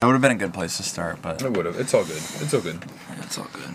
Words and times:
That 0.00 0.08
would 0.08 0.12
have 0.12 0.20
been 0.20 0.32
a 0.32 0.34
good 0.34 0.52
place 0.52 0.76
to 0.76 0.82
start, 0.82 1.22
but 1.22 1.40
It 1.40 1.56
would 1.56 1.64
have. 1.64 1.80
It's 1.80 1.94
all 1.94 2.04
good. 2.04 2.18
It's 2.18 2.52
all 2.52 2.60
good. 2.60 2.84
it's 3.22 3.38
all 3.38 3.46
good. 3.50 3.74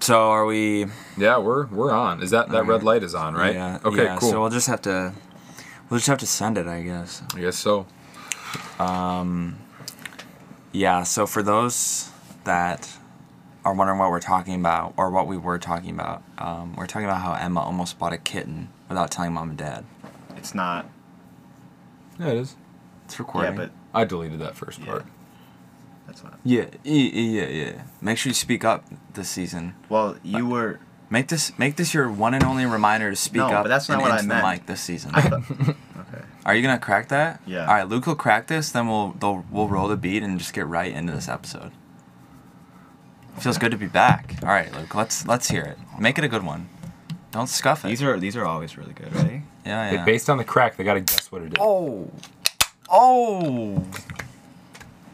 So 0.00 0.18
are 0.30 0.44
we? 0.44 0.86
Yeah, 1.16 1.38
we're 1.38 1.66
we're 1.66 1.92
on. 1.92 2.24
Is 2.24 2.30
that 2.30 2.48
that 2.48 2.66
red 2.66 2.82
light 2.82 3.04
is 3.04 3.14
on, 3.14 3.34
right? 3.34 3.54
Yeah. 3.54 3.78
Okay, 3.84 4.02
yeah, 4.02 4.16
cool. 4.16 4.30
So 4.32 4.40
we'll 4.40 4.50
just 4.50 4.66
have 4.66 4.82
to, 4.82 5.12
we'll 5.88 5.98
just 5.98 6.08
have 6.08 6.18
to 6.18 6.26
send 6.26 6.58
it, 6.58 6.66
I 6.66 6.82
guess. 6.82 7.22
I 7.36 7.40
guess 7.40 7.56
so. 7.56 7.86
Yeah. 10.72 11.04
So 11.04 11.26
for 11.28 11.40
those 11.44 12.10
that 12.42 12.90
are 13.64 13.72
wondering 13.74 14.00
what 14.00 14.10
we're 14.10 14.18
talking 14.18 14.56
about, 14.56 14.92
or 14.96 15.08
what 15.12 15.28
we 15.28 15.36
were 15.36 15.60
talking 15.60 15.90
about, 15.90 16.24
um, 16.38 16.74
we're 16.74 16.88
talking 16.88 17.06
about 17.06 17.20
how 17.20 17.34
Emma 17.34 17.60
almost 17.60 17.96
bought 17.96 18.12
a 18.12 18.18
kitten 18.18 18.70
without 18.88 19.12
telling 19.12 19.34
mom 19.34 19.50
and 19.50 19.58
dad. 19.58 19.84
It's 20.36 20.52
not. 20.52 20.90
Yeah, 22.18 22.30
it 22.30 22.38
is. 22.38 22.56
It's 23.04 23.20
recording. 23.20 23.52
Yeah, 23.52 23.56
but 23.66 23.70
I 23.94 24.04
deleted 24.04 24.40
that 24.40 24.56
first 24.56 24.80
Yeah. 24.80 24.86
part. 24.86 25.06
That's 26.12 26.24
not. 26.24 26.38
Yeah, 26.44 26.66
yeah, 26.84 27.10
yeah, 27.10 27.46
yeah. 27.46 27.82
Make 28.00 28.18
sure 28.18 28.30
you 28.30 28.34
speak 28.34 28.64
up 28.64 28.84
this 29.14 29.28
season. 29.28 29.74
Well, 29.88 30.16
you 30.22 30.46
were. 30.46 30.78
Make 31.10 31.28
this 31.28 31.56
make 31.58 31.76
this 31.76 31.92
your 31.92 32.10
one 32.10 32.32
and 32.34 32.42
only 32.44 32.64
reminder 32.64 33.10
to 33.10 33.16
speak 33.16 33.42
up. 33.42 33.50
No, 33.50 33.56
up 33.58 33.64
but 33.64 33.68
that's 33.68 33.88
not 33.88 33.94
and 33.96 34.02
what 34.02 34.12
I 34.12 34.16
into 34.16 34.28
the 34.28 34.34
meant. 34.34 34.46
mic 34.46 34.66
this 34.66 34.80
season. 34.80 35.12
Okay. 36.14 36.24
Are 36.44 36.54
you 36.54 36.62
gonna 36.62 36.78
crack 36.78 37.08
that? 37.08 37.40
Yeah. 37.46 37.66
All 37.66 37.74
right, 37.74 37.88
Luke 37.88 38.06
will 38.06 38.16
crack 38.16 38.46
this. 38.48 38.70
Then 38.72 38.88
we'll 38.88 39.12
they'll, 39.12 39.46
we'll 39.50 39.68
roll 39.68 39.88
the 39.88 39.96
beat 39.96 40.22
and 40.22 40.38
just 40.38 40.52
get 40.52 40.66
right 40.66 40.92
into 40.92 41.12
this 41.12 41.28
episode. 41.28 41.70
Feels 43.38 43.56
good 43.56 43.70
to 43.70 43.76
be 43.78 43.86
back. 43.86 44.34
All 44.42 44.48
right, 44.48 44.70
Luke. 44.74 44.94
Let's 44.94 45.26
let's 45.26 45.48
hear 45.48 45.62
it. 45.62 45.78
Make 45.98 46.18
it 46.18 46.24
a 46.24 46.28
good 46.28 46.44
one. 46.44 46.68
Don't 47.30 47.46
scuff 47.48 47.84
it. 47.84 47.88
These 47.88 48.02
are 48.02 48.18
these 48.18 48.36
are 48.36 48.44
always 48.44 48.76
really 48.76 48.92
good, 48.92 49.14
right? 49.14 49.42
yeah, 49.64 49.92
yeah. 49.92 50.04
based 50.04 50.28
on 50.28 50.36
the 50.38 50.44
crack, 50.44 50.76
they 50.76 50.84
gotta 50.84 51.00
guess 51.00 51.30
what 51.32 51.42
it 51.42 51.48
is. 51.52 51.58
oh, 51.60 52.10
oh. 52.90 53.84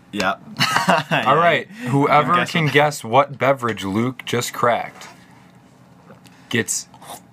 Yeah. 0.12 1.25
All 1.27 1.37
right, 1.37 1.67
whoever 1.69 2.35
guess 2.35 2.51
can 2.53 2.65
what- 2.65 2.73
guess 2.73 3.05
what 3.05 3.39
beverage 3.39 3.85
Luke 3.85 4.25
just 4.25 4.53
cracked 4.55 5.09
gets 6.48 6.89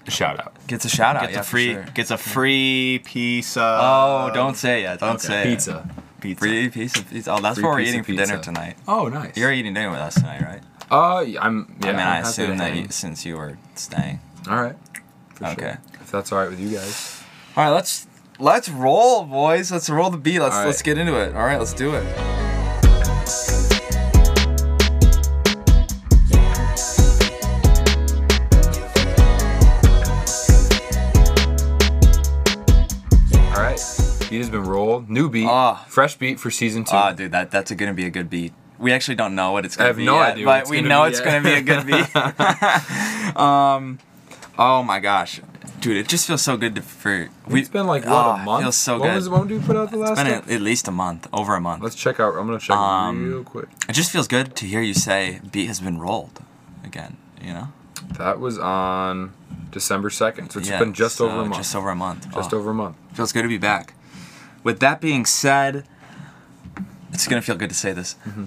a 0.07 0.11
shout 0.11 0.39
out. 0.39 0.53
Gets 0.67 0.85
a 0.85 0.89
shout 0.89 1.15
out. 1.15 1.21
Gets 1.23 1.33
yeah, 1.33 1.39
a 1.39 1.43
for 1.43 1.49
free 1.49 1.73
sure. 1.73 1.85
gets 1.93 2.11
a 2.11 2.17
free 2.17 3.01
piece 3.05 3.57
of. 3.57 3.79
Oh, 3.81 4.31
don't 4.33 4.55
say 4.55 4.83
it. 4.83 4.99
Don't 4.99 5.15
okay. 5.15 5.27
say 5.27 5.43
Pizza. 5.45 5.89
pizza. 6.19 6.39
Free 6.39 6.69
piece 6.69 6.97
of 6.97 7.09
pizza. 7.09 7.31
Oh, 7.31 7.39
that's 7.39 7.55
Free 7.55 7.63
what 7.63 7.71
we're 7.75 7.79
eating 7.81 7.99
of 8.01 8.05
for 8.05 8.11
dinner 8.13 8.39
tonight. 8.39 8.77
Oh, 8.87 9.07
nice. 9.07 9.37
You're 9.37 9.51
eating 9.51 9.73
dinner 9.73 9.91
with 9.91 9.99
us 9.99 10.15
tonight, 10.15 10.41
right? 10.41 10.61
Uh, 10.91 11.21
yeah, 11.21 11.41
I'm. 11.43 11.77
Yeah, 11.81 11.89
I 11.89 11.91
mean, 11.91 12.01
I'm 12.01 12.07
I 12.07 12.19
assume 12.19 12.57
that 12.57 12.75
you, 12.75 12.87
since 12.89 13.25
you 13.25 13.37
were 13.37 13.57
staying. 13.75 14.19
All 14.49 14.61
right. 14.61 14.75
For 15.35 15.45
Okay. 15.47 15.61
Sure. 15.61 15.81
If 16.01 16.11
that's 16.11 16.31
all 16.31 16.39
right 16.39 16.49
with 16.49 16.59
you 16.59 16.69
guys. 16.77 17.23
All 17.55 17.63
right, 17.63 17.71
let's 17.71 18.07
let's 18.37 18.69
roll, 18.69 19.23
boys. 19.23 19.71
Let's 19.71 19.89
roll 19.89 20.09
the 20.09 20.17
beat. 20.17 20.39
Let's 20.39 20.53
All 20.53 20.61
right. 20.61 20.67
let's 20.67 20.81
get 20.81 20.97
into 20.97 21.15
it. 21.19 21.35
All 21.35 21.45
right, 21.45 21.57
let's 21.57 21.73
do 21.73 21.95
it. 21.95 22.03
Beat 34.35 34.41
has 34.41 34.49
been 34.49 34.65
rolled. 34.65 35.09
New 35.09 35.29
beat. 35.29 35.47
Ah. 35.47 35.85
Fresh 35.87 36.17
beat 36.17 36.41
for 36.41 36.51
season 36.51 36.83
two. 36.83 36.93
Ah, 36.93 37.13
dude, 37.13 37.31
that 37.31 37.51
that's 37.51 37.71
gonna 37.71 37.93
be 37.93 38.05
a 38.05 38.09
good 38.09 38.29
beat. 38.29 38.51
We 38.77 38.91
actually 38.91 39.15
don't 39.15 39.33
know 39.33 39.53
what 39.53 39.63
it's 39.63 39.77
gonna 39.77 39.85
I 39.85 39.87
have 39.87 39.95
be 39.97 40.03
no 40.05 40.15
yet, 40.19 40.33
idea 40.33 40.45
but 40.45 40.67
we 40.67 40.81
know 40.81 41.03
be 41.03 41.09
it's 41.11 41.21
gonna 41.21 41.41
be 41.41 41.53
a 41.53 41.61
good 41.61 41.87
beat. 41.87 42.15
um, 43.37 43.99
oh 44.59 44.83
my 44.83 44.99
gosh, 44.99 45.39
dude, 45.79 45.95
it 45.95 46.09
just 46.09 46.27
feels 46.27 46.41
so 46.41 46.57
good 46.57 46.75
to 46.75 46.81
for. 46.81 47.29
We, 47.47 47.61
it's 47.61 47.69
been 47.69 47.87
like 47.87 48.03
what 48.03 48.11
oh, 48.25 48.31
a 48.31 48.37
month. 48.39 48.59
It 48.59 48.63
feels 48.65 48.75
so 48.75 48.99
when 48.99 49.09
good. 49.11 49.15
Was, 49.15 49.29
when 49.29 49.47
did 49.47 49.61
we 49.61 49.65
put 49.65 49.77
out 49.77 49.91
the 49.91 49.97
last? 49.97 50.19
it's 50.19 50.23
been 50.23 50.33
at, 50.33 50.49
at 50.49 50.61
least 50.61 50.89
a 50.89 50.91
month, 50.91 51.29
over 51.31 51.55
a 51.55 51.61
month. 51.61 51.81
Let's 51.81 51.95
check 51.95 52.19
out. 52.19 52.35
I'm 52.35 52.45
gonna 52.45 52.59
check 52.59 52.75
Um, 52.75 53.29
real 53.29 53.43
quick. 53.45 53.69
it 53.87 53.93
just 53.93 54.11
feels 54.11 54.27
good 54.27 54.57
to 54.57 54.65
hear 54.65 54.81
you 54.81 54.93
say 54.93 55.39
beat 55.49 55.67
has 55.67 55.79
been 55.79 55.97
rolled 55.97 56.41
again. 56.83 57.15
You 57.41 57.53
know, 57.53 57.67
That 58.17 58.41
was 58.41 58.59
on 58.59 59.31
December 59.71 60.09
second, 60.09 60.49
so 60.49 60.59
it's 60.59 60.67
Yeah, 60.69 60.79
been 60.79 60.93
just 60.93 61.15
so 61.15 61.29
over 61.29 61.35
a 61.41 61.45
month. 61.45 61.55
Just 61.55 61.75
over 61.75 61.89
a 61.89 61.95
month. 61.95 62.33
Just 62.33 62.53
Oh. 62.53 62.57
over 62.57 62.71
a 62.71 62.73
month. 62.73 62.97
Feels 63.13 63.31
good 63.31 63.43
to 63.43 63.47
be 63.47 63.57
back. 63.57 63.93
With 64.65 64.79
that 64.79 64.99
being 64.99 65.27
said, 65.27 65.85
it's 67.13 67.27
gonna 67.27 67.43
feel 67.43 67.55
good 67.55 67.69
to 67.69 67.75
say 67.75 67.93
this. 67.93 68.15
Mm-hmm. 68.27 68.45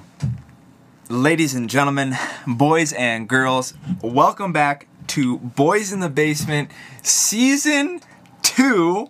Ladies 1.09 1.55
and 1.55 1.71
gentlemen, 1.71 2.17
boys 2.45 2.93
and 2.95 3.29
girls, 3.29 3.73
welcome 4.03 4.53
back 4.53 4.89
to 5.07 5.39
Boys 5.39 5.93
in 5.93 6.01
the 6.01 6.09
Basement, 6.09 6.73
Season 7.05 8.01
2, 8.43 9.09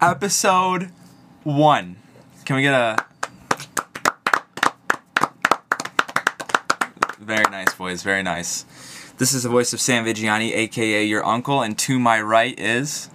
Episode 0.00 0.92
1. 1.44 1.96
Can 2.46 2.56
we 2.56 2.62
get 2.62 2.72
a. 2.72 3.04
Very 7.20 7.50
nice, 7.50 7.74
boys, 7.74 8.02
very 8.02 8.22
nice. 8.22 8.64
This 9.18 9.34
is 9.34 9.42
the 9.42 9.50
voice 9.50 9.74
of 9.74 9.80
Sam 9.82 10.06
Vigiani, 10.06 10.54
aka 10.54 11.04
your 11.04 11.22
uncle, 11.22 11.60
and 11.60 11.78
to 11.80 11.98
my 11.98 12.18
right 12.18 12.58
is. 12.58 13.10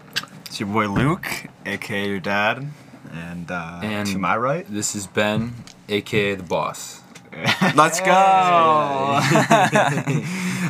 It's 0.46 0.60
your 0.60 0.70
boy 0.70 0.90
Luke, 0.90 1.48
aka 1.66 2.08
your 2.08 2.20
dad, 2.20 2.68
and, 3.14 3.50
uh, 3.52 3.80
And- 3.84 4.08
to 4.08 4.18
my 4.18 4.38
right. 4.38 4.66
This 4.70 4.96
is 4.96 5.08
Ben, 5.08 5.54
aka 5.90 6.36
the 6.36 6.44
boss. 6.44 7.02
Let's 7.76 8.00
go. 8.02 9.22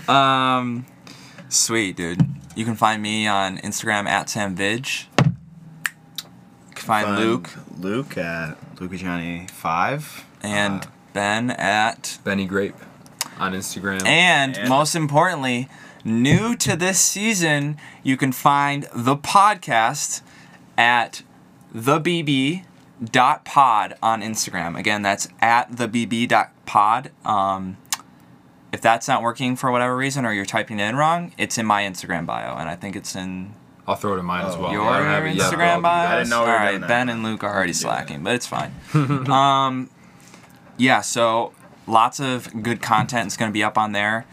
um, 0.13 0.85
sweet, 1.49 1.95
dude. 1.95 2.21
You 2.55 2.65
can 2.65 2.75
find 2.75 3.01
me 3.01 3.27
on 3.27 3.57
Instagram 3.59 4.07
at 4.07 4.27
samvidge. 4.27 5.05
You 5.17 5.33
can 6.75 6.75
find 6.75 7.05
Find 7.07 7.19
Luke 7.19 7.49
Luke 7.79 8.17
at 8.17 8.57
Luke 8.79 8.91
Johnny 8.93 9.47
five. 9.51 10.25
and 10.43 10.83
Uh, 10.83 10.87
Ben 11.13 11.51
at. 11.51 12.19
Benny 12.23 12.45
Grape 12.45 12.75
on 13.39 13.53
Instagram. 13.53 14.05
And, 14.05 14.57
And- 14.57 14.69
most 14.69 14.95
importantly, 14.95 15.67
new 16.03 16.55
to 16.57 16.75
this 16.75 16.99
season, 16.99 17.77
you 18.03 18.17
can 18.17 18.31
find 18.31 18.87
the 18.93 19.15
podcast 19.15 20.21
at 20.77 21.21
thebb.pod 21.73 22.65
on 24.01 24.21
Instagram. 24.21 24.77
Again, 24.77 25.01
that's 25.01 25.27
at 25.41 25.71
thebb.pod. 25.71 27.11
Um, 27.25 27.77
if 28.71 28.81
that's 28.81 29.07
not 29.07 29.21
working 29.21 29.55
for 29.55 29.71
whatever 29.71 29.95
reason 29.97 30.25
or 30.25 30.33
you're 30.33 30.45
typing 30.45 30.79
it 30.79 30.89
in 30.89 30.95
wrong, 30.95 31.33
it's 31.37 31.57
in 31.57 31.65
my 31.65 31.83
Instagram 31.83 32.25
bio, 32.25 32.55
and 32.55 32.69
I 32.69 32.75
think 32.75 32.95
it's 32.95 33.15
in 33.15 33.53
I'll 33.87 33.95
throw 33.95 34.15
it 34.15 34.19
in 34.19 34.25
mine 34.25 34.45
as 34.45 34.55
Oh, 34.55 34.61
well. 34.61 34.71
your 34.71 34.87
I 34.87 34.97
don't 34.99 35.07
have 35.07 35.35
yet, 35.35 35.51
Instagram 35.51 35.81
bio. 35.81 36.07
I 36.07 36.17
didn't 36.19 36.29
know 36.29 36.41
we 36.41 36.45
were 36.47 36.53
All 36.53 36.57
right. 36.59 36.87
Ben 36.87 37.09
and 37.09 37.23
Luke 37.23 37.43
are 37.43 37.53
already 37.53 37.73
slacking, 37.73 38.23
but 38.23 38.35
it's 38.35 38.47
fine. 38.47 38.73
um, 39.29 39.89
yeah, 40.77 41.01
so 41.01 41.51
lots 41.87 42.19
of 42.19 42.63
good 42.63 42.81
content 42.81 43.27
is 43.27 43.37
going 43.37 43.49
to 43.49 43.53
be 43.53 43.63
up 43.63 43.77
on 43.77 43.91
there. 43.91 44.25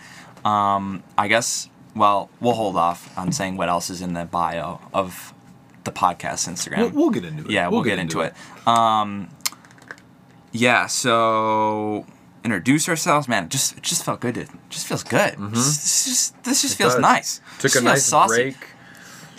Um, 0.44 1.02
I 1.16 1.28
guess. 1.28 1.68
Well, 1.96 2.30
we'll 2.40 2.54
hold 2.54 2.76
off 2.76 3.16
on 3.18 3.32
saying 3.32 3.56
what 3.56 3.68
else 3.68 3.90
is 3.90 4.00
in 4.02 4.12
the 4.12 4.24
bio 4.24 4.80
of 4.94 5.34
the 5.92 5.98
podcast 5.98 6.48
Instagram. 6.48 6.78
We'll, 6.78 6.90
we'll 6.90 7.10
get 7.10 7.24
into 7.24 7.44
it. 7.44 7.50
Yeah, 7.50 7.68
we'll, 7.68 7.82
get, 7.82 7.98
into, 7.98 8.20
it. 8.20 8.34
Um, 8.66 9.28
yeah, 10.52 10.86
so 10.86 12.06
introduce 12.44 12.88
ourselves, 12.88 13.28
man. 13.28 13.44
It 13.44 13.50
just 13.50 13.76
it 13.76 13.82
just 13.82 14.04
felt 14.04 14.20
good. 14.20 14.36
It 14.36 14.48
just 14.70 14.86
feels 14.86 15.02
good. 15.02 15.36
Just- 15.52 15.82
this 15.82 16.04
just 16.06 16.44
this 16.44 16.62
just 16.62 16.74
It 16.74 16.78
feels 16.78 16.94
does. 16.94 17.02
nice. 17.02 17.40
Took 17.58 17.74
a 17.76 17.80
nice 17.80 18.10
break. 18.26 18.56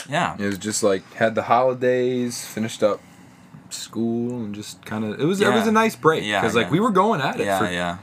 Yeah. 0.10 0.36
It 0.40 0.46
was 0.46 0.58
just 0.58 0.82
like 0.84 1.04
had 1.14 1.36
the 1.36 1.44
holidays, 1.44 2.46
finished 2.46 2.82
up 2.84 3.00
school, 3.70 4.44
and 4.44 4.56
just 4.56 4.84
kind 4.86 5.06
of 5.06 5.20
it 5.20 5.26
was 5.26 5.40
it 5.42 5.48
was 5.54 5.68
a 5.68 5.72
nice 5.72 5.96
break 5.96 6.24
Yeah, 6.26 6.42
because 6.42 6.56
like 6.56 6.68
yeah. 6.68 6.72
we 6.72 6.80
were 6.80 6.90
going 6.92 7.22
at 7.22 7.40
it 7.40 7.46
Yeah, 7.46 7.60
for 7.60 7.72
yeah. 7.72 7.98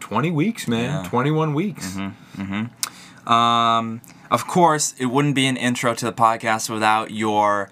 20 0.00 0.30
weeks, 0.30 0.68
man. 0.68 1.02
Yeah. 1.04 1.08
21 1.10 1.54
weeks. 1.54 1.96
Um, 3.26 4.00
of 4.30 4.46
course, 4.46 4.94
it 4.98 5.06
wouldn't 5.06 5.34
be 5.34 5.46
an 5.46 5.56
intro 5.56 5.94
to 5.94 6.04
the 6.04 6.12
podcast 6.12 6.70
without 6.70 7.10
your 7.10 7.70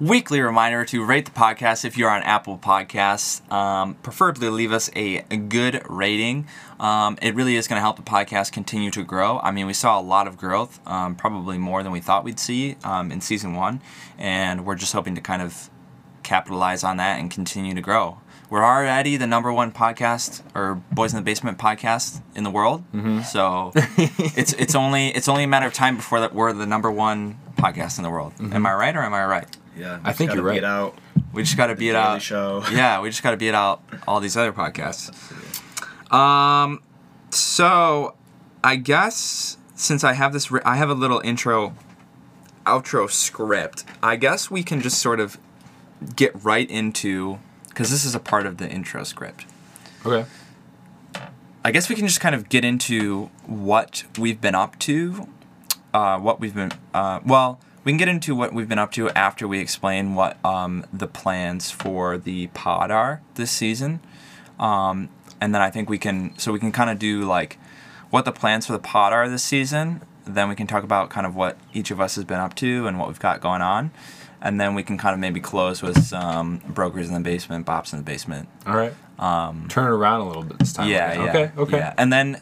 weekly 0.00 0.40
reminder 0.40 0.84
to 0.84 1.04
rate 1.04 1.24
the 1.24 1.30
podcast 1.30 1.84
if 1.84 1.96
you're 1.96 2.10
on 2.10 2.22
Apple 2.22 2.58
Podcasts. 2.58 3.50
Um, 3.52 3.94
preferably 3.96 4.50
leave 4.50 4.72
us 4.72 4.90
a 4.96 5.20
good 5.20 5.82
rating. 5.88 6.46
Um, 6.80 7.16
it 7.22 7.34
really 7.34 7.56
is 7.56 7.68
going 7.68 7.76
to 7.76 7.80
help 7.80 7.96
the 7.96 8.02
podcast 8.02 8.52
continue 8.52 8.90
to 8.90 9.04
grow. 9.04 9.38
I 9.40 9.50
mean, 9.50 9.66
we 9.66 9.72
saw 9.72 9.98
a 9.98 10.02
lot 10.02 10.26
of 10.26 10.36
growth, 10.36 10.80
um, 10.86 11.14
probably 11.14 11.58
more 11.58 11.82
than 11.82 11.92
we 11.92 12.00
thought 12.00 12.24
we'd 12.24 12.40
see 12.40 12.76
um, 12.84 13.12
in 13.12 13.20
season 13.20 13.54
one, 13.54 13.80
and 14.18 14.66
we're 14.66 14.74
just 14.74 14.92
hoping 14.92 15.14
to 15.14 15.20
kind 15.20 15.42
of 15.42 15.70
capitalize 16.22 16.82
on 16.82 16.96
that 16.96 17.20
and 17.20 17.30
continue 17.30 17.74
to 17.74 17.80
grow. 17.80 18.18
We're 18.50 18.64
already 18.64 19.16
the 19.16 19.26
number 19.26 19.52
one 19.52 19.72
podcast 19.72 20.42
or 20.54 20.76
Boys 20.92 21.12
in 21.12 21.16
the 21.16 21.24
Basement 21.24 21.58
podcast 21.58 22.20
in 22.34 22.44
the 22.44 22.50
world. 22.50 22.84
Mm-hmm. 22.92 23.22
So 23.22 23.72
it's 24.36 24.52
it's 24.52 24.74
only 24.74 25.08
it's 25.08 25.28
only 25.28 25.44
a 25.44 25.48
matter 25.48 25.66
of 25.66 25.72
time 25.72 25.96
before 25.96 26.20
that 26.20 26.34
we're 26.34 26.52
the 26.52 26.66
number 26.66 26.90
one 26.90 27.38
podcast 27.56 27.98
in 27.98 28.04
the 28.04 28.10
world. 28.10 28.32
Mm-hmm. 28.34 28.52
Am 28.52 28.66
I 28.66 28.74
right 28.74 28.94
or 28.94 29.02
am 29.02 29.14
I 29.14 29.24
right? 29.24 29.56
Yeah, 29.76 30.00
I 30.04 30.12
think 30.12 30.32
you're 30.34 30.42
right. 30.42 30.54
Get 30.54 30.64
out. 30.64 30.96
We 31.32 31.42
just 31.42 31.56
got 31.56 31.66
to 31.66 31.74
beat 31.74 31.86
Daily 31.92 31.96
out. 31.96 32.22
Show. 32.22 32.62
Yeah, 32.72 33.00
we 33.00 33.08
just 33.10 33.22
got 33.22 33.32
to 33.32 33.36
beat 33.36 33.54
out 33.54 33.82
all 34.06 34.20
these 34.20 34.36
other 34.36 34.52
podcasts. 34.52 35.10
Um, 36.12 36.82
so 37.30 38.14
I 38.62 38.76
guess 38.76 39.56
since 39.74 40.04
I 40.04 40.12
have 40.12 40.32
this, 40.32 40.50
ri- 40.50 40.62
I 40.64 40.76
have 40.76 40.90
a 40.90 40.94
little 40.94 41.20
intro, 41.24 41.74
outro 42.64 43.10
script. 43.10 43.84
I 44.02 44.16
guess 44.16 44.50
we 44.50 44.62
can 44.62 44.80
just 44.80 44.98
sort 45.00 45.18
of 45.18 45.38
get 46.14 46.32
right 46.44 46.70
into 46.70 47.38
because 47.68 47.90
this 47.90 48.04
is 48.04 48.14
a 48.14 48.20
part 48.20 48.46
of 48.46 48.58
the 48.58 48.68
intro 48.70 49.02
script. 49.02 49.46
Okay. 50.06 50.24
I 51.64 51.70
guess 51.72 51.88
we 51.88 51.96
can 51.96 52.06
just 52.06 52.20
kind 52.20 52.34
of 52.34 52.48
get 52.48 52.64
into 52.64 53.30
what 53.46 54.04
we've 54.18 54.40
been 54.40 54.54
up 54.54 54.78
to. 54.80 55.28
Uh, 55.92 56.18
what 56.18 56.40
we've 56.40 56.54
been, 56.54 56.72
uh, 56.92 57.20
well, 57.24 57.60
we 57.84 57.92
can 57.92 57.98
get 57.98 58.08
into 58.08 58.34
what 58.34 58.52
we've 58.52 58.68
been 58.68 58.78
up 58.78 58.92
to 58.92 59.10
after 59.10 59.46
we 59.46 59.58
explain 59.60 60.14
what 60.14 60.42
um, 60.44 60.84
the 60.92 61.06
plans 61.06 61.70
for 61.70 62.16
the 62.18 62.46
pod 62.48 62.90
are 62.90 63.20
this 63.34 63.50
season. 63.50 64.00
Um, 64.58 65.10
and 65.40 65.54
then 65.54 65.60
I 65.62 65.70
think 65.70 65.88
we 65.90 65.98
can, 65.98 66.36
so 66.38 66.52
we 66.52 66.58
can 66.58 66.72
kind 66.72 66.88
of 66.90 66.98
do 66.98 67.24
like 67.24 67.58
what 68.10 68.24
the 68.24 68.32
plans 68.32 68.66
for 68.66 68.72
the 68.72 68.78
pod 68.78 69.12
are 69.12 69.28
this 69.28 69.42
season. 69.42 70.00
Then 70.24 70.48
we 70.48 70.54
can 70.54 70.66
talk 70.66 70.84
about 70.84 71.10
kind 71.10 71.26
of 71.26 71.36
what 71.36 71.58
each 71.74 71.90
of 71.90 72.00
us 72.00 72.14
has 72.14 72.24
been 72.24 72.40
up 72.40 72.54
to 72.56 72.86
and 72.86 72.98
what 72.98 73.08
we've 73.08 73.20
got 73.20 73.40
going 73.42 73.60
on. 73.60 73.90
And 74.40 74.60
then 74.60 74.74
we 74.74 74.82
can 74.82 74.96
kind 74.96 75.12
of 75.14 75.20
maybe 75.20 75.40
close 75.40 75.82
with 75.82 76.02
some 76.04 76.58
brokers 76.68 77.08
in 77.08 77.14
the 77.14 77.20
basement, 77.20 77.66
bops 77.66 77.92
in 77.92 77.98
the 77.98 78.04
basement, 78.04 78.48
All 78.66 78.76
right. 78.76 78.94
Um, 79.18 79.66
Turn 79.68 79.84
it 79.86 79.94
around 79.94 80.20
a 80.22 80.26
little 80.26 80.42
bit 80.42 80.58
this 80.58 80.72
time. 80.72 80.88
yeah, 80.88 81.12
yeah. 81.14 81.28
Okay. 81.30 81.50
Okay. 81.56 81.76
Yeah. 81.78 81.94
And 81.96 82.12
then 82.12 82.40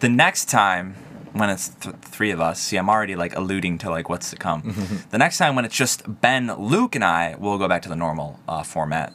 the 0.00 0.08
next 0.08 0.46
time 0.46 0.96
when 1.32 1.50
it's 1.50 1.68
th- 1.68 1.96
three 2.02 2.30
of 2.30 2.40
us, 2.40 2.60
see, 2.60 2.76
I'm 2.76 2.88
already 2.88 3.16
like 3.16 3.34
alluding 3.36 3.78
to 3.78 3.90
like 3.90 4.08
what's 4.08 4.30
to 4.30 4.36
come. 4.36 4.74
the 5.10 5.18
next 5.18 5.38
time 5.38 5.54
when 5.54 5.64
it's 5.64 5.76
just 5.76 6.20
Ben, 6.20 6.52
Luke, 6.54 6.94
and 6.94 7.04
I, 7.04 7.36
we'll 7.38 7.58
go 7.58 7.68
back 7.68 7.82
to 7.82 7.88
the 7.88 7.96
normal 7.96 8.40
uh, 8.48 8.62
format: 8.62 9.12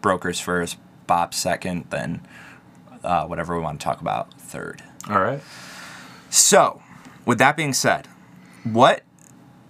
brokers 0.00 0.40
first, 0.40 0.78
Bob 1.06 1.34
second, 1.34 1.86
then 1.90 2.26
uh, 3.02 3.26
whatever 3.26 3.56
we 3.56 3.62
want 3.62 3.80
to 3.80 3.84
talk 3.84 4.00
about 4.00 4.34
third. 4.40 4.82
All 5.08 5.20
right. 5.20 5.40
So, 6.30 6.82
with 7.24 7.38
that 7.38 7.56
being 7.56 7.72
said, 7.72 8.08
what 8.64 9.02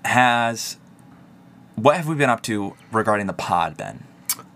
has 0.04 0.78
what 1.74 1.96
have 1.96 2.08
we 2.08 2.14
been 2.14 2.30
up 2.30 2.42
to 2.44 2.74
regarding 2.90 3.26
the 3.26 3.34
pod, 3.34 3.76
Ben? 3.76 4.05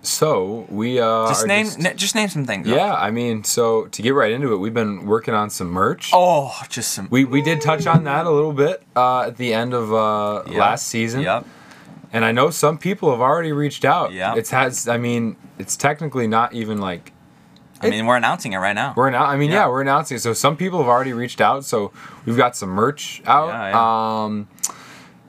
So 0.02 0.66
we 0.70 0.98
uh, 0.98 1.28
Just 1.28 1.44
are 1.44 1.46
name, 1.46 1.66
just- 1.66 1.78
n- 1.84 1.96
just 1.96 2.14
name 2.14 2.28
some 2.28 2.46
things. 2.46 2.66
yeah, 2.66 2.94
I 2.94 3.10
mean, 3.10 3.44
so 3.44 3.84
to 3.86 4.02
get 4.02 4.14
right 4.14 4.32
into 4.32 4.52
it, 4.54 4.56
we've 4.56 4.72
been 4.74 5.04
working 5.04 5.34
on 5.34 5.50
some 5.50 5.68
merch. 5.68 6.10
Oh, 6.14 6.54
just 6.70 6.92
some. 6.92 7.08
We, 7.10 7.24
we 7.26 7.42
did 7.42 7.60
touch 7.60 7.86
on 7.86 8.04
that 8.04 8.24
a 8.24 8.30
little 8.30 8.54
bit 8.54 8.82
uh, 8.96 9.22
at 9.28 9.36
the 9.36 9.52
end 9.52 9.74
of 9.74 9.92
uh, 9.92 10.44
Yep. 10.46 10.56
last 10.58 10.86
season. 10.88 11.20
Yep. 11.20 11.46
And 12.12 12.24
I 12.24 12.32
know 12.32 12.50
some 12.50 12.78
people 12.78 13.10
have 13.10 13.20
already 13.20 13.52
reached 13.52 13.84
out. 13.84 14.12
Yeah. 14.12 14.34
It's 14.36 14.50
has 14.50 14.88
I 14.88 14.96
mean, 14.96 15.36
it's 15.58 15.76
technically 15.76 16.26
not 16.26 16.54
even 16.54 16.78
like 16.80 17.12
I 17.82 17.88
mean, 17.88 18.04
we're 18.04 18.16
announcing 18.16 18.52
it 18.52 18.58
right 18.58 18.74
now. 18.74 18.94
we're 18.96 19.10
now 19.10 19.24
I 19.24 19.36
mean, 19.36 19.50
yeah. 19.50 19.58
Yeah. 19.64 19.68
we're 19.68 19.80
announcing 19.82 20.16
it. 20.16 20.20
So 20.20 20.32
some 20.32 20.56
people 20.56 20.78
have 20.80 20.88
already 20.88 21.12
reached 21.12 21.40
out. 21.40 21.64
So 21.64 21.92
we've 22.24 22.36
got 22.36 22.56
some 22.56 22.70
merch 22.70 23.22
out. 23.26 23.48
Yeah, 23.48 24.24
Um 24.24 24.48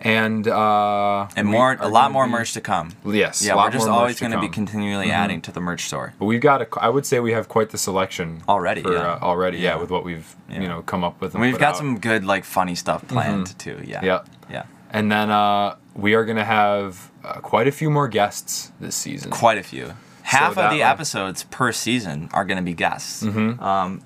and 0.02 0.48
uh 0.48 1.28
and 1.36 1.48
more, 1.48 1.78
a 1.80 1.88
lot 1.88 2.12
more 2.12 2.26
be- 2.26 2.32
merch 2.32 2.54
to 2.54 2.62
come. 2.62 2.92
Yes. 3.06 3.44
Yeah, 3.46 3.54
a 3.54 3.56
lot 3.56 3.66
we're 3.68 3.72
just 3.72 3.88
always 3.88 4.20
going 4.20 4.32
to 4.32 4.38
be 4.40 4.48
come. 4.48 4.52
Mm-hmm. 4.52 4.54
continually 4.54 5.12
adding 5.12 5.42
to 5.42 5.52
the 5.52 5.60
merch 5.62 5.86
store. 5.86 6.14
But 6.20 6.26
we've 6.26 6.42
got 6.42 6.62
a 6.62 6.68
I 6.82 6.90
would 6.90 7.06
say 7.06 7.20
we 7.20 7.32
have 7.34 7.48
quite 7.48 7.70
the 7.70 7.78
selection 7.78 8.42
Already, 8.50 8.82
for, 8.82 8.94
yeah. 8.94 9.14
uh, 9.14 9.20
already, 9.22 9.58
yeah. 9.60 9.76
Yeah. 9.76 9.82
with 9.82 9.92
what 9.92 10.04
we've 10.04 10.36
Yeah. 10.50 10.62
you 10.62 10.68
know 10.68 10.82
come 10.82 11.04
up 11.04 11.22
with. 11.22 11.36
And 11.36 11.44
and 11.44 11.52
we've 11.52 11.60
got 11.60 11.70
out. 11.74 11.78
some 11.78 12.00
good, 12.00 12.24
like, 12.26 12.44
funny 12.46 12.76
stuff 12.76 13.08
planned 13.08 13.58
too. 13.60 13.82
Yeah. 13.86 13.98
Mm-hmm. 13.98 14.06
Yeah. 14.06 14.22
Yeah. 14.50 14.64
And 14.90 15.12
then 15.12 15.30
uh, 15.32 15.76
we 15.96 16.16
are 16.16 16.26
going 16.26 16.38
to 16.38 16.44
have 16.46 17.12
uh, 17.24 17.34
quite 17.40 17.68
a 17.68 17.72
few 17.72 17.90
more 17.90 18.08
guests 18.10 18.72
this 18.82 18.96
season. 18.96 19.32
Quite 19.32 19.58
a 19.58 19.64
few. 19.64 19.94
Half 20.24 20.56
that 20.56 20.66
of 20.66 20.72
the 20.72 20.80
one- 20.80 20.90
episodes 20.90 21.44
per 21.46 21.72
season 21.72 22.30
are 22.34 22.44
going 22.46 22.58
to 22.58 22.64
be 22.64 22.74
guests. 22.74 23.24
Mm-hmm. 23.24 23.62
Um, 23.64 24.02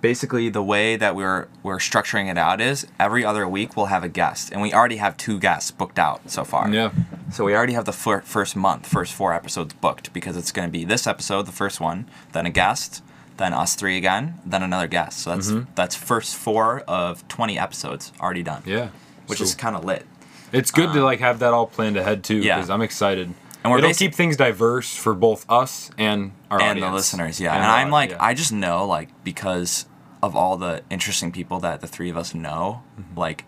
basically, 0.00 0.48
the 0.48 0.62
way 0.62 0.96
that 0.96 1.14
we're 1.14 1.48
we're 1.62 1.78
structuring 1.78 2.30
it 2.30 2.38
out 2.38 2.60
is 2.60 2.86
every 2.98 3.24
other 3.24 3.46
week 3.48 3.76
we'll 3.76 3.86
have 3.86 4.04
a 4.04 4.08
guest, 4.08 4.50
and 4.52 4.60
we 4.62 4.72
already 4.72 4.96
have 4.96 5.16
two 5.16 5.38
guests 5.38 5.70
booked 5.70 5.98
out 5.98 6.30
so 6.30 6.44
far. 6.44 6.70
Yeah. 6.70 6.90
So 7.32 7.44
we 7.44 7.54
already 7.54 7.74
have 7.74 7.84
the 7.84 7.92
fir- 7.92 8.22
first 8.22 8.56
month, 8.56 8.86
first 8.86 9.12
four 9.14 9.32
episodes 9.32 9.74
booked 9.74 10.12
because 10.12 10.36
it's 10.36 10.50
going 10.52 10.66
to 10.66 10.72
be 10.72 10.84
this 10.84 11.06
episode, 11.06 11.46
the 11.46 11.52
first 11.52 11.80
one, 11.80 12.06
then 12.32 12.44
a 12.46 12.50
guest, 12.50 13.02
then 13.36 13.52
us 13.52 13.74
three 13.76 13.96
again, 13.96 14.38
then 14.44 14.62
another 14.62 14.88
guest. 14.88 15.20
So 15.20 15.30
that's 15.30 15.50
Mm-hmm. 15.50 15.70
that's 15.74 15.94
first 15.94 16.34
four 16.34 16.80
of 16.88 17.26
twenty 17.28 17.58
episodes 17.58 18.12
already 18.20 18.42
done. 18.42 18.62
Yeah. 18.66 18.88
which 19.26 19.38
So 19.38 19.44
is 19.44 19.54
kind 19.54 19.76
of 19.76 19.84
lit. 19.84 20.04
it's 20.52 20.70
good 20.72 20.92
to 20.92 21.04
like 21.04 21.20
have 21.20 21.38
that 21.38 21.52
all 21.54 21.66
planned 21.66 21.96
ahead 21.96 22.24
too 22.24 22.38
yeah. 22.38 22.56
because 22.56 22.70
I'm 22.70 22.82
excited. 22.82 23.32
And 23.62 23.70
we're 23.70 23.78
It'll 23.78 23.92
keep 23.92 24.14
things 24.14 24.38
diverse 24.38 24.96
for 24.96 25.12
both 25.14 25.44
us 25.50 25.90
and 25.98 26.32
our 26.50 26.60
and 26.62 26.82
the 26.82 26.90
listeners, 26.90 27.38
yeah. 27.38 27.52
And 27.54 27.62
And, 27.62 27.70
I'm 27.70 27.90
like, 27.90 28.08
audience, 28.08 28.22
I 28.22 28.32
just 28.32 28.52
know, 28.54 28.86
like, 28.86 29.10
because 29.22 29.84
of 30.22 30.36
all 30.36 30.56
the 30.56 30.82
interesting 30.90 31.32
people 31.32 31.60
that 31.60 31.80
the 31.80 31.86
three 31.86 32.10
of 32.10 32.16
us 32.16 32.34
know, 32.34 32.82
Mm-hmm. 33.00 33.18
like, 33.18 33.44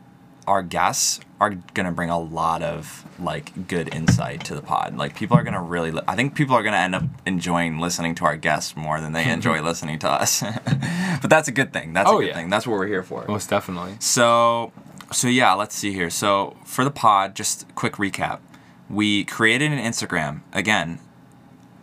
our 0.47 0.63
guests 0.63 1.21
are 1.41 1.51
gonna 1.75 1.93
bring 1.93 2.11
a 2.11 2.19
lot 2.19 2.63
of 2.63 3.05
like 3.21 3.69
good 3.69 3.95
insight 3.95 4.45
to 4.45 4.55
the 4.57 4.61
pod. 4.63 4.97
Like, 4.97 5.15
people 5.15 5.37
are 5.37 5.43
gonna 5.45 5.63
really. 5.63 5.91
Li- 5.93 6.03
I 6.09 6.17
think 6.17 6.35
people 6.35 6.57
are 6.57 6.63
gonna 6.65 6.79
end 6.79 6.95
up 6.97 7.05
enjoying 7.27 7.79
listening 7.79 8.15
to 8.17 8.25
our 8.25 8.37
guests 8.37 8.77
more 8.77 9.01
than 9.01 9.13
they 9.13 9.31
enjoy 9.31 9.61
listening 9.71 9.99
to 10.01 10.09
us. 10.09 10.41
but 11.21 11.31
that's 11.31 11.47
a 11.49 11.53
good 11.53 11.73
thing. 11.73 11.93
That's 11.93 12.11
Oh, 12.11 12.19
a 12.19 12.21
good 12.23 12.29
yeah. 12.29 12.35
thing. 12.35 12.49
That's 12.51 12.67
what 12.67 12.77
we're 12.79 12.87
here 12.89 13.03
for. 13.05 13.25
most 13.29 13.51
definitely. 13.51 13.95
So, 14.01 14.73
so 15.13 15.29
yeah, 15.29 15.53
let's 15.55 15.77
see 15.77 15.93
here. 15.93 16.11
So 16.11 16.57
for 16.65 16.83
the 16.85 16.91
pod, 16.91 17.37
just 17.37 17.73
quick 17.77 17.95
recap. 17.95 18.41
We 18.91 19.25
created 19.25 19.71
an 19.73 19.79
Instagram. 19.79 20.41
Again, 20.53 20.99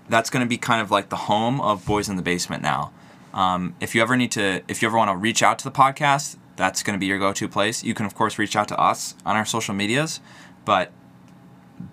that's 0.10 0.30
going 0.30 0.44
to 0.46 0.50
be 0.50 0.58
kind 0.58 0.82
of 0.82 0.92
like 0.92 1.10
the 1.10 1.16
home 1.16 1.62
of 1.62 1.86
Boys 1.86 2.10
in 2.10 2.18
the 2.18 2.22
Basement 2.22 2.62
now. 2.62 2.92
Um, 3.34 3.76
if 3.80 3.94
you 3.94 4.02
ever 4.02 4.18
need 4.18 4.32
to, 4.32 4.62
if 4.68 4.82
you 4.82 4.88
ever 4.88 4.98
want 4.98 5.12
to 5.12 5.18
reach 5.18 5.44
out 5.44 5.60
to 5.60 5.66
the 5.66 5.72
podcast, 5.72 6.38
that's 6.56 6.84
going 6.84 6.94
to 6.94 7.00
be 7.00 7.06
your 7.06 7.20
go-to 7.20 7.48
place. 7.48 7.84
You 7.84 7.94
can 7.94 8.06
of 8.06 8.16
course 8.16 8.38
reach 8.38 8.56
out 8.56 8.68
to 8.70 8.80
us 8.80 9.16
on 9.26 9.36
our 9.36 9.46
social 9.46 9.74
medias, 9.74 10.20
but 10.66 10.92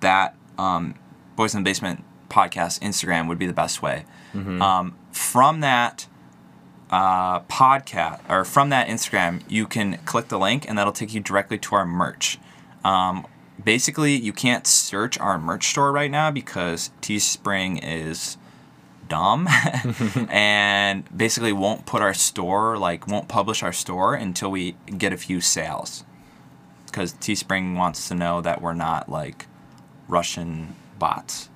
that 0.01 0.35
um, 0.59 0.95
Boys 1.37 1.55
in 1.55 1.63
the 1.63 1.69
Basement 1.69 2.03
podcast 2.29 2.81
Instagram 2.81 3.29
would 3.29 3.39
be 3.39 3.47
the 3.47 3.53
best 3.53 3.83
way. 3.83 4.05
Um, 4.61 4.97
from 5.13 5.61
that 5.61 6.09
uh, 6.91 7.41
podcast 7.41 8.21
or 8.29 8.45
from 8.45 8.71
that 8.71 8.89
Instagram, 8.89 9.43
you 9.49 9.67
can 9.67 9.99
click 10.05 10.29
the 10.29 10.39
link 10.39 10.69
and 10.69 10.77
that'll 10.77 10.93
take 10.93 11.15
you 11.15 11.21
directly 11.21 11.59
to 11.59 11.75
our 11.75 11.87
merch. 11.87 12.39
Um, 12.85 13.27
basically, 13.63 14.15
you 14.15 14.33
can't 14.33 14.67
search 14.67 15.19
our 15.19 15.39
merch 15.39 15.69
store 15.69 15.93
right 15.93 16.11
now 16.11 16.31
because 16.31 16.91
Teespring 17.03 17.81
is 17.83 18.37
dumb 19.09 19.49
and 20.31 21.05
basically 21.17 21.53
won't 21.53 21.87
put 21.87 22.03
our 22.03 22.15
store 22.15 22.77
like 22.79 23.07
won't 23.07 23.29
publish 23.29 23.63
our 23.63 23.73
store 23.73 24.15
until 24.15 24.51
we 24.51 24.77
get 24.99 25.13
a 25.13 25.17
few 25.17 25.41
sales 25.41 26.05
because 26.97 27.13
Teespring 27.15 27.77
wants 27.77 28.09
to 28.09 28.15
know 28.15 28.41
that 28.41 28.63
we're 28.63 28.73
not 28.73 29.11
like 29.11 29.47
Russian 30.09 30.75
bots, 30.99 31.51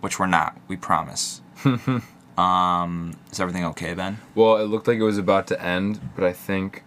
which 0.00 0.18
we're 0.18 0.26
not. 0.26 0.58
We 0.68 0.76
promise. 0.76 1.42
um, 2.38 3.14
is 3.30 3.40
everything 3.40 3.64
okay, 3.66 3.92
Ben? 3.92 4.18
Well, 4.34 4.56
it 4.56 4.64
looked 4.64 4.88
like 4.88 4.98
it 4.98 5.02
was 5.02 5.18
about 5.18 5.46
to 5.48 5.62
end, 5.62 6.00
but 6.14 6.24
I 6.24 6.32
think 6.32 6.82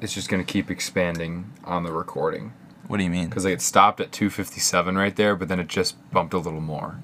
it's 0.00 0.12
just 0.12 0.28
going 0.28 0.44
to 0.44 0.52
keep 0.52 0.70
expanding 0.70 1.52
on 1.64 1.84
the 1.84 1.92
recording 1.92 2.52
What 2.88 2.96
do 2.96 3.04
you 3.04 3.10
mean? 3.10 3.28
because 3.28 3.44
like 3.44 3.54
it 3.54 3.62
stopped 3.62 4.00
at 4.00 4.10
257 4.10 4.96
right 4.96 5.14
there, 5.14 5.36
but 5.36 5.46
then 5.46 5.60
it 5.60 5.68
just 5.68 5.94
bumped 6.10 6.34
a 6.34 6.38
little 6.38 6.60
more. 6.60 7.00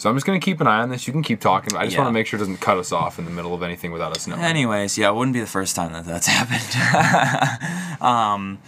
So 0.00 0.08
I'm 0.08 0.16
just 0.16 0.24
going 0.24 0.40
to 0.40 0.42
keep 0.42 0.62
an 0.62 0.66
eye 0.66 0.80
on 0.80 0.88
this. 0.88 1.06
You 1.06 1.12
can 1.12 1.22
keep 1.22 1.40
talking. 1.40 1.76
I 1.76 1.84
just 1.84 1.92
Yeah. 1.92 2.00
want 2.00 2.08
to 2.08 2.12
make 2.12 2.26
sure 2.26 2.38
it 2.38 2.40
doesn't 2.40 2.62
cut 2.62 2.78
us 2.78 2.90
off 2.90 3.18
in 3.18 3.26
the 3.26 3.30
middle 3.30 3.52
of 3.52 3.62
anything 3.62 3.92
without 3.92 4.16
us 4.16 4.26
knowing. 4.26 4.40
Anyways, 4.40 4.96
yeah, 4.96 5.10
it 5.10 5.14
wouldn't 5.14 5.34
be 5.34 5.40
the 5.40 5.46
first 5.46 5.76
time 5.76 5.92
that 5.92 6.06
that's 6.06 6.26
happened. 6.38 8.00
um, 8.02 8.58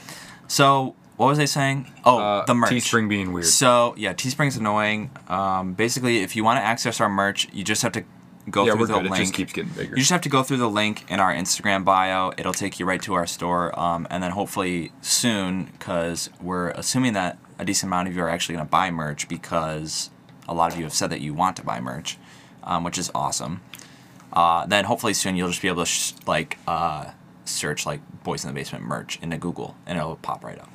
so 0.46 0.94
what 1.16 1.28
was 1.28 1.38
I 1.38 1.46
saying? 1.46 1.90
Oh, 2.04 2.18
Uh, 2.18 2.44
the 2.44 2.54
merch. 2.54 2.70
Teespring 2.72 3.08
being 3.08 3.32
weird. 3.32 3.46
So 3.46 3.94
yeah, 3.96 4.12
Teespring's 4.12 4.58
annoying. 4.58 5.10
Um, 5.28 5.72
basically, 5.72 6.18
if 6.18 6.36
you 6.36 6.44
want 6.44 6.58
to 6.58 6.62
access 6.62 7.00
our 7.00 7.08
merch, 7.08 7.48
you 7.50 7.64
just 7.64 7.80
have 7.80 7.92
to 7.92 8.04
go 8.50 8.66
yeah, 8.66 8.72
through 8.74 8.88
the 8.88 8.92
good. 8.98 9.06
It 9.06 9.10
link. 9.12 9.22
just 9.22 9.32
keeps 9.34 9.54
getting 9.54 9.72
bigger. 9.72 9.90
You 9.94 10.00
just 10.00 10.10
have 10.10 10.20
to 10.20 10.28
go 10.28 10.42
through 10.42 10.58
the 10.58 10.68
link 10.68 11.10
in 11.10 11.18
our 11.18 11.32
Instagram 11.32 11.82
bio. 11.82 12.32
It'll 12.36 12.52
take 12.52 12.78
you 12.78 12.84
right 12.84 13.00
to 13.02 13.14
our 13.14 13.26
store, 13.26 13.72
um, 13.80 14.06
and 14.10 14.22
then 14.22 14.32
hopefully 14.32 14.92
soon, 15.00 15.64
because 15.78 16.28
we're 16.42 16.72
assuming 16.72 17.14
that 17.14 17.38
a 17.58 17.64
decent 17.64 17.88
amount 17.88 18.08
of 18.08 18.14
you 18.16 18.22
are 18.22 18.28
actually 18.28 18.56
going 18.56 18.66
to 18.66 18.70
buy 18.70 18.90
merch 18.90 19.28
because 19.28 20.10
a 20.48 20.54
lot 20.54 20.72
of 20.72 20.78
you 20.78 20.84
have 20.84 20.92
said 20.94 21.10
that 21.10 21.20
you 21.20 21.34
want 21.34 21.56
to 21.56 21.64
buy 21.64 21.80
merch, 21.80 22.18
um, 22.62 22.84
which 22.84 22.98
is 22.98 23.10
awesome. 23.14 23.60
Uh, 24.32 24.66
then 24.66 24.84
hopefully 24.86 25.14
soon 25.14 25.36
you'll 25.36 25.48
just 25.48 25.62
be 25.62 25.68
able 25.68 25.82
to 25.82 25.86
sh- 25.90 26.12
like 26.26 26.58
uh, 26.66 27.10
search 27.44 27.84
like 27.86 28.00
Boys 28.24 28.44
in 28.44 28.48
the 28.48 28.54
Basement 28.54 28.84
merch 28.84 29.18
into 29.22 29.36
Google, 29.36 29.76
and 29.86 29.98
it'll 29.98 30.16
pop 30.16 30.42
right 30.44 30.58
up. 30.58 30.70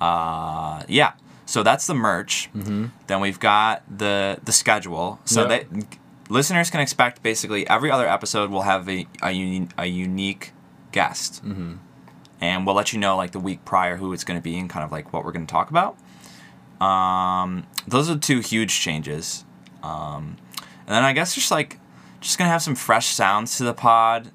Uh, 0.00 0.84
yeah. 0.88 1.12
So 1.46 1.62
that's 1.62 1.86
the 1.86 1.94
merch. 1.94 2.48
Mm-hmm. 2.54 2.86
Then 3.08 3.20
we've 3.20 3.40
got 3.40 3.82
the 3.88 4.38
the 4.44 4.52
schedule. 4.52 5.18
So 5.24 5.48
Yep. 5.48 5.68
that 5.70 5.86
listeners 6.30 6.70
can 6.70 6.80
expect 6.80 7.22
basically 7.22 7.68
every 7.68 7.90
other 7.90 8.08
episode 8.08 8.50
will 8.50 8.62
have 8.62 8.88
a 8.88 9.06
a, 9.22 9.32
uni- 9.32 9.68
a 9.76 9.86
unique 9.86 10.52
guest, 10.92 11.44
mm-hmm. 11.44 11.74
and 12.40 12.66
we'll 12.66 12.74
let 12.74 12.92
you 12.92 12.98
know 12.98 13.16
like 13.16 13.32
the 13.32 13.40
week 13.40 13.64
prior 13.64 13.96
who 13.96 14.12
it's 14.12 14.24
going 14.24 14.38
to 14.38 14.42
be 14.42 14.58
and 14.58 14.70
kind 14.70 14.84
of 14.84 14.92
like 14.92 15.12
what 15.12 15.24
we're 15.24 15.32
going 15.32 15.46
to 15.46 15.52
talk 15.52 15.70
about. 15.70 15.96
Um, 16.82 17.66
those 17.86 18.10
are 18.10 18.16
two 18.18 18.40
huge 18.40 18.80
changes. 18.80 19.44
Um, 19.82 20.36
and 20.86 20.88
then 20.96 21.04
I 21.04 21.12
guess 21.12 21.34
just 21.34 21.50
like 21.50 21.78
just 22.20 22.38
gonna 22.38 22.50
have 22.50 22.62
some 22.62 22.74
fresh 22.74 23.06
sounds 23.08 23.56
to 23.58 23.64
the 23.64 23.74
pod. 23.74 24.30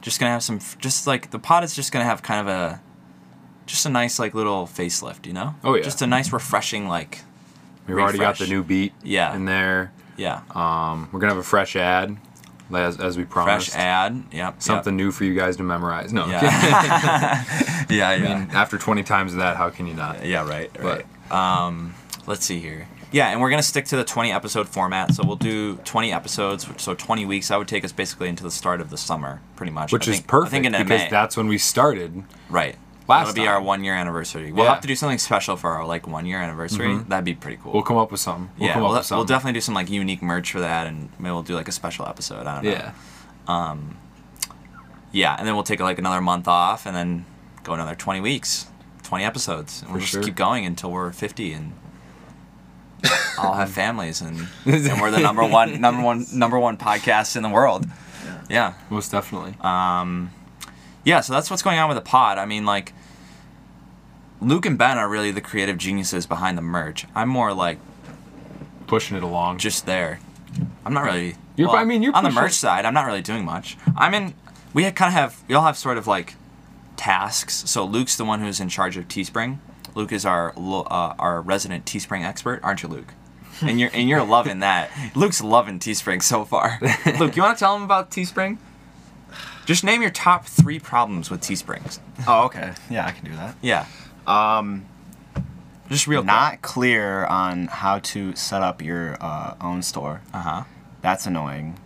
Just 0.00 0.20
gonna 0.20 0.32
have 0.32 0.42
some 0.42 0.60
just 0.78 1.06
like 1.06 1.30
the 1.30 1.38
pod 1.38 1.64
is 1.64 1.74
just 1.74 1.92
gonna 1.92 2.04
have 2.04 2.22
kind 2.22 2.40
of 2.40 2.48
a 2.54 2.80
just 3.66 3.84
a 3.84 3.90
nice 3.90 4.18
like 4.18 4.34
little 4.34 4.66
facelift, 4.66 5.26
you 5.26 5.32
know? 5.32 5.54
Oh, 5.62 5.74
yeah. 5.74 5.82
Just 5.82 6.00
a 6.00 6.06
nice 6.06 6.32
refreshing 6.32 6.88
like 6.88 7.20
We've 7.86 7.98
already 7.98 8.18
got 8.18 8.38
the 8.38 8.46
new 8.46 8.62
beat 8.62 8.92
Yeah. 9.02 9.34
in 9.34 9.44
there. 9.44 9.92
yeah. 10.16 10.40
Um, 10.50 11.08
we're 11.12 11.20
gonna 11.20 11.32
have 11.34 11.40
a 11.42 11.46
fresh 11.46 11.74
ad. 11.76 12.16
as, 12.72 12.98
as 13.00 13.16
we 13.18 13.24
promised. 13.24 13.70
fresh 13.70 13.78
ad. 13.82 14.24
Yep. 14.32 14.62
Something 14.62 14.96
new 14.96 15.10
for 15.10 15.24
you 15.24 15.34
guys 15.34 15.56
to 15.58 15.62
memorize. 15.62 16.12
No, 16.12 16.26
Yep. 16.26 16.42
Yeah. 16.42 17.44
yeah. 17.90 18.08
I 18.08 18.14
Yeah. 18.16 18.18
mean, 18.38 18.50
after 18.52 18.78
20 18.78 19.02
times 19.04 19.32
of 19.32 19.38
that, 19.38 19.56
how 19.56 19.68
can 19.70 19.86
you 19.86 19.94
not? 19.94 20.24
Yeah, 20.24 20.46
right. 20.48 20.70
But- 20.74 20.82
Right. 20.84 21.06
Um, 21.30 21.94
let's 22.26 22.44
see 22.44 22.58
here. 22.60 22.88
Yeah, 23.10 23.28
and 23.28 23.40
we're 23.40 23.48
gonna 23.50 23.62
stick 23.62 23.86
to 23.86 23.96
the 23.96 24.04
20 24.04 24.30
episode 24.32 24.68
format. 24.68 25.14
So 25.14 25.24
we'll 25.24 25.36
do 25.36 25.76
20 25.76 26.12
episodes. 26.12 26.68
which- 26.68 26.80
So 26.80 26.94
20 26.94 27.24
weeks. 27.24 27.48
That 27.48 27.58
would 27.58 27.68
take 27.68 27.84
us 27.84 27.92
basically 27.92 28.28
into 28.28 28.42
the 28.42 28.50
start 28.50 28.80
of 28.82 28.90
the 28.90 28.98
summer, 28.98 29.40
pretty 29.56 29.72
much. 29.72 29.92
Which 29.92 30.06
I 30.08 30.10
is 30.12 30.16
think- 30.18 30.26
perfect 30.26 30.48
I 30.48 30.50
think 30.50 30.66
in 30.66 30.72
because 30.72 31.02
May. 31.02 31.08
that's 31.10 31.36
when 31.36 31.48
we 31.48 31.58
started. 31.58 32.24
right. 32.50 32.76
last 33.08 33.28
That'll 33.28 33.42
be 33.42 33.48
our 33.48 33.62
one 33.62 33.82
year 33.84 33.94
anniversary. 33.94 34.52
We'll 34.52 34.66
Yeah. 34.66 34.72
have 34.72 34.82
to 34.82 34.86
do 34.88 34.94
something 34.94 35.16
special 35.16 35.56
for 35.56 35.70
our 35.70 35.86
like 35.86 36.06
one 36.06 36.26
year 36.26 36.42
anniversary. 36.42 36.88
Mhm. 36.88 37.08
That'd 37.08 37.24
be 37.24 37.32
pretty 37.32 37.58
cool. 37.62 37.72
We'll 37.72 37.80
come 37.82 37.96
up 37.96 38.10
with 38.12 38.20
something. 38.20 38.50
We'll 38.58 38.66
yeah, 38.68 38.74
come 38.74 38.82
we'll, 38.82 38.92
up 38.92 38.98
with 39.00 39.10
we'll 39.10 39.24
definitely 39.24 39.54
do 39.54 39.62
some 39.62 39.74
like 39.74 39.88
unique 39.88 40.20
merch 40.22 40.52
for 40.52 40.60
that, 40.60 40.86
and 40.86 41.08
maybe 41.18 41.32
we'll 41.32 41.42
do 41.42 41.54
like 41.54 41.68
a 41.68 41.72
special 41.72 42.06
episode. 42.06 42.46
I 42.46 42.56
don't 42.56 42.64
know. 42.64 42.70
Yeah. 42.70 42.90
Um, 43.48 43.96
yeah, 45.10 45.36
and 45.38 45.46
then 45.48 45.54
we'll 45.54 45.64
take 45.64 45.80
like 45.80 45.98
another 45.98 46.20
month 46.20 46.46
off, 46.48 46.84
and 46.84 46.94
then 46.94 47.24
go 47.64 47.72
another 47.72 47.94
20 47.94 48.20
weeks, 48.20 48.66
20 49.08 49.24
episodes, 49.24 49.80
and 49.80 49.90
we'll 49.90 50.00
just 50.00 50.12
sure. 50.12 50.22
keep 50.22 50.34
going 50.34 50.66
until 50.66 50.90
we're 50.90 51.12
50 51.12 51.54
and 51.54 51.72
all 53.38 53.54
have 53.54 53.70
families, 53.70 54.20
and, 54.20 54.46
and 54.66 55.00
we're 55.00 55.10
the 55.10 55.18
number 55.20 55.42
one, 55.46 55.80
number 55.80 56.02
one, 56.02 56.26
number 56.34 56.58
one 56.58 56.76
podcast 56.76 57.34
in 57.34 57.42
the 57.42 57.48
world. 57.48 57.86
Yeah. 58.50 58.74
Most 58.90 59.10
definitely. 59.10 59.54
Um, 59.62 60.30
yeah. 61.04 61.20
So 61.20 61.32
that's 61.32 61.48
what's 61.50 61.62
going 61.62 61.78
on 61.78 61.88
with 61.88 61.96
the 61.96 62.02
pod. 62.02 62.36
I 62.38 62.44
mean, 62.44 62.66
like. 62.66 62.92
Luke 64.40 64.66
and 64.66 64.78
Ben 64.78 64.98
are 64.98 65.08
really 65.08 65.32
the 65.32 65.40
creative 65.40 65.78
geniuses 65.78 66.24
behind 66.26 66.56
the 66.56 66.62
merch. 66.62 67.06
I'm 67.14 67.28
more 67.28 67.52
like 67.52 67.78
Pushing 68.86 69.16
it 69.16 69.22
along. 69.24 69.58
just 69.58 69.84
there. 69.84 70.20
I'm 70.84 70.92
not 70.94 71.02
really. 71.04 71.34
You're- 71.56 71.72
I 71.72 71.84
mean, 71.84 72.02
you're 72.02 72.14
on 72.14 72.22
the 72.24 72.30
merch 72.30 72.52
side. 72.52 72.84
I'm 72.84 72.94
not 72.94 73.06
really 73.06 73.22
doing 73.22 73.44
much. 73.44 73.76
I'm 73.96 74.14
in. 74.14 74.34
We 74.74 74.82
kind 74.92 75.08
of 75.08 75.14
have. 75.14 75.42
We 75.48 75.54
all 75.56 75.64
have 75.64 75.76
sort 75.76 75.98
of 75.98 76.06
like 76.06 76.34
tasks. 76.98 77.62
So 77.70 77.84
Luke's 77.84 78.16
the 78.16 78.24
one 78.26 78.40
who's 78.40 78.60
in 78.60 78.68
charge 78.68 78.98
of 78.98 79.08
Teespring. 79.08 79.58
Luke 79.94 80.12
is 80.12 80.26
our 80.26 80.52
uh, 80.58 81.14
our 81.18 81.40
resident 81.40 81.86
Teespring 81.86 82.24
expert, 82.24 82.60
aren't 82.62 82.82
you, 82.82 82.88
Luke? 82.90 83.14
And 83.62 83.80
you're 83.80 83.90
and 83.94 84.08
you're 84.08 84.22
loving 84.24 84.58
that. 84.60 84.90
Luke's 85.14 85.42
loving 85.42 85.78
Teespring 85.78 86.22
so 86.22 86.44
far. 86.44 86.78
Luke, 87.18 87.34
you 87.36 87.42
want 87.42 87.56
to 87.56 87.64
tell 87.64 87.74
him 87.74 87.82
about 87.82 88.10
Teespring? 88.10 88.58
Just 89.64 89.84
name 89.84 90.00
your 90.00 90.10
top 90.10 90.46
three 90.46 90.78
problems 90.78 91.30
with 91.30 91.40
Teesprings. 91.42 92.00
Oh, 92.26 92.44
okay. 92.46 92.72
Yeah, 92.88 93.06
I 93.06 93.10
can 93.12 93.24
do 93.26 93.36
that. 93.36 93.54
Yeah, 93.60 93.84
Um, 94.26 94.86
just 95.90 96.06
real 96.06 96.22
not 96.22 96.62
clear 96.62 97.26
on 97.26 97.66
how 97.66 97.98
to 97.98 98.34
set 98.34 98.62
up 98.62 98.80
your 98.82 99.16
uh, 99.20 99.54
own 99.60 99.82
store. 99.82 100.22
Uh 100.32 100.40
huh. 100.40 100.64
That's 101.02 101.26
annoying. 101.26 101.78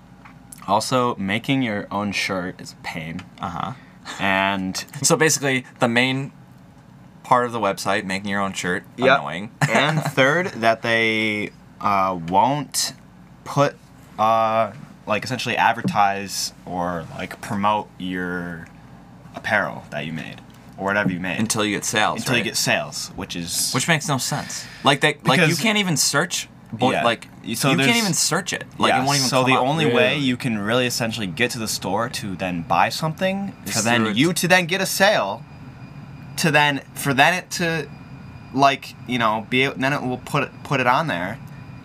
Also, 0.69 1.17
making 1.17 1.63
your 1.63 1.89
own 1.91 2.13
shirt 2.13 2.61
is 2.61 2.73
a 2.73 2.77
pain. 2.85 3.23
Uh 3.41 3.49
huh. 3.49 3.73
And 4.19 4.85
So 5.03 5.17
basically, 5.17 5.65
the 5.79 5.89
main 5.89 6.33
part 7.23 7.47
of 7.47 7.53
the 7.53 7.61
website, 7.61 8.05
making 8.05 8.29
your 8.29 8.41
own 8.41 8.53
shirt, 8.53 8.85
Yep. 8.97 9.19
annoying. 9.19 9.51
and 9.71 10.03
third, 10.03 10.47
that 10.49 10.83
they 10.83 11.51
uh, 11.81 12.19
won't 12.29 12.93
put 13.45 13.77
uh, 14.19 14.73
like 15.07 15.25
essentially 15.25 15.57
advertise 15.57 16.53
or 16.67 17.07
like 17.17 17.41
promote 17.41 17.89
your 17.99 18.67
apparel 19.35 19.85
that 19.91 20.05
you 20.07 20.13
made 20.13 20.41
or 20.77 20.85
whatever 20.85 21.11
you 21.11 21.19
made 21.21 21.39
until 21.39 21.65
you 21.65 21.75
get 21.75 21.85
sales. 21.85 22.21
until 22.21 22.37
you 22.37 22.45
get 22.45 22.57
sales, 22.57 23.09
which 23.17 23.35
is 23.35 23.73
which 23.73 23.89
makes 23.89 24.07
no 24.09 24.19
sense. 24.19 24.67
Like 24.85 25.01
they, 25.01 25.17
like 25.25 25.49
you 25.49 25.57
can't 25.57 25.79
even 25.79 25.97
search. 25.97 26.49
Bo- 26.73 26.91
Yeah. 26.93 27.05
Like 27.05 27.29
So 27.55 27.71
you 27.71 27.77
can't 27.77 27.97
even 27.97 28.15
search 28.15 28.53
it. 28.53 28.65
Like 28.79 28.91
yeah, 28.91 29.03
it 29.03 29.07
won't 29.07 29.19
even. 29.19 29.29
so 29.29 29.43
come 29.43 29.51
the 29.51 29.57
up. 29.57 29.67
only 29.67 29.87
way 29.87 30.19
you 30.19 30.37
can 30.37 30.59
really 30.59 30.87
essentially 30.87 31.27
get 31.27 31.51
to 31.53 31.59
the 31.59 31.69
store 31.69 32.09
to 32.09 32.35
then 32.37 32.63
buy 32.63 32.89
something 32.89 33.55
Is 33.67 33.77
for 33.77 33.83
then 33.83 34.15
you 34.17 34.33
to 34.33 34.49
then 34.49 34.67
get 34.67 34.81
a 34.81 34.87
sale 34.87 35.43
to 36.39 36.51
then 36.51 36.81
for 36.95 37.13
then 37.15 37.35
it 37.35 37.51
to 37.53 37.89
like 38.55 38.95
you 39.07 39.19
know 39.19 39.47
be 39.51 39.63
able, 39.65 39.75
then 39.79 39.93
it 39.93 40.03
will 40.03 40.19
put 40.19 40.45
it 40.45 40.51
put 40.65 40.81
it 40.81 40.87
on 40.87 41.07
there 41.07 41.39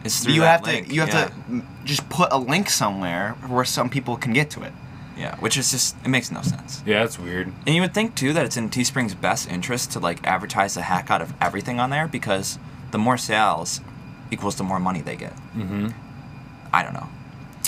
It's 0.03 0.24
through 0.24 0.34
you 0.34 0.41
that 0.41 0.60
have 0.60 0.63
link, 0.67 0.88
to 0.88 0.94
you 0.94 1.01
have 1.01 1.10
yeah. 1.10 1.25
to 1.27 1.63
just 1.86 2.08
put 2.10 2.32
a 2.32 2.38
link 2.38 2.70
somewhere 2.70 3.32
where 3.48 3.65
some 3.65 3.89
people 3.89 4.15
can 4.17 4.34
get 4.34 4.50
to 4.51 4.63
it 4.63 4.74
Yeah, 5.17 5.36
which 5.39 5.58
is 5.58 5.72
just 5.72 5.96
it 6.06 6.10
makes 6.10 6.32
no 6.32 6.41
sense. 6.41 6.82
yeah, 6.86 7.03
it's 7.03 7.17
weird. 7.20 7.48
And 7.65 7.75
you 7.75 7.82
would 7.82 7.94
think 7.94 8.15
too 8.15 8.34
that 8.34 8.46
it's 8.46 8.58
in 8.58 8.70
Teespring's 8.70 9.15
best 9.15 9.50
interest 9.50 9.91
to 9.94 10.00
like 10.00 10.25
advertise 10.25 10.74
the 10.75 10.82
heck 10.84 11.10
out 11.12 11.22
of 11.22 11.34
everything 11.41 11.79
on 11.79 11.89
there 11.89 12.08
because 12.08 12.58
the 12.91 12.98
more 12.98 13.17
sales 13.17 13.82
equals 14.32 14.56
the 14.56 14.64
more 14.64 14.80
money 14.80 15.02
they 15.02 15.16
get. 15.16 15.34
Mm-hmm. 15.56 15.90
I 16.74 16.84
don't 16.84 16.94
know. 16.94 17.08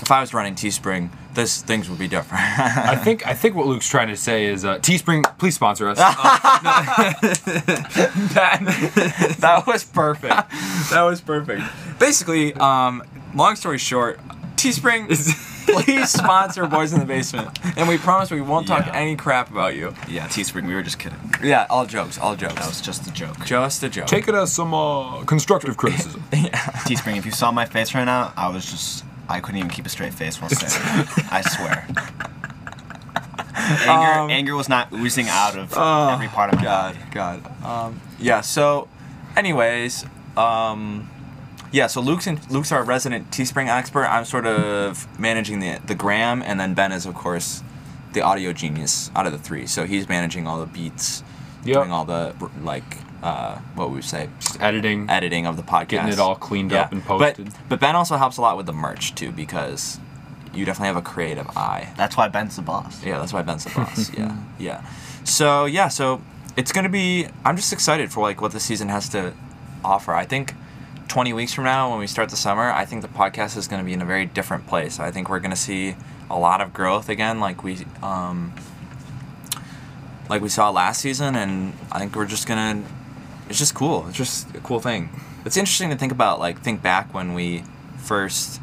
If 0.01 0.11
I 0.11 0.21
was 0.21 0.33
running 0.33 0.55
Teespring, 0.55 1.09
this 1.33 1.61
things 1.61 1.89
would 1.89 1.99
be 1.99 2.07
different. 2.07 2.41
I 2.41 2.95
think 3.03 3.27
I 3.27 3.33
think 3.33 3.55
what 3.55 3.67
Luke's 3.67 3.87
trying 3.87 4.07
to 4.07 4.17
say 4.17 4.45
is 4.45 4.63
uh, 4.63 4.79
Teespring, 4.79 5.23
please 5.37 5.55
sponsor 5.55 5.89
us. 5.89 5.97
that, 8.33 9.35
that 9.39 9.67
was 9.67 9.83
perfect. 9.83 10.33
That 10.89 11.01
was 11.01 11.21
perfect. 11.21 11.61
Basically, 11.99 12.53
um, 12.55 13.03
long 13.35 13.55
story 13.55 13.77
short, 13.77 14.19
Teespring, 14.55 15.09
please 15.73 16.09
sponsor 16.11 16.67
Boys 16.67 16.93
in 16.93 16.99
the 16.99 17.05
Basement, 17.05 17.57
and 17.77 17.87
we 17.87 17.97
promise 17.97 18.31
we 18.31 18.41
won't 18.41 18.67
talk 18.67 18.85
Yeah. 18.85 18.95
any 18.95 19.15
crap 19.15 19.49
about 19.51 19.75
you. 19.75 19.93
yeah 20.07 20.27
teespring 20.27 20.67
we 20.67 20.73
were 20.73 20.83
just 20.83 20.99
kidding 20.99 21.19
Yeah, 21.43 21.65
all 21.69 21.85
jokes, 21.85 22.17
all 22.19 22.35
jokes. 22.35 22.55
that 22.55 22.67
was 22.67 22.81
just 22.81 23.07
a 23.07 23.11
joke 23.11 23.37
just 23.45 23.83
a 23.83 23.89
joke. 23.89 24.07
Take 24.07 24.27
it 24.27 24.35
as 24.35 24.51
some 24.53 24.73
uh, 24.73 25.23
constructive 25.25 25.77
criticism. 25.77 26.23
Yeah. 26.33 26.49
Teespring 26.87 27.17
if 27.17 27.25
you 27.25 27.31
saw 27.31 27.51
my 27.51 27.65
face 27.65 27.93
right 27.93 28.05
now 28.05 28.33
i 28.37 28.47
was 28.49 28.65
just 28.65 29.03
i 29.27 29.39
couldn't 29.39 29.57
even 29.59 29.69
keep 29.69 29.85
a 29.85 29.89
straight 29.89 30.13
face 30.13 30.39
while 30.41 30.49
saying 30.49 30.71
i 31.31 31.41
swear 31.41 31.85
anger, 33.55 34.19
Um, 34.19 34.29
anger 34.29 34.55
was 34.55 34.69
not 34.69 34.91
oozing 34.93 35.27
out 35.29 35.57
of 35.57 35.73
Oh, 35.75 36.09
every 36.09 36.27
part 36.27 36.51
of 36.53 36.59
my 36.59 36.63
God, 36.63 36.95
body 36.95 37.05
God. 37.11 37.65
Um, 37.65 38.01
yeah. 38.19 38.41
So, 38.41 38.87
anyways, 39.35 40.05
um, 40.37 41.09
yeah. 41.71 41.87
So 41.87 42.01
Luke's 42.01 42.27
in, 42.27 42.39
Luke's 42.49 42.71
our 42.71 42.83
resident 42.83 43.31
Teespring 43.31 43.67
expert. 43.67 44.05
I'm 44.05 44.25
sort 44.25 44.45
of 44.47 45.07
managing 45.19 45.59
the 45.59 45.79
the 45.85 45.95
gram, 45.95 46.41
and 46.41 46.59
then 46.59 46.73
Ben 46.73 46.91
is 46.91 47.05
of 47.05 47.13
course 47.15 47.63
the 48.13 48.21
audio 48.21 48.53
genius 48.53 49.11
out 49.15 49.25
of 49.25 49.31
the 49.31 49.37
three. 49.37 49.67
So 49.67 49.85
he's 49.85 50.09
managing 50.09 50.47
all 50.47 50.59
the 50.59 50.65
beats, 50.65 51.23
Yep. 51.63 51.75
doing 51.75 51.91
all 51.91 52.05
the 52.05 52.33
like 52.63 52.83
uh, 53.21 53.57
what 53.75 53.89
would 53.89 53.95
we 53.97 54.01
say 54.01 54.29
editing. 54.59 55.09
editing 55.09 55.45
of 55.45 55.57
the 55.57 55.63
podcast, 55.63 55.89
Getting 55.89 56.13
it 56.13 56.19
all 56.19 56.35
cleaned 56.35 56.73
up 56.73 56.91
and 56.91 57.03
posted. 57.03 57.45
But 57.45 57.53
but 57.69 57.79
Ben 57.79 57.95
also 57.95 58.15
helps 58.17 58.37
a 58.37 58.41
lot 58.41 58.57
with 58.57 58.65
the 58.65 58.73
merch 58.73 59.13
too 59.13 59.31
because 59.31 59.99
you 60.53 60.65
definitely 60.65 60.87
have 60.87 60.95
a 60.97 61.01
creative 61.01 61.47
eye. 61.55 61.93
that's 61.95 62.17
why 62.17 62.27
ben's 62.27 62.55
the 62.55 62.61
boss 62.63 63.03
Yeah, 63.05 63.19
that's 63.19 63.31
why 63.33 63.43
Ben's 63.43 63.65
the 63.65 63.69
boss. 63.71 64.11
yeah, 64.17 64.35
yeah. 64.57 64.83
So 65.23 65.65
yeah, 65.65 65.89
so 65.89 66.21
it's 66.57 66.71
gonna 66.71 66.89
be. 66.89 67.27
I'm 67.45 67.55
just 67.55 67.71
excited 67.73 68.11
for 68.11 68.21
like 68.21 68.41
what 68.41 68.51
the 68.53 68.59
season 68.59 68.89
has 68.89 69.07
to 69.09 69.33
offer. 69.85 70.13
I 70.15 70.25
think 70.25 70.55
20 71.09 71.33
weeks 71.33 71.53
from 71.53 71.63
now, 71.63 71.89
when 71.89 71.99
we 71.99 72.07
start 72.07 72.29
the 72.29 72.37
summer, 72.37 72.71
I 72.71 72.85
think 72.85 73.01
the 73.01 73.07
podcast 73.07 73.57
is 73.57 73.67
gonna 73.67 73.83
be 73.83 73.93
in 73.93 74.01
a 74.01 74.05
very 74.05 74.27
different 74.27 74.67
place. 74.67 74.99
I 74.99 75.11
think 75.11 75.27
we're 75.27 75.39
gonna 75.39 75.55
see 75.55 75.95
a 76.29 76.37
lot 76.37 76.61
of 76.61 76.71
growth 76.71 77.09
again, 77.09 77.39
like 77.39 77.63
we 77.63 77.79
um, 78.03 78.53
like 80.29 80.41
we 80.41 80.49
saw 80.49 80.69
last 80.69 81.01
season, 81.01 81.35
and 81.35 81.73
I 81.91 81.99
think 81.99 82.15
we're 82.15 82.27
just 82.27 82.47
gonna. 82.47 82.83
It's 83.49 83.57
just 83.57 83.73
cool. 83.73 84.05
It's 84.07 84.17
just 84.17 84.55
a 84.55 84.59
cool 84.59 84.79
thing. 84.79 85.09
It's 85.45 85.57
interesting 85.57 85.89
to 85.89 85.95
think 85.95 86.11
about. 86.11 86.39
Like 86.39 86.61
think 86.61 86.83
back 86.83 87.11
when 87.13 87.33
we 87.33 87.63
first 87.97 88.61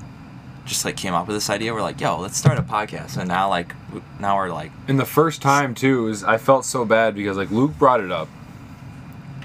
just 0.65 0.85
like 0.85 0.97
came 0.97 1.15
up 1.15 1.27
with 1.27 1.37
this 1.37 1.51
idea. 1.51 1.75
We're 1.75 1.83
like, 1.83 2.01
yo, 2.01 2.21
let's 2.21 2.37
start 2.37 2.59
a 2.59 2.63
podcast, 2.63 3.17
and 3.17 3.27
now 3.27 3.49
like 3.49 3.75
now 4.21 4.37
we're 4.37 4.51
like, 4.51 4.71
And 4.87 5.01
the 5.01 5.05
first 5.05 5.43
time 5.43 5.75
too 5.75 6.07
is 6.07 6.23
I 6.23 6.39
felt 6.39 6.65
so 6.65 6.85
bad 6.85 7.17
because 7.17 7.37
like 7.37 7.51
Luke 7.51 7.77
brought 7.77 8.01
it 8.01 8.13
up, 8.13 8.29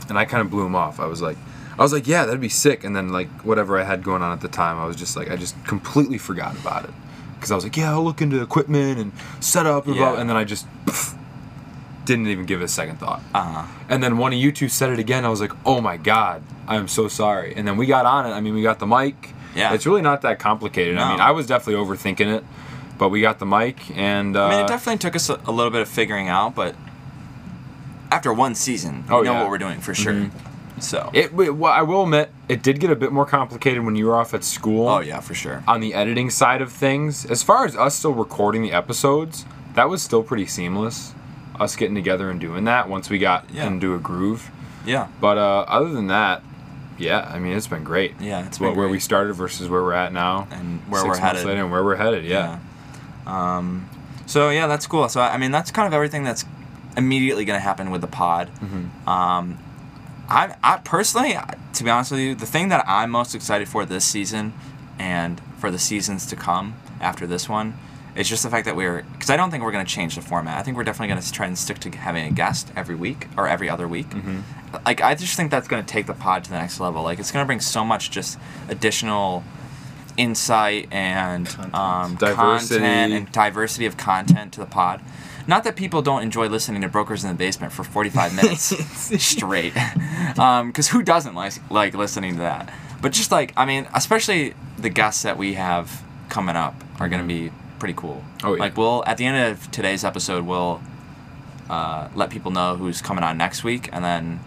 and 0.07 0.19
I 0.19 0.25
kind 0.25 0.41
of 0.41 0.51
blew 0.51 0.67
him 0.67 0.75
off. 0.75 0.99
I 0.99 1.07
was 1.07 1.23
like, 1.23 1.37
I 1.81 1.83
was 1.83 1.93
like, 1.93 2.07
yeah, 2.07 2.25
that'd 2.25 2.39
be 2.39 2.47
sick. 2.49 2.83
And 2.83 2.95
then 2.95 3.09
like 3.09 3.27
whatever 3.43 3.79
I 3.79 3.83
had 3.83 4.03
going 4.03 4.21
on 4.21 4.31
at 4.31 4.41
the 4.41 4.47
time, 4.47 4.77
I 4.77 4.85
was 4.85 4.95
just 4.95 5.17
like, 5.17 5.31
I 5.31 5.35
just 5.35 5.55
completely 5.65 6.17
forgot 6.19 6.55
about 6.55 6.83
it 6.85 6.91
because 7.35 7.51
I 7.51 7.55
was 7.55 7.63
like, 7.63 7.75
yeah, 7.75 7.91
I'll 7.91 8.03
look 8.03 8.21
into 8.21 8.39
equipment 8.41 8.99
and 8.99 9.11
setup, 9.39 9.87
and, 9.87 9.95
blah, 9.95 10.13
Yeah. 10.13 10.19
and 10.21 10.29
then 10.29 10.37
I 10.37 10.43
just 10.43 10.67
didn't 12.05 12.27
even 12.27 12.45
give 12.45 12.61
it 12.61 12.65
a 12.65 12.67
second 12.67 12.97
thought. 12.97 13.21
uh, 13.33 13.65
And 13.89 14.03
then 14.03 14.17
one 14.19 14.31
of 14.33 14.37
you 14.39 14.51
two 14.51 14.69
said 14.69 14.91
it 14.91 14.99
again. 14.99 15.25
I 15.25 15.29
was 15.29 15.41
like, 15.41 15.51
oh 15.65 15.81
my 15.81 15.97
god, 15.97 16.43
I'm 16.67 16.87
so 16.87 17.07
sorry. 17.07 17.53
And 17.55 17.67
then 17.67 17.77
we 17.77 17.85
got 17.87 18.05
on 18.05 18.25
it. 18.27 18.29
I 18.29 18.41
mean, 18.41 18.53
we 18.53 18.61
got 18.61 18.79
the 18.79 18.87
mic. 18.87 19.29
Yeah. 19.55 19.73
It's 19.73 19.85
really 19.85 20.01
not 20.03 20.21
that 20.21 20.37
complicated. 20.39 20.97
I 20.97 21.11
mean, 21.11 21.19
I 21.19 21.31
was 21.31 21.45
definitely 21.47 21.83
overthinking 21.83 22.37
it, 22.37 22.43
but 22.99 23.09
we 23.09 23.21
got 23.21 23.39
the 23.39 23.45
mic 23.47 23.77
and. 23.97 24.37
Uh, 24.37 24.45
I 24.45 24.49
mean, 24.51 24.59
it 24.65 24.67
definitely 24.67 24.99
took 24.99 25.15
us 25.15 25.29
a, 25.29 25.39
a 25.47 25.51
little 25.51 25.71
bit 25.71 25.81
of 25.81 25.89
figuring 25.89 26.27
out, 26.27 26.53
but 26.55 26.75
after 28.11 28.31
one 28.33 28.55
season, 28.55 29.03
we 29.07 29.13
Oh, 29.15 29.21
know 29.23 29.33
yeah. 29.33 29.41
what 29.41 29.49
we're 29.49 29.57
doing 29.57 29.79
for 29.81 29.93
sure. 29.95 30.13
Mhm. 30.13 30.31
So, 30.81 31.09
It, 31.13 31.33
well, 31.33 31.71
I 31.71 31.81
will 31.83 32.03
admit, 32.03 32.31
it 32.49 32.63
did 32.63 32.79
get 32.79 32.89
a 32.89 32.95
bit 32.95 33.11
more 33.11 33.25
complicated 33.25 33.83
when 33.85 33.95
you 33.95 34.07
were 34.07 34.15
off 34.15 34.33
at 34.33 34.43
school. 34.43 34.87
oh 34.87 34.99
yeah, 34.99 35.19
for 35.19 35.33
sure. 35.35 35.63
On 35.67 35.79
the 35.79 35.93
editing 35.93 36.29
side 36.29 36.61
of 36.61 36.71
things, 36.71 37.25
as 37.25 37.43
far 37.43 37.65
as 37.65 37.75
us 37.75 37.95
still 37.95 38.13
recording 38.13 38.63
the 38.63 38.71
episodes, 38.73 39.45
that 39.75 39.87
was 39.89 40.01
still 40.01 40.23
pretty 40.23 40.45
seamless. 40.47 41.13
Us 41.59 41.75
getting 41.75 41.93
together 41.95 42.29
and 42.31 42.39
doing 42.39 42.63
that 42.65 42.89
once 42.89 43.09
we 43.09 43.19
got 43.19 43.45
Yeah. 43.53 43.67
into 43.67 43.93
a 43.93 43.99
groove. 43.99 44.49
Yeah, 44.85 45.07
But 45.21 45.37
uh, 45.37 45.65
other 45.67 45.89
than 45.89 46.07
that, 46.07 46.41
yeah, 46.97 47.29
I 47.31 47.37
mean, 47.37 47.55
it's 47.55 47.67
been 47.67 47.83
great. 47.83 48.15
yeah, 48.19 48.45
it's 48.47 48.59
What, 48.59 48.75
where 48.75 48.87
we 48.87 48.99
started 48.99 49.33
versus 49.33 49.69
where 49.69 49.83
we're 49.83 49.93
at 49.93 50.11
now, 50.11 50.47
and 50.49 50.79
where 50.89 51.01
six 51.01 51.09
we're 51.19 51.21
headed. 51.23 51.45
later, 51.45 51.61
and 51.61 51.71
where 51.71 51.83
we're 51.83 51.95
headed. 51.97 52.25
Yeah. 52.25 52.57
Um, 53.27 53.87
so 54.25 54.49
yeah, 54.49 54.65
that's 54.67 54.87
cool. 54.87 55.07
So 55.09 55.21
I 55.21 55.37
mean, 55.37 55.51
that's 55.51 55.69
kind 55.69 55.87
of 55.87 55.93
everything 55.93 56.23
that's 56.23 56.43
immediately 56.97 57.45
going 57.45 57.57
to 57.57 57.63
happen 57.63 57.91
with 57.91 58.01
the 58.01 58.07
pod. 58.07 58.49
Um, 59.07 59.59
I, 60.31 60.55
I 60.63 60.77
personally, 60.77 61.35
to 61.73 61.83
be 61.83 61.89
honest 61.89 62.11
with 62.11 62.21
you, 62.21 62.35
the 62.35 62.45
thing 62.45 62.69
that 62.69 62.85
I'm 62.87 63.11
most 63.11 63.35
excited 63.35 63.67
for 63.67 63.85
this 63.85 64.05
season, 64.05 64.53
and 64.97 65.41
for 65.57 65.69
the 65.71 65.79
seasons 65.79 66.25
to 66.27 66.35
come 66.35 66.75
after 67.01 67.27
this 67.27 67.49
one, 67.49 67.77
is 68.15 68.27
just 68.29 68.43
the 68.43 68.49
fact 68.49 68.65
that 68.65 68.75
we're 68.75 69.03
because 69.13 69.29
I 69.29 69.37
don't 69.37 69.51
think 69.51 69.63
we're 69.63 69.71
going 69.71 69.85
to 69.85 69.91
change 69.91 70.15
the 70.15 70.21
format. 70.21 70.57
I 70.57 70.63
think 70.63 70.77
we're 70.77 70.83
definitely 70.83 71.09
going 71.13 71.21
to 71.21 71.31
try 71.31 71.47
and 71.47 71.57
stick 71.57 71.79
to 71.79 71.89
having 71.91 72.25
a 72.25 72.31
guest 72.31 72.71
every 72.75 72.95
week 72.95 73.27
or 73.37 73.47
every 73.47 73.69
other 73.69 73.87
week. 73.87 74.07
Like 74.85 75.01
I 75.01 75.15
just 75.15 75.35
think 75.35 75.51
that's 75.51 75.67
going 75.67 75.83
to 75.83 75.87
take 75.87 76.07
the 76.07 76.13
pod 76.13 76.43
to 76.45 76.49
the 76.49 76.57
next 76.57 76.79
level. 76.79 77.03
Like 77.03 77.19
it's 77.19 77.31
going 77.31 77.43
to 77.43 77.47
bring 77.47 77.59
so 77.61 77.83
much 77.83 78.09
just 78.11 78.37
additional 78.69 79.43
insight 80.17 80.87
and 80.91 81.47
Content. 81.47 81.73
um, 81.75 82.15
Diversity. 82.15 82.79
content 82.81 83.13
and 83.13 83.31
diversity 83.31 83.85
of 83.85 83.97
content 83.97 84.53
to 84.53 84.59
the 84.59 84.65
pod. 84.65 85.01
Not 85.47 85.63
that 85.63 85.75
people 85.75 86.01
don't 86.01 86.23
enjoy 86.23 86.47
listening 86.47 86.81
to 86.81 86.87
Brokers 86.87 87.23
in 87.23 87.29
the 87.29 87.35
Basement 87.35 87.73
for 87.73 87.83
45 87.83 88.35
minutes 88.35 88.63
straight, 89.23 89.73
because 90.35 90.89
who 90.89 91.01
doesn't 91.03 91.35
like 91.35 91.53
like 91.71 91.93
listening 91.93 92.33
to 92.33 92.39
that? 92.39 92.73
But 93.01 93.11
just 93.11 93.31
like 93.31 93.53
I 93.57 93.65
mean, 93.65 93.87
especially 93.93 94.53
the 94.77 94.89
guests 94.89 95.23
that 95.23 95.37
we 95.37 95.53
have 95.53 96.03
coming 96.29 96.55
up 96.55 96.75
are 96.99 97.09
going 97.09 97.21
to 97.21 97.27
be 97.27 97.51
pretty 97.79 97.93
cool. 97.95 98.23
Oh, 98.43 98.53
yeah. 98.53 98.59
Like 98.59 98.77
we'll 98.77 99.03
at 99.05 99.17
the 99.17 99.25
end 99.25 99.51
of 99.51 99.69
today's 99.71 100.03
episode, 100.03 100.45
we'll 100.45 100.81
uh, 101.69 102.09
let 102.15 102.29
people 102.29 102.51
know 102.51 102.75
who's 102.75 103.01
coming 103.01 103.23
on 103.23 103.37
next 103.37 103.63
week, 103.63 103.89
and 103.91 104.03
then 104.03 104.39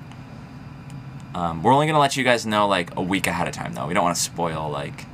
um, 1.34 1.62
we're 1.62 1.72
only 1.72 1.86
going 1.86 1.94
to 1.94 2.00
let 2.00 2.16
you 2.16 2.22
guys 2.24 2.46
know 2.46 2.68
like 2.68 2.94
a 2.96 3.02
week 3.02 3.26
ahead 3.26 3.48
of 3.48 3.54
time, 3.54 3.74
though. 3.74 3.86
We 3.86 3.94
don't 3.94 4.04
want 4.04 4.16
to 4.16 4.22
spoil 4.22 4.70
like 4.70 5.06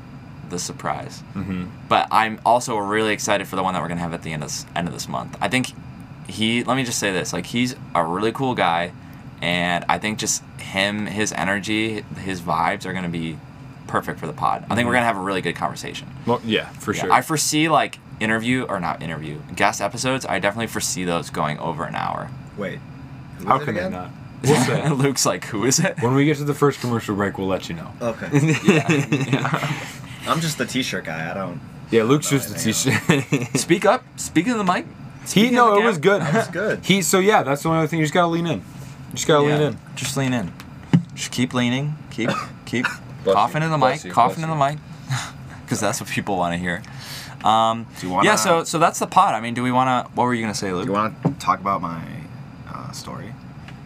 the 0.51 0.59
surprise. 0.59 1.23
Mm-hmm. 1.35 1.67
But 1.89 2.09
I'm 2.11 2.41
also 2.45 2.77
really 2.77 3.13
excited 3.13 3.47
for 3.49 3.57
the 3.57 3.63
one 3.63 3.75
that 3.75 3.83
we're 3.83 3.89
gonna 3.89 4.01
have 4.01 4.15
at 4.15 4.23
the 4.23 4.33
end 4.33 4.43
of 4.43 4.49
this, 4.51 4.67
end 4.77 4.87
of 4.89 4.95
this 4.95 5.09
month. 5.09 5.37
I 5.41 5.49
think 5.49 5.73
he. 6.29 6.63
Let 6.65 6.77
me 6.77 6.85
just 6.85 6.99
say 6.99 7.13
this: 7.13 7.33
like 7.33 7.47
he's 7.47 7.75
a 7.95 8.05
really 8.05 8.33
cool 8.33 8.55
guy, 8.55 8.93
and 9.41 9.85
I 9.89 9.99
think 9.99 10.19
just 10.19 10.43
him, 10.59 11.07
his 11.07 11.33
energy, 11.33 12.03
his 12.19 12.41
vibes 12.41 12.85
are 12.87 12.93
gonna 12.93 13.09
be 13.09 13.39
perfect 13.87 14.21
for 14.21 14.27
the 14.27 14.33
pod. 14.33 14.65
I 14.71 14.75
think 14.75 14.87
we're 14.87 14.95
gonna 14.95 15.07
have 15.07 15.17
a 15.17 15.21
really 15.21 15.41
good 15.41 15.57
conversation. 15.57 16.09
Well, 16.27 16.41
yeah, 16.45 16.69
for 16.71 16.95
Yeah, 16.95 17.03
sure. 17.03 17.13
I 17.13 17.23
foresee 17.23 17.69
like 17.69 17.99
interview 18.21 18.65
or 18.65 18.79
not 18.79 19.03
interview 19.03 19.41
guest 19.57 19.81
episodes. 19.81 20.25
I 20.27 20.39
definitely 20.39 20.69
foresee 20.69 21.05
those 21.05 21.31
going 21.31 21.59
over 21.59 21.85
an 21.85 21.95
hour. 21.95 22.31
Wait. 22.57 22.79
How 23.45 23.55
was 23.55 23.63
it 23.63 23.65
can 23.67 23.75
they 23.75 23.89
not? 23.89 24.11
We'll 24.43 24.57
say. 24.65 24.89
Luke's 24.91 25.27
like, 25.27 25.45
"Who 25.47 25.65
is 25.65 25.79
it?" 25.81 26.01
when 26.01 26.15
we 26.15 26.25
get 26.25 26.37
to 26.39 26.45
the 26.45 26.55
first 26.55 26.81
commercial 26.81 27.15
break, 27.15 27.39
we'll 27.39 27.47
let 27.47 27.69
you 27.69 27.75
know. 27.75 27.93
Okay. 28.01 28.29
yeah. 28.65 29.85
I'm 30.27 30.41
just 30.41 30.59
the 30.59 30.67
t-shirt 30.67 31.05
guy. 31.05 31.31
I 31.31 31.35
don't. 31.35 31.61
Yeah, 31.91 32.05
Luke's 32.05 32.31
just 32.31 32.51
a 32.51 32.71
anything 32.71 33.23
t-shirt. 33.33 33.57
Speak 33.59 33.85
up. 33.85 34.05
Speak 34.19 34.47
in 34.47 34.59
the 34.59 34.65
mic. 34.65 34.87
he 35.29 35.51
no, 35.51 35.77
it 35.79 35.85
was 35.85 35.99
good. 35.99 36.23
That 36.23 36.35
was 36.35 36.49
good. 36.49 36.81
He 36.85 37.03
so 37.03 37.19
yeah, 37.19 37.43
that's 37.43 37.63
the 37.63 37.69
only 37.69 37.79
other 37.81 37.89
thing. 37.89 37.99
You 37.99 38.05
just 38.05 38.15
gotta 38.15 38.29
lean 38.29 38.47
in. 38.47 38.59
You 38.59 39.15
just 39.15 39.27
gotta 39.27 39.45
lean 39.45 39.61
in. 39.61 39.79
Just 39.97 40.17
lean 40.17 40.33
in. 40.33 40.53
Just 41.15 41.33
keep 41.33 41.53
leaning. 41.55 41.97
Keep 42.11 42.31
keep 42.67 42.87
coughing 43.25 43.63
you, 43.63 43.67
in 43.67 43.71
the 43.73 43.79
mic. 43.79 44.05
you, 44.05 44.13
coughing 44.13 44.45
bless 44.45 44.53
in 44.53 44.59
the 44.59 44.67
mic. 44.67 44.79
Because 45.65 45.81
that's 45.81 46.01
what 46.01 46.09
people 46.11 46.37
want 46.37 46.53
to 46.55 46.59
hear. 46.59 46.83
Um, 47.45 47.87
Do 48.01 48.07
you 48.07 48.13
wanna- 48.13 48.29
yeah. 48.29 48.37
So 48.37 48.65
so 48.65 48.79
that's 48.79 48.99
the 48.99 49.07
pot. 49.07 49.35
I 49.35 49.41
mean, 49.41 49.55
do 49.55 49.63
we 49.63 49.73
want 49.73 49.89
to? 50.07 50.13
What 50.15 50.25
were 50.25 50.35
you 50.35 50.43
gonna 50.43 50.55
say, 50.55 50.73
Luke? 50.73 50.87
You 50.87 50.93
want 50.93 51.21
to 51.23 51.31
talk 51.35 51.61
about 51.61 51.81
my 51.81 52.03
uh, 52.69 52.91
story? 52.93 53.33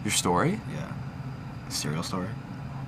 Your 0.03 0.11
story? 0.11 0.59
Yeah. 0.73 0.91
Serial 1.69 2.03
story. 2.03 2.27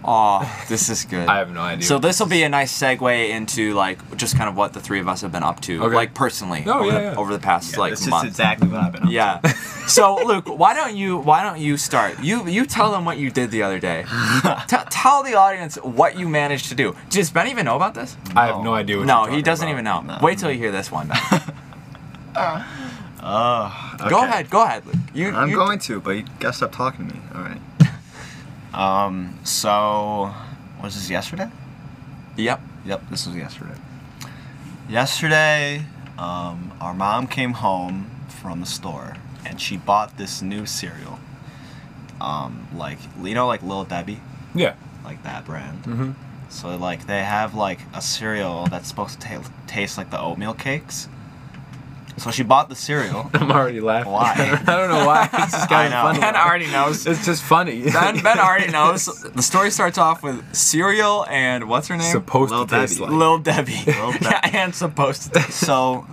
Oh, 0.10 0.40
this 0.70 0.90
is 0.90 1.04
good. 1.04 1.28
I 1.34 1.38
have 1.40 1.52
no 1.52 1.60
idea. 1.60 1.86
So 1.86 2.00
this 2.00 2.20
will 2.22 2.28
be 2.28 2.44
a 2.44 2.50
nice 2.50 2.72
segue 2.72 3.30
into 3.30 3.74
like 3.74 4.00
just 4.16 4.38
kind 4.38 4.48
of 4.50 4.56
what 4.56 4.72
the 4.72 4.80
three 4.80 5.02
of 5.02 5.08
us 5.10 5.20
have 5.22 5.34
been 5.34 5.44
up 5.44 5.60
to, 5.62 5.84
Okay. 5.84 5.96
like 5.96 6.14
personally, 6.14 6.64
Oh, 6.66 6.80
over, 6.80 6.86
yeah, 6.88 6.94
the, 6.94 7.02
yeah. 7.02 7.16
over 7.18 7.34
the 7.34 7.40
past 7.40 7.74
Yeah, 7.74 7.80
like 7.80 7.92
this 7.92 8.08
month. 8.08 8.26
is 8.28 8.32
exactly 8.32 8.70
what 8.70 8.80
I've 8.82 8.92
been 8.94 9.04
up 9.04 9.10
to. 9.10 9.14
Yeah. 9.14 9.42
So 9.88 10.16
Luke, 10.26 10.48
why 10.50 10.74
don't 10.74 10.98
you 10.98 11.18
why 11.18 11.44
don't 11.44 11.60
you 11.60 11.78
start? 11.78 12.20
You 12.22 12.46
you 12.48 12.66
tell 12.66 12.92
them 12.92 13.06
what 13.06 13.18
you 13.18 13.30
did 13.32 13.52
the 13.52 13.64
other 13.64 13.80
day. 13.80 14.04
T- 14.68 14.76
tell 14.90 15.24
the 15.24 15.36
audience 15.36 15.76
what 15.78 16.20
you 16.20 16.28
managed 16.28 16.68
to 16.70 16.76
do. 16.76 16.94
Does 17.10 17.30
Ben 17.32 17.48
even 17.48 17.64
know 17.66 17.78
about 17.78 17.94
this? 17.94 18.18
I 18.36 18.48
have 18.48 18.64
no 18.64 18.74
idea 18.74 18.98
what 18.98 19.06
no, 19.08 19.26
you're 19.28 19.36
he 19.38 19.42
doesn't 19.42 19.66
about. 19.66 19.72
even 19.74 19.86
know. 19.86 20.02
No. 20.02 20.18
Wait 20.22 20.40
till 20.40 20.52
you 20.52 20.58
hear 20.58 20.72
this 20.74 20.92
one. 20.92 21.08
Ben. 21.08 21.20
Oh. 22.36 22.66
Uh, 23.20 24.10
go 24.10 24.24
ahead, 24.24 24.50
go 24.50 24.64
ahead, 24.64 24.86
Luke. 24.86 24.96
You, 25.14 25.30
I'm 25.30 25.50
you- 25.50 25.56
going 25.56 25.80
to, 25.80 26.00
but 26.02 26.12
you 26.12 26.26
gotta 26.40 26.54
stop 26.54 26.72
talking 26.72 27.08
to 27.08 27.14
me. 27.16 27.22
All 27.34 27.42
right. 27.42 27.62
Um. 28.74 29.40
So, 29.44 30.34
was 30.84 30.96
this 30.96 31.10
yesterday? 31.10 31.50
Yep. 32.38 32.62
Yep. 32.86 33.10
This 33.10 33.26
was 33.26 33.36
yesterday. 33.36 33.76
Yesterday, 34.90 35.84
um, 36.18 36.72
our 36.80 36.94
mom 36.94 37.28
came 37.28 37.54
home 37.54 38.10
from 38.30 38.60
the 38.62 38.66
store 38.66 39.16
and 39.46 39.60
she 39.60 39.76
bought 39.78 40.18
this 40.18 40.42
new 40.42 40.66
cereal. 40.66 41.20
Um, 42.22 42.68
like 42.76 42.98
you 43.22 43.34
know, 43.34 43.48
like 43.48 43.62
Little 43.62 43.84
Debbie, 43.84 44.20
Yeah. 44.56 44.76
like 45.04 45.24
that 45.24 45.46
brand. 45.46 45.84
Mm-hmm. 45.84 46.12
So 46.50 46.76
like 46.78 47.06
they 47.08 47.24
have 47.24 47.54
like 47.54 47.80
a 47.94 48.02
cereal 48.02 48.68
that's 48.68 48.88
supposed 48.88 49.20
to 49.22 49.28
ta- 49.28 49.50
taste 49.68 49.98
like 49.98 50.10
the 50.10 50.20
oatmeal 50.20 50.54
cakes. 50.54 51.10
So 52.18 52.32
she 52.32 52.42
bought 52.44 52.68
the 52.70 52.76
cereal. 52.76 53.30
I'm 53.34 53.52
already 53.52 53.80
laughing. 53.80 54.12
Why? 54.12 54.34
I 54.68 54.76
don't 54.76 54.90
know 54.90 55.06
why. 55.06 55.30
It's 55.32 55.52
just 55.52 55.70
kind 55.70 55.94
of 55.94 56.02
funny. 56.04 56.20
Ben 56.20 56.36
already 56.36 56.66
knows. 56.72 57.06
It's 57.06 57.24
just 57.26 57.44
funny. 57.44 57.84
Ben, 57.92 58.22
ben 58.24 58.40
already 58.48 58.72
knows. 58.72 59.06
The 59.06 59.44
story 59.44 59.70
starts 59.70 59.98
off 60.00 60.24
with 60.24 60.56
cereal 60.56 61.26
and 61.30 61.70
what's 61.70 61.88
her 61.90 61.96
name? 61.98 62.12
supposed 62.12 62.52
Lil 62.52 62.66
to 62.66 62.76
taste 62.76 62.98
Debbie. 63.00 63.12
like. 63.12 63.20
Lil 63.20 63.38
Debbie. 63.40 63.84
Lil 63.86 64.12
Debbie. 64.14 64.26
yeah, 64.26 64.50
and 64.54 64.74
supposed 64.74 65.32
to. 65.34 65.42
so, 65.52 66.08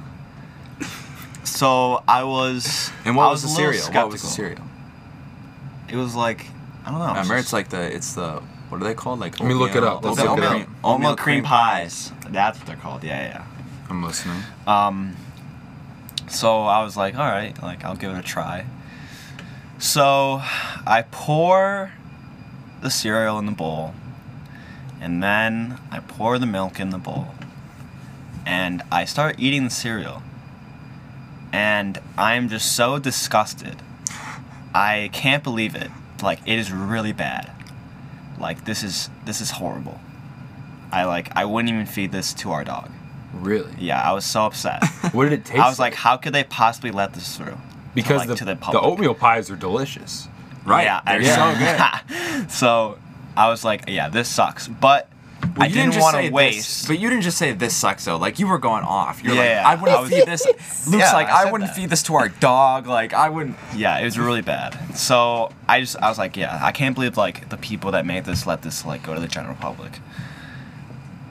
so 1.44 2.02
I 2.08 2.24
was. 2.24 2.90
And 3.04 3.16
what 3.16 3.24
I 3.24 3.30
was 3.30 3.42
the 3.42 3.48
a 3.48 3.50
little 3.50 3.72
cereal? 3.72 3.92
What 3.94 4.12
was 4.12 4.22
the 4.22 4.28
cereal? 4.28 4.62
It 5.88 5.96
was 5.96 6.14
like 6.14 6.46
I 6.84 6.90
don't 6.90 6.98
know. 6.98 7.04
I 7.06 7.08
remember 7.10 7.34
just- 7.36 7.44
it's 7.46 7.52
like 7.52 7.68
the 7.70 7.94
it's 7.94 8.14
the 8.14 8.42
what 8.68 8.80
are 8.80 8.84
they 8.84 8.94
called? 8.94 9.20
Like 9.20 9.38
Let 9.40 9.48
me 9.48 9.54
look 9.54 9.74
it 9.74 9.84
up. 9.84 10.02
the 10.02 10.08
Let's 10.08 10.20
oatmeal 10.20 10.36
look 10.36 10.44
it 10.44 10.48
cream, 10.50 10.62
up. 10.62 10.84
oatmeal 10.84 11.16
cream 11.16 11.44
pies. 11.44 12.12
That's 12.28 12.58
what 12.58 12.66
they're 12.66 12.76
called. 12.76 13.04
Yeah, 13.04 13.22
yeah. 13.22 13.44
I'm 13.88 14.02
listening. 14.02 14.42
Um. 14.66 15.16
So 16.28 16.62
I 16.62 16.82
was 16.82 16.96
like, 16.96 17.14
all 17.16 17.26
right, 17.26 17.60
like 17.62 17.84
I'll 17.84 17.96
give 17.96 18.12
it 18.12 18.18
a 18.18 18.22
try. 18.22 18.66
So 19.78 20.40
I 20.86 21.04
pour 21.10 21.92
the 22.80 22.90
cereal 22.90 23.38
in 23.38 23.46
the 23.46 23.52
bowl, 23.52 23.94
and 25.00 25.22
then 25.22 25.78
I 25.90 26.00
pour 26.00 26.38
the 26.38 26.46
milk 26.46 26.80
in 26.80 26.90
the 26.90 26.98
bowl, 26.98 27.28
and 28.46 28.82
I 28.90 29.04
start 29.04 29.36
eating 29.38 29.64
the 29.64 29.70
cereal. 29.70 30.22
And 31.52 32.00
I'm 32.18 32.48
just 32.48 32.74
so 32.74 32.98
disgusted. 32.98 33.76
I 34.74 35.10
can't 35.12 35.44
believe 35.44 35.76
it. 35.76 35.90
Like 36.22 36.40
it 36.46 36.58
is 36.58 36.72
really 36.72 37.12
bad. 37.12 37.50
Like 38.40 38.64
this 38.64 38.82
is 38.82 39.08
this 39.24 39.40
is 39.40 39.52
horrible. 39.52 40.00
I 40.90 41.04
like 41.04 41.34
I 41.36 41.44
wouldn't 41.44 41.72
even 41.72 41.86
feed 41.86 42.10
this 42.12 42.32
to 42.34 42.50
our 42.52 42.64
dog. 42.64 42.90
Really? 43.40 43.72
Yeah, 43.78 44.00
I 44.02 44.12
was 44.12 44.24
so 44.24 44.46
upset. 44.46 44.82
What 45.12 45.24
did 45.24 45.32
it 45.34 45.44
taste? 45.44 45.60
I 45.60 45.68
was 45.68 45.78
like, 45.78 45.94
how 45.94 46.16
could 46.16 46.32
they 46.32 46.44
possibly 46.44 46.90
let 46.90 47.12
this 47.14 47.36
through? 47.36 47.56
because 47.94 48.26
like, 48.26 48.38
the, 48.38 48.44
the 48.44 48.54
the 48.72 48.80
oatmeal 48.80 49.14
pies 49.14 49.50
are 49.50 49.56
delicious. 49.56 50.26
Right. 50.64 50.84
Yeah, 50.84 51.00
They're 51.06 51.20
I- 51.38 52.00
so 52.08 52.38
good. 52.40 52.50
so 52.50 52.98
I 53.36 53.48
was 53.48 53.64
like, 53.64 53.84
yeah, 53.88 54.08
this 54.08 54.28
sucks. 54.28 54.66
But 54.66 55.08
I 55.58 55.66
you 55.66 55.74
didn't, 55.74 55.92
just 55.92 56.02
want 56.02 56.16
to 56.26 56.32
waste. 56.32 56.56
This, 56.80 56.86
but 56.88 56.98
you 56.98 57.08
didn't 57.10 57.22
just 57.22 57.36
say 57.38 57.52
this 57.52 57.76
sucks 57.76 58.04
though. 58.06 58.16
Like 58.16 58.38
you 58.40 58.48
were 58.48 58.58
going 58.58 58.82
off. 58.82 59.22
You're 59.22 59.34
Yeah, 59.34 59.40
like, 59.40 59.48
yeah, 59.50 59.68
I 59.68 59.74
wouldn't 59.76 59.98
I 59.98 60.00
was- 60.00 60.10
feed 60.10 60.26
this. 60.26 60.46
Luke's 60.88 60.88
Yeah, 60.98 61.12
like, 61.12 61.28
I 61.28 61.48
I, 61.48 61.52
wouldn't 61.52 61.70
that. 61.70 61.76
feed 61.76 61.90
this 61.90 62.02
to 62.04 62.14
our 62.14 62.28
dog. 62.30 62.86
Like 62.88 63.12
I 63.12 63.28
wouldn't. 63.28 63.56
yeah, 63.76 63.98
it 63.98 64.04
was 64.04 64.18
really 64.18 64.42
bad. 64.42 64.96
So 64.96 65.52
I 65.68 65.80
just 65.80 65.96
I 65.98 66.08
was 66.08 66.18
like, 66.18 66.36
yeah, 66.36 66.58
I 66.62 66.72
can't 66.72 66.94
believe 66.94 67.16
like 67.16 67.48
the 67.50 67.56
people 67.58 67.92
that 67.92 68.04
made 68.06 68.24
this 68.24 68.46
let 68.46 68.62
this 68.62 68.84
like 68.86 69.02
go 69.04 69.14
to 69.14 69.20
the 69.20 69.28
general 69.28 69.54
public. 69.56 70.00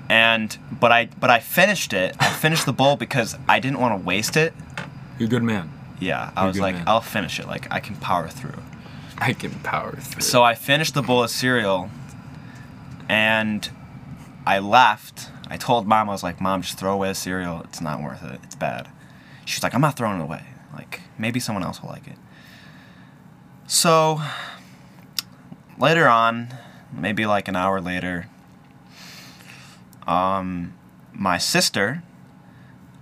And 0.09 0.57
but 0.79 0.91
I 0.91 1.05
but 1.19 1.29
I 1.29 1.39
finished 1.39 1.93
it. 1.93 2.15
I 2.19 2.29
finished 2.29 2.65
the 2.65 2.73
bowl 2.73 2.95
because 2.95 3.35
I 3.47 3.59
didn't 3.59 3.79
want 3.79 3.99
to 3.99 4.05
waste 4.05 4.37
it. 4.37 4.53
You're 5.17 5.27
a 5.27 5.29
good 5.29 5.43
man. 5.43 5.71
Yeah, 5.99 6.31
I 6.35 6.41
You're 6.41 6.47
was 6.49 6.59
like, 6.59 6.75
man. 6.75 6.83
I'll 6.87 7.01
finish 7.01 7.39
it. 7.39 7.47
Like 7.47 7.71
I 7.71 7.79
can 7.79 7.95
power 7.95 8.27
through. 8.27 8.61
I 9.17 9.33
can 9.33 9.51
power 9.61 9.95
through. 9.95 10.21
So 10.21 10.43
I 10.43 10.55
finished 10.55 10.93
the 10.93 11.01
bowl 11.01 11.23
of 11.23 11.29
cereal 11.29 11.89
and 13.07 13.69
I 14.45 14.59
left. 14.59 15.29
I 15.47 15.57
told 15.57 15.87
mom, 15.87 16.09
I 16.09 16.11
was 16.11 16.23
like, 16.23 16.41
Mom, 16.41 16.61
just 16.61 16.77
throw 16.77 16.93
away 16.93 17.09
the 17.09 17.15
cereal. 17.15 17.61
It's 17.61 17.79
not 17.79 18.01
worth 18.01 18.23
it. 18.23 18.39
It's 18.43 18.55
bad. 18.55 18.89
She's 19.45 19.61
like, 19.61 19.73
I'm 19.73 19.81
not 19.81 19.95
throwing 19.95 20.19
it 20.19 20.23
away. 20.23 20.43
Like, 20.73 21.01
maybe 21.17 21.39
someone 21.39 21.63
else 21.63 21.81
will 21.81 21.89
like 21.89 22.07
it. 22.07 22.17
So 23.67 24.19
later 25.77 26.07
on, 26.07 26.53
maybe 26.91 27.25
like 27.25 27.47
an 27.47 27.55
hour 27.55 27.79
later, 27.79 28.27
um, 30.07 30.73
my 31.13 31.37
sister 31.37 32.03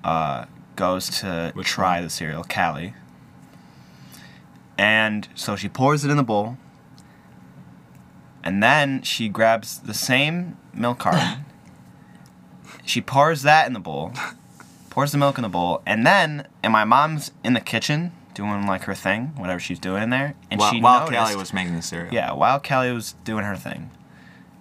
uh, 0.03 0.45
goes 0.75 1.07
to 1.21 1.51
Which 1.55 1.67
try 1.67 1.95
one? 1.95 2.03
the 2.03 2.09
cereal, 2.09 2.43
Callie. 2.43 2.93
And 4.77 5.27
so 5.35 5.55
she 5.55 5.69
pours 5.69 6.03
it 6.03 6.09
in 6.11 6.17
the 6.17 6.23
bowl. 6.23 6.57
And 8.43 8.61
then 8.63 9.03
she 9.03 9.29
grabs 9.29 9.79
the 9.79 9.93
same 9.93 10.57
milk 10.73 10.99
carton. 10.99 11.45
she 12.85 12.99
pours 13.01 13.43
that 13.43 13.67
in 13.67 13.73
the 13.73 13.79
bowl. 13.79 14.13
pours 14.89 15.11
the 15.11 15.17
milk 15.17 15.37
in 15.37 15.43
the 15.43 15.49
bowl, 15.49 15.81
and 15.85 16.05
then 16.05 16.47
and 16.63 16.73
my 16.73 16.83
mom's 16.83 17.31
in 17.43 17.53
the 17.53 17.59
kitchen 17.61 18.11
doing 18.33 18.65
like 18.67 18.83
her 18.83 18.95
thing, 18.95 19.27
whatever 19.37 19.59
she's 19.59 19.79
doing 19.79 20.03
in 20.03 20.09
there, 20.09 20.35
and 20.49 20.59
While, 20.59 20.71
she 20.71 20.81
while 20.81 20.99
noticed, 21.01 21.19
Callie 21.19 21.35
was 21.35 21.53
making 21.53 21.75
the 21.75 21.81
cereal. 21.81 22.13
yeah, 22.13 22.31
while 22.33 22.59
Callie 22.59 22.91
was 22.91 23.13
doing 23.23 23.43
her 23.45 23.55
thing, 23.55 23.91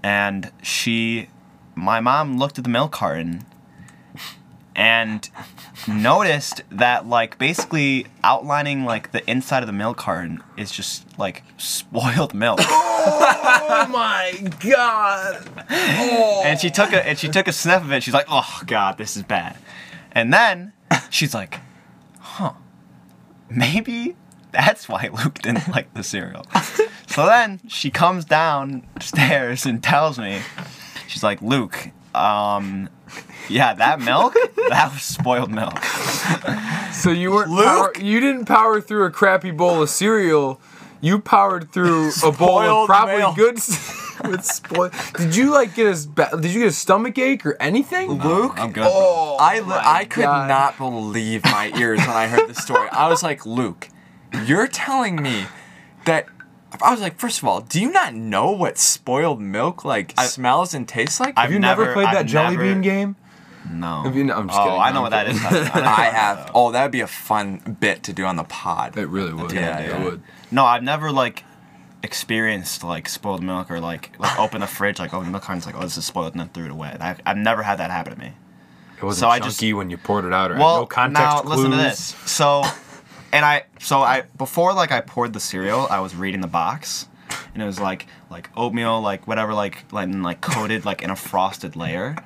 and 0.03 0.51
she, 0.63 1.29
my 1.81 2.01
mom 2.01 2.39
looked 2.39 2.59
at 2.59 2.65
the 2.65 2.71
milk 2.71 2.93
carton, 2.93 3.45
and 4.77 5.29
noticed 5.89 6.63
that 6.71 7.07
like 7.07 7.39
basically 7.39 8.07
outlining 8.23 8.85
like 8.85 9.13
the 9.13 9.29
inside 9.31 9.63
of 9.63 9.67
the 9.67 9.73
milk 9.73 9.97
carton 9.97 10.43
is 10.57 10.71
just 10.71 11.19
like 11.19 11.43
spoiled 11.57 12.35
milk. 12.35 12.61
Oh 13.03 13.87
my 13.89 14.35
god! 14.61 15.49
and 15.71 16.61
she 16.61 16.69
took 16.69 16.93
a 16.93 17.07
and 17.07 17.19
she 17.19 17.29
took 17.29 17.49
a 17.49 17.53
sniff 17.53 17.83
of 17.83 17.91
it. 17.93 18.03
She's 18.03 18.13
like, 18.13 18.27
"Oh 18.29 18.61
God, 18.67 18.99
this 18.99 19.17
is 19.17 19.23
bad." 19.23 19.57
And 20.13 20.33
then 20.33 20.75
she's 21.09 21.33
like, 21.33 21.61
"Huh, 22.19 22.53
maybe 23.49 24.17
that's 24.53 24.87
why 24.87 25.09
Luke 25.13 25.39
didn't 25.39 25.69
like 25.69 25.95
the 25.95 26.03
cereal." 26.03 26.45
so 27.07 27.25
then 27.25 27.61
she 27.69 27.91
comes 27.91 28.27
downstairs 28.27 29.65
and 29.65 29.83
tells 29.83 30.19
me, 30.19 30.41
she's 31.11 31.23
like, 31.23 31.43
"Luke, 31.43 31.91
um, 32.15 32.89
yeah, 33.49 33.75
that 33.75 34.01
milk, 34.01 34.35
that 34.69 34.93
was 34.93 35.03
spoiled 35.03 35.51
milk." 35.51 35.79
So 36.93 37.11
you 37.11 37.31
weren't 37.33 37.51
Luke? 37.51 37.65
power, 37.65 37.93
you 38.01 38.21
didn't 38.21 38.47
power 38.47 38.81
through 38.81 39.05
a 39.05 39.11
crappy 39.11 39.51
bowl 39.51 39.83
of 39.83 39.91
cereal. 39.91 40.61
You 41.03 41.19
powered 41.19 41.73
through 41.73 42.11
a 42.23 42.31
bowl 42.31 42.59
of 42.61 42.65
Spoiled 42.67 42.87
probably 42.89 43.17
milk. 43.19 43.35
good 43.37 43.55
with 44.29 44.45
spoiled. 44.45 44.93
Did 45.17 45.35
you 45.35 45.51
like 45.51 45.75
get 45.75 45.87
a 45.87 45.91
s- 45.93 46.05
ba- 46.05 46.29
did 46.39 46.51
you 46.53 46.61
get 46.61 46.69
a 46.69 46.73
stomach 46.73 47.17
ache 47.17 47.47
or 47.47 47.57
anything? 47.59 48.11
Luke, 48.23 48.53
I'm 48.59 48.71
good. 48.71 48.85
Oh, 48.87 49.39
I, 49.41 49.61
li- 49.61 49.81
I 49.81 50.05
could 50.05 50.25
God. 50.25 50.47
not 50.49 50.77
believe 50.77 51.43
my 51.45 51.73
ears 51.75 52.01
when 52.01 52.11
I 52.11 52.27
heard 52.27 52.49
this 52.51 52.59
story. 52.59 52.89
I 52.91 53.09
was 53.09 53.23
like, 53.23 53.47
Luke, 53.47 53.89
you're 54.45 54.69
telling 54.69 55.23
me 55.23 55.47
that. 56.05 56.27
I 56.83 56.91
was 56.93 57.01
like, 57.01 57.19
first 57.19 57.39
of 57.39 57.45
all, 57.49 57.61
do 57.61 57.81
you 57.81 57.91
not 57.91 58.15
know 58.15 58.51
what 58.53 58.79
spoiled 58.79 59.41
milk 59.41 59.85
like 59.85 60.19
smells 60.21 60.73
and 60.75 60.87
tastes 60.89 61.19
like? 61.21 61.35
I've 61.37 61.53
you 61.53 61.59
never, 61.59 61.83
never- 61.83 61.95
played 61.95 62.07
that 62.07 62.17
I've 62.19 62.27
jelly 62.27 62.57
never- 62.57 62.69
bean 62.73 62.81
game? 62.83 63.17
No. 63.71 64.03
Have 64.03 64.17
you- 64.17 64.25
no, 64.25 64.35
I'm 64.37 64.49
just 64.49 64.59
oh, 64.59 64.65
kidding. 64.65 64.81
I 64.81 64.91
know 64.93 65.03
what 65.03 65.11
that 65.11 65.29
is. 65.29 65.39
I, 65.45 65.51
know 65.51 65.59
I 65.59 65.81
that, 65.81 66.15
have. 66.15 66.47
though. 66.47 66.53
Oh, 66.55 66.71
that'd 66.73 66.91
be 66.93 67.01
a 67.01 67.07
fun 67.07 67.77
bit 67.81 68.03
to 68.05 68.13
do 68.13 68.25
on 68.25 68.37
the 68.37 68.45
pod. 68.45 68.97
It 68.97 69.07
really 69.07 69.33
would. 69.33 69.53
Yeah, 69.53 69.79
it 69.79 69.89
yeah. 69.91 70.05
would. 70.05 70.23
No, 70.51 70.65
I've 70.65 70.83
never 70.83 71.11
like 71.13 71.45
experienced 72.03 72.83
like 72.83 73.09
spoiled 73.09 73.43
milk 73.43 73.71
or 73.71 73.79
like 73.79 74.13
like 74.19 74.39
open 74.39 74.63
the 74.63 74.67
fridge 74.67 74.99
like 74.99 75.13
open 75.13 75.27
the 75.27 75.31
milk 75.33 75.43
carton's 75.43 75.67
like 75.67 75.75
oh 75.77 75.81
this 75.83 75.99
is 75.99 76.05
spoiled 76.07 76.33
and 76.33 76.41
then 76.41 76.49
threw 76.49 76.65
it 76.65 76.71
away. 76.71 76.97
I, 76.99 77.15
I've 77.27 77.37
never 77.37 77.63
had 77.63 77.77
that 77.79 77.91
happen 77.91 78.15
to 78.15 78.19
me. 78.19 78.33
It 78.97 79.03
wasn't 79.05 79.21
So 79.21 79.29
I 79.29 79.39
chunky 79.39 79.51
just- 79.69 79.77
when 79.77 79.91
you 79.91 79.97
poured 79.99 80.25
it 80.25 80.33
out, 80.33 80.51
or 80.51 80.55
Well, 80.57 80.81
no 80.81 80.87
context 80.87 81.21
now 81.23 81.41
clues. 81.43 81.57
listen 81.59 81.71
to 81.73 81.77
this. 81.77 82.15
So, 82.27 82.63
and 83.33 83.45
I 83.45 83.65
so 83.81 84.01
I 84.01 84.23
before 84.37 84.73
like 84.75 84.93
I 84.93 85.01
poured 85.01 85.33
the 85.33 85.41
cereal, 85.41 85.87
I 85.91 86.01
was 86.01 86.15
reading 86.15 86.41
the 86.41 86.49
box, 86.49 87.09
and 87.55 87.63
it 87.63 87.67
was 87.67 87.79
like 87.81 88.07
like 88.31 88.51
oatmeal 88.57 89.01
like 89.01 89.27
whatever 89.27 89.55
like 89.55 89.91
like 89.93 90.09
and, 90.09 90.23
like 90.23 90.41
coated 90.41 90.85
like 90.85 91.03
in 91.03 91.11
a 91.11 91.17
frosted 91.17 91.77
layer, 91.77 92.17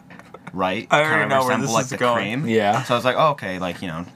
right? 0.53 0.87
I 0.91 0.99
already 1.01 1.21
Kinda 1.23 1.29
know 1.35 1.41
where 1.41 1.49
resemble, 1.57 1.67
this 1.67 1.75
like 1.75 1.85
is 1.85 1.91
the 1.91 1.97
going. 1.97 2.43
cream. 2.43 2.49
Yeah. 2.55 2.83
So 2.85 2.95
I 2.95 2.97
was 2.99 3.05
like, 3.05 3.17
oh, 3.19 3.31
okay, 3.31 3.59
like 3.59 3.83
you 3.83 3.89
know. 3.89 4.07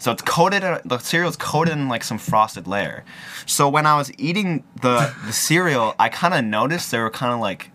So 0.00 0.12
it's 0.12 0.22
coated. 0.22 0.62
in- 0.62 0.78
The 0.84 0.98
cereal's 0.98 1.36
coated 1.36 1.72
in 1.74 1.88
like 1.88 2.04
some 2.04 2.18
frosted 2.18 2.68
layer. 2.68 3.02
So 3.46 3.68
when 3.68 3.84
I 3.84 3.96
was 3.96 4.12
eating 4.16 4.62
the 4.80 5.12
the 5.26 5.32
cereal, 5.32 5.94
I 5.98 6.08
kind 6.08 6.34
of 6.34 6.44
noticed 6.44 6.90
there 6.92 7.02
were 7.02 7.10
kind 7.10 7.32
of 7.34 7.40
like 7.40 7.70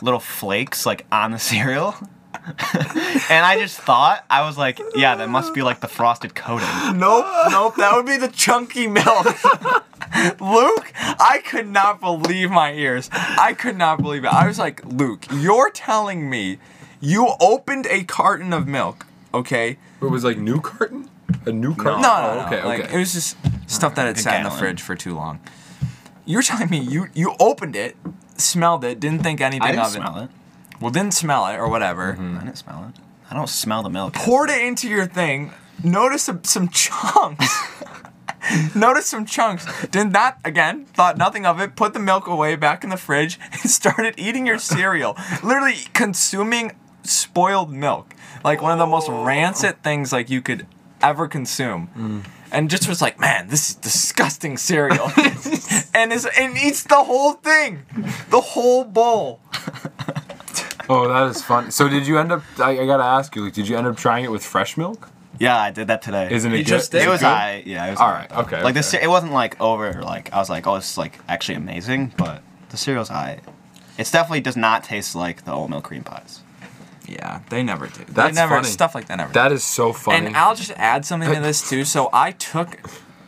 little 0.00 0.20
flakes 0.20 0.86
like 0.86 1.04
on 1.12 1.32
the 1.32 1.38
cereal. 1.52 1.94
and 3.30 3.44
I 3.44 3.56
just 3.58 3.78
thought 3.80 4.24
I 4.30 4.46
was 4.46 4.56
like, 4.58 4.80
yeah, 4.94 5.14
that 5.16 5.28
must 5.28 5.54
be 5.54 5.62
like 5.62 5.80
the 5.80 5.88
frosted 5.88 6.34
coating. 6.34 6.68
Nope, 6.98 7.26
nope. 7.50 7.76
That 7.76 7.92
would 7.94 8.06
be 8.06 8.16
the 8.16 8.28
chunky 8.28 8.86
milk. 8.86 9.26
Luke, 10.40 10.92
I 10.96 11.42
could 11.44 11.68
not 11.68 12.00
believe 12.00 12.50
my 12.50 12.72
ears. 12.72 13.10
I 13.12 13.54
could 13.54 13.76
not 13.76 14.00
believe 14.00 14.24
it. 14.24 14.32
I 14.32 14.46
was 14.46 14.58
like, 14.58 14.84
Luke, 14.84 15.26
you're 15.32 15.70
telling 15.70 16.28
me 16.30 16.58
you 17.00 17.28
opened 17.40 17.86
a 17.90 18.04
carton 18.04 18.52
of 18.52 18.66
milk, 18.66 19.06
okay? 19.34 19.78
It 20.00 20.06
was 20.06 20.24
like 20.24 20.38
new 20.38 20.60
carton. 20.60 21.10
A 21.46 21.52
new 21.52 21.74
carton. 21.74 22.00
No, 22.00 22.08
no, 22.08 22.30
Oh, 22.30 22.34
no. 22.34 22.46
Okay, 22.46 22.64
like, 22.64 22.80
okay. 22.84 22.94
It 22.94 22.98
was 22.98 23.12
just 23.12 23.36
stuff 23.66 23.94
that 23.96 24.06
had 24.06 24.16
Good 24.16 24.22
sat 24.22 24.38
in 24.38 24.44
the 24.44 24.50
fridge 24.50 24.80
for 24.80 24.94
too 24.94 25.14
long. 25.14 25.40
You're 26.24 26.42
telling 26.42 26.70
me 26.70 26.78
you 26.78 27.08
you 27.14 27.34
opened 27.40 27.76
it, 27.76 27.96
smelled 28.36 28.84
it, 28.84 29.00
didn't 29.00 29.22
think 29.22 29.40
anything 29.40 29.62
I 29.62 29.72
didn't 29.72 29.84
of 29.84 29.90
smell 29.92 30.18
it. 30.18 30.30
Well, 30.80 30.90
didn't 30.90 31.14
smell 31.14 31.46
it 31.46 31.56
or 31.56 31.68
whatever. 31.68 32.12
Mm-hmm. 32.12 32.38
I 32.38 32.44
didn't 32.44 32.58
smell 32.58 32.92
it. 32.94 33.00
I 33.30 33.34
don't 33.34 33.48
smell 33.48 33.82
the 33.82 33.90
milk. 33.90 34.14
poured 34.14 34.50
it 34.50 34.62
into 34.62 34.88
your 34.88 35.06
thing, 35.06 35.52
noticed 35.84 36.26
some, 36.26 36.44
some 36.44 36.68
chunks. 36.68 37.46
noticed 38.74 39.10
some 39.10 39.26
chunks. 39.26 39.66
Did 39.88 40.12
that 40.14 40.38
again, 40.44 40.86
thought 40.86 41.18
nothing 41.18 41.44
of 41.44 41.60
it, 41.60 41.76
put 41.76 41.92
the 41.92 41.98
milk 41.98 42.26
away 42.26 42.56
back 42.56 42.84
in 42.84 42.90
the 42.90 42.96
fridge, 42.96 43.38
and 43.52 43.70
started 43.70 44.14
eating 44.16 44.46
your 44.46 44.58
cereal. 44.58 45.16
Literally 45.42 45.76
consuming 45.92 46.72
spoiled 47.02 47.70
milk. 47.70 48.14
Like 48.44 48.62
one 48.62 48.72
of 48.72 48.78
the 48.78 48.86
most 48.86 49.08
rancid 49.08 49.82
things 49.82 50.12
like 50.12 50.30
you 50.30 50.40
could 50.40 50.66
ever 51.02 51.28
consume. 51.28 51.90
Mm. 51.96 52.30
And 52.50 52.70
just 52.70 52.88
was 52.88 53.02
like, 53.02 53.20
man, 53.20 53.48
this 53.48 53.68
is 53.68 53.74
disgusting 53.74 54.56
cereal. 54.68 55.10
and 55.92 56.12
is 56.12 56.26
and 56.38 56.56
eats 56.56 56.82
the 56.84 57.04
whole 57.04 57.34
thing. 57.34 57.84
The 58.30 58.40
whole 58.40 58.84
bowl. 58.84 59.40
Oh, 60.90 61.06
that 61.08 61.26
is 61.30 61.42
fun. 61.42 61.70
So 61.70 61.88
did 61.88 62.06
you 62.06 62.18
end 62.18 62.32
up? 62.32 62.42
I, 62.58 62.70
I 62.80 62.86
gotta 62.86 63.04
ask 63.04 63.34
you. 63.36 63.44
Like, 63.44 63.52
did 63.52 63.68
you 63.68 63.76
end 63.76 63.86
up 63.86 63.96
trying 63.96 64.24
it 64.24 64.30
with 64.30 64.44
fresh 64.44 64.76
milk? 64.76 65.10
Yeah, 65.38 65.56
I 65.60 65.70
did 65.70 65.86
that 65.88 66.02
today. 66.02 66.28
Isn't 66.32 66.52
it 66.52 66.58
You 66.58 66.64
good? 66.64 66.70
just 66.70 66.92
did? 66.92 67.02
It 67.02 67.08
was 67.08 67.20
good? 67.20 67.26
I. 67.26 67.62
Yeah, 67.66 67.86
it 67.86 67.90
was. 67.90 68.00
Alright, 68.00 68.32
okay, 68.32 68.62
Like 68.62 68.74
the 68.74 68.80
okay. 68.80 68.98
ce- 68.98 69.02
it 69.04 69.08
wasn't 69.08 69.32
like 69.32 69.60
over. 69.60 69.92
Like 70.02 70.32
I 70.32 70.38
was 70.38 70.48
like, 70.50 70.66
oh, 70.66 70.76
it's 70.76 70.96
like 70.98 71.18
actually 71.28 71.56
amazing. 71.56 72.12
But 72.16 72.42
the 72.70 72.76
cereal's 72.76 73.10
I. 73.10 73.40
It 73.98 74.10
definitely 74.10 74.40
does 74.40 74.56
not 74.56 74.82
taste 74.84 75.14
like 75.14 75.44
the 75.44 75.52
oatmeal 75.52 75.80
cream 75.82 76.04
pies. 76.04 76.40
Yeah, 77.06 77.40
they 77.50 77.62
never 77.62 77.86
do. 77.86 78.04
They 78.04 78.32
never 78.32 78.56
funny. 78.56 78.68
stuff 78.68 78.94
like 78.94 79.08
that 79.08 79.16
never. 79.16 79.32
That 79.32 79.52
is 79.52 79.64
so 79.64 79.92
funny. 79.92 80.26
And 80.26 80.36
I'll 80.36 80.54
just 80.54 80.72
add 80.76 81.04
something 81.04 81.32
to 81.32 81.40
this 81.48 81.68
too. 81.68 81.84
So 81.84 82.10
I 82.12 82.32
took, 82.32 82.80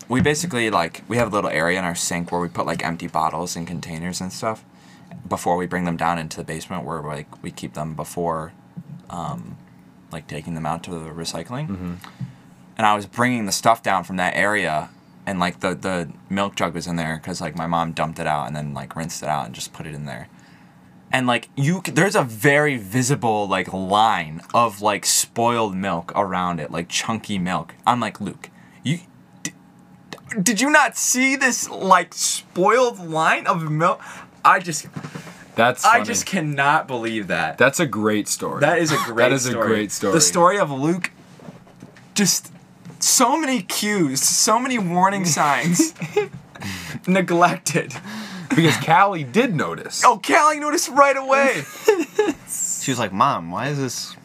we 0.09 0.21
basically 0.21 0.69
like 0.71 1.03
we 1.09 1.17
have 1.17 1.29
a 1.29 1.35
little 1.35 1.51
area 1.51 1.79
in 1.79 1.85
our 1.85 1.95
sink 1.95 2.31
where 2.33 2.41
we 2.41 2.49
put 2.49 2.67
like 2.67 2.85
empty 2.85 3.07
bottles 3.07 3.57
and 3.57 3.67
containers 3.67 4.21
and 4.21 4.33
stuff 4.33 4.65
before 5.29 5.57
we 5.57 5.67
bring 5.67 5.85
them 5.85 5.97
down 5.97 6.19
into 6.19 6.37
the 6.37 6.45
basement 6.45 6.85
where 6.85 7.01
like 7.03 7.43
we 7.43 7.51
keep 7.51 7.75
them 7.75 7.95
before, 7.95 8.53
um, 9.09 9.57
like 10.13 10.27
taking 10.27 10.55
them 10.55 10.67
out 10.67 10.83
to 10.85 10.91
the 10.91 11.11
recycling. 11.11 11.99
And 12.77 12.87
I 12.87 12.95
was 12.95 13.07
bringing 13.07 13.47
the 13.47 13.53
stuff 13.53 13.83
down 13.83 14.05
from 14.05 14.17
that 14.17 14.35
area. 14.35 14.89
And 15.27 15.39
like 15.39 15.61
the, 15.61 15.75
the 15.75 16.11
milk 16.29 16.57
jug 16.57 16.75
was 16.75 16.87
in 16.87 16.97
there 16.97 17.17
because 17.17 17.41
like 17.41 17.55
my 17.55 17.67
mom 17.67 17.93
dumped 17.93 18.19
it 18.19 18.27
out 18.27 18.47
and 18.47 18.57
then 18.57 18.75
like 18.75 18.97
rinsed 18.97 19.23
it 19.23 19.29
out 19.29 19.47
and 19.47 19.55
just 19.55 19.73
put 19.73 19.87
it 19.87 19.95
in 19.95 20.05
there 20.07 20.29
and 21.13 21.27
like 21.27 21.49
you 21.57 21.83
there's 21.93 22.15
a 22.15 22.23
very 22.23 22.77
visible 22.77 23.47
like 23.49 23.73
line 23.73 24.41
of 24.55 24.81
like 24.81 25.05
spoiled 25.05 25.75
milk 25.77 26.13
around 26.15 26.61
it 26.61 26.71
like 26.71 26.89
chunky 26.89 27.37
milk 27.37 27.75
i'm 27.87 27.99
like 27.99 28.21
luke 28.21 28.49
you 28.85 29.01
d- 29.43 29.53
d- 30.11 30.19
did 30.41 30.61
you 30.61 30.71
not 30.71 30.97
see 30.97 31.35
this 31.35 31.69
like 31.69 32.15
spoiled 32.15 32.99
line 33.01 33.45
of 33.49 33.69
milk 33.71 34.01
i 34.45 34.59
just 34.61 34.87
That's. 35.55 35.85
i 35.85 36.03
just 36.03 36.27
cannot 36.27 36.87
believe 36.89 37.27
that 37.29 37.59
That's 37.59 37.81
a 37.81 37.87
great 37.87 38.29
story. 38.29 38.61
that 38.61 38.79
is 38.79 38.93
a 38.93 38.97
great 39.07 39.17
That 39.17 39.33
is 39.33 39.45
story. 39.45 39.65
a 39.65 39.69
great 39.75 39.93
story. 39.93 40.13
the 40.13 40.21
story 40.21 40.59
of 40.59 40.71
luke 40.71 41.11
just 42.15 42.53
so 43.03 43.37
many 43.39 43.63
cues 43.63 44.23
so 44.23 44.59
many 44.59 44.79
warning 44.79 45.25
signs 45.25 45.95
neglected 47.07 47.95
because 48.51 48.77
Callie 48.79 49.25
did 49.25 49.55
notice. 49.55 50.03
oh 50.05 50.19
callie 50.19 50.59
noticed 50.61 50.89
right 50.91 51.17
away 51.17 51.63
She 52.83 52.91
was 52.91 52.99
like, 52.99 53.13
"Mom, 53.13 53.51
why 53.51 53.69
is 53.69 53.77
this? 53.79 54.17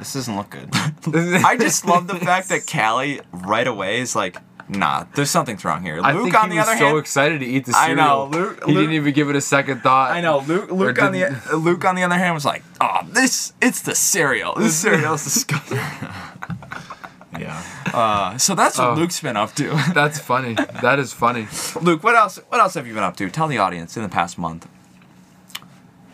This 0.00 0.12
doesn't 0.14 0.36
look 0.36 0.50
good." 0.50 0.68
I 0.74 1.56
just 1.56 1.84
love 1.86 2.08
the 2.08 2.16
fact 2.16 2.48
that 2.48 2.66
Callie 2.66 3.20
right 3.32 3.66
away 3.66 4.00
is 4.00 4.16
like, 4.16 4.36
nah, 4.70 5.04
there's 5.14 5.30
something's 5.30 5.64
wrong 5.64 5.82
here. 5.82 6.00
I 6.02 6.12
Luke, 6.12 6.24
think 6.24 6.34
on 6.42 6.50
he 6.50 6.56
the 6.56 6.60
was 6.60 6.68
other 6.68 6.78
so 6.78 6.86
hand, 6.86 6.98
excited 6.98 7.40
to 7.40 7.46
eat 7.46 7.66
the 7.66 7.72
cereal. 7.72 8.00
I 8.00 8.04
know, 8.06 8.24
Luke- 8.26 8.64
he 8.64 8.72
Luke- 8.72 8.82
didn't 8.82 8.94
even 8.94 9.12
give 9.12 9.28
it 9.28 9.36
a 9.36 9.40
second 9.40 9.80
thought. 9.82 10.10
I 10.12 10.20
know 10.20 10.38
Luke. 10.40 10.70
Luke 10.70 11.00
on 11.02 11.12
the 11.12 11.40
Luke 11.56 11.84
on 11.84 11.94
the 11.96 12.02
other 12.04 12.14
hand 12.16 12.34
was 12.34 12.44
like, 12.44 12.62
oh, 12.80 13.00
this 13.08 13.52
it's 13.60 13.82
the 13.82 13.94
cereal. 13.94 14.54
This 14.54 14.76
cereal 14.76 15.14
is 15.14 15.24
disgusting. 15.32 15.78
yeah. 17.38 17.62
Uh, 17.92 18.38
so 18.38 18.54
that's 18.54 18.78
what 18.78 18.88
Oh. 18.90 18.94
Luke's 18.94 19.20
been 19.20 19.36
up 19.36 19.54
to. 19.54 19.70
That's 19.94 20.18
funny. 20.18 20.54
That 20.54 20.98
is 20.98 21.12
funny. 21.12 21.46
Luke, 21.80 22.02
what 22.04 22.14
else? 22.14 22.38
What 22.48 22.60
else 22.60 22.74
have 22.74 22.86
you 22.86 22.94
been 22.94 23.02
up 23.02 23.16
to? 23.16 23.28
Tell 23.30 23.48
the 23.48 23.58
audience 23.58 23.96
in 23.96 24.02
the 24.02 24.08
past 24.08 24.38
month. 24.38 24.68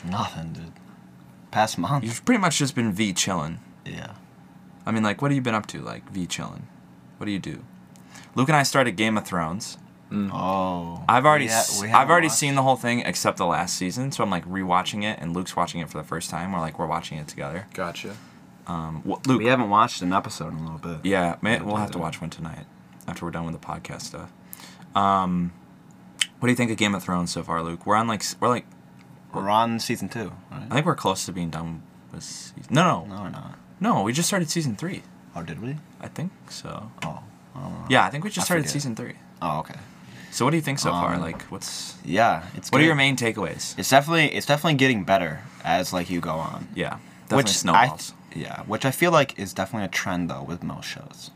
Nothing, 0.05 0.53
dude. 0.53 0.73
Past 1.51 1.79
month. 1.79 2.05
You've 2.05 2.25
pretty 2.25 2.41
much 2.41 2.59
just 2.59 2.75
been 2.75 2.93
V 2.93 3.13
chilling. 3.13 3.61
yeah. 3.85 4.13
I 4.87 4.93
mean, 4.93 5.03
like, 5.03 5.21
what 5.21 5.31
have 5.33 5.37
you 5.37 5.43
been 5.43 5.55
up 5.55 5.67
to? 5.69 5.81
Like 5.83 6.09
V 6.11 6.27
chilling. 6.27 6.67
What 7.19 7.27
do 7.27 7.33
you 7.33 7.39
do? 7.41 7.65
Luke 8.37 8.49
and 8.49 8.57
I 8.57 8.63
started 8.63 8.93
Game 8.97 9.19
of 9.19 9.25
Thrones. 9.27 9.79
Oh. 10.13 11.03
I've 11.09 11.27
already 11.27 11.47
We 11.47 11.51
ha- 11.51 11.79
we 11.83 11.89
I've 11.91 12.09
already 12.09 12.29
watched- 12.29 12.39
seen 12.39 12.55
the 12.55 12.63
whole 12.63 12.77
thing 12.77 13.01
except 13.01 13.39
the 13.39 13.47
last 13.47 13.75
season, 13.77 14.13
so 14.13 14.23
I'm 14.23 14.31
like 14.31 14.45
rewatching 14.47 15.03
it, 15.03 15.19
and 15.21 15.35
Luke's 15.35 15.57
watching 15.57 15.81
it 15.81 15.89
for 15.91 15.99
the 15.99 16.05
first 16.05 16.31
time. 16.31 16.53
We're 16.53 16.61
like 16.61 16.79
we're 16.79 16.87
watching 16.87 17.19
it 17.19 17.27
together. 17.27 17.67
Gotcha. 17.75 18.15
Um, 18.69 19.03
wh- 19.03 19.27
Luke, 19.27 19.39
We 19.39 19.47
haven't 19.47 19.69
watched 19.71 20.03
an 20.03 20.13
episode 20.13 20.53
in 20.53 20.59
a 20.59 20.63
little 20.63 20.79
bit. 20.79 21.05
yeah, 21.05 21.37
man, 21.41 21.65
we'll 21.67 21.77
do 21.77 21.81
have 21.81 21.91
to 21.93 21.99
watch 21.99 22.21
one 22.21 22.31
tonight 22.31 22.67
after 23.09 23.25
we're 23.25 23.31
done 23.33 23.47
with 23.47 23.61
the 23.61 23.67
podcast 23.67 24.03
stuff. 24.03 24.31
Um, 24.95 25.53
what 26.39 26.47
do 26.47 26.53
you 26.53 26.57
think 26.57 26.71
of 26.71 26.77
Game 26.77 26.95
of 26.95 27.03
Thrones 27.03 27.31
so 27.33 27.43
far, 27.43 27.63
Luke? 27.63 27.85
We're 27.87 27.97
on 27.97 28.07
like 28.07 28.23
we're 28.41 28.49
like 28.49 28.67
We're 29.33 29.49
on 29.51 29.81
season 29.81 30.09
two, 30.09 30.33
right? 30.53 30.67
I 30.71 30.75
think 30.75 30.87
we're 30.87 30.95
close 30.95 31.27
to 31.27 31.33
being 31.33 31.51
done 31.51 31.83
with 32.13 32.23
season. 32.23 32.67
No, 32.75 33.05
no, 33.07 33.17
No, 33.17 33.23
we're 33.23 33.31
not. 33.31 33.59
no. 33.81 34.03
We 34.03 34.13
just 34.13 34.29
started 34.29 34.51
season 34.51 34.77
three. 34.77 35.03
Oh, 35.35 35.43
did 35.43 35.61
we? 35.61 35.77
I 36.01 36.09
think 36.09 36.33
so. 36.51 36.91
Oh. 37.05 37.23
Know. 37.57 37.87
Yeah, 37.89 38.05
I 38.05 38.11
think 38.11 38.25
we 38.25 38.31
just 38.31 38.45
I 38.45 38.47
started 38.47 38.63
forget. 38.63 38.73
season 38.73 38.97
three. 38.97 39.15
Oh, 39.43 39.61
okay. 39.61 39.75
So 40.31 40.45
what 40.45 40.51
do 40.51 40.57
you 40.57 40.63
think 40.63 40.79
so 40.79 40.91
far? 40.91 41.15
Um, 41.15 41.21
Like, 41.21 41.43
what's 41.45 41.97
Yeah, 42.05 42.45
it's. 42.55 42.71
what 42.71 42.81
are 42.81 42.85
your 42.85 42.95
main 42.95 43.17
takeaways? 43.17 43.79
It's 43.79 43.89
definitely 43.89 44.27
it's 44.35 44.47
definitely 44.47 44.75
getting 44.75 45.05
better 45.05 45.41
as 45.65 45.93
like 45.93 46.11
you 46.11 46.21
go 46.21 46.33
on. 46.33 46.69
Yeah, 46.75 46.99
definitely 47.23 47.37
which 47.37 47.49
snowballs. 47.49 48.13
I, 48.35 48.39
yeah, 48.39 48.63
which 48.65 48.85
I 48.85 48.91
feel 48.91 49.13
like 49.13 49.39
is 49.39 49.53
definitely 49.55 49.87
a 49.87 49.91
trend 49.91 50.29
though 50.29 50.43
with 50.43 50.63
most 50.63 50.87
shows. 50.87 51.31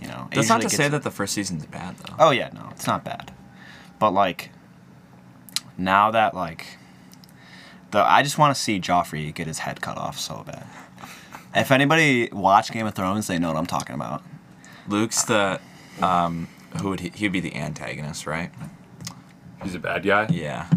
You 0.00 0.08
know, 0.08 0.28
That's 0.32 0.48
not 0.48 0.60
to 0.60 0.68
say 0.68 0.88
that 0.88 1.02
the 1.02 1.10
first 1.10 1.34
season's 1.34 1.64
bad 1.66 1.96
though. 1.98 2.14
Oh 2.18 2.30
yeah, 2.30 2.50
no, 2.52 2.68
it's 2.72 2.86
not 2.86 3.02
bad. 3.04 3.32
But 3.98 4.10
like 4.10 4.50
now 5.78 6.10
that 6.10 6.34
like 6.34 6.78
the 7.90 8.00
I 8.00 8.22
just 8.22 8.38
want 8.38 8.54
to 8.54 8.60
see 8.60 8.78
Joffrey 8.78 9.34
get 9.34 9.46
his 9.46 9.60
head 9.60 9.80
cut 9.80 9.96
off 9.96 10.18
so 10.18 10.44
bad. 10.46 10.66
If 11.54 11.70
anybody 11.70 12.28
watched 12.30 12.72
Game 12.72 12.86
of 12.86 12.94
Thrones, 12.94 13.26
they 13.26 13.38
know 13.38 13.48
what 13.48 13.56
I'm 13.56 13.66
talking 13.66 13.94
about. 13.94 14.22
Luke's 14.88 15.24
the 15.24 15.60
um, 16.00 16.48
who 16.80 16.90
would 16.90 17.00
he? 17.00 17.10
He'd 17.14 17.32
be 17.32 17.40
the 17.40 17.54
antagonist, 17.56 18.26
right? 18.26 18.50
He's 19.62 19.74
a 19.74 19.78
bad 19.78 20.02
guy. 20.04 20.26
Yeah. 20.30 20.68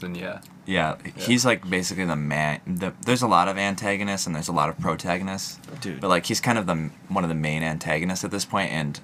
Then 0.00 0.14
yeah. 0.14 0.40
Yeah, 0.66 0.96
he's 1.16 1.44
like 1.46 1.68
basically 1.70 2.04
the 2.06 2.16
man. 2.16 2.60
The, 2.66 2.92
there's 3.02 3.22
a 3.22 3.28
lot 3.28 3.46
of 3.46 3.56
antagonists 3.56 4.26
and 4.26 4.34
there's 4.34 4.48
a 4.48 4.52
lot 4.52 4.68
of 4.68 4.76
protagonists, 4.78 5.60
Dude. 5.80 6.00
But 6.00 6.08
like 6.08 6.26
he's 6.26 6.40
kind 6.40 6.58
of 6.58 6.66
the 6.66 6.90
one 7.08 7.22
of 7.24 7.28
the 7.28 7.36
main 7.36 7.62
antagonists 7.62 8.24
at 8.24 8.32
this 8.32 8.44
point, 8.44 8.72
and 8.72 8.98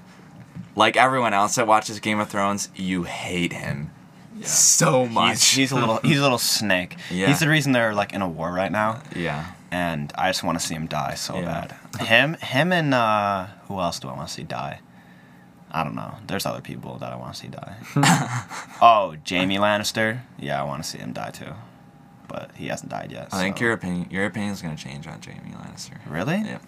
like 0.75 0.97
everyone 0.97 1.33
else 1.33 1.55
that 1.55 1.69
watches 1.69 2.01
Game 2.01 2.19
of 2.19 2.29
Thrones, 2.29 2.69
you 2.75 3.05
hate 3.05 3.53
him 3.53 3.93
so 4.43 5.07
much. 5.07 5.51
He's, 5.51 5.53
he's 5.53 5.73
a 5.73 5.77
little 5.77 5.99
he's 5.99 6.19
a 6.19 6.23
little 6.23 6.39
snake. 6.57 6.97
Yeah. 7.13 7.29
He's 7.29 7.39
the 7.39 7.49
reason 7.49 7.71
they're 7.71 7.95
like 7.95 8.13
in 8.13 8.23
a 8.23 8.29
war 8.29 8.53
right 8.53 8.73
now. 8.73 9.01
yeah, 9.15 9.53
and 9.71 10.13
I 10.19 10.31
just 10.31 10.43
want 10.43 10.59
to 10.59 10.67
see 10.67 10.75
him 10.75 10.87
die 10.89 11.15
so 11.15 11.37
Yeah. 11.37 11.67
bad. 11.69 12.05
Him, 12.07 12.35
him, 12.35 12.73
and 12.73 12.93
uh, 12.93 13.47
who 13.73 13.81
else 13.81 13.99
do 13.99 14.09
I 14.09 14.15
want 14.15 14.29
to 14.29 14.35
see 14.35 14.43
die? 14.45 14.81
I 15.71 15.83
don't 15.85 15.95
know. 15.95 16.17
There's 16.27 16.45
other 16.45 16.61
people 16.61 16.99
that 16.99 17.13
I 17.13 17.17
want 17.17 17.35
to 17.35 17.41
see 17.41 17.49
die. 17.49 17.77
oh, 18.83 19.17
Jaime 19.29 19.57
Lannister. 19.57 20.21
Yeah, 20.39 20.61
I 20.61 20.65
want 20.65 20.83
to 20.85 20.89
see 20.89 20.99
him 20.99 21.13
die 21.15 21.31
too, 21.31 21.55
but 22.29 22.51
he 22.55 22.67
hasn't 22.67 22.91
died 22.91 23.11
yet. 23.11 23.29
I 23.33 23.39
think 23.39 23.59
your 23.61 23.73
opinion 23.73 24.09
your 24.11 24.27
opinion's 24.27 24.61
gonna 24.61 24.77
change 24.77 25.07
on 25.07 25.21
Jaime 25.23 25.55
Lannister. 25.55 25.97
really. 26.07 26.37
Yeah, 26.45 26.59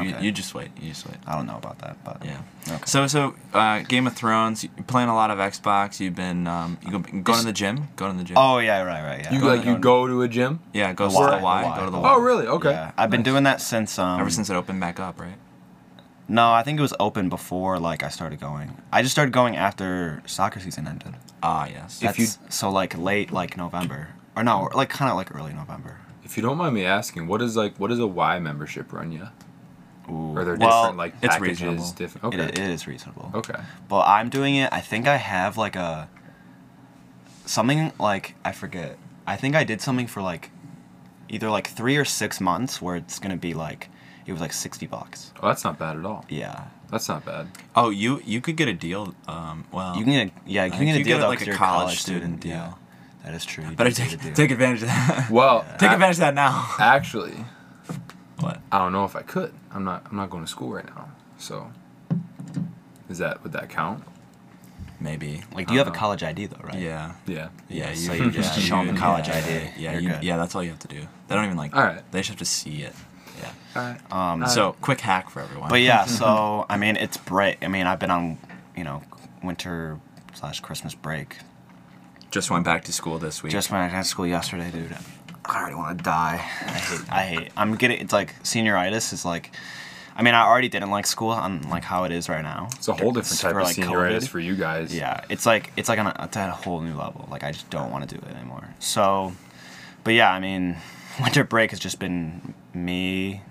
you, 0.00 0.14
Okay. 0.14 0.22
you 0.24 0.30
just 0.32 0.54
wait. 0.54 0.70
You 0.80 0.90
just 0.90 1.06
wait. 1.08 1.16
I 1.26 1.34
don't 1.34 1.46
know 1.46 1.56
about 1.56 1.80
that, 1.80 1.96
but 2.04 2.24
Yeah. 2.24 2.40
Okay. 2.68 2.84
So 2.86 3.06
so 3.08 3.34
uh, 3.52 3.80
Game 3.80 4.06
of 4.06 4.14
Thrones. 4.14 4.62
You're 4.62 4.72
playing 4.86 5.08
a 5.08 5.14
lot 5.14 5.30
of 5.32 5.38
Xbox. 5.38 5.98
You've 5.98 6.14
been 6.14 6.46
um, 6.46 6.78
you 6.86 6.92
go, 6.92 6.98
going 7.00 7.40
to 7.40 7.44
the 7.46 7.52
gym. 7.52 7.88
Going 7.96 8.12
to 8.12 8.18
the 8.18 8.24
gym. 8.24 8.36
oh 8.38 8.58
yeah, 8.58 8.80
right, 8.82 9.02
right, 9.04 9.22
yeah. 9.24 9.34
You 9.34 9.40
Go 9.40 9.46
like 9.48 9.60
ahead. 9.62 9.74
you 9.74 9.78
go 9.80 10.06
to 10.06 10.22
a 10.22 10.28
gym? 10.28 10.60
yeah. 10.72 10.92
Go 10.92 11.08
The 11.08 11.18
to 11.18 11.24
the 11.24 11.36
the 11.38 11.42
Y. 11.42 11.62
Y, 11.64 11.76
Go 11.78 11.84
to 11.86 11.90
the 11.90 11.96
the 11.96 12.00
Y. 12.00 12.14
Oh 12.14 12.20
really? 12.20 12.46
Okay. 12.46 12.70
Yeah, 12.70 12.92
I've 12.96 13.10
been 13.10 13.24
doing 13.24 13.42
that 13.42 13.60
since 13.60 13.98
um. 13.98 14.20
Ever 14.20 14.30
since 14.30 14.48
it 14.50 14.54
opened 14.54 14.78
back 14.80 15.00
up, 15.00 15.18
right? 15.20 15.34
No, 16.28 16.52
I 16.52 16.62
think 16.62 16.78
it 16.78 16.82
was 16.82 16.94
open 17.00 17.28
before 17.28 17.78
like 17.78 18.02
I 18.02 18.08
started 18.08 18.40
going. 18.40 18.76
I 18.92 19.02
just 19.02 19.12
started 19.12 19.32
going 19.32 19.56
after 19.56 20.22
soccer 20.26 20.60
season 20.60 20.86
ended. 20.86 21.14
Ah 21.42 21.66
yes. 21.66 22.02
If 22.02 22.18
you- 22.18 22.26
That's- 22.26 22.54
so 22.56 22.70
like 22.70 22.96
late 22.96 23.30
like 23.32 23.56
November 23.56 24.08
or 24.36 24.42
no, 24.44 24.70
like 24.74 24.88
kind 24.88 25.10
of 25.10 25.16
like 25.16 25.34
early 25.34 25.52
November. 25.52 25.98
If 26.24 26.36
you 26.36 26.42
don't 26.42 26.56
mind 26.56 26.74
me 26.74 26.84
asking, 26.86 27.26
what 27.26 27.42
is 27.42 27.56
like 27.56 27.76
what 27.78 27.88
does 27.88 27.98
a 27.98 28.06
Y 28.06 28.38
membership 28.38 28.92
run 28.92 29.12
you? 29.12 29.28
Ooh. 30.10 30.36
Are 30.36 30.44
there 30.44 30.56
well, 30.56 30.82
different 30.82 30.98
like 30.98 31.14
it's 31.22 31.34
packages? 31.34 31.60
reasonable. 31.62 31.90
Different. 31.92 32.34
It, 32.34 32.40
Okay. 32.40 32.62
it 32.62 32.70
is 32.70 32.86
reasonable. 32.86 33.30
Okay. 33.34 33.60
But 33.88 34.06
I'm 34.08 34.30
doing 34.30 34.54
it. 34.56 34.72
I 34.72 34.80
think 34.80 35.06
I 35.06 35.16
have 35.16 35.56
like 35.58 35.76
a 35.76 36.08
something 37.46 37.92
like 37.98 38.34
I 38.44 38.52
forget. 38.52 38.96
I 39.26 39.36
think 39.36 39.54
I 39.54 39.64
did 39.64 39.80
something 39.80 40.06
for 40.06 40.22
like 40.22 40.50
either 41.28 41.50
like 41.50 41.66
three 41.68 41.96
or 41.96 42.04
six 42.04 42.40
months 42.40 42.80
where 42.80 42.96
it's 42.96 43.18
gonna 43.18 43.36
be 43.36 43.54
like 43.54 43.88
it 44.26 44.32
was 44.32 44.40
like 44.40 44.52
sixty 44.52 44.86
bucks. 44.86 45.32
Oh, 45.42 45.48
that's 45.48 45.64
not 45.64 45.78
bad 45.78 45.96
at 45.96 46.04
all. 46.04 46.24
Yeah, 46.28 46.64
That's 46.90 47.08
not 47.08 47.24
bad. 47.24 47.48
Oh, 47.74 47.90
you 47.90 48.20
you 48.24 48.40
could 48.40 48.56
get 48.56 48.68
a 48.68 48.72
deal. 48.74 49.14
Um, 49.28 49.64
well, 49.72 49.96
you 49.96 50.04
can 50.04 50.12
get 50.12 50.28
a, 50.28 50.32
yeah 50.46 50.64
you 50.66 50.72
I 50.72 50.76
can 50.76 50.86
get 50.86 50.94
a 50.94 50.98
you 50.98 51.04
deal 51.04 51.16
get, 51.16 51.22
though 51.22 51.28
like, 51.28 51.38
'cause 51.38 51.48
a 51.48 51.50
you're 51.50 51.56
college 51.58 52.00
student 52.00 52.40
deal. 52.40 52.50
Yeah, 52.52 52.72
that 53.24 53.34
is 53.34 53.44
true. 53.44 53.64
You 53.64 53.76
better 53.76 53.90
do 53.90 54.02
get 54.04 54.12
a 54.14 54.16
take 54.18 54.34
take 54.34 54.50
advantage 54.50 54.82
of 54.82 54.88
that. 54.88 55.30
Well, 55.30 55.64
take 55.78 55.90
I- 55.90 55.94
advantage 55.94 56.16
of 56.16 56.20
that 56.20 56.34
now. 56.34 56.74
Actually, 56.78 57.34
What? 58.40 58.60
I 58.70 58.78
don't 58.78 58.92
know 58.92 59.04
if 59.04 59.14
I 59.16 59.22
could. 59.22 59.52
I'm 59.72 59.84
not. 59.84 60.06
I'm 60.10 60.16
not 60.16 60.30
going 60.30 60.44
to 60.44 60.50
school 60.50 60.72
right 60.72 60.86
now. 60.96 61.08
So, 61.38 61.70
is 63.08 63.18
that 63.18 63.42
would 63.42 63.52
that 63.52 63.68
count? 63.68 64.04
Maybe. 65.00 65.42
Like, 65.52 65.66
do 65.66 65.72
you 65.74 65.78
have 65.80 65.88
a 65.88 65.90
Uh-huh. 65.90 65.98
college 65.98 66.22
ID 66.22 66.46
though, 66.46 66.60
right? 66.62 66.78
Yeah. 66.78 67.12
Yeah. 67.26 67.48
Yeah, 67.68 67.86
Yeah, 67.86 67.90
you, 67.90 67.96
so 67.96 68.12
you 68.12 68.30
just 68.30 68.56
yeah, 68.56 68.62
show 68.64 68.78
'em 68.78 68.86
you- 68.86 68.92
the 68.92 68.98
college 68.98 69.26
yeah, 69.28 69.36
ID. 69.36 69.70
Yeah, 69.76 69.92
You're 69.92 70.00
you, 70.00 70.18
yeah, 70.22 70.36
that's 70.36 70.54
all 70.54 70.62
you 70.62 70.70
have 70.70 70.78
to 70.80 70.88
do. 70.88 71.00
They 71.26 71.34
don't 71.34 71.44
even 71.44 71.56
like. 71.56 71.74
All 71.74 71.82
right. 71.82 72.02
They 72.12 72.20
just 72.20 72.28
have 72.30 72.38
to 72.38 72.44
see 72.44 72.82
it. 72.82 72.94
Yeah. 73.42 73.52
All 73.76 73.82
right. 73.82 74.12
Um, 74.32 74.46
So 74.48 74.76
quick 74.80 75.00
hack 75.00 75.30
for 75.30 75.40
everyone. 75.40 75.68
But 75.68 75.80
yeah, 75.80 76.04
so 76.06 76.66
I 76.70 76.76
mean, 76.76 76.96
it's 76.96 77.16
break. 77.16 77.64
I 77.64 77.68
mean, 77.68 77.86
I've 77.86 77.98
been 77.98 78.10
on, 78.10 78.38
you 78.76 78.84
know, 78.84 79.02
winter 79.42 79.98
slash 80.34 80.60
Christmas 80.60 80.94
break. 80.94 81.36
just 82.30 82.50
went 82.50 82.64
back 82.64 82.84
to 82.84 82.92
school 82.92 83.18
this 83.18 83.42
week. 83.42 83.52
Just 83.52 83.70
went 83.70 83.90
back 83.92 84.02
to 84.02 84.08
school 84.08 84.26
yesterday, 84.26 84.70
dude. 84.70 84.96
I 85.44 85.60
already 85.60 85.74
want 85.74 85.98
to 85.98 86.04
die. 86.04 86.34
I 86.34 86.70
hate. 86.70 87.12
I 87.12 87.22
hate. 87.22 87.52
I'm 87.56 87.74
getting. 87.74 88.00
It's 88.00 88.12
like 88.12 88.40
senioritis 88.42 89.12
is 89.12 89.24
like. 89.24 89.50
I 90.14 90.22
mean, 90.22 90.34
I 90.34 90.42
already 90.44 90.68
didn't 90.68 90.90
like 90.90 91.06
school 91.06 91.30
on 91.30 91.62
like 91.70 91.84
how 91.84 92.04
it 92.04 92.12
is 92.12 92.28
right 92.28 92.42
now. 92.42 92.68
It's 92.76 92.86
a 92.86 92.92
whole 92.92 93.12
different 93.12 93.40
type 93.40 93.52
For, 93.52 93.60
of 93.60 93.66
senioritis 93.68 94.18
COVID. 94.24 94.28
for 94.28 94.40
you 94.40 94.54
guys. 94.56 94.94
Yeah, 94.94 95.24
it's 95.30 95.46
like 95.46 95.72
it's 95.76 95.88
like 95.88 95.98
on 95.98 96.06
a, 96.08 96.16
it's 96.24 96.36
at 96.36 96.48
a 96.50 96.52
whole 96.52 96.80
new 96.82 96.94
level. 96.94 97.26
Like 97.30 97.42
I 97.44 97.50
just 97.50 97.70
don't 97.70 97.90
want 97.90 98.08
to 98.08 98.14
do 98.14 98.22
it 98.24 98.36
anymore. 98.36 98.68
So, 98.78 99.32
but 100.04 100.12
yeah, 100.14 100.30
I 100.30 100.38
mean, 100.38 100.76
winter 101.20 101.44
break 101.44 101.70
has 101.70 101.80
just 101.80 101.98
been 101.98 102.54
me, 102.74 103.42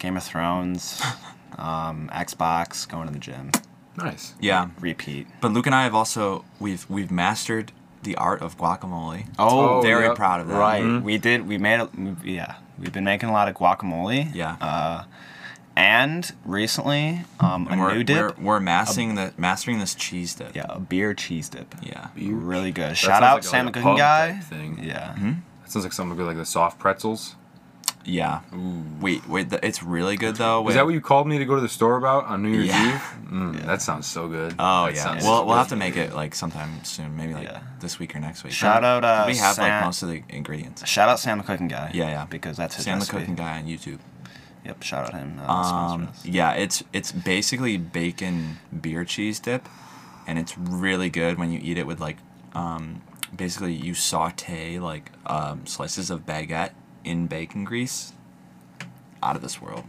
Game 0.00 0.16
of 0.16 0.22
Thrones, 0.22 1.00
um, 1.58 2.10
Xbox, 2.12 2.88
going 2.88 3.06
to 3.08 3.12
the 3.12 3.18
gym, 3.18 3.50
Nice. 3.96 4.34
yeah. 4.40 4.68
repeat. 4.80 5.26
But 5.40 5.52
Luke 5.52 5.66
and 5.66 5.74
I 5.74 5.84
have 5.84 5.94
also 5.94 6.44
we've 6.60 6.88
we've 6.88 7.10
mastered 7.10 7.72
the 8.02 8.14
art 8.16 8.40
of 8.42 8.56
guacamole. 8.56 9.26
Oh, 9.38 9.80
very 9.82 10.06
yep. 10.06 10.14
proud 10.16 10.40
of 10.40 10.48
that. 10.48 10.54
right. 10.58 10.82
Mhm. 10.82 11.02
We 11.02 11.18
did. 11.18 11.46
We 11.48 11.58
made 11.58 11.80
a. 11.80 11.88
Yeah, 12.24 12.56
we've 12.78 12.92
been 12.92 13.04
making 13.04 13.28
a 13.28 13.32
lot 13.32 13.48
of 13.48 13.54
guacamole. 13.56 14.32
Yeah. 14.34 14.56
Uh, 14.60 15.04
and 15.76 16.32
recently, 16.44 17.20
um, 17.38 17.68
And 17.70 17.80
a 17.80 17.84
we're, 17.84 17.94
new 17.94 18.04
dip. 18.04 18.38
we're 18.38 18.44
we're 18.44 18.60
mastering 18.60 19.14
the 19.16 19.32
mastering 19.36 19.78
this 19.80 19.94
cheese 19.94 20.34
dip. 20.34 20.54
yeah, 20.56 20.66
a 20.68 20.78
beer 20.80 21.12
cheese 21.14 21.48
dip. 21.48 21.74
Yeah. 21.82 22.08
Really 22.16 22.70
good. 22.72 22.90
That 22.90 22.96
Shout 22.96 23.22
out 23.22 23.34
like 23.36 23.44
Sam 23.44 23.66
the 23.66 23.70
like 23.70 23.76
a 23.76 23.80
Cooking 23.82 23.96
Guy. 23.98 24.38
Thing. 24.40 24.78
Yeah. 24.82 25.14
That 25.62 25.70
sounds 25.72 25.84
like 25.84 25.92
something 25.92 26.16
good, 26.16 26.26
like 26.26 26.36
the 26.36 26.44
soft 26.46 26.78
pretzels. 26.78 27.34
Yeah. 28.08 28.40
Wait, 29.00 29.28
wait. 29.28 29.50
The, 29.50 29.64
it's 29.64 29.82
really 29.82 30.16
good 30.16 30.36
though. 30.36 30.66
Is 30.68 30.74
that 30.74 30.84
what 30.84 30.94
you 30.94 31.00
called 31.00 31.26
me 31.28 31.38
to 31.38 31.44
go 31.44 31.54
to 31.54 31.60
the 31.60 31.68
store 31.68 31.96
about 31.96 32.24
on 32.26 32.42
New 32.42 32.50
Year's 32.50 32.68
Yeah. 32.68 32.94
Eve? 32.94 33.02
Mm, 33.28 33.66
That 33.66 33.82
sounds 33.82 34.06
so 34.06 34.26
good. 34.26 34.54
Oh 34.58 34.86
That 34.86 34.94
yeah. 34.94 35.02
sounds 35.04 35.22
We'll 35.24 35.44
we'll 35.44 35.56
have 35.56 35.68
to 35.68 35.76
make 35.76 35.96
it 35.98 36.14
like 36.14 36.34
sometime 36.34 36.82
soon. 36.84 37.14
Maybe 37.14 37.34
like 37.34 37.44
Yeah. 37.48 37.60
this 37.80 37.98
week 37.98 38.16
or 38.16 38.20
next 38.20 38.42
week. 38.42 38.54
Shout 38.54 38.82
out, 38.84 39.04
uh, 39.04 39.24
we 39.26 39.36
have 39.36 39.58
like 39.58 39.66
Sam- 39.66 39.84
most 39.84 40.02
of 40.02 40.08
the 40.08 40.22
ingredients. 40.30 40.88
Shout 40.88 41.10
out 41.10 41.20
Sam 41.20 41.36
the 41.36 41.44
Cooking 41.44 41.68
Guy. 41.68 41.90
Yeah, 41.92 42.08
yeah. 42.08 42.24
Because 42.24 42.56
that's 42.56 42.76
his 42.76 42.86
Sam 42.86 42.94
the 42.98 43.02
recipe. 43.02 43.18
cooking 43.18 43.34
guy 43.34 43.58
on 43.58 43.66
YouTube. 43.66 43.98
Yep. 44.64 44.82
Shout 44.82 45.06
out 45.08 45.12
him. 45.20 45.38
Uh, 45.46 45.52
Um, 45.52 46.08
us. 46.08 46.24
yeah, 46.24 46.52
it's 46.54 46.82
it's 46.94 47.12
basically 47.12 47.76
bacon 47.76 48.56
beer 48.80 49.04
cheese 49.04 49.38
dip, 49.38 49.68
and 50.26 50.38
it's 50.38 50.56
really 50.56 51.10
good 51.10 51.36
when 51.38 51.52
you 51.52 51.60
eat 51.62 51.76
it 51.76 51.86
with 51.86 52.00
like, 52.00 52.16
um, 52.54 53.02
basically 53.36 53.74
you 53.74 53.92
saute 53.92 54.78
like 54.78 55.12
um, 55.26 55.66
slices 55.66 56.08
of 56.10 56.24
baguette 56.24 56.70
in 57.08 57.26
bacon 57.26 57.64
grease. 57.64 58.12
Out 59.20 59.34
of 59.34 59.42
this 59.42 59.60
world, 59.60 59.82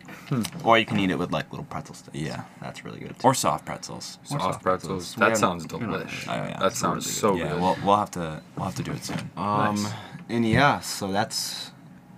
Or 0.64 0.80
you 0.80 0.88
can 0.88 0.98
eat 1.00 1.12
it 1.12 1.20
with 1.20 1.32
like 1.32 1.52
little 1.52 1.66
pretzel 1.66 1.94
sticks. 1.94 2.18
Yeah. 2.18 2.46
That's 2.64 2.84
really 2.84 3.00
good. 3.00 3.10
Too. 3.20 3.28
or 3.28 3.36
soft 3.36 3.64
pretzels. 3.64 4.18
Soft, 4.24 4.42
soft 4.42 4.64
pretzels. 4.64 5.14
pretzels. 5.14 5.16
That 5.16 5.24
haven't- 5.26 5.40
sounds 5.40 5.64
we 5.66 5.68
don't- 5.80 5.84
delish. 6.08 6.26
Oh, 6.28 6.34
yeah. 6.34 6.58
That 6.60 6.74
sounds 6.76 7.06
really 7.06 7.14
so 7.16 7.36
yeah, 7.36 7.50
good. 7.50 7.62
we'll 7.62 7.78
we'll 7.86 7.98
have 7.98 8.10
to 8.12 8.42
we'll 8.56 8.66
have 8.66 8.76
to 8.76 8.82
do 8.82 8.92
it 8.92 9.06
soon. 9.06 9.30
Um, 9.38 9.76
Nice. 9.76 9.94
and 10.30 10.48
yeah, 10.50 10.80
so 10.80 11.12
that's 11.12 11.70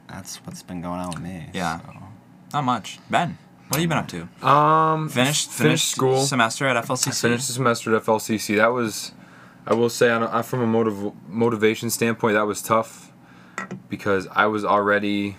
that's 0.08 0.38
what's 0.46 0.64
been 0.64 0.82
going 0.82 1.02
on 1.02 1.10
with 1.10 1.20
me. 1.20 1.50
Yeah. 1.54 1.82
so. 1.82 1.94
Not 2.54 2.64
much. 2.64 3.00
Ben, 3.10 3.38
what 3.68 3.76
have 3.76 3.82
you 3.82 3.90
been 3.90 3.98
up 3.98 4.08
to? 4.08 4.22
um, 4.48 5.10
Finished 5.10 5.50
finished 5.50 5.52
finished 5.52 5.90
school. 5.90 6.22
semester 6.22 6.66
at 6.66 6.82
FLCC. 6.86 7.08
I 7.10 7.12
finished 7.12 7.48
the 7.48 7.54
semester 7.54 7.94
at 7.94 8.04
FLCC. 8.04 8.56
That 8.56 8.68
was, 8.68 9.12
I 9.68 9.74
will 9.74 9.90
say, 9.90 10.10
on 10.12 10.24
a, 10.24 10.44
from 10.44 10.62
a 10.62 10.66
motiv- 10.68 11.12
motivation 11.28 11.90
standpoint, 11.90 12.36
that 12.36 12.48
was 12.48 12.62
tough 12.62 13.11
because 13.90 14.28
I 14.32 14.46
was 14.48 14.66
already 14.66 15.38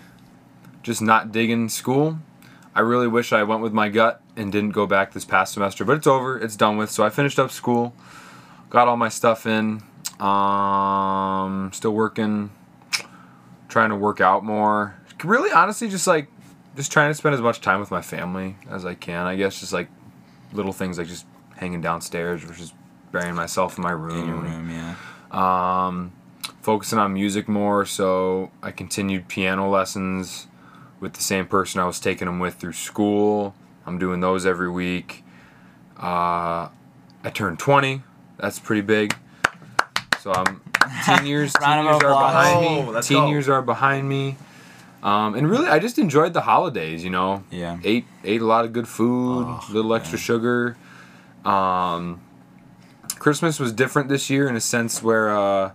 just 0.83 1.03
not 1.03 1.33
digging 1.33 1.69
school. 1.69 2.19
I 2.75 2.81
really 2.81 3.09
wish 3.09 3.33
I 3.33 3.43
went 3.43 3.63
with 3.63 3.73
my 3.73 3.89
gut 3.89 4.23
and 4.37 4.51
didn't 4.51 4.71
go 4.71 4.87
back 4.87 5.13
this 5.13 5.25
past 5.25 5.55
semester, 5.55 5.85
but 5.85 5.97
it's 5.97 6.07
over. 6.07 6.39
It's 6.39 6.57
done 6.57 6.77
with. 6.77 6.91
So 6.91 7.05
I 7.05 7.11
finished 7.11 7.39
up 7.39 7.51
school, 7.51 7.95
got 8.71 8.89
all 8.89 8.97
my 8.97 9.09
stuff 9.09 9.47
in. 9.47 9.83
Um, 10.19 11.71
still 11.73 11.93
working, 11.93 12.51
trying 13.69 13.91
to 13.91 13.97
work 13.97 14.21
out 14.21 14.45
more. 14.45 14.95
really, 15.25 15.51
honestly, 15.51 15.89
just 15.89 16.07
like 16.07 16.29
just 16.77 16.93
trying 16.93 17.11
to 17.11 17.15
spend 17.15 17.35
as 17.35 17.41
much 17.41 17.61
time 17.61 17.81
with 17.81 17.91
my 17.91 18.03
family 18.03 18.57
as 18.71 18.87
I 18.87 18.95
can. 18.95 19.27
I 19.27 19.37
guess 19.37 19.59
just 19.61 19.73
like 19.73 19.89
little 20.53 20.73
things 20.73 20.99
like 20.99 21.09
just 21.09 21.27
hanging 21.57 21.81
downstairs 21.81 22.43
versus 22.43 22.73
burying 23.11 23.35
myself 23.35 23.77
in 23.77 23.83
my 23.83 23.91
room. 23.91 24.21
In 24.21 24.27
your 24.29 24.37
room, 24.39 24.71
yeah. 24.71 24.95
Um, 25.31 26.13
focusing 26.61 26.99
on 26.99 27.13
music 27.15 27.49
more. 27.49 27.85
So 27.85 28.51
I 28.63 28.71
continued 28.71 29.29
piano 29.29 29.69
lessons 29.69 30.47
with 31.01 31.15
the 31.15 31.23
same 31.23 31.47
person 31.47 31.81
I 31.81 31.85
was 31.87 31.99
taking 32.01 32.27
them 32.27 32.39
with 32.39 32.55
through 32.55 32.73
school. 32.75 33.55
I'm 33.87 33.99
doing 33.99 34.21
those 34.21 34.47
every 34.47 34.71
week. 34.71 35.25
Uh, 35.99 36.69
I 37.25 37.31
turned 37.33 37.59
20. 37.59 38.03
That's 38.39 38.59
pretty 38.59 38.83
big. 38.83 39.17
So 40.21 40.33
I'm 40.33 40.61
teen 41.07 41.27
years. 41.27 41.53
teen 41.53 41.63
Round 41.63 41.89
of 41.89 41.95
years 42.01 42.03
are 42.05 42.21
behind 42.33 42.57
Oh, 42.67 42.83
me. 42.87 42.91
let's 42.93 43.09
teen 43.09 43.19
go. 43.19 43.29
years 43.29 43.49
are 43.49 43.63
behind 43.63 44.09
me. 44.09 44.37
Um, 45.03 45.35
and 45.35 45.51
really, 45.51 45.67
I 45.69 45.81
just 45.81 45.99
enjoyed 45.99 46.33
the 46.33 46.43
holidays. 46.43 47.03
You 47.03 47.11
know, 47.11 47.43
Yeah. 47.51 47.79
ate 47.83 48.05
ate 48.23 48.41
a 48.41 48.45
lot 48.47 48.65
of 48.65 48.73
good 48.73 48.87
food, 48.87 49.47
Oh, 49.49 49.65
little 49.73 49.95
extra 49.95 50.17
man. 50.17 50.23
sugar. 50.23 50.77
Um, 51.45 52.21
Christmas 53.19 53.59
was 53.59 53.73
different 53.73 54.09
this 54.09 54.31
year 54.31 54.49
in 54.49 54.55
a 54.55 54.61
sense 54.61 55.03
where 55.03 55.37
uh, 55.37 55.67
it's 55.67 55.75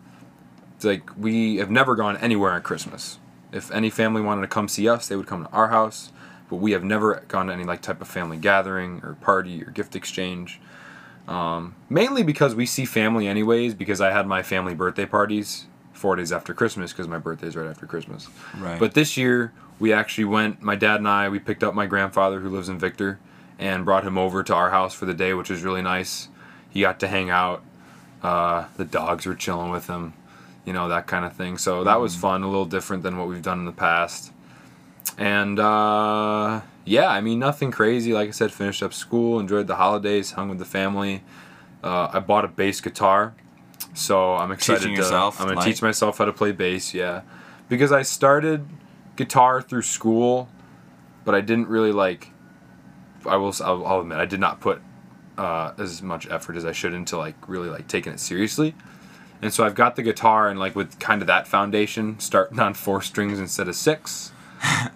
like 0.84 1.10
we 1.18 1.58
have 1.58 1.70
never 1.70 1.96
gone 1.96 2.18
anywhere 2.18 2.52
on 2.52 2.62
Christmas. 2.62 3.20
If 3.52 3.72
any 3.72 3.90
family 3.90 4.22
wanted 4.22 4.42
to 4.42 4.48
come 4.48 4.68
see 4.68 4.88
us, 4.90 5.08
they 5.08 5.16
would 5.16 5.28
come 5.28 5.46
to 5.46 5.52
our 5.52 5.70
house, 5.70 6.12
but 6.50 6.58
we 6.58 6.72
have 6.72 6.84
never 6.84 7.24
gone 7.28 7.48
to 7.48 7.54
any 7.54 7.63
like 7.63 7.82
type 7.82 8.02
of 8.02 8.08
family 8.08 8.38
gathering 8.38 9.02
or 9.04 9.16
party 9.16 9.63
or 9.63 9.72
gift 9.72 9.96
exchange. 9.96 10.60
Um, 11.28 11.76
mainly 11.90 12.24
because 12.24 12.56
we 12.56 12.66
see 12.66 12.86
family 12.86 13.28
anyways. 13.28 13.74
Because 13.74 14.02
I 14.02 14.12
had 14.12 14.28
my 14.28 14.44
family 14.44 14.74
birthday 14.74 15.06
parties 15.06 15.66
four 15.94 16.16
days 16.16 16.32
after 16.32 16.54
Christmas 16.54 16.94
because 16.94 17.08
my 17.08 17.18
birthday 17.18 17.48
is 17.48 17.56
right 17.56 17.68
after 17.68 17.86
Christmas. 17.86 18.28
Right. 18.58 18.80
But 18.80 18.94
this 18.94 19.18
year 19.18 19.54
we 19.80 19.94
actually 19.94 20.26
went. 20.26 20.62
My 20.62 20.76
dad 20.76 20.98
and 20.98 21.08
I 21.08 21.30
we 21.30 21.40
picked 21.40 21.63
up 21.63 21.74
my 21.74 21.86
grandfather 21.86 22.40
who 22.40 22.50
lives 22.50 22.70
in 22.70 22.80
Victor, 22.80 23.20
and 23.60 23.86
brought 23.86 24.04
him 24.04 24.18
over 24.18 24.44
to 24.44 24.54
our 24.54 24.70
house 24.70 24.94
for 24.94 25.06
the 25.06 25.13
day, 25.13 25.34
which 25.34 25.50
was 25.50 25.63
really 25.63 25.82
nice. 25.82 26.30
He 26.70 26.82
got 26.82 27.00
to 27.00 27.08
hang 27.08 27.30
out. 27.30 27.63
Uh, 28.22 28.66
the 28.78 28.86
dogs 28.86 29.26
were 29.26 29.36
chilling 29.36 29.72
with 29.72 29.88
him, 29.88 30.13
you 30.68 30.74
know 30.74 30.90
that 30.90 31.08
kind 31.08 31.26
of 31.26 31.34
thing. 31.34 31.58
So 31.58 31.84
that 31.86 32.00
was 32.00 32.16
fun, 32.16 32.44
a 32.44 32.48
little 32.48 32.66
different 32.66 33.02
than 33.02 33.18
what 33.18 33.28
we've 33.28 33.42
done 33.42 33.58
in 33.60 33.66
the 33.66 33.72
past. 33.72 34.34
And 35.18 35.58
uh, 35.60 36.62
yeah, 36.84 37.08
I 37.10 37.22
mean 37.22 37.40
nothing 37.40 37.72
crazy. 37.72 38.14
Like 38.14 38.28
I 38.28 38.32
said, 38.32 38.52
finished 38.52 38.84
up 38.84 38.94
school, 38.94 39.40
enjoyed 39.40 39.66
the 39.68 39.78
holidays, 39.78 40.32
hung 40.32 40.50
with 40.50 40.60
the 40.60 40.66
family. 40.66 41.24
Uh, 41.84 42.10
I 42.12 42.20
bought 42.20 42.44
a 42.44 42.50
bass 42.50 42.82
guitar, 42.82 43.34
so 43.94 44.36
I'm 44.36 44.52
excited 44.52 44.80
Teaching 44.82 44.96
to. 44.96 45.02
yourself, 45.02 45.40
I'm 45.40 45.48
gonna 45.48 45.60
like- 45.60 45.66
teach 45.66 45.82
myself 45.82 46.18
how 46.18 46.26
to 46.26 46.34
play 46.34 46.52
bass. 46.52 46.94
Yeah, 46.94 47.22
because 47.70 47.92
I 47.94 48.02
started 48.02 48.68
guitar 49.16 49.62
through 49.62 49.84
school, 49.84 50.50
but 51.24 51.34
I 51.34 51.42
didn't 51.42 51.70
really 51.70 51.94
like. 51.94 52.32
I 53.26 53.38
will. 53.38 53.56
I'll, 53.64 53.86
I'll 53.86 54.00
admit 54.02 54.18
I 54.18 54.26
did 54.26 54.42
not 54.42 54.60
put 54.60 54.82
uh, 55.38 55.72
as 55.78 56.02
much 56.02 56.30
effort 56.30 56.58
as 56.58 56.66
I 56.66 56.74
should 56.74 56.94
into 56.94 57.18
like 57.18 57.36
really 57.48 57.70
like 57.70 57.88
taking 57.88 58.12
it 58.12 58.20
seriously. 58.20 58.76
And 59.41 59.54
so 59.54 59.63
I've 59.63 59.76
got 59.76 59.95
the 59.95 60.04
guitar 60.04 60.50
and 60.50 60.60
like 60.60 60.76
with 60.76 61.00
kind 61.00 61.21
of 61.21 61.28
that 61.28 61.47
foundation, 61.47 62.19
starting 62.19 62.60
on 62.60 62.73
four 62.73 63.02
strings 63.02 63.39
instead 63.39 63.67
of 63.67 63.76
six, 63.76 64.32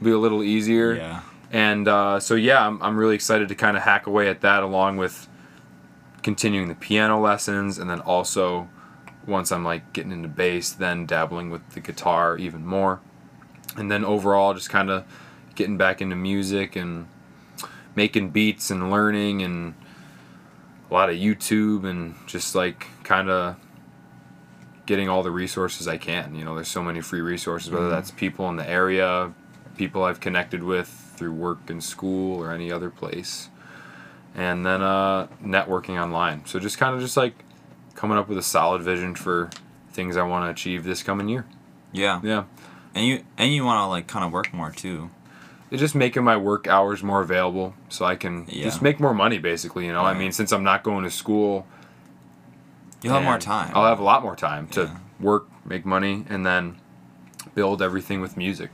be 0.01 0.11
a 0.11 0.17
little 0.17 0.43
easier. 0.43 0.95
Yeah. 1.01 1.21
And 1.53 1.85
uh, 1.85 2.21
so 2.21 2.35
yeah, 2.35 2.65
I'm, 2.65 2.81
I'm 2.81 2.95
really 2.95 3.13
excited 3.13 3.49
to 3.49 3.55
kind 3.55 3.75
of 3.75 3.83
hack 3.83 4.07
away 4.07 4.29
at 4.29 4.39
that 4.39 4.63
along 4.63 4.95
with 4.95 5.27
continuing 6.23 6.69
the 6.69 6.75
piano 6.75 7.19
lessons 7.19 7.77
and 7.77 7.89
then 7.89 7.99
also 7.99 8.69
once 9.27 9.51
I'm 9.51 9.65
like 9.65 9.91
getting 9.91 10.13
into 10.13 10.29
bass, 10.29 10.71
then 10.71 11.05
dabbling 11.05 11.49
with 11.49 11.71
the 11.71 11.81
guitar 11.81 12.37
even 12.37 12.65
more. 12.65 13.01
And 13.75 13.91
then 13.91 14.05
overall 14.05 14.53
just 14.53 14.69
kind 14.69 14.89
of 14.89 15.03
getting 15.55 15.77
back 15.77 16.01
into 16.01 16.15
music 16.15 16.75
and 16.77 17.07
making 17.95 18.29
beats 18.29 18.71
and 18.71 18.89
learning 18.89 19.41
and 19.41 19.73
a 20.89 20.93
lot 20.93 21.09
of 21.09 21.15
YouTube 21.15 21.83
and 21.83 22.15
just 22.27 22.55
like 22.55 22.87
kind 23.03 23.29
of 23.29 23.57
getting 24.91 25.07
all 25.07 25.23
the 25.23 25.31
resources 25.31 25.87
I 25.87 25.95
can. 25.95 26.35
You 26.35 26.43
know, 26.43 26.53
there's 26.53 26.67
so 26.67 26.83
many 26.83 26.99
free 26.99 27.21
resources, 27.21 27.71
whether 27.71 27.87
that's 27.89 28.11
people 28.11 28.49
in 28.49 28.57
the 28.57 28.69
area, 28.69 29.33
people 29.77 30.03
I've 30.03 30.19
connected 30.19 30.63
with 30.63 30.89
through 31.15 31.31
work 31.31 31.69
and 31.69 31.81
school 31.81 32.37
or 32.43 32.51
any 32.51 32.73
other 32.73 32.89
place, 32.89 33.47
and 34.35 34.65
then 34.65 34.81
uh, 34.81 35.27
networking 35.41 35.97
online. 35.97 36.45
So 36.45 36.59
just 36.59 36.77
kind 36.77 36.93
of 36.93 36.99
just 36.99 37.15
like 37.15 37.35
coming 37.95 38.17
up 38.17 38.27
with 38.27 38.37
a 38.37 38.41
solid 38.43 38.81
vision 38.81 39.15
for 39.15 39.49
things 39.93 40.17
I 40.17 40.23
want 40.23 40.45
to 40.45 40.49
achieve 40.51 40.83
this 40.83 41.03
coming 41.03 41.29
year. 41.29 41.45
Yeah. 41.93 42.19
Yeah. 42.21 42.43
And 42.93 43.05
you 43.05 43.23
and 43.37 43.53
you 43.53 43.63
want 43.63 43.79
to 43.79 43.85
like 43.87 44.07
kind 44.07 44.25
of 44.25 44.33
work 44.33 44.53
more 44.53 44.71
too. 44.71 45.09
It's 45.69 45.79
just 45.79 45.95
making 45.95 46.25
my 46.25 46.35
work 46.35 46.67
hours 46.67 47.01
more 47.01 47.21
available 47.21 47.75
so 47.87 48.03
I 48.03 48.17
can 48.17 48.45
Yeah. 48.49 48.65
just 48.65 48.81
make 48.81 48.99
more 48.99 49.13
money 49.13 49.37
basically, 49.37 49.85
you 49.85 49.93
know. 49.93 50.03
I 50.03 50.13
mean, 50.13 50.33
since 50.33 50.51
I'm 50.51 50.65
not 50.65 50.83
going 50.83 51.05
to 51.05 51.09
school, 51.09 51.65
You'll 53.01 53.13
have 53.13 53.23
more 53.23 53.37
time. 53.39 53.71
I'll 53.73 53.85
have 53.85 53.99
a 53.99 54.03
lot 54.03 54.21
more 54.23 54.35
time 54.35 54.67
to 54.69 54.81
Yeah. 54.83 54.89
work, 55.19 55.47
make 55.65 55.85
money, 55.85 56.25
and 56.29 56.45
then 56.45 56.75
build 57.55 57.81
everything 57.81 58.21
with 58.21 58.37
music. 58.37 58.69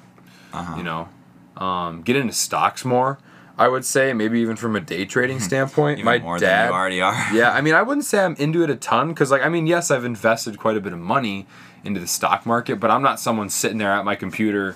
Uh-huh. 0.53 0.75
You 0.77 0.83
know, 0.83 1.09
um, 1.57 2.01
get 2.01 2.15
into 2.15 2.33
stocks 2.33 2.83
more. 2.85 3.17
I 3.59 3.67
would 3.69 3.85
say 3.85 4.13
maybe 4.13 4.39
even 4.41 4.55
from 4.55 4.75
a 4.75 4.79
day 4.79 5.05
trading 5.05 5.39
standpoint. 5.49 6.03
My 6.03 6.19
more 6.19 6.37
dad, 6.37 6.65
than 6.65 6.69
you 6.71 6.75
already 6.77 7.01
are. 7.01 7.27
yeah, 7.33 7.51
I 7.51 7.61
mean, 7.61 7.73
I 7.73 7.81
wouldn't 7.81 8.05
say 8.05 8.19
I'm 8.23 8.35
into 8.35 8.63
it 8.63 8.69
a 8.69 8.75
ton 8.75 9.09
because, 9.09 9.31
like, 9.31 9.41
I 9.43 9.49
mean, 9.49 9.65
yes, 9.65 9.89
I've 9.89 10.05
invested 10.05 10.59
quite 10.59 10.77
a 10.77 10.81
bit 10.81 10.93
of 10.93 10.99
money 10.99 11.47
into 11.83 11.99
the 11.99 12.07
stock 12.07 12.45
market, 12.45 12.79
but 12.79 12.91
I'm 12.91 13.01
not 13.01 13.19
someone 13.19 13.49
sitting 13.49 13.77
there 13.77 13.91
at 13.91 14.03
my 14.05 14.15
computer 14.15 14.75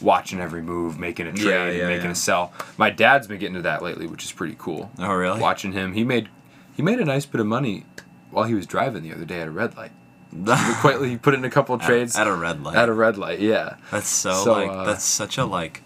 watching 0.00 0.40
every 0.40 0.62
move, 0.62 0.98
making 0.98 1.26
a 1.26 1.32
trade, 1.32 1.44
Yeah, 1.46 1.70
yeah, 1.70 1.86
making 1.88 2.06
yeah. 2.06 2.12
a 2.12 2.14
sell. 2.14 2.52
My 2.78 2.90
dad's 2.90 3.26
been 3.26 3.38
getting 3.38 3.56
to 3.56 3.62
that 3.62 3.82
lately, 3.82 4.06
which 4.06 4.24
is 4.24 4.32
pretty 4.32 4.56
cool. 4.58 4.90
Oh 4.98 5.12
really? 5.12 5.40
Watching 5.40 5.72
him, 5.72 5.92
he 5.94 6.04
made 6.04 6.28
he 6.74 6.82
made 6.82 7.00
a 7.00 7.04
nice 7.04 7.26
bit 7.26 7.40
of 7.40 7.46
money 7.46 7.84
while 8.30 8.44
he 8.44 8.54
was 8.54 8.66
driving 8.66 9.02
the 9.02 9.12
other 9.12 9.24
day 9.24 9.40
at 9.40 9.48
a 9.48 9.50
red 9.50 9.76
light. 9.76 9.92
He 10.32 10.44
quite 10.80 11.00
he 11.02 11.16
put 11.16 11.34
in 11.34 11.44
a 11.44 11.50
couple 11.50 11.76
trades 11.78 12.14
at, 12.16 12.26
at 12.26 12.32
a 12.32 12.36
red 12.36 12.62
light. 12.62 12.76
at 12.76 12.88
a 12.88 12.92
red 12.92 13.18
light. 13.18 13.40
Yeah. 13.40 13.76
that's 13.90 14.08
so, 14.08 14.32
So, 14.44 14.52
like 14.52 14.70
uh, 14.70 14.84
that's 14.84 15.04
such 15.04 15.38
a 15.38 15.44
like 15.44 15.82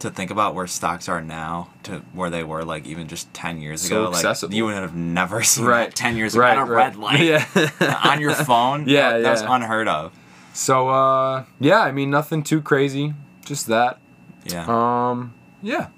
to 0.00 0.10
think 0.10 0.30
about 0.30 0.54
where 0.54 0.66
stocks 0.66 1.08
are 1.08 1.22
now 1.22 1.70
to 1.84 1.98
where 2.12 2.28
they 2.28 2.42
were 2.44 2.64
like 2.64 2.86
even 2.86 3.06
just 3.08 3.32
10 3.34 3.60
years 3.60 3.80
So 3.82 4.02
ago 4.06 4.10
like 4.10 4.52
you 4.52 4.64
would 4.66 4.74
have 4.74 4.94
never 4.94 5.42
seen 5.42 5.64
Right. 5.64 5.88
that 5.88 5.94
10 5.96 6.16
years 6.16 6.34
ago 6.34 6.42
Right. 6.42 6.58
at 6.58 6.58
a 6.58 6.64
right. 6.64 6.86
red 6.86 6.96
light 6.96 7.20
Yeah. 7.20 7.46
on 8.04 8.20
your 8.20 8.34
phone 8.34 8.84
Yeah, 8.88 9.12
that, 9.12 9.22
that 9.22 9.30
was 9.30 9.42
unheard 9.42 9.88
of 9.88 10.12
so 10.52 10.88
uh, 10.88 11.44
yeah, 11.60 11.80
I 11.80 11.92
mean 11.92 12.10
nothing 12.10 12.42
too 12.42 12.60
crazy, 12.62 13.14
just 13.44 13.66
that. 13.68 13.98
yeah 14.44 14.64
Um, 15.10 15.34
yeah, 15.62 15.88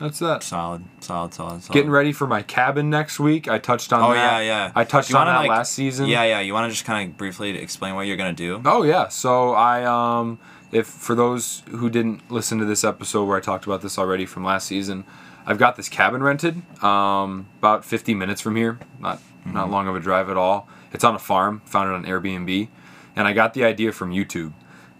that's 0.00 0.18
that. 0.18 0.42
solid 0.42 0.84
solid 1.00 1.32
solid 1.34 1.62
solid 1.62 1.72
Getting 1.72 1.90
ready 1.90 2.12
for 2.12 2.26
my 2.26 2.42
cabin 2.42 2.90
next 2.90 3.18
week. 3.20 3.48
I 3.48 3.58
touched 3.58 3.92
on 3.92 4.02
oh 4.02 4.12
that. 4.14 4.40
yeah 4.40 4.40
yeah 4.40 4.72
I 4.74 4.84
touched 4.84 5.14
on 5.14 5.26
that 5.26 5.38
like- 5.38 5.48
last 5.48 5.72
season. 5.72 6.06
yeah 6.06 6.24
yeah 6.24 6.40
you 6.40 6.52
want 6.52 6.68
to 6.70 6.74
just 6.74 6.84
kind 6.84 7.10
of 7.10 7.16
briefly 7.16 7.56
explain 7.58 7.94
what 7.94 8.06
you're 8.06 8.16
gonna 8.16 8.32
do 8.32 8.60
Oh 8.64 8.82
yeah. 8.82 9.08
So 9.08 9.52
I 9.52 9.84
um 9.84 10.38
if 10.72 10.86
for 10.86 11.14
those 11.14 11.62
who 11.70 11.88
didn't 11.88 12.30
listen 12.30 12.58
to 12.58 12.64
this 12.64 12.82
episode 12.84 13.24
where 13.26 13.36
I 13.36 13.40
talked 13.40 13.64
about 13.66 13.80
this 13.82 13.98
already 13.98 14.26
from 14.26 14.44
last 14.44 14.66
season, 14.66 15.04
I've 15.46 15.58
got 15.58 15.76
this 15.76 15.88
cabin 15.88 16.22
rented 16.22 16.62
um 16.82 17.46
about 17.58 17.84
50 17.84 18.14
minutes 18.14 18.40
from 18.40 18.56
here. 18.56 18.78
Not 18.98 19.20
not 19.46 19.70
long 19.70 19.86
of 19.88 19.94
a 19.94 20.00
drive 20.00 20.28
at 20.30 20.36
all. 20.36 20.68
It's 20.92 21.04
on 21.04 21.14
a 21.14 21.18
farm, 21.18 21.60
found 21.66 21.90
it 21.90 21.94
on 21.94 22.04
Airbnb, 22.06 22.68
and 23.14 23.28
I 23.28 23.32
got 23.32 23.52
the 23.54 23.64
idea 23.64 23.92
from 23.92 24.10
YouTube. 24.10 24.52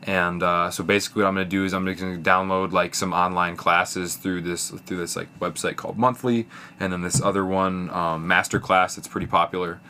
And 0.06 0.42
uh, 0.42 0.70
so 0.70 0.84
basically, 0.84 1.22
what 1.22 1.28
I'm 1.28 1.34
gonna 1.34 1.46
do 1.46 1.64
is 1.64 1.72
I'm 1.72 1.86
gonna 1.86 2.18
download 2.18 2.72
like 2.72 2.94
some 2.94 3.14
online 3.14 3.56
classes 3.56 4.16
through 4.16 4.42
this 4.42 4.68
through 4.70 4.98
this 4.98 5.16
like 5.16 5.28
website 5.40 5.76
called 5.76 5.96
Monthly, 5.96 6.46
and 6.78 6.92
then 6.92 7.00
this 7.00 7.22
other 7.22 7.44
one, 7.44 7.88
um, 7.88 8.28
Masterclass, 8.28 8.96
that's 8.96 9.08
pretty 9.08 9.26
popular. 9.26 9.80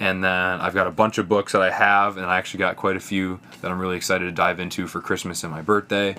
And 0.00 0.24
then 0.24 0.60
I've 0.60 0.74
got 0.74 0.86
a 0.86 0.90
bunch 0.90 1.18
of 1.18 1.28
books 1.28 1.52
that 1.52 1.60
I 1.60 1.70
have, 1.70 2.16
and 2.16 2.24
I 2.24 2.38
actually 2.38 2.60
got 2.60 2.76
quite 2.76 2.96
a 2.96 3.00
few 3.00 3.40
that 3.60 3.70
I'm 3.70 3.78
really 3.78 3.96
excited 3.96 4.24
to 4.24 4.32
dive 4.32 4.58
into 4.58 4.86
for 4.86 5.02
Christmas 5.02 5.44
and 5.44 5.52
my 5.52 5.60
birthday. 5.60 6.16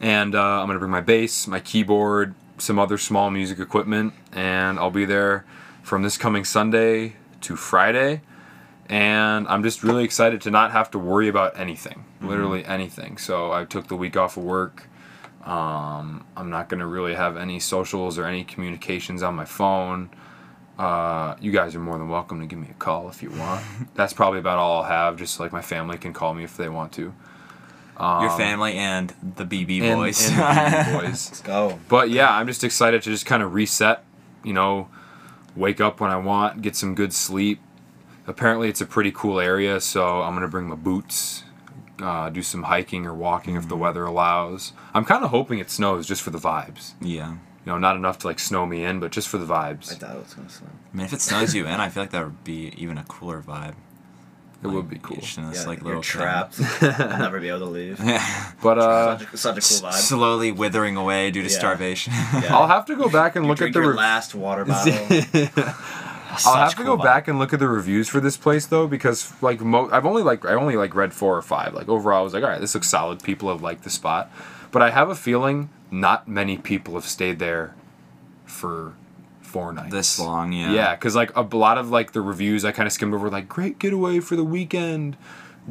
And 0.00 0.34
uh, 0.34 0.60
I'm 0.60 0.66
gonna 0.66 0.80
bring 0.80 0.90
my 0.90 1.02
bass, 1.02 1.46
my 1.46 1.60
keyboard, 1.60 2.34
some 2.58 2.80
other 2.80 2.98
small 2.98 3.30
music 3.30 3.60
equipment, 3.60 4.12
and 4.32 4.80
I'll 4.80 4.90
be 4.90 5.04
there 5.04 5.44
from 5.84 6.02
this 6.02 6.16
coming 6.16 6.44
Sunday 6.44 7.14
to 7.42 7.54
Friday. 7.54 8.22
And 8.92 9.48
I'm 9.48 9.62
just 9.62 9.82
really 9.82 10.04
excited 10.04 10.42
to 10.42 10.50
not 10.50 10.72
have 10.72 10.90
to 10.90 10.98
worry 10.98 11.28
about 11.28 11.58
anything, 11.58 12.04
literally 12.20 12.62
anything. 12.64 13.16
So 13.16 13.50
I 13.50 13.64
took 13.64 13.88
the 13.88 13.96
week 13.96 14.18
off 14.18 14.36
of 14.36 14.44
work. 14.44 14.86
Um, 15.44 16.24
I'm 16.36 16.50
not 16.50 16.68
gonna 16.68 16.86
really 16.86 17.14
have 17.14 17.36
any 17.38 17.58
socials 17.58 18.18
or 18.18 18.26
any 18.26 18.44
communications 18.44 19.22
on 19.22 19.34
my 19.34 19.46
phone. 19.46 20.10
Uh, 20.78 21.36
you 21.40 21.52
guys 21.52 21.74
are 21.74 21.80
more 21.80 21.96
than 21.98 22.08
welcome 22.10 22.40
to 22.40 22.46
give 22.46 22.58
me 22.58 22.68
a 22.70 22.74
call 22.74 23.08
if 23.08 23.22
you 23.22 23.30
want. 23.30 23.64
That's 23.94 24.12
probably 24.12 24.38
about 24.40 24.58
all 24.58 24.82
I'll 24.82 24.88
have. 24.90 25.16
Just 25.16 25.40
like 25.40 25.52
my 25.52 25.62
family 25.62 25.96
can 25.96 26.12
call 26.12 26.34
me 26.34 26.44
if 26.44 26.56
they 26.58 26.68
want 26.68 26.92
to. 26.92 27.14
your 27.98 28.30
family 28.36 28.74
and 28.74 29.14
the 29.36 29.44
bb 29.44 29.78
Um, 29.80 29.84
And- 29.86 30.00
boys 30.00 30.28
and 30.28 30.36
the 30.38 30.92
boys. 30.98 31.28
Let's 31.30 31.40
go. 31.40 31.78
But 31.88 32.10
yeah, 32.10 32.30
I'm 32.30 32.46
just 32.46 32.62
excited 32.62 33.02
to 33.04 33.10
just 33.10 33.24
kind 33.24 33.42
of 33.42 33.54
reset. 33.54 34.04
You 34.44 34.52
know, 34.52 34.88
wake 35.56 35.80
up 35.80 35.98
when 36.00 36.10
I 36.10 36.16
want, 36.18 36.60
get 36.62 36.76
some 36.76 36.94
good 36.94 37.12
sleep. 37.14 37.60
Apparently, 38.26 38.68
it's 38.68 38.80
a 38.80 38.86
pretty 38.86 39.10
cool 39.12 39.40
area, 39.40 39.80
so 39.80 40.22
I'm 40.22 40.34
gonna 40.34 40.48
bring 40.48 40.68
my 40.68 40.76
boots. 40.76 41.44
uh, 42.00 42.28
do 42.30 42.42
some 42.42 42.64
hiking 42.64 43.06
or 43.06 43.14
walking 43.14 43.54
if 43.54 43.68
the 43.68 43.76
weather 43.76 44.04
allows. 44.04 44.72
I'm 44.92 45.04
kind 45.04 45.22
of 45.22 45.30
hoping 45.30 45.60
it 45.60 45.70
snows 45.70 46.06
just 46.06 46.20
for 46.22 46.30
the 46.30 46.38
vibes. 46.38 46.94
Yeah. 47.00 47.30
You 47.32 47.36
know, 47.72 47.78
not 47.78 47.94
enough 47.94 48.18
to 48.20 48.26
like 48.26 48.40
snow 48.40 48.66
me 48.66 48.82
in, 48.84 48.98
but 48.98 49.12
just 49.12 49.28
for 49.28 49.38
the 49.38 49.46
vibes. 49.46 49.92
I 49.92 49.94
thought 49.96 50.16
it 50.16 50.22
was 50.24 50.34
gonna 50.34 50.48
snow. 50.48 50.66
I 50.92 50.96
mean, 50.96 51.06
if 51.06 51.12
it 51.12 51.20
snows 51.20 51.54
you 51.54 51.64
in, 51.66 51.74
I 51.80 51.88
feel 51.90 52.02
like 52.02 52.10
that 52.10 52.24
would 52.24 52.42
be 52.42 52.72
even 52.76 52.98
a 52.98 53.04
cooler 53.04 53.40
vibe. 53.40 53.74
It 54.64 54.66
Like, 54.68 54.74
would 54.76 54.88
be 54.90 54.98
cool. 54.98 55.16
just 55.18 55.38
yeah, 55.38 55.44
like, 55.66 55.78
you're 55.80 55.86
little 55.88 56.02
thing. 56.02 56.02
trapped. 56.02 56.60
I'll 56.82 57.18
never 57.18 57.38
be 57.40 57.48
able 57.48 57.58
to 57.60 57.64
leave. 57.66 57.98
Yeah. 58.02 58.52
But 58.62 58.78
uh, 58.78 59.18
such, 59.18 59.32
a, 59.32 59.36
such 59.36 59.58
a 59.58 59.60
cool 59.82 59.90
vibe. 59.90 59.94
Slowly 59.94 60.50
withering 60.52 60.96
away 60.96 61.30
due 61.30 61.42
to 61.42 61.48
Yeah. 61.48 61.58
starvation. 61.58 62.12
Yeah. 62.14 62.56
I'll 62.56 62.68
have 62.68 62.86
to 62.86 62.96
go 62.96 63.08
back 63.08 63.36
and 63.36 63.44
You 63.44 63.50
look 63.50 63.60
at 63.62 63.72
the. 63.72 63.80
your 63.80 63.90
re- 63.90 63.96
last 63.96 64.34
water 64.34 64.64
bottle. 64.64 64.92
I'll 66.46 66.54
have 66.56 66.74
to 66.76 66.84
go 66.84 66.96
back 66.96 67.28
and 67.28 67.38
look 67.38 67.52
at 67.52 67.58
the 67.60 67.68
reviews 67.68 68.08
for 68.08 68.20
this 68.20 68.36
place 68.36 68.66
though, 68.66 68.86
because 68.86 69.32
like 69.42 69.60
mo- 69.60 69.88
I've 69.90 70.06
only 70.06 70.22
like 70.22 70.44
I 70.44 70.54
only 70.54 70.76
like 70.76 70.94
read 70.94 71.12
four 71.12 71.36
or 71.36 71.42
five. 71.42 71.74
Like 71.74 71.88
overall, 71.88 72.20
I 72.20 72.22
was 72.22 72.34
like, 72.34 72.42
all 72.42 72.50
right, 72.50 72.60
this 72.60 72.74
looks 72.74 72.88
solid. 72.88 73.22
People 73.22 73.48
have 73.50 73.62
liked 73.62 73.84
the 73.84 73.90
spot, 73.90 74.30
but 74.70 74.82
I 74.82 74.90
have 74.90 75.08
a 75.08 75.14
feeling 75.14 75.70
not 75.90 76.26
many 76.28 76.56
people 76.56 76.94
have 76.94 77.04
stayed 77.04 77.38
there 77.38 77.74
for 78.46 78.94
four 79.40 79.72
nights. 79.72 79.92
This 79.92 80.18
long, 80.18 80.52
yeah. 80.52 80.72
Yeah, 80.72 80.94
because 80.94 81.14
like 81.14 81.34
a 81.36 81.42
lot 81.42 81.78
of 81.78 81.90
like 81.90 82.12
the 82.12 82.20
reviews 82.22 82.64
I 82.64 82.72
kind 82.72 82.86
of 82.86 82.92
skimmed 82.92 83.14
over, 83.14 83.28
like 83.30 83.48
great 83.48 83.78
getaway 83.78 84.20
for 84.20 84.34
the 84.36 84.44
weekend, 84.44 85.16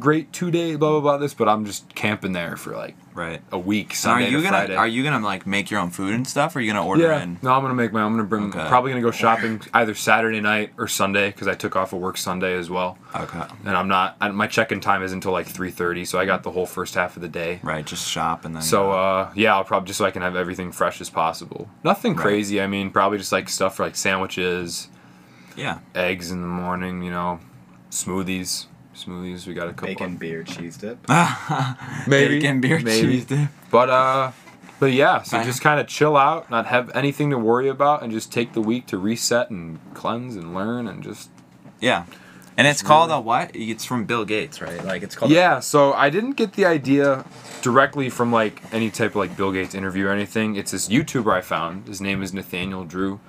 great 0.00 0.32
two 0.32 0.50
day, 0.50 0.76
blah 0.76 0.90
blah 0.90 1.00
blah. 1.00 1.16
This, 1.18 1.34
but 1.34 1.48
I'm 1.48 1.64
just 1.66 1.94
camping 1.94 2.32
there 2.32 2.56
for 2.56 2.74
like 2.76 2.96
Right. 3.14 3.42
a 3.52 3.58
week. 3.58 3.94
And 4.04 4.12
are 4.12 4.20
you 4.22 4.38
to 4.38 4.42
gonna 4.42 4.48
Friday. 4.56 4.74
are 4.76 4.86
you 4.88 5.02
gonna 5.04 5.24
like 5.24 5.46
make 5.46 5.70
your 5.70 5.80
own 5.80 5.90
food 5.90 6.14
and 6.14 6.26
stuff, 6.26 6.56
or 6.56 6.58
are 6.58 6.62
you 6.62 6.72
gonna 6.72 6.86
order 6.86 7.02
Yeah, 7.02 7.22
in? 7.22 7.38
no, 7.42 7.52
I'm 7.52 7.60
gonna 7.62 7.74
make 7.74 7.92
my. 7.92 8.00
I'm 8.02 8.12
gonna 8.12 8.24
bring. 8.24 8.44
Okay. 8.48 8.66
Probably 8.68 8.90
gonna 8.90 9.02
go 9.02 9.10
shopping 9.10 9.60
either 9.74 9.94
Saturday 9.94 10.40
night 10.40 10.72
or 10.78 10.88
Sunday 10.88 11.26
because 11.30 11.46
I 11.46 11.54
took 11.54 11.76
off 11.76 11.92
of 11.92 12.00
work 12.00 12.16
Sunday 12.16 12.54
as 12.56 12.70
well. 12.70 12.96
Okay. 13.14 13.42
And 13.66 13.76
I'm 13.76 13.88
not. 13.88 14.16
I, 14.20 14.30
my 14.30 14.46
check-in 14.46 14.80
time 14.80 15.02
is 15.02 15.12
until 15.12 15.32
like 15.32 15.46
3:30, 15.46 16.06
so 16.06 16.18
I 16.18 16.24
got 16.24 16.42
the 16.42 16.50
whole 16.52 16.64
first 16.66 16.94
half 16.94 17.16
of 17.16 17.22
the 17.22 17.28
day. 17.28 17.60
Right. 17.62 17.84
Just 17.84 18.08
shop 18.08 18.44
and 18.46 18.54
then. 18.54 18.62
So 18.62 18.92
uh, 18.92 19.30
yeah, 19.34 19.54
I'll 19.54 19.64
probably 19.64 19.88
just 19.88 19.98
so 19.98 20.06
I 20.06 20.10
can 20.10 20.22
have 20.22 20.36
everything 20.36 20.72
fresh 20.72 21.00
as 21.02 21.10
possible. 21.10 21.68
Nothing 21.84 22.14
Right. 22.14 22.22
crazy. 22.22 22.62
I 22.62 22.66
mean, 22.66 22.90
probably 22.90 23.18
just 23.18 23.32
like 23.32 23.48
stuff 23.50 23.76
for 23.76 23.82
like 23.84 23.96
sandwiches, 23.96 24.88
yeah. 25.54 25.80
eggs 25.94 26.30
in 26.30 26.40
the 26.40 26.48
morning. 26.48 27.02
You 27.02 27.10
know, 27.10 27.40
smoothies. 27.90 28.66
Smoothies. 29.04 29.46
We 29.46 29.54
got 29.54 29.68
a 29.68 29.72
couple. 29.72 29.88
Bacon, 29.88 30.16
beer, 30.16 30.42
cheese 30.44 30.76
dip. 30.76 30.98
maybe 32.06 32.40
Bacon, 32.40 32.60
beer, 32.60 32.78
maybe. 32.80 33.00
cheese 33.00 33.24
dip. 33.24 33.48
But 33.70 33.90
uh, 33.90 34.32
but 34.78 34.92
yeah, 34.92 35.22
so 35.22 35.36
Fine. 35.36 35.46
just 35.46 35.60
kind 35.60 35.80
of 35.80 35.86
chill 35.86 36.16
out, 36.16 36.50
not 36.50 36.66
have 36.66 36.90
anything 36.94 37.30
to 37.30 37.38
worry 37.38 37.68
about, 37.68 38.02
and 38.02 38.12
just 38.12 38.32
take 38.32 38.52
the 38.52 38.60
week 38.60 38.86
to 38.88 38.98
reset 38.98 39.50
and 39.50 39.78
cleanse 39.94 40.36
and 40.36 40.54
learn 40.54 40.86
and 40.88 41.02
just 41.02 41.30
Yeah. 41.80 42.04
And 42.54 42.66
it's 42.66 42.80
It's 42.80 42.86
called 42.86 43.10
a 43.10 43.18
what? 43.18 43.50
It's 43.54 43.84
from 43.86 44.04
Bill 44.04 44.26
Gates, 44.26 44.60
right? 44.60 44.84
Like 44.84 45.02
it's 45.02 45.14
called. 45.14 45.30
Yeah, 45.32 45.60
so 45.60 45.94
I 45.94 46.10
didn't 46.10 46.32
get 46.32 46.52
the 46.52 46.66
idea 46.66 47.24
directly 47.62 48.10
from 48.10 48.30
like 48.30 48.60
any 48.74 48.90
type 48.90 49.12
of 49.12 49.16
like 49.16 49.36
Bill 49.38 49.52
Gates 49.52 49.74
interview 49.74 50.06
or 50.06 50.10
anything. 50.10 50.56
It's 50.56 50.72
this 50.72 50.88
YouTuber 50.88 51.32
I 51.32 51.40
found. 51.40 51.88
His 51.88 52.00
name 52.02 52.22
is 52.22 52.34
Nathaniel 52.34 52.84
Drew. 52.84 53.20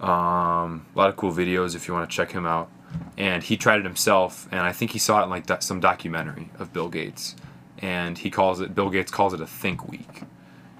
Um, 0.00 0.86
a 0.94 0.98
lot 0.98 1.08
of 1.08 1.16
cool 1.16 1.32
videos 1.32 1.74
if 1.74 1.88
you 1.88 1.94
want 1.94 2.08
to 2.08 2.14
check 2.14 2.30
him 2.32 2.46
out. 2.46 2.68
And 3.16 3.42
he 3.42 3.56
tried 3.56 3.80
it 3.80 3.84
himself, 3.84 4.48
and 4.50 4.60
I 4.60 4.72
think 4.72 4.90
he 4.90 4.98
saw 4.98 5.20
it 5.20 5.24
in 5.24 5.30
like 5.30 5.46
do- 5.46 5.56
some 5.60 5.80
documentary 5.80 6.50
of 6.58 6.72
Bill 6.72 6.88
Gates. 6.88 7.36
And 7.78 8.18
he 8.18 8.30
calls 8.30 8.60
it 8.60 8.74
Bill 8.74 8.90
Gates 8.90 9.10
calls 9.10 9.32
it 9.34 9.40
a 9.40 9.46
think 9.46 9.88
week. 9.88 10.22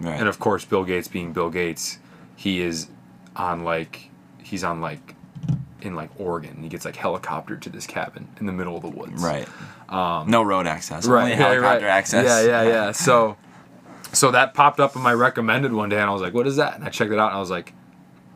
Right. 0.01 0.19
And 0.19 0.29
of 0.29 0.39
course, 0.39 0.65
Bill 0.65 0.85
Gates 0.85 1.09
being 1.09 1.33
Bill 1.33 1.51
Gates, 1.51 1.99
he 2.37 2.61
is 2.61 2.89
on 3.37 3.65
like 3.65 4.11
he's 4.43 4.65
on 4.65 4.81
like 4.81 5.15
in 5.81 5.95
like 5.95 6.11
Oregon. 6.19 6.63
He 6.63 6.69
gets 6.69 6.85
like 6.85 6.97
helicoptered 6.97 7.61
to 7.63 7.71
this 7.71 7.87
cabin 7.87 8.29
in 8.41 8.47
the 8.47 8.53
middle 8.53 8.77
of 8.77 8.83
the 8.83 8.89
woods. 8.89 9.23
right. 9.23 9.47
no 9.91 10.43
road 10.43 10.67
access. 10.67 11.07
Right. 11.07 11.23
Only 11.33 11.37
helicopter 11.37 11.87
right. 11.87 11.93
access. 11.93 12.27
Yeah, 12.27 12.63
yeah, 12.63 12.69
yeah. 12.69 12.93
So, 13.05 13.37
so 14.13 14.31
that 14.31 14.55
popped 14.55 14.81
up 14.81 14.97
in 14.97 15.03
my 15.03 15.13
recommended 15.13 15.73
one 15.73 15.89
day, 15.89 15.99
and 15.99 16.09
I 16.09 16.13
was 16.13 16.23
like, 16.23 16.35
"What 16.35 16.47
is 16.47 16.57
that?" 16.57 16.77
And 16.77 16.85
I 16.85 16.89
checked 16.89 17.13
it 17.13 17.19
out, 17.19 17.29
and 17.29 17.37
I 17.37 17.41
was 17.41 17.51
like, 17.51 17.73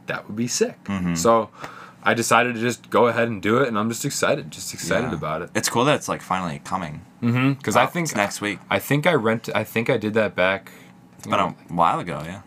"That 0.06 0.26
would 0.26 0.36
be 0.36 0.48
sick." 0.48 0.82
Mm-hmm. 0.84 1.14
So, 1.14 1.50
I 2.02 2.14
decided 2.14 2.54
to 2.54 2.60
just 2.60 2.90
go 2.90 3.08
ahead 3.08 3.28
and 3.28 3.42
do 3.42 3.58
it, 3.58 3.68
and 3.68 3.78
I'm 3.78 3.88
just 3.88 4.04
excited, 4.04 4.50
just 4.50 4.72
excited 4.72 5.08
Yeah. 5.10 5.16
about 5.16 5.42
it. 5.42 5.50
It's 5.54 5.68
cool 5.68 5.84
that 5.86 5.96
it's 5.96 6.08
like 6.08 6.22
finally 6.22 6.60
coming. 6.64 7.02
Mm-hmm. 7.22 7.54
Because 7.54 7.76
I 7.76 7.86
think 7.86 8.06
it's 8.06 8.16
next 8.16 8.40
week. 8.40 8.60
I 8.70 8.78
think 8.78 9.06
I 9.06 9.14
rent. 9.14 9.48
I 9.54 9.64
think 9.64 9.90
I 9.90 9.96
did 9.96 10.14
that 10.14 10.34
back. 10.34 10.70
It's 11.18 11.26
been 11.26 11.38
a 11.40 11.50
while 11.68 11.98
ago. 11.98 12.22
Yeah. 12.24 12.42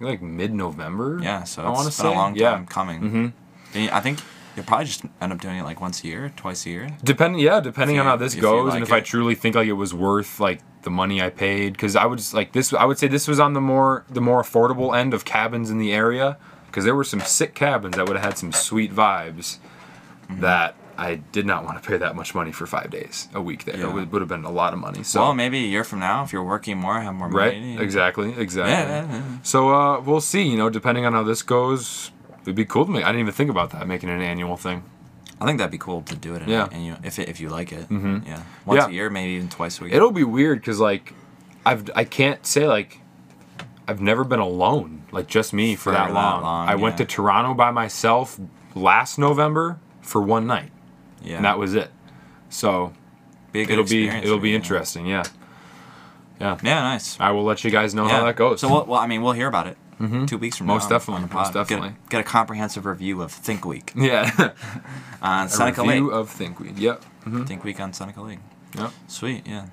like 0.00 0.22
mid-November. 0.22 1.20
Yeah. 1.22 1.44
So 1.44 1.62
I 1.62 1.72
it's 1.72 1.82
been 1.84 1.90
say 1.92 2.08
a 2.08 2.10
long 2.12 2.34
time 2.34 2.60
yeah. 2.60 2.64
coming. 2.68 3.00
Mm-hmm. 3.00 3.26
And 3.78 3.90
I 3.90 4.00
think 4.00 4.20
you'll 4.56 4.64
probably 4.64 4.86
just 4.86 5.04
end 5.20 5.32
up 5.32 5.40
doing 5.40 5.58
it 5.58 5.62
like 5.64 5.80
once 5.80 6.02
a 6.02 6.06
year, 6.06 6.32
twice 6.36 6.64
a 6.66 6.70
year. 6.70 6.96
Depending, 7.02 7.40
yeah, 7.40 7.60
depending 7.60 7.98
on 7.98 8.06
how 8.06 8.16
this 8.16 8.34
goes, 8.34 8.68
like 8.68 8.76
and 8.76 8.82
if 8.84 8.92
I 8.92 9.00
truly 9.00 9.34
think 9.34 9.54
like 9.54 9.68
it 9.68 9.72
was 9.74 9.92
worth 9.92 10.40
like 10.40 10.60
the 10.82 10.90
money 10.90 11.20
I 11.22 11.30
paid, 11.30 11.72
because 11.74 11.96
I 11.96 12.06
would 12.06 12.18
just 12.18 12.34
like 12.34 12.52
this. 12.52 12.72
I 12.72 12.84
would 12.84 12.98
say 12.98 13.08
this 13.08 13.28
was 13.28 13.40
on 13.40 13.52
the 13.52 13.60
more 13.60 14.04
the 14.08 14.20
more 14.20 14.42
affordable 14.42 14.96
end 14.96 15.12
of 15.14 15.24
cabins 15.24 15.70
in 15.70 15.78
the 15.78 15.92
area, 15.92 16.36
because 16.74 16.84
there 16.84 16.96
were 16.96 17.04
some 17.04 17.20
sick 17.20 17.54
cabins 17.54 17.94
that 17.94 18.08
would 18.08 18.16
have 18.16 18.24
had 18.24 18.36
some 18.36 18.50
sweet 18.50 18.92
vibes. 18.92 19.58
Mm-hmm. 20.24 20.40
That 20.40 20.74
I 20.98 21.16
did 21.16 21.46
not 21.46 21.64
want 21.64 21.80
to 21.80 21.88
pay 21.88 21.98
that 21.98 22.16
much 22.16 22.34
money 22.34 22.50
for 22.50 22.66
five 22.66 22.90
days 22.90 23.28
a 23.32 23.40
week 23.40 23.64
there. 23.64 23.76
Yeah. 23.76 23.88
It 23.88 23.92
would, 23.92 24.10
would 24.10 24.22
have 24.22 24.28
been 24.28 24.44
a 24.44 24.50
lot 24.50 24.72
of 24.72 24.80
money. 24.80 25.04
So 25.04 25.20
well, 25.20 25.34
maybe 25.34 25.58
a 25.58 25.68
year 25.68 25.84
from 25.84 26.00
now, 26.00 26.24
if 26.24 26.32
you're 26.32 26.42
working 26.42 26.78
more, 26.78 27.00
have 27.00 27.14
more 27.14 27.28
right, 27.28 27.54
money. 27.54 27.78
exactly, 27.78 28.34
exactly. 28.36 28.72
Yeah, 28.72 29.04
yeah, 29.04 29.16
yeah. 29.16 29.38
So 29.44 29.70
uh, 29.72 30.00
we'll 30.00 30.20
see. 30.20 30.42
You 30.42 30.56
know, 30.56 30.68
depending 30.70 31.04
on 31.06 31.12
how 31.12 31.22
this 31.22 31.42
goes, 31.42 32.10
it'd 32.42 32.56
be 32.56 32.64
cool 32.64 32.86
to 32.86 32.90
make. 32.90 33.04
I 33.04 33.08
didn't 33.08 33.20
even 33.20 33.34
think 33.34 33.50
about 33.50 33.70
that 33.70 33.86
making 33.86 34.08
it 34.08 34.14
an 34.14 34.22
annual 34.22 34.56
thing. 34.56 34.82
I 35.40 35.46
think 35.46 35.58
that'd 35.58 35.70
be 35.70 35.78
cool 35.78 36.02
to 36.02 36.16
do 36.16 36.34
it. 36.34 36.42
In 36.42 36.48
Yeah. 36.48 36.68
And 36.72 36.84
you, 36.84 36.96
if 37.04 37.18
it, 37.18 37.28
if 37.28 37.38
you 37.38 37.50
like 37.50 37.70
it. 37.70 37.88
Mhm. 37.88 38.26
Yeah. 38.26 38.42
Once 38.64 38.86
a 38.86 38.92
year, 38.92 39.10
maybe 39.10 39.32
even 39.32 39.48
twice 39.48 39.80
a 39.80 39.84
week. 39.84 39.92
It'll 39.92 40.10
be 40.10 40.24
weird 40.24 40.60
because 40.60 40.80
like, 40.80 41.12
I've 41.66 41.90
I 41.94 42.04
can't 42.04 42.44
say 42.46 42.66
like, 42.66 42.98
I've 43.86 44.00
never 44.00 44.24
been 44.24 44.40
alone 44.40 45.02
like 45.12 45.26
just 45.26 45.52
me 45.52 45.74
for, 45.76 45.82
For 45.84 45.90
that, 45.92 46.06
that 46.08 46.14
long. 46.14 46.42
long, 46.42 46.68
I 46.68 46.74
went 46.76 46.96
to 46.98 47.04
Toronto 47.04 47.54
by 47.54 47.70
myself 47.70 48.38
last 48.74 49.18
November 49.18 49.78
for 50.00 50.22
one 50.22 50.46
night, 50.46 50.70
yeah. 51.22 51.36
and 51.36 51.44
that 51.44 51.58
was 51.58 51.74
it. 51.74 51.90
So 52.48 52.92
be 53.52 53.62
it'll 53.62 53.84
be 53.84 54.08
it'll 54.08 54.38
be 54.38 54.48
you, 54.48 54.52
yeah. 54.54 54.56
interesting. 54.56 55.06
Yeah, 55.06 55.24
Yeah, 56.40 56.56
nice. 56.62 57.18
I 57.20 57.30
will 57.32 57.44
let 57.44 57.62
you 57.64 57.70
guys 57.70 57.94
know 57.94 58.06
yeah. 58.06 58.18
how 58.20 58.24
that 58.24 58.36
goes. 58.36 58.60
So, 58.60 58.68
we'll, 58.70 58.84
well, 58.86 59.00
I 59.00 59.06
mean, 59.06 59.22
we'll 59.22 59.32
hear 59.32 59.46
about 59.48 59.66
it 59.66 59.76
Mhm. 60.00 60.26
two 60.26 60.38
weeks 60.38 60.56
from 60.56 60.66
Most 60.66 60.84
now. 60.90 60.96
definitely, 60.98 61.22
most 61.22 61.32
pod. 61.32 61.52
Get 61.52 61.54
a- 61.54 61.58
definitely. 61.64 61.96
Get 62.10 62.20
a, 62.20 62.24
comprehensive 62.24 62.84
review 62.86 63.22
of 63.22 63.30
Think 63.30 63.64
Week 63.64 63.92
yeah, 63.96 64.30
on 65.22 65.46
a 65.46 65.48
Seneca 65.48 65.82
review 65.82 66.06
Lake. 66.10 66.14
of 66.16 66.30
Thinkweed. 66.30 66.78
Yep. 66.78 67.04
hmm 67.24 67.44
Think 67.44 67.62
Week 67.64 67.78
on 67.80 67.92
Seneca 67.92 68.20
Lake. 68.22 68.40
Yep. 68.76 68.90
Sweet, 69.06 69.46
yeah. 69.46 69.66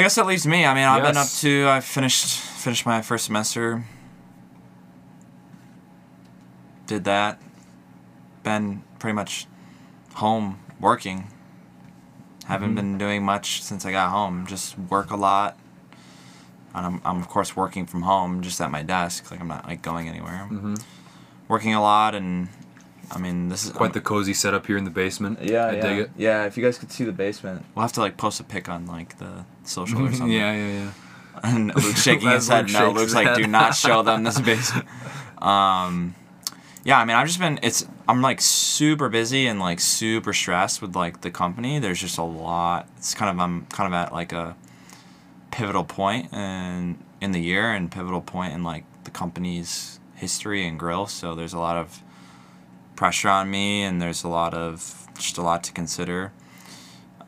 I 0.00 0.02
guess 0.02 0.14
that 0.14 0.26
leaves 0.26 0.46
me. 0.46 0.64
I 0.64 0.72
mean, 0.72 0.84
I've 0.84 1.02
been 1.02 1.18
up 1.18 1.28
to. 1.40 1.68
I 1.68 1.80
finished 1.80 2.24
finished 2.38 2.86
my 2.86 3.02
first 3.02 3.26
semester. 3.26 3.84
Did 6.86 7.04
that. 7.04 7.38
Been 8.42 8.82
pretty 8.98 9.14
much 9.14 9.46
home 10.14 10.58
working. 10.80 11.26
Haven't 12.46 12.72
Mhm. 12.72 12.76
been 12.76 12.96
doing 12.98 13.22
much 13.26 13.62
since 13.62 13.84
I 13.84 13.92
got 13.92 14.08
home. 14.10 14.46
Just 14.46 14.78
work 14.78 15.10
a 15.10 15.16
lot. 15.16 15.58
And 16.74 16.86
I'm, 16.86 17.02
I'm 17.04 17.18
of 17.18 17.28
course 17.28 17.54
working 17.54 17.84
from 17.84 18.00
home, 18.02 18.40
just 18.40 18.58
at 18.62 18.70
my 18.70 18.82
desk. 18.82 19.30
Like 19.30 19.38
I'm 19.38 19.48
not 19.48 19.66
like 19.68 19.82
going 19.82 20.08
anywhere. 20.08 20.46
hmm 20.48 20.76
Working 21.46 21.74
a 21.74 21.82
lot, 21.82 22.14
and 22.14 22.48
I 23.10 23.18
mean 23.18 23.48
this 23.48 23.64
is 23.64 23.72
Quite 23.72 23.92
the 23.92 24.00
cozy 24.00 24.34
setup 24.34 24.66
here 24.66 24.76
in 24.76 24.84
the 24.84 24.90
basement. 24.90 25.40
yeah, 25.42 25.66
I 25.66 25.72
yeah. 25.72 25.82
dig 25.82 25.98
it. 25.98 26.10
Yeah, 26.16 26.44
if 26.44 26.56
you 26.56 26.62
guys 26.64 26.78
could 26.78 26.92
see 26.92 27.04
the 27.04 27.12
basement, 27.12 27.64
we'll 27.74 27.82
have 27.82 27.92
to 27.94 28.00
like 28.00 28.16
post 28.16 28.40
a 28.40 28.44
pic 28.44 28.68
on 28.68 28.86
like 28.86 29.18
the 29.18 29.44
social 29.64 30.00
or 30.06 30.12
something. 30.12 30.30
yeah, 30.30 30.52
yeah, 30.54 30.72
yeah. 30.84 30.90
And 31.42 31.74
Luke's 31.74 32.02
shaking 32.02 32.28
his 32.28 32.48
head. 32.48 32.66
Luke 32.66 32.72
No, 32.72 32.88
shakes 32.88 32.98
Luke's 32.98 33.14
like, 33.14 33.36
do 33.36 33.46
not 33.46 33.74
show 33.74 34.02
them 34.02 34.24
this 34.24 34.38
basement. 34.50 34.86
Um, 35.40 36.14
yeah, 36.84 36.98
I 36.98 37.04
mean, 37.04 37.16
I've 37.16 37.26
just 37.26 37.38
been. 37.38 37.58
It's 37.62 37.86
I'm 38.08 38.20
like 38.20 38.40
super 38.40 39.08
busy 39.08 39.46
and 39.46 39.58
like 39.60 39.80
super 39.80 40.32
stressed 40.32 40.82
with 40.82 40.94
like 40.96 41.20
the 41.22 41.30
company. 41.30 41.78
There's 41.78 42.00
just 42.00 42.18
a 42.18 42.22
lot. 42.22 42.88
It's 42.98 43.14
kind 43.14 43.30
of 43.30 43.38
I'm 43.42 43.66
kind 43.66 43.86
of 43.86 43.92
at 43.94 44.12
like 44.12 44.32
a 44.32 44.56
pivotal 45.50 45.84
point 45.84 46.32
and 46.32 46.98
in 47.20 47.32
the 47.32 47.40
year 47.40 47.72
and 47.72 47.90
pivotal 47.90 48.20
point 48.20 48.52
in 48.54 48.62
like 48.64 48.84
the 49.04 49.10
company's 49.10 49.98
history 50.14 50.66
and 50.66 50.78
growth. 50.78 51.10
So 51.10 51.34
there's 51.34 51.52
a 51.52 51.58
lot 51.58 51.76
of 51.76 52.02
pressure 53.00 53.30
on 53.30 53.50
me, 53.50 53.82
and 53.82 53.98
there's 54.02 54.24
a 54.24 54.28
lot 54.28 54.52
of 54.52 55.08
just 55.14 55.38
a 55.38 55.42
lot 55.42 55.64
to 55.64 55.72
consider. 55.72 56.32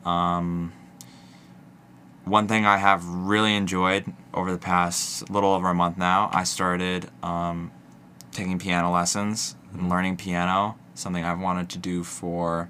Um, 0.05 0.71
one 2.25 2.47
thing 2.47 2.63
I 2.63 2.77
have 2.77 3.03
really 3.03 3.55
enjoyed 3.55 4.05
over 4.35 4.51
the 4.51 4.59
past 4.59 5.31
little 5.31 5.51
over 5.51 5.69
a 5.69 5.73
month 5.73 5.97
now, 5.97 6.29
I 6.31 6.43
started 6.43 7.09
um, 7.23 7.71
taking 8.31 8.59
piano 8.59 8.91
lessons 8.91 9.55
and 9.73 9.89
learning 9.89 10.17
piano, 10.17 10.77
something 10.93 11.23
I've 11.23 11.39
wanted 11.39 11.69
to 11.69 11.79
do 11.79 12.03
for 12.03 12.69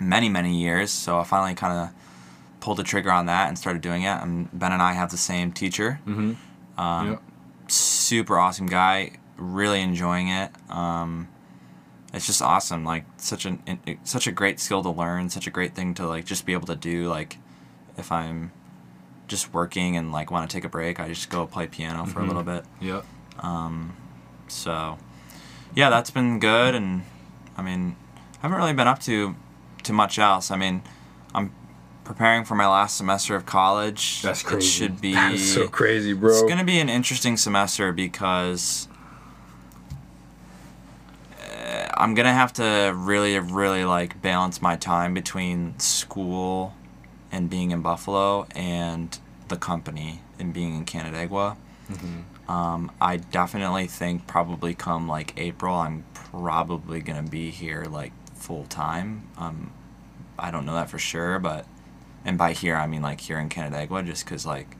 many, 0.00 0.28
many 0.28 0.60
years. 0.60 0.90
So 0.90 1.20
I 1.20 1.22
finally 1.22 1.54
kind 1.54 1.72
of 1.72 1.94
pulled 2.58 2.78
the 2.78 2.82
trigger 2.82 3.12
on 3.12 3.26
that 3.26 3.46
and 3.46 3.56
started 3.56 3.80
doing 3.80 4.02
it. 4.02 4.20
And 4.20 4.48
Ben 4.52 4.72
and 4.72 4.82
I 4.82 4.94
have 4.94 5.12
the 5.12 5.16
same 5.16 5.52
teacher. 5.52 6.00
Mm-hmm. 6.04 6.80
Um, 6.80 7.10
Yep. 7.10 7.22
Super 7.68 8.38
awesome 8.38 8.66
guy. 8.66 9.12
Really 9.36 9.80
enjoying 9.82 10.28
it. 10.28 10.50
Um, 10.68 11.28
it's 12.14 12.26
just 12.26 12.40
awesome. 12.42 12.84
Like 12.84 13.04
such 13.18 13.44
an 13.44 13.62
such 14.04 14.26
a 14.26 14.32
great 14.32 14.60
skill 14.60 14.82
to 14.82 14.90
learn. 14.90 15.28
Such 15.30 15.46
a 15.46 15.50
great 15.50 15.74
thing 15.74 15.94
to 15.94 16.06
like 16.06 16.24
just 16.24 16.46
be 16.46 16.52
able 16.52 16.66
to 16.68 16.76
do. 16.76 17.08
Like 17.08 17.36
if 17.96 18.10
I'm 18.12 18.52
just 19.26 19.52
working 19.52 19.96
and 19.96 20.10
like 20.12 20.30
want 20.30 20.48
to 20.48 20.56
take 20.56 20.64
a 20.64 20.68
break, 20.68 20.98
I 21.00 21.08
just 21.08 21.28
go 21.30 21.46
play 21.46 21.66
piano 21.66 22.06
for 22.06 22.20
Mhm. 22.20 22.24
a 22.24 22.26
little 22.26 22.42
bit. 22.42 22.64
Yep. 22.80 23.04
So, 24.48 24.98
yeah, 25.74 25.90
that's 25.90 26.10
been 26.10 26.38
good, 26.38 26.74
and 26.74 27.02
I 27.56 27.62
mean, 27.62 27.96
I 28.38 28.42
haven't 28.42 28.56
really 28.58 28.72
been 28.72 28.88
up 28.88 29.00
to 29.00 29.34
too 29.82 29.92
much 29.92 30.18
else. 30.18 30.50
I 30.50 30.56
mean, 30.56 30.82
I'm 31.34 31.52
preparing 32.04 32.44
for 32.44 32.54
my 32.54 32.66
last 32.66 32.96
semester 32.96 33.36
of 33.36 33.44
college. 33.44 34.22
That's 34.22 34.42
crazy. 34.42 34.66
It 34.66 34.70
should 34.70 35.00
be. 35.00 35.12
That's 35.14 35.42
so 35.44 35.68
crazy, 35.68 36.14
bro. 36.14 36.30
It's 36.30 36.42
gonna 36.48 36.64
be 36.64 36.78
an 36.80 36.88
interesting 36.88 37.36
semester 37.36 37.92
because 37.92 38.87
I'm 41.96 42.14
gonna 42.14 42.32
have 42.32 42.52
to 42.54 42.92
really, 42.96 43.38
really 43.38 43.84
like 43.84 44.20
balance 44.22 44.62
my 44.62 44.76
time 44.76 45.14
between 45.14 45.78
school 45.78 46.74
and 47.30 47.50
being 47.50 47.70
in 47.70 47.82
Buffalo 47.82 48.46
and 48.54 49.18
the 49.48 49.56
company 49.56 50.20
and 50.38 50.52
being 50.52 50.74
in 50.74 50.84
Canandaigua. 50.84 51.56
Mhm. 51.90 52.50
Um, 52.50 52.90
I 53.00 53.16
definitely 53.16 53.86
think 53.86 54.26
probably 54.26 54.74
come 54.74 55.06
like 55.08 55.34
April, 55.36 55.74
I'm 55.74 56.04
probably 56.14 57.00
gonna 57.00 57.22
be 57.22 57.50
here 57.50 57.84
like 57.84 58.12
full 58.34 58.64
time. 58.64 59.24
Um, 59.36 59.70
I 60.38 60.50
don't 60.50 60.64
know 60.64 60.74
that 60.74 60.88
for 60.88 60.98
sure, 60.98 61.38
but 61.38 61.66
and 62.24 62.38
by 62.38 62.52
here 62.52 62.76
I 62.76 62.86
mean 62.86 63.02
like 63.02 63.20
here 63.20 63.38
in 63.38 63.48
Canandaigua, 63.48 64.02
just 64.04 64.24
because 64.24 64.46
like 64.46 64.76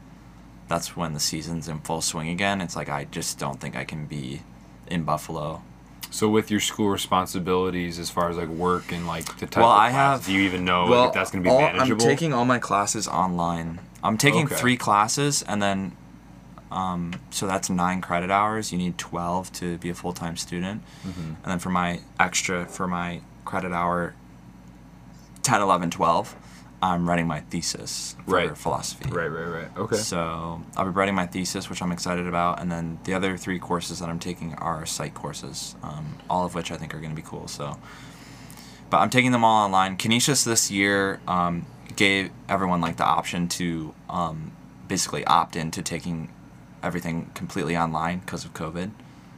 that's 0.68 0.96
when 0.96 1.14
the 1.14 1.20
season's 1.20 1.66
in 1.68 1.80
full 1.80 2.00
swing 2.02 2.28
again. 2.28 2.60
It's 2.60 2.76
like 2.76 2.88
I 2.88 3.04
just 3.04 3.38
don't 3.38 3.60
think 3.60 3.74
I 3.76 3.84
can 3.84 4.06
be 4.06 4.42
in 4.86 5.02
Buffalo. 5.04 5.62
So 6.10 6.28
with 6.28 6.50
your 6.50 6.60
school 6.60 6.88
responsibilities 6.88 7.98
as 7.98 8.10
far 8.10 8.30
as 8.30 8.36
like 8.36 8.48
work 8.48 8.92
and 8.92 9.06
like 9.06 9.26
the 9.38 9.46
type 9.46 9.62
Well, 9.62 9.70
of 9.72 9.78
I 9.78 9.90
class, 9.90 10.18
have- 10.20 10.26
do 10.26 10.32
you 10.32 10.40
even 10.42 10.64
know 10.64 10.84
like, 10.86 11.08
if 11.08 11.14
that's 11.14 11.30
going 11.30 11.44
to 11.44 11.48
be 11.50 11.54
all- 11.54 11.60
manageable? 11.60 12.02
I'm 12.02 12.08
taking 12.08 12.32
all 12.32 12.44
my 12.44 12.58
classes 12.58 13.06
online. 13.06 13.80
I'm 14.02 14.16
taking 14.16 14.46
Okay. 14.46 14.54
three 14.54 14.76
classes, 14.76 15.42
and 15.42 15.60
then, 15.60 15.92
um, 16.70 17.14
so 17.30 17.46
that's 17.46 17.68
nine 17.68 18.00
credit 18.00 18.30
hours. 18.30 18.72
You 18.72 18.78
need 18.78 18.96
twelve 18.96 19.52
to 19.54 19.76
be 19.78 19.90
a 19.90 19.94
full 19.94 20.12
time 20.12 20.36
student, 20.36 20.82
Mhm. 21.06 21.16
and 21.42 21.44
then 21.44 21.58
for 21.58 21.70
my 21.70 22.00
extra 22.18 22.64
for 22.66 22.86
my 22.86 23.20
credit 23.44 23.72
hour, 23.72 24.14
10, 25.42 25.60
11, 25.60 25.90
12, 25.90 26.34
I'm 26.80 27.08
writing 27.08 27.26
my 27.26 27.40
thesis 27.40 28.14
for 28.24 28.34
Right. 28.36 28.56
philosophy. 28.56 29.10
Right, 29.10 29.26
right, 29.26 29.46
right. 29.48 29.68
Okay. 29.76 29.96
So 29.96 30.62
I'll 30.76 30.84
be 30.84 30.90
writing 30.90 31.14
my 31.16 31.26
thesis, 31.26 31.68
which 31.68 31.82
I'm 31.82 31.90
excited 31.90 32.26
about, 32.28 32.60
and 32.60 32.70
then 32.70 32.98
the 33.04 33.14
other 33.14 33.36
three 33.36 33.58
courses 33.58 33.98
that 33.98 34.08
I'm 34.08 34.20
taking 34.20 34.54
are 34.54 34.86
psych 34.86 35.12
courses, 35.14 35.74
um, 35.82 36.14
all 36.30 36.44
of 36.46 36.54
which 36.54 36.70
I 36.70 36.76
think 36.76 36.94
are 36.94 36.98
going 37.00 37.10
to 37.10 37.16
be 37.16 37.26
cool. 37.26 37.48
So, 37.48 37.78
but 38.90 38.98
I'm 38.98 39.10
taking 39.10 39.32
them 39.32 39.44
all 39.44 39.64
online. 39.64 39.96
Canisius 39.96 40.44
this 40.44 40.70
year 40.70 41.20
um, 41.26 41.66
gave 41.96 42.30
everyone 42.48 42.80
like 42.80 42.96
the 42.96 43.04
option 43.04 43.48
to 43.48 43.92
um, 44.08 44.52
basically 44.86 45.24
opt 45.24 45.56
into 45.56 45.82
taking 45.82 46.30
everything 46.82 47.30
completely 47.34 47.76
online 47.76 48.20
because 48.20 48.44
of 48.44 48.54
COVID. 48.54 48.90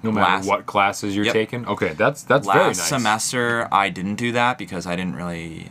no 0.02 0.10
matter 0.12 0.30
last- 0.32 0.46
what 0.46 0.64
classes 0.66 1.14
you're 1.16 1.24
Yep. 1.26 1.32
taking. 1.34 1.66
Okay, 1.66 1.92
that's 1.94 2.22
that's 2.22 2.46
Last 2.46 2.56
very 2.56 2.66
nice. 2.68 2.82
semester, 2.88 3.68
I 3.72 3.88
didn't 3.90 4.14
do 4.16 4.32
that 4.32 4.56
because 4.58 4.86
I 4.86 4.96
didn't 4.96 5.14
really 5.16 5.70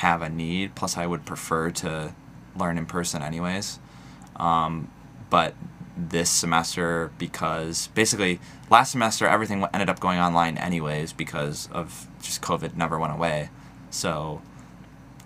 have 0.00 0.22
a 0.22 0.28
need. 0.28 0.74
Plus, 0.74 0.96
I 0.96 1.06
would 1.06 1.24
prefer 1.24 1.70
to 1.70 2.14
learn 2.56 2.78
in 2.78 2.86
person, 2.86 3.22
anyways. 3.22 3.78
Um, 4.36 4.90
but 5.28 5.54
this 5.96 6.30
semester, 6.30 7.12
because 7.18 7.88
basically 7.88 8.40
last 8.70 8.92
semester 8.92 9.26
everything 9.26 9.66
ended 9.74 9.90
up 9.90 10.00
going 10.00 10.18
online, 10.18 10.56
anyways, 10.56 11.12
because 11.12 11.68
of 11.72 12.06
just 12.22 12.40
COVID 12.40 12.74
never 12.76 12.98
went 12.98 13.12
away. 13.12 13.50
So 13.90 14.40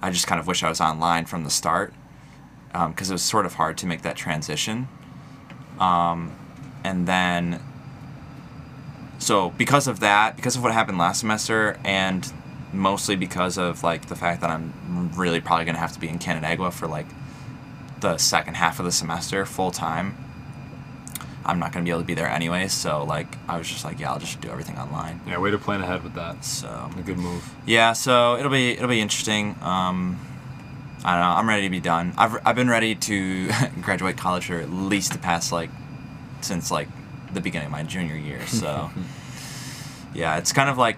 I 0.03 0.11
just 0.11 0.27
kind 0.27 0.41
of 0.41 0.47
wish 0.47 0.63
I 0.63 0.69
was 0.69 0.81
online 0.81 1.27
from 1.27 1.45
the 1.45 1.51
start 1.51 1.95
because 2.73 3.11
it 3.11 3.15
was 3.15 3.23
sort 3.23 3.47
of 3.47 3.55
hard 3.55 3.79
to 3.79 3.87
make 3.87 4.03
that 4.03 4.17
transition. 4.17 4.89
Um, 5.79 6.37
and 6.83 7.07
then 7.07 7.61
so 9.19 9.51
because 9.51 9.87
of 9.87 10.01
that, 10.01 10.35
because 10.37 10.57
of 10.57 10.63
what 10.63 10.73
happened 10.73 10.99
last 10.99 11.21
semester, 11.21 11.79
and 11.85 12.31
mostly 12.75 13.17
because 13.17 13.57
of 13.59 13.83
like 13.83 14.07
the 14.07 14.17
fact 14.17 14.41
that 14.41 14.51
I'm 14.51 15.11
really 15.15 15.41
probably 15.41 15.65
gonna 15.65 15.79
have 15.79 15.93
to 15.93 16.01
be 16.01 16.09
in 16.09 16.19
Canandaigua 16.19 16.71
for 16.73 16.87
like 16.87 17.07
the 18.01 18.19
second 18.19 18.55
half 18.55 18.79
of 18.79 18.85
the 18.85 18.93
semester 18.93 19.47
full 19.47 19.71
time. 19.71 20.17
I'm 21.47 21.59
not 21.59 21.73
gonna 21.73 21.85
be 21.85 21.91
able 21.91 22.01
to 22.01 22.07
be 22.07 22.15
there 22.15 22.29
anyway, 22.29 22.69
so 22.69 23.05
like 23.05 23.37
I 23.49 23.59
was 23.59 23.69
just 23.69 23.85
like, 23.85 24.01
yeah, 24.01 24.11
I'll 24.13 24.19
just 24.19 24.41
do 24.41 24.49
everything 24.51 24.79
online. 24.79 25.21
yeah, 25.27 25.39
way 25.39 25.51
to 25.51 25.59
plan 25.59 25.83
ahead 25.83 26.03
with 26.03 26.15
that. 26.15 26.45
So 26.45 26.91
A 26.99 27.03
good 27.03 27.19
move. 27.19 27.49
yeah, 27.67 27.93
so 27.93 28.37
it'll 28.39 28.51
be 28.51 28.71
it'll 28.73 28.89
be 28.89 29.01
interesting. 29.01 29.55
Um, 29.61 30.19
I 31.05 31.13
don't 31.13 31.21
know. 31.21 31.37
I'm 31.37 31.47
ready 31.49 31.63
to 31.65 31.71
be 31.71 31.81
done. 31.81 32.15
I've 32.17 32.39
I've 32.47 32.57
been 32.57 32.71
ready 32.71 32.95
to 32.95 33.49
graduate 33.83 34.17
college 34.17 34.47
for 34.47 34.55
at 34.59 34.71
least 34.71 35.13
the 35.13 35.19
past 35.19 35.53
like 35.53 35.69
since 36.41 36.71
like 36.71 36.89
the 37.35 37.41
beginning 37.43 37.67
of 37.67 37.73
my 37.73 37.83
junior 37.83 38.17
year. 38.17 38.47
So 38.47 38.91
yeah, 40.15 40.39
it's 40.39 40.53
kind 40.53 40.71
of 40.71 40.79
like 40.79 40.97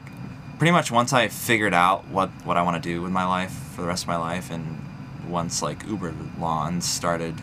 pretty 0.59 0.71
much 0.71 0.91
once 0.91 1.13
I 1.13 1.29
figured 1.29 1.75
out 1.75 2.07
what 2.09 2.31
what 2.45 2.57
I 2.57 2.63
want 2.63 2.83
to 2.83 2.89
do 2.89 3.03
with 3.03 3.13
my 3.13 3.27
life 3.27 3.53
for 3.75 3.83
the 3.83 3.89
rest 3.89 4.05
of 4.05 4.09
my 4.09 4.17
life, 4.17 4.51
and 4.51 4.83
once 5.29 5.63
like 5.63 5.87
Uber 5.87 6.15
Lawns 6.39 6.85
started 6.85 7.35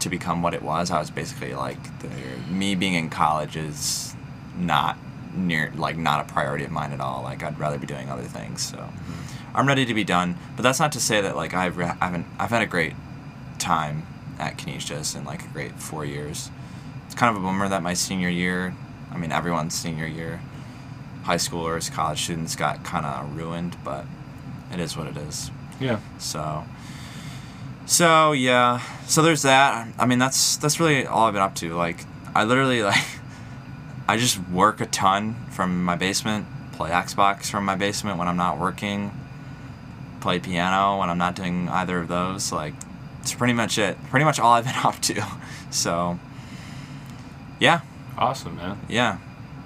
to 0.00 0.08
become 0.08 0.42
what 0.42 0.54
it 0.54 0.62
was, 0.62 0.90
I 0.90 0.98
was 0.98 1.10
basically 1.10 1.54
like 1.54 1.78
the, 2.00 2.08
me 2.50 2.74
being 2.74 2.94
in 2.94 3.10
college 3.10 3.56
is 3.56 4.14
not 4.56 4.98
near 5.34 5.72
like 5.76 5.96
not 5.96 6.28
a 6.28 6.32
priority 6.32 6.64
of 6.64 6.70
mine 6.70 6.92
at 6.92 7.00
all. 7.00 7.22
Like 7.22 7.42
I'd 7.42 7.58
rather 7.58 7.78
be 7.78 7.86
doing 7.86 8.10
other 8.10 8.22
things. 8.22 8.62
So 8.62 8.78
mm-hmm. 8.78 9.56
I'm 9.56 9.66
ready 9.66 9.84
to 9.86 9.94
be 9.94 10.04
done. 10.04 10.36
But 10.56 10.62
that's 10.62 10.80
not 10.80 10.92
to 10.92 11.00
say 11.00 11.20
that 11.20 11.36
like 11.36 11.54
I've 11.54 11.76
re- 11.76 11.92
I 12.00 12.04
haven't 12.06 12.26
I've 12.38 12.50
had 12.50 12.62
a 12.62 12.66
great 12.66 12.94
time 13.58 14.06
at 14.38 14.58
Canisius 14.58 15.14
and 15.14 15.26
like 15.26 15.44
a 15.44 15.48
great 15.48 15.72
four 15.78 16.04
years. 16.04 16.50
It's 17.06 17.14
kind 17.14 17.34
of 17.34 17.42
a 17.42 17.44
bummer 17.44 17.68
that 17.68 17.82
my 17.82 17.94
senior 17.94 18.28
year, 18.28 18.74
I 19.10 19.16
mean 19.16 19.32
everyone's 19.32 19.74
senior 19.74 20.06
year, 20.06 20.40
high 21.24 21.36
schoolers, 21.36 21.92
college 21.92 22.22
students 22.22 22.56
got 22.56 22.84
kind 22.84 23.04
of 23.06 23.36
ruined, 23.36 23.76
but 23.84 24.04
it 24.72 24.80
is 24.80 24.96
what 24.96 25.06
it 25.06 25.16
is. 25.16 25.50
Yeah. 25.80 26.00
So, 26.18 26.64
so 27.86 28.32
yeah, 28.32 28.80
so 29.06 29.22
there's 29.22 29.42
that. 29.42 29.88
I 29.98 30.06
mean, 30.06 30.18
that's 30.18 30.56
that's 30.56 30.78
really 30.80 31.06
all 31.06 31.26
I've 31.26 31.34
been 31.34 31.42
up 31.42 31.54
to. 31.56 31.74
Like, 31.74 32.04
I 32.34 32.44
literally 32.44 32.82
like, 32.84 33.04
I 34.08 34.16
just 34.16 34.38
work 34.48 34.80
a 34.80 34.86
ton 34.86 35.34
from 35.50 35.84
my 35.84 35.96
basement, 35.96 36.46
play 36.72 36.90
Xbox 36.90 37.46
from 37.50 37.64
my 37.64 37.76
basement 37.76 38.18
when 38.18 38.28
I'm 38.28 38.36
not 38.36 38.58
working, 38.58 39.10
play 40.20 40.38
piano 40.38 40.98
when 40.98 41.10
I'm 41.10 41.18
not 41.18 41.34
doing 41.36 41.68
either 41.68 41.98
of 41.98 42.08
those. 42.08 42.52
Like, 42.52 42.74
it's 43.20 43.34
pretty 43.34 43.52
much 43.54 43.78
it. 43.78 43.96
Pretty 44.10 44.24
much 44.24 44.38
all 44.38 44.52
I've 44.52 44.64
been 44.64 44.74
up 44.84 44.98
to. 45.02 45.24
So, 45.70 46.18
yeah, 47.58 47.80
Awesome, 48.18 48.56
man. 48.56 48.78
yeah, 48.88 49.18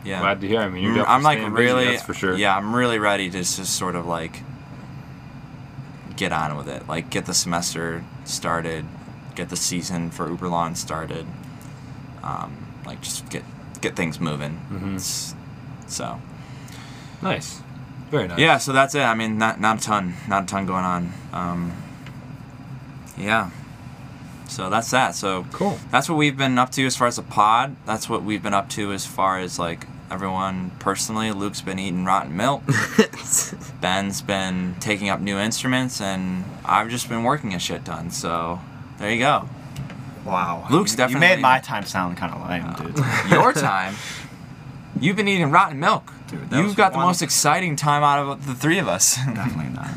yeah. 0.05 0.21
Glad 0.21 0.41
to 0.43 0.49
hear. 0.49 0.61
I 0.61 0.69
mean, 0.69 0.83
you're 0.83 0.93
Mm, 0.93 0.97
definitely 0.97 1.15
I'm 1.15 1.23
like 1.23 1.39
busy, 1.39 1.51
really, 1.51 1.85
that's 1.87 2.03
for 2.03 2.15
sure. 2.15 2.37
Yeah, 2.37 2.57
I'm 2.57 2.75
really 2.75 2.99
ready 2.99 3.31
to 3.31 3.39
just 3.39 3.57
sort 3.77 3.97
of 3.97 4.07
like 4.07 4.43
get 6.17 6.33
on 6.33 6.57
with 6.57 6.69
it. 6.69 6.87
Like 6.89 7.11
get 7.11 7.27
the 7.27 7.35
semester 7.35 8.05
started, 8.25 8.85
get 9.35 9.49
the 9.49 9.57
season 9.57 10.11
for 10.11 10.29
Uberlawn 10.29 10.77
started. 10.77 11.27
Um, 12.23 12.57
like 12.87 13.01
just 13.03 13.29
get 13.31 13.43
get 13.81 13.97
things 13.97 14.21
moving. 14.21 14.61
Mhm. 14.73 15.35
So 15.91 16.21
Nice. 17.23 17.61
Very 18.11 18.29
nice. 18.29 18.39
yeah, 18.39 18.59
so 18.59 18.73
that's 18.73 18.95
it. 18.95 19.01
I 19.03 19.15
mean, 19.15 19.39
not 19.39 19.61
not 19.61 19.79
a 19.79 19.81
ton, 19.81 20.15
not 20.29 20.45
a 20.45 20.47
ton 20.47 20.67
going 20.67 20.85
on. 20.85 21.13
Um, 21.33 21.73
yeah. 23.19 23.51
So 24.47 24.71
that's 24.71 24.91
that. 24.93 25.15
So 25.17 25.47
Cool. 25.53 25.79
that's 25.91 26.09
what 26.09 26.17
we've 26.17 26.37
been 26.37 26.59
up 26.59 26.71
to 26.73 26.87
as 26.87 26.97
far 26.97 27.09
as 27.09 27.17
the 27.17 27.23
pod. 27.23 27.75
That's 27.87 28.09
what 28.09 28.23
we've 28.23 28.43
been 28.43 28.55
up 28.55 28.69
to 28.71 28.93
as 28.93 29.05
far 29.07 29.39
as 29.39 29.59
like 29.59 29.87
everyone 30.11 30.71
personally. 30.79 31.33
Luke's 31.33 31.61
been 31.61 31.79
eating 31.79 32.05
rotten 32.05 32.37
milk. 32.37 32.63
Ben's 33.81 34.23
been 34.23 34.77
taking 34.81 35.09
up 35.09 35.21
new 35.21 35.39
instruments, 35.39 36.01
and 36.01 36.45
I've 36.65 36.89
just 36.91 37.09
been 37.09 37.23
working 37.25 37.55
a 37.55 37.59
shit 37.59 37.85
ton. 37.85 38.11
So 38.11 38.61
there 38.99 39.11
you 39.11 39.19
go. 39.19 39.49
Wow. 40.25 40.67
Luke's 40.71 40.93
You- 40.93 40.97
definitely- 40.99 41.27
You 41.29 41.35
made 41.37 41.43
my 41.43 41.59
time 41.61 41.85
sound 41.85 42.17
kind 42.17 42.33
of 42.33 42.49
lame, 42.49 42.73
dude. 42.95 43.05
Your 43.31 43.53
time. 43.53 43.95
You've 45.01 45.17
been 45.17 45.29
eating 45.29 45.51
rotten 45.51 45.79
milk. 45.81 46.13
Dude, 46.29 46.51
You've 46.53 46.77
got 46.77 46.93
the 46.93 46.99
most 46.99 47.21
exciting 47.21 47.77
time 47.77 48.03
out 48.03 48.19
of 48.21 48.47
the 48.47 48.55
three 48.55 48.79
of 48.79 48.89
us. 48.89 49.17
Definitely 49.27 49.73
not. 49.75 49.91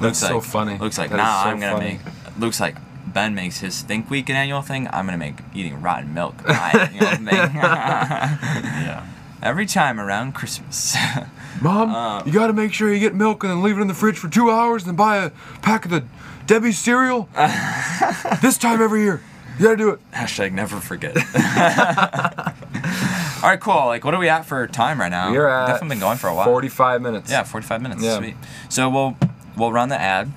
That's 0.00 0.18
so 0.18 0.40
funny. 0.40 0.78
Luke's 0.78 0.96
like, 0.96 1.10
That 1.10 1.16
is 1.16 1.22
nah, 1.24 1.42
so 1.44 1.50
I'm 1.50 1.60
gonna 1.60 1.72
funny. 1.72 1.98
make. 2.04 2.38
Luke's 2.38 2.58
like, 2.60 2.76
Ben 3.06 3.34
makes 3.34 3.58
his 3.58 3.82
Think 3.82 4.08
Week 4.08 4.28
an 4.30 4.36
annual 4.36 4.62
thing. 4.62 4.88
I'm 4.92 5.04
gonna 5.04 5.18
make 5.18 5.34
eating 5.52 5.82
rotten 5.82 6.14
milk 6.14 6.46
my 6.46 6.70
annual 6.92 7.06
thing. 7.16 7.26
Yeah. 7.54 9.06
Every 9.42 9.66
time 9.66 9.98
around 9.98 10.32
Christmas. 10.34 10.96
Mom, 11.62 11.94
Uh, 11.94 12.22
you 12.24 12.32
gotta 12.32 12.52
make 12.52 12.72
sure 12.72 12.92
you 12.92 13.00
get 13.00 13.14
milk 13.14 13.42
and 13.42 13.50
then 13.50 13.62
leave 13.62 13.78
it 13.78 13.80
in 13.80 13.88
the 13.88 13.94
fridge 13.94 14.18
for 14.18 14.28
two 14.28 14.50
hours 14.50 14.82
and 14.82 14.90
then 14.90 14.96
buy 14.96 15.16
a 15.18 15.30
pack 15.62 15.84
of 15.84 15.90
the 15.90 16.04
Debbie 16.46 16.72
cereal. 16.72 17.28
this 18.42 18.58
time 18.58 18.80
every 18.82 19.02
year. 19.02 19.22
You 19.58 19.64
gotta 19.66 19.76
do 19.76 19.90
it. 19.90 20.00
Hashtag 20.12 20.52
never 20.52 20.80
forget. 20.80 21.16
All 23.42 23.48
right, 23.48 23.60
cool. 23.60 23.86
Like, 23.86 24.04
what 24.04 24.14
are 24.14 24.20
we 24.20 24.28
at 24.28 24.44
for 24.44 24.66
time 24.66 25.00
right 25.00 25.08
now? 25.10 25.30
We're 25.32 25.48
at 25.48 25.66
definitely 25.66 25.96
been 25.96 26.00
going 26.00 26.18
for 26.18 26.28
a 26.28 26.34
while. 26.34 26.44
45 26.44 27.00
minutes. 27.02 27.30
Yeah, 27.30 27.42
45 27.42 27.82
minutes. 27.82 28.02
Yeah. 28.02 28.18
Sweet. 28.18 28.36
So 28.68 28.88
we'll 28.90 29.16
we'll 29.56 29.72
run 29.72 29.88
the 29.88 30.00
ad. 30.00 30.30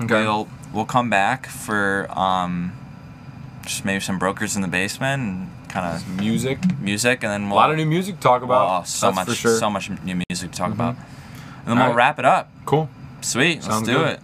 Okay. 0.00 0.22
We'll 0.22 0.48
we'll 0.72 0.84
come 0.86 1.10
back 1.10 1.46
for 1.46 2.06
um, 2.18 2.72
just 3.64 3.84
maybe 3.84 4.00
some 4.00 4.18
brokers 4.18 4.56
in 4.56 4.62
the 4.62 4.68
basement 4.68 5.22
and 5.22 5.50
kind 5.70 5.86
of 5.96 6.06
Music. 6.18 6.58
music, 6.80 7.22
and 7.22 7.32
then 7.32 7.42
A 7.44 7.46
we'll 7.46 7.56
lot 7.56 7.70
of 7.70 7.76
new 7.76 7.86
music 7.86 8.16
to 8.16 8.20
talk 8.20 8.42
about. 8.42 8.80
Oh, 8.80 8.84
so 8.84 9.06
That's 9.06 9.16
much, 9.16 9.28
for 9.28 9.34
sure. 9.34 9.50
Mm-hmm. 9.52 9.58
so 9.60 9.70
much 9.70 9.90
new 10.04 10.20
music 10.28 10.50
to 10.52 10.58
talk 10.58 10.72
about, 10.72 10.96
and 10.96 11.66
then 11.66 11.78
All 11.78 11.84
we'll 11.88 11.96
right. 11.96 11.96
wrap 11.96 12.18
it 12.18 12.24
up. 12.24 12.50
Cool. 12.66 12.88
Sweet, 13.22 13.62
Sounds 13.62 13.86
let's 13.86 13.88
do 13.88 14.04
good. 14.04 14.18
it. 14.18 14.20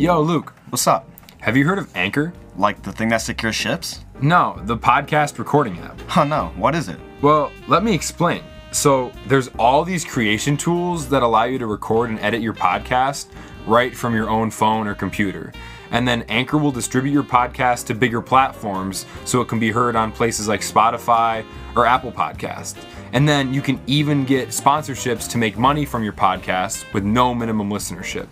Yo, 0.00 0.20
Luke, 0.22 0.54
What's 0.70 0.86
up? 0.86 1.06
have 1.40 1.56
you 1.56 1.66
heard 1.66 1.78
of 1.78 1.94
Anchor? 1.94 2.32
Like 2.56 2.82
the 2.82 2.92
thing 2.92 3.08
that 3.10 3.18
secures 3.18 3.54
ships? 3.54 4.04
No, 4.22 4.58
the 4.64 4.76
podcast 4.76 5.38
recording 5.38 5.78
app. 5.78 5.98
Oh 6.16 6.24
no, 6.24 6.52
what 6.56 6.74
is 6.74 6.88
it? 6.88 6.98
Well, 7.22 7.52
let 7.68 7.84
me 7.84 7.94
explain. 7.94 8.42
So, 8.72 9.10
there's 9.26 9.48
all 9.58 9.84
these 9.84 10.04
creation 10.04 10.56
tools 10.56 11.08
that 11.08 11.22
allow 11.22 11.42
you 11.44 11.58
to 11.58 11.66
record 11.66 12.08
and 12.10 12.18
edit 12.20 12.40
your 12.40 12.54
podcast 12.54 13.26
right 13.66 13.94
from 13.96 14.14
your 14.14 14.30
own 14.30 14.50
phone 14.50 14.86
or 14.86 14.94
computer. 14.94 15.52
And 15.90 16.06
then 16.06 16.22
Anchor 16.28 16.58
will 16.58 16.70
distribute 16.70 17.12
your 17.12 17.22
podcast 17.22 17.86
to 17.86 17.94
bigger 17.94 18.20
platforms 18.20 19.06
so 19.24 19.40
it 19.40 19.48
can 19.48 19.58
be 19.58 19.70
heard 19.70 19.96
on 19.96 20.12
places 20.12 20.48
like 20.48 20.60
Spotify 20.60 21.44
or 21.74 21.86
Apple 21.86 22.12
Podcasts. 22.12 22.76
And 23.12 23.28
then 23.28 23.52
you 23.52 23.60
can 23.60 23.80
even 23.86 24.24
get 24.24 24.48
sponsorships 24.48 25.28
to 25.30 25.38
make 25.38 25.58
money 25.58 25.84
from 25.84 26.04
your 26.04 26.12
podcast 26.12 26.92
with 26.92 27.04
no 27.04 27.34
minimum 27.34 27.70
listenership. 27.70 28.28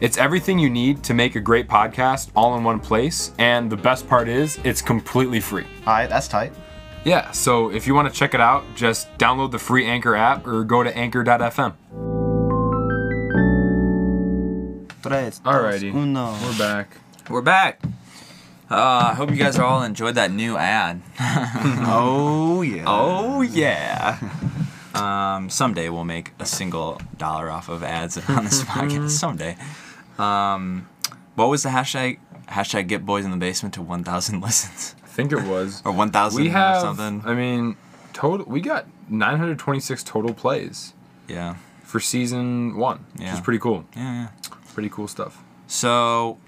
It's 0.00 0.16
everything 0.16 0.58
you 0.58 0.70
need 0.70 1.02
to 1.04 1.14
make 1.14 1.34
a 1.34 1.40
great 1.40 1.68
podcast 1.68 2.30
all 2.34 2.56
in 2.56 2.64
one 2.64 2.80
place. 2.80 3.32
And 3.38 3.70
the 3.70 3.76
best 3.76 4.08
part 4.08 4.28
is, 4.28 4.58
it's 4.64 4.80
completely 4.80 5.40
free. 5.40 5.66
Alright, 5.86 6.08
that's 6.08 6.28
tight. 6.28 6.52
Yeah, 7.04 7.30
so 7.32 7.70
if 7.70 7.86
you 7.86 7.94
want 7.94 8.12
to 8.12 8.14
check 8.14 8.34
it 8.34 8.40
out, 8.40 8.64
just 8.74 9.12
download 9.18 9.50
the 9.50 9.58
free 9.58 9.86
Anchor 9.86 10.14
app 10.14 10.46
or 10.46 10.64
go 10.64 10.82
to 10.82 10.96
anchor.fm. 10.96 12.09
Tres, 15.02 15.40
Alrighty. 15.40 15.92
dos, 15.92 16.02
uno. 16.02 16.36
We're 16.42 16.58
back. 16.58 16.96
We're 17.30 17.40
back. 17.40 17.80
Uh, 18.70 19.10
I 19.10 19.14
hope 19.14 19.30
you 19.30 19.36
guys 19.36 19.58
all 19.58 19.82
enjoyed 19.82 20.16
that 20.16 20.30
new 20.30 20.56
ad. 20.56 21.00
Oh 21.92 22.62
yeah. 22.62 22.84
oh 22.86 23.40
yeah. 23.40 24.18
Um, 24.94 25.48
someday 25.48 25.88
we'll 25.88 26.04
make 26.04 26.32
a 26.38 26.44
single 26.44 27.00
dollar 27.16 27.50
off 27.50 27.68
of 27.70 27.82
ads 27.82 28.18
on 28.28 28.44
this 28.44 28.62
podcast. 28.62 29.10
Someday. 29.10 29.56
Um, 30.18 30.88
what 31.34 31.48
was 31.48 31.62
the 31.62 31.70
hashtag? 31.70 32.18
Hashtag 32.48 32.88
get 32.88 33.06
boys 33.06 33.24
in 33.24 33.30
the 33.30 33.36
basement 33.36 33.74
to 33.74 33.82
1,000 33.82 34.40
listens 34.40 34.96
I 35.04 35.06
think 35.06 35.32
it 35.32 35.42
was. 35.44 35.82
or 35.84 35.92
1,000 35.92 36.42
we 36.42 36.48
or 36.48 36.52
have, 36.52 36.80
something. 36.80 37.22
I 37.24 37.34
mean, 37.34 37.76
total. 38.12 38.44
We 38.46 38.60
got 38.60 38.86
926 39.08 40.02
total 40.02 40.34
plays 40.34 40.92
yeah. 41.28 41.56
for 41.84 42.00
season 42.00 42.76
one, 42.76 43.06
which 43.16 43.28
is 43.28 43.40
pretty 43.40 43.60
cool. 43.60 43.84
Yeah. 43.96 44.28
Yeah. 44.42 44.56
Pretty 44.80 44.94
cool 44.94 45.08
stuff. 45.08 45.44
So, 45.66 46.38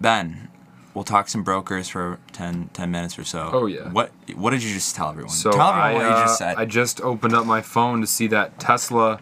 Ben, 0.00 0.48
we'll 0.94 1.04
talk 1.04 1.28
some 1.28 1.44
brokers 1.44 1.88
for 1.88 2.18
10, 2.32 2.70
10 2.72 2.90
minutes 2.90 3.16
or 3.16 3.22
so. 3.22 3.50
Oh, 3.52 3.66
yeah. 3.66 3.88
What 3.92 4.10
What 4.34 4.50
did 4.50 4.64
you 4.64 4.74
just 4.74 4.96
tell 4.96 5.10
everyone? 5.10 5.30
So 5.30 5.52
tell 5.52 5.68
everyone 5.68 5.84
I, 5.84 5.92
what 5.94 6.02
you 6.02 6.08
uh, 6.08 6.24
just 6.24 6.38
said. 6.38 6.56
I 6.56 6.64
just 6.64 7.00
opened 7.02 7.34
up 7.34 7.46
my 7.46 7.60
phone 7.60 8.00
to 8.00 8.06
see 8.08 8.26
that 8.26 8.58
Tesla 8.58 9.20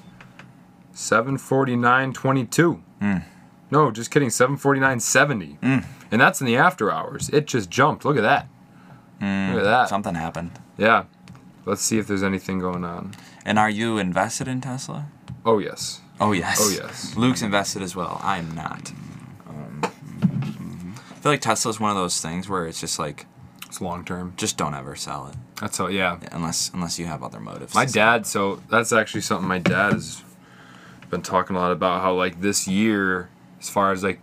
749.22. 0.94 2.80
Hmm. 3.00 3.16
No, 3.70 3.90
just 3.90 4.10
kidding. 4.10 4.30
749.70. 4.30 5.58
And 6.10 6.18
that's 6.18 6.40
in 6.40 6.46
the 6.46 6.56
after 6.56 6.90
hours. 6.90 7.28
It 7.34 7.46
just 7.46 7.68
jumped. 7.68 8.06
Look 8.06 8.16
at 8.16 8.22
that. 8.22 8.48
Look 9.20 9.60
at 9.60 9.64
that. 9.64 9.88
Something 9.88 10.14
happened. 10.14 10.52
Yeah. 10.76 11.04
Let's 11.64 11.82
see 11.82 11.98
if 11.98 12.06
there's 12.06 12.22
anything 12.22 12.58
going 12.60 12.84
on. 12.84 13.14
And 13.44 13.58
are 13.58 13.70
you 13.70 13.98
invested 13.98 14.48
in 14.48 14.60
Tesla? 14.60 15.06
Oh, 15.44 15.58
yes. 15.58 16.00
Oh 16.20 16.32
yes. 16.32 16.58
Oh, 16.60 16.70
yes. 16.70 17.16
Luke's 17.16 17.42
invested 17.42 17.82
as 17.82 17.94
well. 17.94 18.20
I'm 18.24 18.54
not. 18.54 18.90
Um, 19.48 19.80
I 19.84 21.14
feel 21.20 21.32
like 21.32 21.40
Tesla's 21.40 21.78
one 21.78 21.90
of 21.90 21.96
those 21.96 22.20
things 22.20 22.48
where 22.48 22.66
it's 22.66 22.80
just 22.80 22.98
like, 22.98 23.26
It's 23.66 23.80
long 23.80 24.04
term. 24.04 24.34
just 24.36 24.56
don't 24.56 24.74
ever 24.74 24.96
sell 24.96 25.28
it 25.28 25.36
That's 25.60 25.78
how, 25.78 25.88
yeah. 25.88 26.18
unless 26.32 26.70
unless 26.74 26.98
you 26.98 27.06
have 27.06 27.22
other 27.22 27.38
motives. 27.40 27.74
My 27.74 27.84
dad, 27.84 28.26
so 28.26 28.60
that's 28.70 28.92
actually 28.92 29.20
something 29.20 29.46
my 29.48 29.58
dad 29.58 29.92
has 29.92 30.22
been 31.10 31.22
talking 31.22 31.54
a 31.56 31.58
lot 31.58 31.70
about. 31.72 32.02
How 32.02 32.14
like 32.14 32.40
this 32.40 32.66
year, 32.66 33.28
as 33.60 33.68
far 33.70 33.92
as 33.92 34.02
like, 34.02 34.20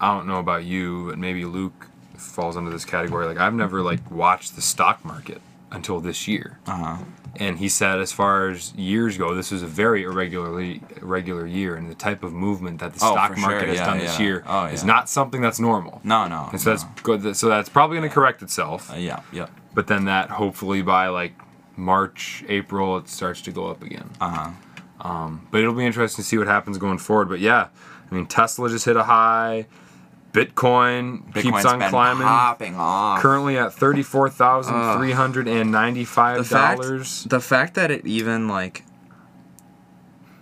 I 0.00 0.14
don't 0.14 0.26
know 0.26 0.38
about 0.40 0.64
you, 0.64 1.06
but 1.08 1.18
maybe 1.18 1.44
Luke 1.44 1.88
falls 2.16 2.56
under 2.56 2.70
this 2.70 2.84
category. 2.84 3.26
Like 3.26 3.38
I've 3.38 3.54
never 3.54 3.82
like 3.82 4.10
watched 4.10 4.54
the 4.56 4.62
stock 4.62 5.04
market 5.04 5.40
until 5.70 6.00
this 6.00 6.28
year. 6.28 6.58
Uh-huh. 6.66 6.98
and 7.36 7.58
he 7.58 7.68
said 7.68 7.98
as 7.98 8.12
far 8.12 8.48
as 8.50 8.72
years 8.74 9.18
go, 9.18 9.34
this 9.34 9.50
was 9.50 9.62
a 9.62 9.66
very 9.66 10.04
irregularly 10.04 10.80
irregular 11.02 11.46
year, 11.46 11.74
and 11.74 11.90
the 11.90 11.94
type 11.96 12.22
of 12.22 12.32
movement 12.32 12.78
that 12.80 12.94
the 12.94 13.04
Oh, 13.04 13.12
stock 13.12 13.36
market 13.38 13.60
sure. 13.60 13.68
has 13.68 13.76
Yeah, 13.78 13.86
done 13.86 13.98
this 13.98 14.20
year 14.20 14.44
Oh, 14.46 14.66
is 14.66 14.84
not 14.84 15.08
something 15.08 15.40
that's 15.40 15.58
normal. 15.58 16.00
No, 16.04 16.28
no. 16.28 16.48
And 16.52 16.60
so 16.60 16.70
no. 16.70 16.76
that's 16.76 17.00
good. 17.02 17.36
So 17.36 17.48
that's 17.48 17.68
probably 17.68 17.96
going 17.98 18.08
to 18.08 18.14
correct 18.14 18.40
itself. 18.42 18.90
Uh, 18.92 18.96
yeah, 18.96 19.20
yeah. 19.32 19.48
But 19.74 19.88
then 19.88 20.04
that 20.04 20.30
hopefully 20.30 20.82
by 20.82 21.08
like 21.08 21.32
March, 21.76 22.44
April, 22.48 22.96
it 22.98 23.08
starts 23.08 23.40
to 23.42 23.50
go 23.50 23.66
up 23.66 23.82
again. 23.82 24.08
Uh 24.20 24.30
huh. 25.00 25.30
But 25.50 25.60
it'll 25.60 25.74
be 25.74 25.84
interesting 25.84 26.22
to 26.22 26.28
see 26.28 26.38
what 26.38 26.46
happens 26.46 26.78
going 26.78 26.98
forward. 26.98 27.28
But 27.28 27.40
yeah, 27.40 27.66
I 28.10 28.14
mean, 28.14 28.26
Tesla 28.26 28.68
just 28.70 28.84
hit 28.84 28.96
a 28.96 29.02
high. 29.02 29.66
Bitcoin 30.34 31.32
keeps 31.32 31.64
on 31.64 31.80
climbing. 31.88 32.24
popping 32.24 32.74
off. 32.74 33.20
Currently 33.20 33.56
at 33.56 33.72
thirty 33.72 34.02
four 34.02 34.28
thousand 34.28 34.96
three 34.96 35.12
hundred 35.12 35.46
and 35.46 35.70
ninety 35.70 36.04
five 36.04 36.48
dollars. 36.50 37.22
the 37.24 37.40
fact 37.40 37.74
that 37.74 37.92
it 37.92 38.04
even 38.04 38.48
like 38.48 38.82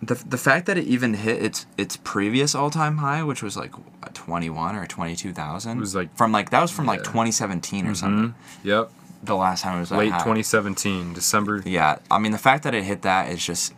the, 0.03 0.15
the 0.15 0.39
fact 0.39 0.65
that 0.67 0.79
it 0.79 0.85
even 0.87 1.13
hit 1.15 1.43
its 1.43 1.67
its 1.77 1.99
previous 1.99 2.55
all 2.55 2.71
time 2.71 2.97
high, 2.97 3.23
which 3.23 3.43
was 3.43 3.57
like 3.57 3.73
twenty 4.15 4.49
one 4.49 4.75
or 4.77 4.87
twenty 4.87 5.15
two 5.15 5.35
thousand, 5.35 5.77
It 5.77 5.81
was 5.81 5.95
like- 5.95 6.17
from 6.17 6.33
like 6.33 6.49
that 6.51 6.63
was 6.63 6.71
from 6.71 6.87
like 6.87 7.05
twenty 7.05 7.31
seventeen 7.31 7.85
or 7.85 7.91
mm-hmm. 7.91 7.95
something. 7.95 8.35
Yep, 8.65 8.91
The 9.23 9.37
last 9.37 9.63
time 9.63 9.77
it 9.77 9.81
was 9.81 9.91
that 9.91 9.99
late 9.99 10.07
2017, 10.07 11.13
December. 11.13 11.63
Yeah, 11.67 11.99
I 12.11 12.19
mean 12.19 12.33
the 12.33 12.39
fact 12.39 12.65
that 12.65 12.75
it 12.75 12.83
hit 12.85 13.03
that 13.03 13.29
is 13.31 13.45
just 13.45 13.75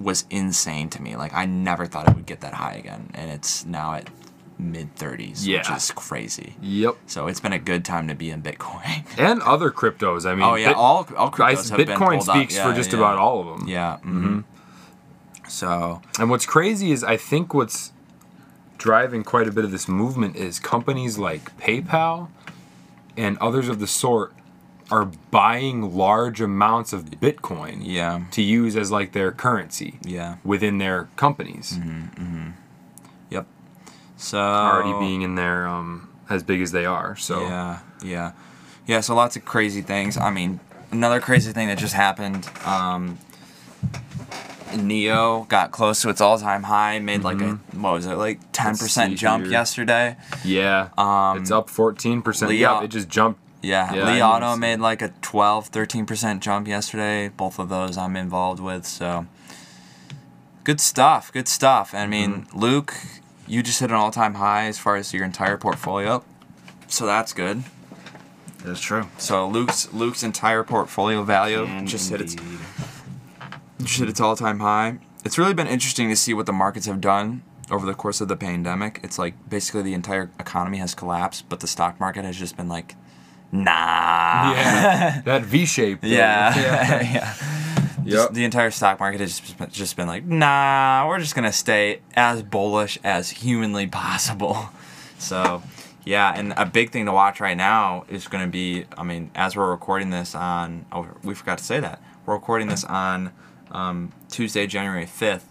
was 0.00 0.24
insane 0.30 0.88
to 0.90 1.02
me. 1.02 1.16
Like 1.16 1.34
I 1.34 1.46
never 1.46 1.84
thought 1.84 2.08
it 2.08 2.14
would 2.14 2.26
get 2.26 2.40
that 2.42 2.54
high 2.54 2.74
again, 2.74 3.10
and 3.12 3.30
it's 3.30 3.66
now 3.66 3.94
at 3.94 4.08
mid 4.58 4.94
thirties, 4.96 5.46
which 5.46 5.70
is 5.70 5.90
crazy. 5.92 6.56
Yep, 6.60 6.96
So 7.06 7.26
it's 7.26 7.40
been 7.40 7.52
a 7.52 7.58
good 7.58 7.84
time 7.84 8.08
to 8.08 8.14
be 8.14 8.30
in 8.30 8.42
Bitcoin. 8.42 9.04
and 9.18 9.40
other 9.42 9.70
cryptos. 9.70 10.28
I 10.28 10.34
mean, 10.34 10.44
oh 10.44 10.54
yeah, 10.54 10.68
Bit- 10.68 10.76
all 10.76 11.08
all 11.16 11.30
cryptos 11.30 11.70
have 11.70 11.78
been 11.78 11.88
Bitcoin 11.88 12.22
speaks 12.22 12.56
Yeah, 12.56 12.68
for 12.68 12.76
just 12.76 12.92
yeah. 12.92 12.98
about 12.98 13.18
all 13.18 13.40
of 13.40 13.58
them. 13.58 13.68
Yeah. 13.68 13.96
Mm-hmm. 13.96 14.26
mm-hmm. 14.26 15.48
So 15.48 16.02
And 16.18 16.28
what's 16.28 16.44
crazy 16.46 16.92
is 16.92 17.02
I 17.02 17.16
think 17.16 17.54
what's 17.54 17.92
driving 18.76 19.24
quite 19.24 19.48
a 19.48 19.52
bit 19.52 19.64
of 19.64 19.70
this 19.70 19.88
movement 19.88 20.36
is 20.36 20.60
companies 20.60 21.18
like 21.18 21.56
PayPal 21.58 22.28
and 23.16 23.36
others 23.38 23.68
of 23.68 23.80
the 23.80 23.86
sort 23.86 24.32
are 24.90 25.04
buying 25.30 25.94
large 25.96 26.40
amounts 26.40 26.92
of 26.92 27.04
Bitcoin 27.06 27.80
yeah, 27.82 28.22
to 28.30 28.40
use 28.42 28.76
as 28.76 28.90
like 28.90 29.12
their 29.12 29.30
currency 29.32 29.98
yeah, 30.02 30.36
within 30.44 30.78
their 30.78 31.08
companies, 31.16 31.78
yep. 31.78 32.14
So 34.18 34.38
already 34.38 34.98
being 34.98 35.22
in 35.22 35.34
there 35.36 35.66
um, 35.66 36.08
as 36.28 36.42
big 36.42 36.60
as 36.60 36.72
they 36.72 36.84
are. 36.84 37.16
So 37.16 37.40
Yeah, 37.40 37.78
yeah, 38.02 38.32
yeah. 38.86 39.00
So 39.00 39.14
lots 39.14 39.36
of 39.36 39.44
crazy 39.44 39.80
things. 39.80 40.16
I 40.16 40.30
mean, 40.30 40.60
another 40.90 41.20
crazy 41.20 41.52
thing 41.52 41.68
that 41.68 41.78
just 41.78 41.94
happened. 41.94 42.48
Um, 42.66 43.18
Neo 44.76 45.44
got 45.48 45.70
close 45.70 46.02
to 46.02 46.10
its 46.10 46.20
all-time 46.20 46.64
high. 46.64 46.98
Made 46.98 47.22
like 47.22 47.40
a 47.40 47.54
what 47.76 47.94
was 47.94 48.04
it 48.06 48.16
like 48.16 48.40
ten 48.52 48.76
percent 48.76 49.16
jump 49.16 49.44
here. 49.44 49.52
yesterday. 49.52 50.16
yeah, 50.44 50.88
Um, 50.98 51.38
it's 51.40 51.50
up 51.50 51.70
14%. 51.70 52.58
Yeah, 52.58 52.82
it 52.82 52.88
just 52.88 53.08
jumped. 53.08 53.40
Yeah, 53.62 53.92
Yeah, 53.94 54.18
know 54.18 54.24
Auto 54.26 54.56
made 54.56 54.78
like 54.78 55.02
a 55.02 55.08
12, 55.22 55.72
13% 55.72 56.38
jump 56.40 56.68
yesterday. 56.68 57.28
Both 57.28 57.58
of 57.58 57.68
those 57.70 57.96
I'm 57.98 58.14
involved 58.14 58.60
with. 58.60 58.86
So 58.86 59.26
good 60.64 60.80
stuff. 60.80 61.32
Good 61.32 61.48
stuff. 61.48 61.92
I 61.94 62.06
mean, 62.06 62.42
Mm-hmm. 62.44 62.58
Luke, 62.58 62.94
you 63.48 63.62
just 63.62 63.80
hit 63.80 63.90
an 63.90 63.96
all-time 63.96 64.34
high 64.34 64.66
as 64.66 64.78
far 64.78 64.96
as 64.96 65.12
your 65.12 65.24
entire 65.24 65.56
portfolio. 65.56 66.22
So 66.86 67.06
that's 67.06 67.32
good. 67.32 67.64
That's 68.64 68.80
true. 68.80 69.08
So 69.18 69.48
Luke's 69.48 69.92
Luke's 69.92 70.22
entire 70.22 70.64
portfolio 70.64 71.22
value 71.22 71.66
just 71.84 72.10
hit 72.10 72.20
its 72.20 72.36
just 73.78 73.98
hit 73.98 74.08
its 74.08 74.20
all 74.20 74.36
time 74.36 74.60
high. 74.60 74.98
It's 75.24 75.38
really 75.38 75.54
been 75.54 75.66
interesting 75.66 76.08
to 76.08 76.16
see 76.16 76.34
what 76.34 76.46
the 76.46 76.52
markets 76.52 76.86
have 76.86 77.00
done 77.00 77.42
over 77.70 77.86
the 77.86 77.94
course 77.94 78.20
of 78.20 78.28
the 78.28 78.36
pandemic. 78.36 79.00
It's 79.02 79.18
like 79.18 79.34
basically 79.48 79.82
the 79.82 79.94
entire 79.94 80.30
economy 80.40 80.78
has 80.78 80.94
collapsed, 80.94 81.48
but 81.48 81.60
the 81.60 81.66
stock 81.66 82.00
market 82.00 82.24
has 82.24 82.36
just 82.36 82.56
been 82.56 82.68
like, 82.68 82.94
nah. 83.52 84.52
Yeah, 84.52 85.20
that 85.24 85.42
V 85.42 85.66
shape. 85.66 86.00
Yeah. 86.02 86.56
Yeah. 86.56 87.02
yeah. 87.12 87.57
Yep. 88.12 88.32
The 88.32 88.44
entire 88.44 88.70
stock 88.70 88.98
market 89.00 89.20
has 89.20 89.40
just 89.70 89.96
been, 89.96 90.06
like, 90.06 90.24
nah, 90.24 91.06
we're 91.08 91.18
just 91.18 91.34
gonna 91.34 91.52
stay 91.52 92.00
as 92.14 92.42
bullish 92.42 92.98
as 93.04 93.30
humanly 93.30 93.86
possible. 93.86 94.70
So, 95.20 95.62
Yeah, 96.04 96.32
and 96.34 96.54
a 96.56 96.64
big 96.64 96.90
thing 96.90 97.06
to 97.06 97.12
watch 97.12 97.40
right 97.40 97.56
now 97.56 98.04
is 98.08 98.28
going 98.28 98.44
to 98.44 98.50
be. 98.50 98.84
I 98.96 99.02
mean, 99.02 99.32
as 99.34 99.56
we're 99.56 99.68
recording 99.68 100.10
this 100.10 100.32
on, 100.36 100.86
oh, 100.92 101.08
we 101.24 101.34
forgot 101.34 101.58
to 101.58 101.64
say 101.64 101.80
that 101.80 102.00
we're 102.24 102.34
recording 102.34 102.68
this 102.68 102.84
on 102.84 103.32
um, 103.72 104.12
Tuesday, 104.30 104.66
January 104.68 105.06
fifth. 105.06 105.46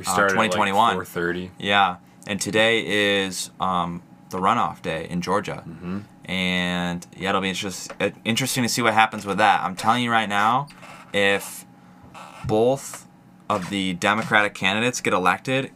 We 0.00 0.04
Uh, 0.06 0.28
2021. 0.28 0.90
at 0.92 0.98
like 0.98 1.06
4:30. 1.06 1.50
Yeah, 1.58 1.96
and 2.26 2.40
today 2.40 2.84
is 3.24 3.50
um, 3.60 4.02
the 4.30 4.38
runoff 4.38 4.82
day 4.82 5.06
in 5.08 5.20
Georgia, 5.22 5.62
Mm-hmm. 5.66 5.98
and 6.30 7.06
yeah, 7.16 7.28
it'll 7.28 7.40
be 7.40 7.52
just 7.52 7.92
uh, 8.00 8.10
interesting 8.24 8.64
to 8.64 8.68
see 8.68 8.82
what 8.82 8.92
happens 8.92 9.24
with 9.24 9.38
that. 9.38 9.62
I'm 9.62 9.76
telling 9.76 10.02
you 10.02 10.10
right 10.10 10.28
now, 10.28 10.66
if 11.16 11.64
both 12.46 13.06
of 13.48 13.70
the 13.70 13.94
Democratic 13.94 14.54
candidates 14.54 15.00
get 15.00 15.12
elected, 15.12 15.70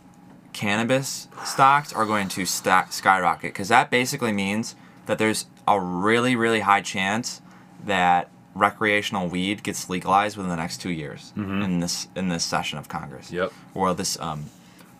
cannabis 0.52 1.28
stocks 1.44 1.92
are 1.92 2.04
going 2.04 2.28
to 2.28 2.44
skyrocket 2.44 3.52
because 3.52 3.68
that 3.68 3.90
basically 3.90 4.32
means 4.32 4.74
that 5.06 5.16
there's 5.18 5.46
a 5.68 5.80
really 5.80 6.34
really 6.34 6.60
high 6.60 6.80
chance 6.80 7.40
that 7.84 8.28
recreational 8.54 9.28
weed 9.28 9.62
gets 9.62 9.88
legalized 9.88 10.36
within 10.36 10.50
the 10.50 10.56
next 10.56 10.80
two 10.80 10.90
years 10.90 11.32
in 11.36 11.78
this 11.78 12.08
in 12.16 12.28
this 12.28 12.44
session 12.44 12.78
of 12.78 12.88
Congress 12.88 13.30
Yep. 13.30 13.52
or 13.74 13.94
this 13.94 14.18
um 14.20 14.46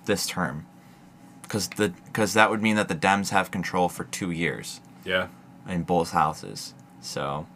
this 0.06 0.24
term 0.26 0.66
because 1.42 1.68
the 1.70 1.92
because 2.06 2.32
that 2.34 2.48
would 2.48 2.62
mean 2.62 2.76
that 2.76 2.86
the 2.88 2.94
Dems 2.94 3.30
have 3.30 3.50
control 3.50 3.88
for 3.88 4.04
two 4.04 4.30
years 4.30 4.80
Yeah. 5.04 5.26
in 5.68 5.82
both 5.82 6.12
houses. 6.12 6.74
So 7.00 7.46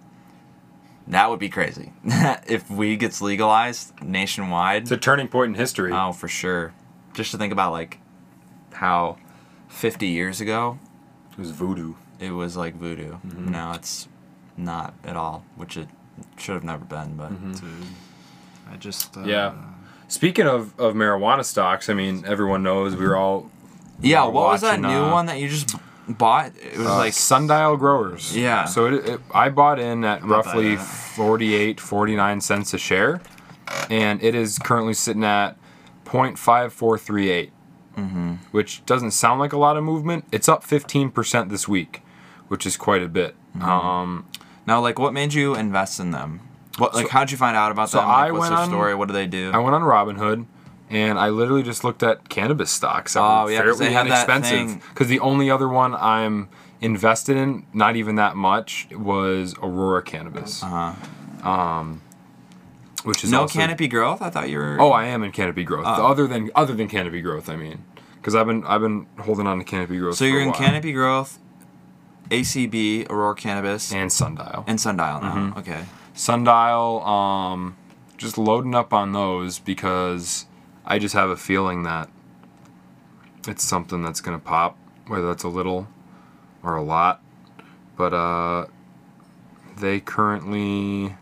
that 1.08 1.28
would 1.30 1.38
be 1.38 1.48
crazy 1.48 1.92
if 2.04 2.70
weed 2.70 2.96
gets 3.00 3.20
legalized 3.20 3.92
nationwide. 4.02 4.82
It's 4.82 4.90
a 4.90 4.96
turning 4.96 5.28
point 5.28 5.50
in 5.50 5.54
history. 5.54 5.92
Oh, 5.92 6.12
for 6.12 6.28
sure. 6.28 6.72
Just 7.14 7.30
to 7.32 7.38
think 7.38 7.52
about 7.52 7.72
like 7.72 7.98
how 8.72 9.18
50 9.68 10.06
years 10.06 10.40
ago 10.40 10.78
it 11.32 11.38
was 11.38 11.50
voodoo. 11.50 11.94
it 12.20 12.30
was 12.30 12.56
like 12.56 12.74
voodoo. 12.76 13.12
Mm-hmm. 13.14 13.50
Now 13.50 13.72
it's 13.74 14.08
not 14.56 14.94
at 15.04 15.16
all, 15.16 15.44
which 15.56 15.76
it 15.76 15.88
should 16.36 16.54
have 16.54 16.64
never 16.64 16.84
been. 16.84 17.16
But 17.16 17.32
Mm-hmm. 17.32 18.72
I 18.72 18.76
just. 18.76 19.16
Uh, 19.16 19.24
Yeah. 19.24 19.54
Speaking 20.06 20.46
of, 20.46 20.78
of 20.78 20.94
marijuana 20.94 21.44
stocks, 21.44 21.88
I 21.88 21.94
mean, 21.94 22.24
everyone 22.26 22.62
knows 22.62 22.94
we 22.94 23.06
were 23.06 23.16
all 23.16 23.50
yeah, 24.00 24.24
We're 24.26 24.30
what 24.32 24.48
was 24.52 24.60
that 24.60 24.80
watching, 24.80 24.82
new 24.82 25.04
uh, 25.04 25.10
one 25.12 25.26
that 25.26 25.38
you 25.40 25.48
just 25.48 25.74
bought? 26.08 26.52
It 26.56 26.78
was 26.78 26.86
uh, 26.86 26.96
like 26.96 27.12
sundial 27.12 27.76
growers. 27.76 28.36
Yeah. 28.36 28.64
So 28.64 28.86
it, 28.86 29.08
it, 29.08 29.20
I 29.32 29.48
bought 29.48 29.78
in 29.78 30.04
at 30.04 30.22
roughly 30.24 30.76
bad. 30.76 30.84
48, 30.86 31.80
49 31.80 32.40
cents 32.40 32.74
a 32.74 32.78
share, 32.78 33.20
and 33.90 34.22
it 34.22 34.34
is 34.34 34.58
currently 34.58 34.94
sitting 34.94 35.24
at 35.24 35.56
0.5438, 36.04 37.50
Mm-hmm. 37.96 38.32
which 38.50 38.84
doesn't 38.86 39.12
sound 39.12 39.38
like 39.38 39.52
a 39.52 39.56
lot 39.56 39.76
of 39.76 39.84
movement. 39.84 40.24
It's 40.32 40.48
up 40.48 40.64
15% 40.64 41.48
this 41.48 41.68
week, 41.68 42.02
which 42.48 42.66
is 42.66 42.76
quite 42.76 43.02
a 43.02 43.08
bit. 43.08 43.36
Mm-hmm. 43.56 43.62
Um, 43.62 44.26
now, 44.66 44.80
like, 44.80 44.98
what 44.98 45.12
made 45.12 45.32
you 45.32 45.54
invest 45.54 46.00
in 46.00 46.10
them? 46.10 46.40
What 46.78 46.92
like 46.92 47.06
So- 47.06 47.12
how'd 47.12 47.30
you 47.30 47.36
find 47.36 47.56
out 47.56 47.70
about 47.70 47.90
so 47.90 47.98
them? 47.98 48.08
Like, 48.08 48.16
I 48.16 48.32
what's 48.32 48.40
went 48.40 48.50
their 48.50 48.58
on- 48.64 48.68
story? 48.68 48.94
What 48.96 49.06
do 49.06 49.14
they 49.14 49.28
do? 49.28 49.52
I 49.54 49.58
went 49.58 49.76
on 49.76 49.82
Robinhood. 49.82 50.46
And 50.94 51.18
I 51.18 51.28
literally 51.30 51.62
just 51.64 51.82
looked 51.82 52.02
at 52.02 52.28
cannabis 52.28 52.70
stocks 52.70 53.16
Oh, 53.16 53.48
yeah, 53.48 53.58
they 53.62 53.64
fairly 53.64 53.88
that 53.94 54.06
inexpensive. 54.06 54.50
thing- 54.50 54.82
Because 54.90 55.08
the 55.08 55.18
only 55.20 55.50
other 55.50 55.68
one 55.68 55.94
I'm 55.94 56.48
invested 56.80 57.36
in, 57.36 57.66
not 57.72 57.96
even 57.96 58.14
that 58.16 58.36
much, 58.36 58.88
was 58.92 59.54
Aurora 59.62 60.02
Cannabis, 60.02 60.62
uh-huh. 60.62 60.92
which 63.04 63.24
is 63.24 63.30
No 63.30 63.42
also, 63.42 63.58
canopy 63.58 63.88
growth. 63.88 64.22
I 64.22 64.30
thought 64.30 64.48
you 64.48 64.58
were. 64.58 64.76
Oh, 64.80 64.90
I 64.92 65.06
am 65.06 65.22
in 65.22 65.32
canopy 65.32 65.64
growth. 65.64 65.84
Oh. 65.86 66.06
Other 66.06 66.26
than 66.26 66.50
other 66.54 66.74
than 66.74 66.88
canopy 66.88 67.20
growth, 67.20 67.48
I 67.48 67.56
mean, 67.56 67.84
because 68.16 68.34
I've 68.34 68.46
been 68.46 68.64
I've 68.64 68.80
been 68.80 69.06
holding 69.20 69.46
on 69.46 69.58
to 69.58 69.64
canopy 69.64 69.98
growth. 69.98 70.16
so 70.16 70.24
you're 70.24 70.40
in 70.40 70.48
while. 70.48 70.56
canopy 70.58 70.92
growth, 70.92 71.38
ACB, 72.30 73.10
Aurora 73.10 73.34
Cannabis, 73.34 73.92
and, 73.92 74.12
Sundial. 74.12 74.64
and 74.66 74.80
sundial. 74.80 75.20
Sundial 75.20 75.34
now. 75.36 75.50
Mm-hmm. 75.50 75.58
Okay. 75.58 75.84
sundial, 76.14 77.02
um, 77.04 77.76
just 78.16 78.38
loading 78.38 78.74
up 78.74 78.92
on 78.92 79.12
those 79.12 79.58
because 79.58 80.46
I 80.84 80.98
just 80.98 81.14
have 81.14 81.30
a 81.30 81.36
feeling 81.36 81.84
that 81.84 82.10
it's 83.46 83.64
something 83.64 84.02
that's 84.02 84.20
gonna 84.20 84.38
pop, 84.38 84.76
whether 85.06 85.26
that's 85.26 85.44
a 85.44 85.48
little 85.48 85.88
or 86.62 86.76
a 86.76 86.82
lot. 86.82 87.22
But 87.96 88.12
uh, 88.12 88.66
they 89.78 90.00
currently 90.00 91.16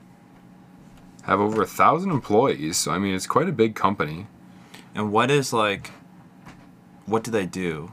have 1.24 1.40
over 1.40 1.62
a 1.62 1.66
thousand 1.66 2.10
employees, 2.10 2.76
so 2.76 2.92
I 2.92 2.98
mean 2.98 3.14
it's 3.14 3.26
quite 3.26 3.48
a 3.48 3.52
big 3.52 3.74
company. 3.74 4.26
And 4.94 5.12
what 5.12 5.30
is 5.30 5.52
like? 5.52 5.90
What 7.06 7.24
do 7.24 7.30
they 7.30 7.46
do? 7.46 7.90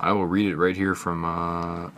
I 0.00 0.12
will 0.12 0.26
read 0.26 0.46
it 0.46 0.56
right 0.56 0.76
here 0.76 0.94
from 0.94 1.24
uh, 1.24 1.90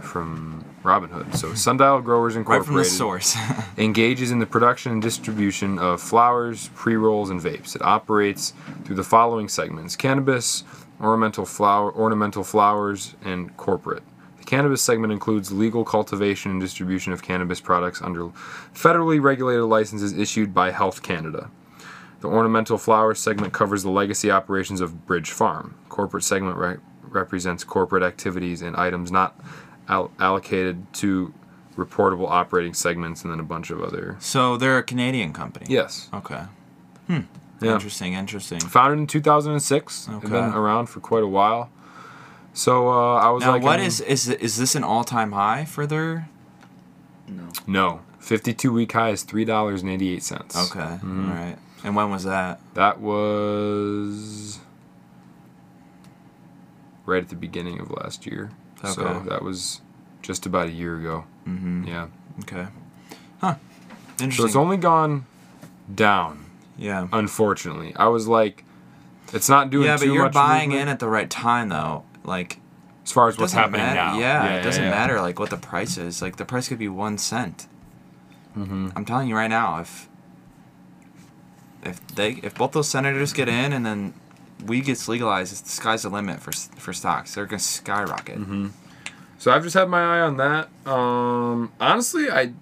from 0.00 0.55
Robinhood. 0.86 1.36
So 1.36 1.52
Sundial 1.54 2.00
Growers 2.00 2.34
Right 2.34 2.40
Incorporated 2.40 2.84
the 2.86 2.96
source. 2.96 3.36
engages 3.76 4.30
in 4.30 4.38
the 4.38 4.46
production 4.46 4.92
and 4.92 5.02
distribution 5.02 5.78
of 5.78 6.00
flowers, 6.00 6.70
pre-rolls, 6.74 7.30
and 7.30 7.40
vapes. 7.40 7.74
It 7.76 7.82
operates 7.82 8.54
through 8.84 8.96
the 8.96 9.04
following 9.04 9.48
segments: 9.48 9.96
cannabis, 9.96 10.64
ornamental 11.00 11.44
flower, 11.44 11.92
ornamental 11.92 12.44
flowers, 12.44 13.14
and 13.24 13.54
corporate. 13.56 14.02
The 14.38 14.44
cannabis 14.44 14.80
segment 14.80 15.12
includes 15.12 15.52
legal 15.52 15.84
cultivation 15.84 16.52
and 16.52 16.60
distribution 16.60 17.12
of 17.12 17.22
cannabis 17.22 17.60
products 17.60 18.00
under 18.00 18.28
federally 18.74 19.20
regulated 19.20 19.64
licenses 19.64 20.12
issued 20.16 20.54
by 20.54 20.70
Health 20.70 21.02
Canada. 21.02 21.50
The 22.20 22.28
ornamental 22.28 22.78
flowers 22.78 23.20
segment 23.20 23.52
covers 23.52 23.82
the 23.82 23.90
legacy 23.90 24.30
operations 24.30 24.80
of 24.80 25.06
Bridge 25.06 25.30
Farm. 25.30 25.74
Corporate 25.88 26.24
segment 26.24 26.56
re- 26.56 26.76
represents 27.02 27.62
corporate 27.64 28.02
activities 28.02 28.62
and 28.62 28.74
items 28.76 29.12
not 29.12 29.38
al- 29.88 30.10
allocated 30.18 30.92
to 30.94 31.32
reportable 31.76 32.28
operating 32.28 32.72
segments, 32.74 33.22
and 33.22 33.32
then 33.32 33.38
a 33.40 33.44
bunch 33.44 33.70
of 33.70 33.82
other. 33.82 34.16
so 34.18 34.56
they're 34.56 34.78
a 34.78 34.82
Canadian 34.82 35.32
company. 35.32 35.66
Yes. 35.68 36.08
Okay. 36.12 36.44
Yeah. 37.08 37.72
Interesting. 37.72 38.12
Interesting. 38.12 38.60
Founded 38.60 38.98
in 38.98 39.06
2006. 39.06 40.04
They've 40.06 40.20
been 40.20 40.32
around 40.52 40.86
for 40.86 41.00
quite 41.00 41.22
a 41.22 41.26
while. 41.28 41.70
So 42.52 42.88
uh, 42.90 43.14
I 43.16 43.30
was 43.30 43.42
Now, 43.44 43.52
like, 43.52 43.62
what 43.62 43.74
I 43.74 43.76
mean, 43.78 43.86
is 43.86 44.00
is 44.00 44.28
is 44.28 44.56
this 44.58 44.74
an 44.74 44.84
all 44.84 45.04
time 45.04 45.32
high 45.32 45.64
for 45.64 45.86
their? 45.86 46.28
No. 47.28 47.48
No. 47.66 48.00
52 48.20 48.72
week 48.72 48.92
high 48.92 49.10
is 49.10 49.24
$3.88. 49.24 50.70
Okay. 50.70 50.80
Mm-hmm. 50.80 51.30
All 51.30 51.34
right. 51.36 51.56
And 51.84 51.94
when 51.96 52.10
was 52.10 52.24
that? 52.24 52.60
That 52.74 53.00
was 53.00 54.58
right 57.04 57.22
at 57.22 57.28
the 57.28 57.36
beginning 57.36 57.78
of 57.80 57.90
last 57.90 58.26
year. 58.26 58.50
So 58.94 59.22
that 59.28 59.42
was 59.42 59.80
just 60.22 60.46
about 60.46 60.68
a 60.68 60.72
year 60.72 60.98
ago. 60.98 61.24
Mm-hmm. 61.46 61.84
Yeah. 61.86 62.08
Okay. 62.40 62.66
Huh. 63.40 63.56
Interesting. 64.20 64.32
So 64.32 64.46
it's 64.46 64.56
only 64.56 64.76
gone 64.76 65.26
down, 65.94 66.46
yeah. 66.76 67.06
unfortunately. 67.12 67.94
I 67.96 68.08
was 68.08 68.26
like, 68.26 68.64
it's 69.32 69.48
not 69.48 69.70
doing 69.70 69.86
Yeah, 69.86 69.98
but 69.98 70.06
you're 70.06 70.30
buying 70.30 70.70
movement 70.70 70.88
in 70.88 70.92
at 70.92 70.98
the 70.98 71.08
right 71.08 71.28
time 71.28 71.68
though. 71.68 72.04
Like 72.24 72.58
as 73.04 73.12
far 73.12 73.28
as 73.28 73.38
what's 73.38 73.52
happening 73.52 73.82
matter. 73.82 73.94
now. 73.94 74.18
Yeah, 74.18 74.54
it 74.56 74.62
doesn't 74.62 74.82
yeah. 74.82 74.90
matter 74.90 75.20
like 75.20 75.38
what 75.38 75.50
the 75.50 75.56
price 75.56 75.96
is. 75.96 76.22
Like 76.22 76.36
the 76.36 76.44
price 76.44 76.68
could 76.68 76.78
be 76.78 76.88
one 76.88 77.18
cent. 77.18 77.68
Mm-hmm. 78.56 78.90
I'm 78.96 79.04
telling 79.04 79.28
you 79.28 79.36
right 79.36 79.50
now, 79.50 79.80
if 79.80 80.08
if 81.84 82.06
they 82.08 82.32
if 82.42 82.54
both 82.54 82.72
those 82.72 82.88
senators 82.88 83.32
get 83.32 83.48
in 83.48 83.72
and 83.72 83.84
then 83.84 84.14
weed 84.64 84.84
gets 84.86 85.08
legalized, 85.08 85.52
it's 85.52 85.60
the 85.60 85.68
sky's 85.70 86.02
the 86.02 86.08
limit 86.08 86.40
for 86.40 86.52
for 86.52 86.92
stocks. 86.92 87.34
They're 87.34 87.46
gonna 87.46 87.58
skyrocket. 87.58 88.38
Mm-hmm. 88.38 88.68
So 89.38 89.50
I've 89.52 89.62
just 89.62 89.74
had 89.74 89.88
my 89.88 90.00
eye 90.00 90.20
on 90.20 90.36
that. 90.38 90.68
Um, 90.90 91.72
honestly, 91.80 92.30
I 92.30 92.52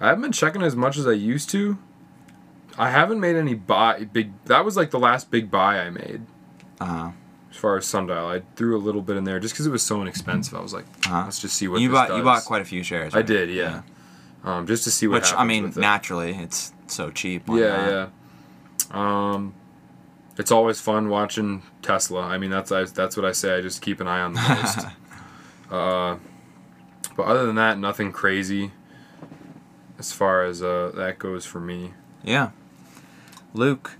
I 0.00 0.08
haven't 0.08 0.22
been 0.22 0.32
checking 0.32 0.62
as 0.62 0.76
much 0.76 0.96
as 0.98 1.06
I 1.06 1.12
used 1.12 1.48
to. 1.50 1.78
I 2.76 2.90
haven't 2.90 3.20
made 3.20 3.36
any 3.36 3.54
buy 3.54 4.04
big. 4.04 4.32
That 4.46 4.64
was 4.64 4.76
like 4.76 4.90
the 4.90 4.98
last 4.98 5.30
big 5.30 5.50
buy 5.50 5.78
I 5.78 5.90
made 5.90 6.22
Uh 6.80 6.84
huh. 6.86 7.10
as 7.50 7.56
far 7.56 7.76
as 7.76 7.86
sundial. 7.86 8.26
I 8.26 8.42
threw 8.56 8.76
a 8.76 8.82
little 8.82 9.00
bit 9.00 9.16
in 9.16 9.24
there 9.24 9.38
just 9.40 9.54
because 9.54 9.66
it 9.66 9.70
was 9.70 9.82
so 9.82 10.02
inexpensive. 10.02 10.54
I 10.54 10.60
was 10.60 10.74
like, 10.74 10.84
Uh-huh. 11.06 11.22
let's 11.24 11.40
just 11.40 11.56
see 11.56 11.68
what 11.68 11.80
You 11.80 11.90
bought 11.90 12.08
does. 12.08 12.18
you 12.18 12.24
bought 12.24 12.44
quite 12.44 12.62
a 12.62 12.64
few 12.64 12.82
shares. 12.82 13.14
I 13.14 13.22
did, 13.22 13.48
yeah. 13.50 13.82
Um, 14.42 14.66
just 14.66 14.84
to 14.84 14.90
see 14.90 15.06
what. 15.06 15.22
Which 15.22 15.32
I 15.32 15.44
mean, 15.44 15.62
with 15.62 15.76
it. 15.78 15.80
naturally, 15.80 16.34
it's 16.34 16.72
so 16.88 17.10
cheap. 17.10 17.44
Yeah, 17.48 17.88
yeah. 17.88 18.06
Um, 18.90 19.54
it's 20.38 20.50
always 20.50 20.80
fun 20.80 21.08
watching 21.08 21.62
Tesla. 21.82 22.22
I 22.22 22.38
mean, 22.38 22.50
that's 22.50 22.72
I, 22.72 22.84
that's 22.84 23.16
what 23.16 23.24
I 23.24 23.32
say. 23.32 23.56
I 23.56 23.60
just 23.60 23.82
keep 23.82 24.00
an 24.00 24.08
eye 24.08 24.20
on 24.20 24.34
the 24.34 24.40
most. 24.62 24.86
uh, 25.70 26.16
but 27.16 27.22
other 27.26 27.46
than 27.46 27.56
that, 27.56 27.78
nothing 27.78 28.12
crazy. 28.12 28.72
As 29.98 30.12
far 30.12 30.44
as 30.44 30.62
uh, 30.62 30.90
that 30.96 31.18
goes 31.18 31.46
for 31.46 31.60
me. 31.60 31.94
Yeah. 32.24 32.50
Luke, 33.54 33.92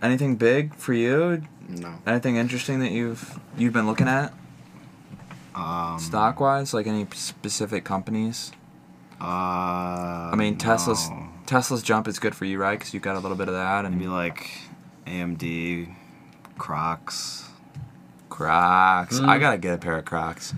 anything 0.00 0.36
big 0.36 0.74
for 0.76 0.92
you? 0.94 1.42
No. 1.68 1.94
Anything 2.06 2.36
interesting 2.36 2.78
that 2.80 2.92
you've 2.92 3.38
you've 3.56 3.72
been 3.72 3.86
looking 3.86 4.06
at 4.06 4.32
Um, 5.54 5.98
stock 5.98 6.38
wise? 6.38 6.72
Like 6.72 6.86
any 6.86 7.06
specific 7.14 7.84
companies? 7.84 8.52
Uh, 9.20 9.24
I 9.24 10.34
mean, 10.36 10.56
Tesla's 10.58 11.08
no. 11.10 11.28
Tesla's 11.46 11.82
jump 11.82 12.06
is 12.06 12.18
good 12.18 12.34
for 12.34 12.44
you, 12.44 12.58
right? 12.58 12.78
Because 12.78 12.94
you 12.94 13.00
got 13.00 13.16
a 13.16 13.18
little 13.20 13.36
bit 13.36 13.48
of 13.48 13.54
that 13.54 13.84
and 13.84 13.96
Maybe 13.96 14.08
like 14.08 14.50
AMD, 15.06 15.94
Crocs. 16.58 17.48
Crocs. 18.28 19.18
Mm. 19.20 19.28
I 19.28 19.38
gotta 19.38 19.58
get 19.58 19.74
a 19.74 19.78
pair 19.78 19.98
of 19.98 20.04
Crocs. 20.04 20.54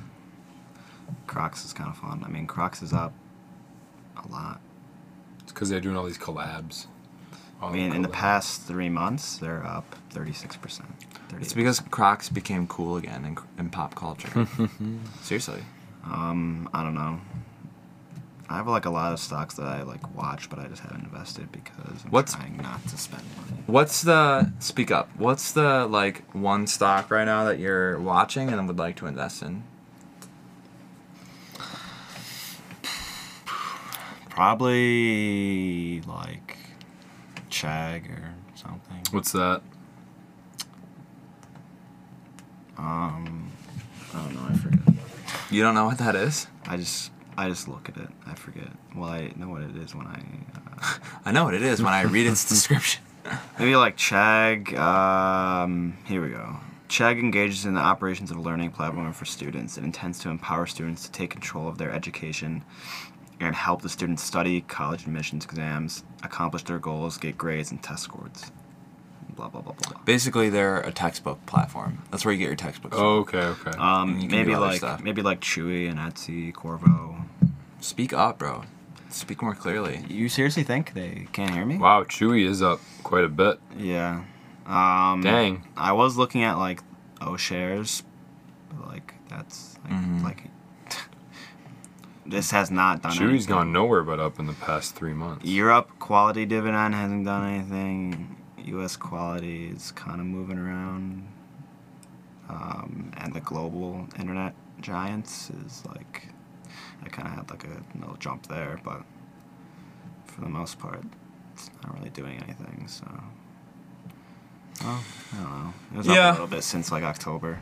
Crocs 1.27 1.65
is 1.65 1.73
kind 1.73 1.91
of 1.91 1.97
fun. 1.97 2.23
I 2.25 2.29
mean, 2.29 2.47
Crocs 2.47 2.83
is 2.83 2.93
up 2.93 3.13
a 4.17 4.31
lot. 4.31 4.61
It's 5.43 5.53
because 5.53 5.69
they're 5.69 5.81
doing 5.81 5.97
all 5.97 6.05
these 6.05 6.19
collabs. 6.19 6.87
All 7.61 7.71
I 7.71 7.73
mean, 7.73 7.93
in 7.93 8.03
the 8.03 8.09
past 8.09 8.63
three 8.63 8.89
months, 8.89 9.39
they're 9.39 9.65
up 9.65 9.97
36%. 10.13 10.83
38%. 11.29 11.41
It's 11.41 11.53
because 11.55 11.81
Crocs 11.81 12.29
became 12.29 12.67
cool 12.67 12.97
again 12.97 13.25
in, 13.25 13.39
in 13.59 13.71
pop 13.71 13.95
culture. 13.95 14.47
Seriously. 15.23 15.63
Um, 16.05 16.69
I 16.73 16.83
don't 16.83 16.95
know. 16.95 17.21
I 18.49 18.57
have 18.57 18.69
like 18.69 18.85
a 18.85 18.91
lot 18.91 19.13
of 19.13 19.19
stocks 19.19 19.55
that 19.55 19.67
I 19.67 19.83
like 19.83 20.15
watch, 20.17 20.49
but 20.49 20.59
I 20.61 20.67
just 20.69 20.83
haven't 20.83 21.03
invested 21.05 21.51
because 21.51 22.05
I'm 22.05 22.11
What's- 22.11 22.35
trying 22.35 22.57
not 22.59 22.83
to 22.89 22.97
spend 22.99 23.23
money. 23.37 23.63
What's 23.67 24.03
the 24.03 24.53
speak 24.61 24.91
up? 24.93 25.09
What's 25.19 25.51
the 25.53 25.87
like 25.87 26.23
one 26.33 26.67
stock 26.69 27.11
right 27.11 27.25
now 27.25 27.45
that 27.45 27.59
you're 27.59 27.99
watching 27.99 28.49
and 28.51 28.67
would 28.69 28.79
like 28.79 28.95
to 28.97 29.07
invest 29.07 29.43
in? 29.43 29.65
Probably 34.69 36.03
like 36.03 36.57
Chegg 37.51 38.11
or 38.11 38.35
something. 38.55 39.03
What's 39.11 39.33
that? 39.33 39.63
Um, 42.79 43.51
I 44.15 44.19
don't 44.19 44.35
know. 44.35 44.47
I 44.51 44.55
forget. 44.57 44.95
You 45.51 45.63
don't 45.63 45.75
know 45.75 45.87
what 45.87 45.99
that 45.99 46.15
is? 46.15 46.47
I 46.67 46.77
just 46.77 47.11
I 47.39 47.49
just 47.49 47.69
look 47.69 47.89
at 47.89 47.97
it. 47.97 48.09
I 48.27 48.35
forget. 48.35 48.69
Well, 48.95 49.11
I 49.11 49.33
know 49.37 49.49
what 49.49 49.63
it 49.63 49.77
is 49.77 49.95
when 49.95 50.07
I. 50.07 50.21
Uh, 50.55 50.99
I 51.25 51.33
know 51.33 51.45
what 51.45 51.55
it 51.55 51.63
is 51.63 51.83
when 51.83 51.93
I 51.93 52.03
read 52.03 52.27
its 52.27 52.49
description. 52.49 53.03
Maybe 53.59 53.77
like 53.77 53.97
Chegg. 53.97 54.77
Um, 54.77 55.99
here 56.07 56.23
we 56.23 56.31
go. 56.31 56.57
Chegg 56.89 57.19
engages 57.19 57.65
in 57.67 57.75
the 57.75 57.81
operations 57.81 58.31
of 58.31 58.37
a 58.37 58.41
learning 58.41 58.71
platform 58.71 59.13
for 59.13 59.25
students. 59.25 59.77
It 59.77 59.85
intends 59.85 60.21
to 60.21 60.29
empower 60.31 60.67
students 60.67 61.05
to 61.05 61.13
take 61.13 61.31
control 61.31 61.69
of 61.69 61.79
their 61.79 61.91
education 61.91 62.65
and 63.41 63.55
help 63.55 63.83
the 63.83 63.89
students 63.89 64.23
study 64.23 64.63
college 64.63 65.03
admissions 65.03 65.45
exams, 65.45 66.05
accomplish 66.23 66.63
their 66.65 66.79
goals, 66.79 67.19
get 67.19 67.37
grades, 67.37 67.71
and 67.71 67.83
test 67.83 68.05
scores. 68.05 68.51
Blah 69.35 69.49
blah 69.49 69.61
blah 69.61 69.75
blah. 69.75 69.93
blah. 69.93 70.03
Basically, 70.05 70.49
they're 70.49 70.81
a 70.81 70.93
textbook 70.93 71.45
platform. 71.45 72.03
That's 72.11 72.25
where 72.25 72.33
you 72.33 72.39
get 72.39 72.47
your 72.47 72.57
textbooks. 72.57 72.97
Oh, 72.99 73.19
okay, 73.19 73.39
okay. 73.41 73.77
Um, 73.77 74.29
maybe 74.29 74.57
like 74.57 75.03
maybe 75.03 75.21
like 75.21 75.41
Chewy 75.41 75.91
and 75.91 75.99
Etsy, 75.99 76.55
Corvo. 76.55 77.16
Speak 77.81 78.13
up, 78.13 78.39
bro. 78.39 78.65
Speak 79.11 79.43
more 79.43 79.55
clearly. 79.55 80.05
You 80.09 80.29
seriously 80.29 80.63
think 80.65 80.95
they 80.95 81.27
can't 81.33 81.51
hear 81.53 81.65
me? 81.65 81.79
wow, 81.79 82.03
Chewy 82.05 82.45
is 82.45 82.61
up 82.63 82.81
quite 83.03 83.25
a 83.25 83.29
bit. 83.29 83.61
Yeah. 83.77 84.25
Um, 84.67 85.21
Dang. 85.23 85.65
I 85.77 85.93
was 85.93 86.17
looking 86.17 86.43
at 86.43 86.55
like 86.59 86.83
O'Shares, 87.23 88.03
but 88.71 88.89
like 88.89 89.15
that's 89.29 89.79
like, 89.85 89.93
Mhm. 89.93 90.23
like 90.25 90.45
this 92.27 92.51
has 92.51 92.71
not 92.71 93.03
done. 93.03 93.13
Chewy's 93.13 93.21
anything. 93.31 93.47
gone 93.55 93.73
nowhere 93.73 94.03
but 94.03 94.19
up 94.19 94.39
in 94.41 94.47
the 94.47 94.53
past 94.55 94.97
three 94.97 95.15
months. 95.15 95.45
Europe 95.45 95.91
quality 96.01 96.45
dividend 96.45 96.95
hasn't 96.95 97.25
done 97.25 97.49
anything. 97.49 98.37
U.S. 98.65 98.97
quality 98.97 99.69
is 99.69 99.93
kind 99.93 100.21
of 100.21 100.27
moving 100.27 100.59
around, 100.59 101.29
um, 102.49 103.13
and 103.19 103.33
the 103.33 103.41
global 103.41 104.09
internet 104.19 104.55
giants 104.81 105.51
is 105.51 105.85
like, 105.87 106.27
I 107.07 107.09
kind 107.09 107.29
of 107.29 107.35
had 107.35 107.51
like 107.51 107.65
a 107.65 107.99
little 107.99 108.17
jump 108.17 108.47
there, 108.49 108.81
but 108.85 109.03
for 110.27 110.41
the 110.41 110.49
most 110.49 110.79
part, 110.79 111.03
it's 111.55 111.71
not 111.83 111.97
really 111.97 112.11
doing 112.11 112.39
anything. 112.43 112.85
So, 112.89 113.07
well, 114.83 115.01
I 115.33 115.37
don't 115.37 115.65
know. 115.65 115.75
It 115.95 115.97
was 115.99 116.07
Yeah. 116.07 116.13
up 116.29 116.39
a 116.39 116.43
little 116.43 116.57
bit 116.57 116.65
since 116.65 116.91
like 116.93 117.05
October. 117.05 117.61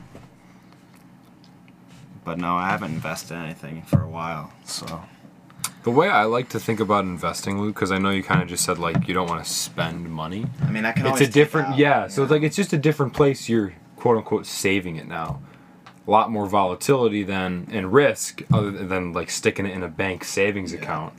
But 2.25 2.39
no, 2.39 2.57
I 2.57 2.69
haven't 2.71 2.93
invested 2.95 3.35
in 3.35 3.43
anything 3.43 3.83
for 3.83 4.01
a 4.01 4.09
while. 4.09 4.53
So 4.65 5.03
The 5.83 5.91
way 5.91 6.09
I 6.09 6.25
like 6.25 6.49
to 6.51 6.59
think 6.61 6.81
about 6.81 7.05
investing, 7.05 7.61
Luke, 7.61 7.75
because 7.75 7.93
I 7.93 7.99
know 7.99 8.09
you 8.09 8.23
kind 8.23 8.41
of 8.41 8.49
just 8.49 8.65
said 8.65 8.79
like 8.79 9.07
you 9.07 9.13
don't 9.13 9.29
want 9.29 9.45
to 9.45 9.51
spend 9.51 10.09
money. 10.11 10.47
I 10.63 10.71
mean, 10.71 10.87
I 10.87 10.93
can. 10.93 11.03
It's 11.03 11.09
always 11.09 11.21
a 11.21 11.25
take 11.27 11.35
different, 11.35 11.69
out, 11.69 11.79
yeah. 11.79 12.09
So 12.09 12.23
it's 12.23 12.31
like 12.33 12.43
it's 12.43 12.57
just 12.57 12.73
a 12.73 12.79
different 12.79 13.13
place 13.13 13.49
you're 13.51 13.75
quote 13.97 14.17
unquote 14.17 14.47
saving 14.47 14.97
it 14.97 15.07
now. 15.07 15.41
A 16.07 16.11
lot 16.11 16.31
more 16.31 16.47
volatility 16.47 17.23
than 17.23 17.67
and 17.73 17.93
risk 17.93 18.43
other 18.53 18.71
than 18.71 19.13
like 19.13 19.31
sticking 19.31 19.65
it 19.67 19.73
in 19.73 19.83
a 19.83 19.89
bank 19.89 20.23
savings 20.25 20.73
Yeah. 20.73 20.81
account, 20.81 21.15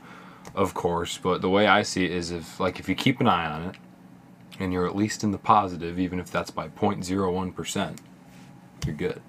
of 0.54 0.74
course. 0.74 1.18
But 1.18 1.40
the 1.42 1.50
way 1.50 1.66
I 1.66 1.82
see 1.82 2.04
it 2.04 2.12
is 2.12 2.30
if 2.30 2.60
like 2.60 2.78
if 2.78 2.88
you 2.88 2.94
keep 2.94 3.20
an 3.20 3.26
eye 3.26 3.46
on 3.46 3.62
it, 3.70 3.74
and 4.60 4.72
you're 4.72 4.86
at 4.86 4.94
least 4.96 5.22
in 5.24 5.32
the 5.32 5.38
positive, 5.38 5.98
even 5.98 6.18
if 6.20 6.30
that's 6.30 6.50
by 6.50 6.68
0.01 6.68 7.50
percent, 7.54 8.00
you're 8.86 8.94
good. 8.94 9.20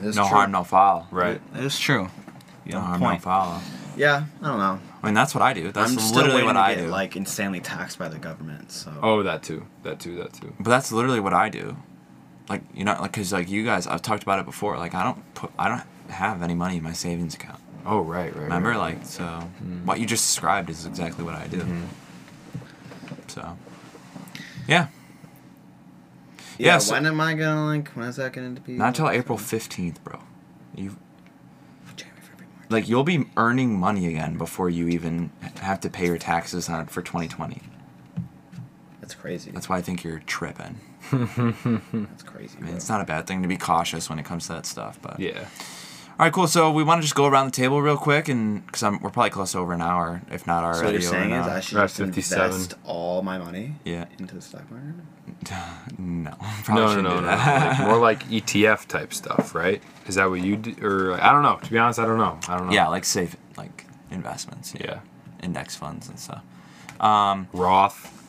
It's 0.00 0.16
no 0.16 0.22
true. 0.28 0.36
harm, 0.36 0.52
no 0.52 0.64
foul. 0.64 1.06
Right. 1.10 1.40
It 1.54 1.64
is 1.64 1.78
true. 1.78 2.08
You 2.64 2.72
No 2.74 2.80
have 2.80 3.00
a 3.00 3.04
harm, 3.04 3.14
no 3.14 3.18
foul. 3.18 3.62
Yeah, 3.96 4.24
I 4.42 4.46
don't 4.46 4.58
know. 4.58 4.78
I 5.02 5.06
mean, 5.06 5.14
that's 5.14 5.34
what 5.34 5.42
I 5.42 5.52
do. 5.52 5.70
That's 5.72 5.90
I'm 5.90 6.14
literally 6.14 6.34
waiting 6.42 6.46
what 6.46 6.52
to 6.54 6.60
I 6.60 6.74
get, 6.74 6.80
do. 6.82 6.88
like 6.88 7.16
insanely 7.16 7.60
taxed 7.60 7.98
by 7.98 8.08
the 8.08 8.18
government. 8.18 8.70
So 8.72 8.92
Oh, 9.02 9.22
that 9.22 9.42
too. 9.42 9.66
That 9.82 10.00
too. 10.00 10.16
That 10.16 10.32
too. 10.32 10.52
But 10.60 10.70
that's 10.70 10.92
literally 10.92 11.20
what 11.20 11.34
I 11.34 11.48
do. 11.48 11.76
Like 12.52 12.60
you 12.74 12.84
know, 12.84 12.92
like 13.00 13.12
because 13.12 13.32
like 13.32 13.48
you 13.48 13.64
guys, 13.64 13.86
I've 13.86 14.02
talked 14.02 14.22
about 14.22 14.38
it 14.38 14.44
before. 14.44 14.76
Like 14.76 14.94
I 14.94 15.02
don't 15.02 15.34
put, 15.34 15.50
I 15.58 15.68
don't 15.70 15.82
have 16.10 16.42
any 16.42 16.54
money 16.54 16.76
in 16.76 16.82
my 16.82 16.92
savings 16.92 17.34
account. 17.34 17.58
Oh, 17.86 18.00
right, 18.00 18.30
right. 18.36 18.42
Remember, 18.44 18.68
right. 18.68 18.76
like 18.96 19.06
so, 19.06 19.24
what 19.86 19.98
you 20.00 20.04
just 20.04 20.28
described 20.28 20.68
is 20.68 20.84
exactly 20.84 21.24
what 21.24 21.34
I 21.34 21.46
do. 21.46 21.60
Mhm. 21.60 21.86
So, 23.28 23.56
yeah, 24.68 24.88
yeah. 26.58 26.74
Yeah, 26.74 26.78
so- 26.78 26.92
when 26.92 27.06
am 27.06 27.22
I 27.22 27.32
gonna 27.32 27.64
like? 27.64 27.88
When 27.96 28.06
is 28.06 28.16
that 28.16 28.34
gonna 28.34 28.50
be? 28.50 28.72
not 28.74 28.88
until 28.88 29.08
April 29.08 29.38
fifteenth, 29.38 30.04
bro. 30.04 30.20
You 30.74 30.98
January, 31.96 32.20
February, 32.20 32.46
March. 32.58 32.70
like 32.70 32.86
you'll 32.86 33.02
be 33.02 33.30
earning 33.38 33.80
money 33.80 34.06
again 34.08 34.36
before 34.36 34.68
you 34.68 34.88
even 34.88 35.30
have 35.62 35.80
to 35.80 35.88
pay 35.88 36.04
your 36.06 36.18
taxes 36.18 36.68
on 36.68 36.80
it 36.82 36.90
for 36.90 37.00
2020. 37.00 37.62
That's 39.00 39.14
crazy. 39.14 39.50
That's 39.52 39.70
why 39.70 39.78
I 39.78 39.80
think 39.80 40.04
you're 40.04 40.18
tripping. 40.26 40.80
That's 41.12 42.22
crazy. 42.22 42.58
I 42.60 42.62
mean, 42.64 42.74
it's 42.74 42.88
not 42.88 43.00
a 43.00 43.04
bad 43.04 43.26
thing 43.26 43.42
to 43.42 43.48
be 43.48 43.56
cautious 43.56 44.08
when 44.08 44.18
it 44.18 44.24
comes 44.24 44.46
to 44.46 44.54
that 44.54 44.66
stuff, 44.66 44.98
but 45.02 45.18
Yeah. 45.20 45.46
All 46.18 46.26
right, 46.26 46.32
cool. 46.32 46.46
So 46.46 46.70
we 46.70 46.84
want 46.84 46.98
to 46.98 47.02
just 47.02 47.14
go 47.14 47.26
around 47.26 47.46
the 47.46 47.52
table 47.52 47.80
real 47.80 47.96
quick, 47.96 48.28
and 48.28 48.64
because 48.66 48.82
we're 48.82 49.10
probably 49.10 49.30
close 49.30 49.52
to 49.52 49.58
over 49.58 49.72
an 49.72 49.80
hour, 49.80 50.20
if 50.30 50.46
not 50.46 50.62
already. 50.62 50.76
So 50.78 50.82
what 50.84 50.88
already 50.90 51.02
you're 51.02 51.10
saying 51.12 51.32
is. 51.32 51.46
I 51.46 51.60
should 51.60 51.78
just 51.78 51.96
57. 51.96 52.44
invest 52.52 52.74
all 52.84 53.22
my 53.22 53.38
money 53.38 53.76
Yeah. 53.84 54.04
into 54.18 54.34
the 54.34 54.42
stock 54.42 54.62
market? 54.70 54.94
no, 55.98 56.30
probably 56.64 57.02
No, 57.02 57.02
no, 57.02 57.14
no, 57.14 57.20
no. 57.20 57.26
like, 57.26 57.78
more 57.80 57.96
like 57.98 58.28
ETF 58.28 58.86
type 58.86 59.14
stuff, 59.14 59.54
right? 59.54 59.82
Is 60.06 60.16
that 60.16 60.26
what 60.28 60.42
you 60.42 60.56
do? 60.56 60.76
Or 60.86 61.14
I 61.20 61.32
don't 61.32 61.42
know. 61.42 61.56
To 61.62 61.70
be 61.70 61.78
honest, 61.78 61.98
I 61.98 62.04
don't 62.04 62.18
know. 62.18 62.38
I 62.46 62.58
don't 62.58 62.66
know. 62.68 62.72
yeah, 62.74 62.88
like 62.88 63.04
safe, 63.06 63.34
like 63.56 63.86
investments. 64.10 64.74
Yeah. 64.78 65.00
Index 65.42 65.74
funds 65.74 66.08
and 66.08 66.20
stuff. 66.20 66.42
Um, 67.00 67.48
Roth. 67.52 68.21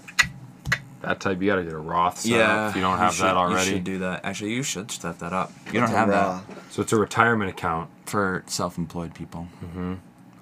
That 1.04 1.20
type. 1.20 1.42
You 1.42 1.48
gotta 1.48 1.64
get 1.64 1.74
a 1.74 1.78
Roth. 1.78 2.20
Set 2.22 2.32
yeah. 2.32 2.66
Up 2.66 2.70
if 2.72 2.76
you 2.78 2.82
don't 2.82 2.98
have 2.98 3.14
should, 3.14 3.26
that 3.26 3.38
already. 3.38 3.70
You 3.70 3.76
should 3.76 3.84
do 3.84 4.00
that. 4.00 4.24
Actually, 4.26 4.54
you 4.54 4.64
should 4.64 4.90
set 4.90 5.20
that 5.20 5.34
up. 5.34 5.52
You 5.72 5.80
What's 5.82 5.92
don't 5.92 5.96
a 5.96 5.98
have 6.00 6.10
that 6.10 6.44
So 6.72 6.82
it's 6.82 6.94
a 6.94 6.98
retirement 6.98 7.50
account. 7.50 7.90
for 8.06 8.44
self-employed 8.48 9.14
people. 9.14 9.48
Mm-hmm. 9.64 9.94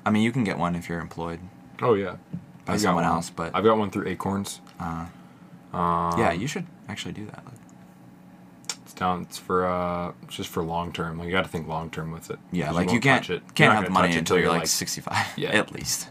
I 0.06 0.10
mean, 0.12 0.24
you 0.24 0.32
can 0.32 0.44
get 0.44 0.58
one 0.58 0.76
if 0.76 0.88
you're 0.90 1.00
employed 1.00 1.40
Oh 1.82 1.96
yeah. 1.96 2.16
by 2.66 2.74
I've 2.74 2.80
got 2.80 2.80
someone 2.80 3.04
one. 3.04 3.14
else, 3.14 3.30
but 3.30 3.56
I've 3.56 3.64
got 3.64 3.78
one 3.78 3.90
through 3.92 4.08
Acorns. 4.08 4.62
uh, 4.80 5.08
Um, 5.74 6.20
yeah, 6.20 6.32
you 6.32 6.48
should 6.48 6.66
actually 6.88 7.14
do 7.14 7.26
that. 7.26 7.44
It's 8.84 8.94
down. 8.94 9.22
It's 9.24 9.38
for 9.38 9.66
uh, 9.66 10.12
it's 10.24 10.36
just 10.36 10.50
for 10.50 10.64
long 10.64 10.92
term. 10.92 11.18
Like 11.18 11.26
you 11.28 11.32
got 11.32 11.44
to 11.44 11.50
think 11.50 11.68
long 11.68 11.90
term 11.90 12.12
with 12.12 12.30
it. 12.30 12.38
Yeah, 12.52 12.72
like 12.72 12.88
you 12.88 12.94
won't 12.94 13.04
can't 13.04 13.30
it. 13.30 13.30
You're 13.42 13.42
can't 13.56 13.74
have 13.74 13.86
the 13.86 13.90
money 13.90 14.10
touch 14.10 14.18
until 14.18 14.38
you're 14.38 14.50
like 14.50 14.60
like 14.62 14.68
65, 14.68 15.38
Yeah. 15.38 15.50
at 15.58 15.72
least. 15.72 16.08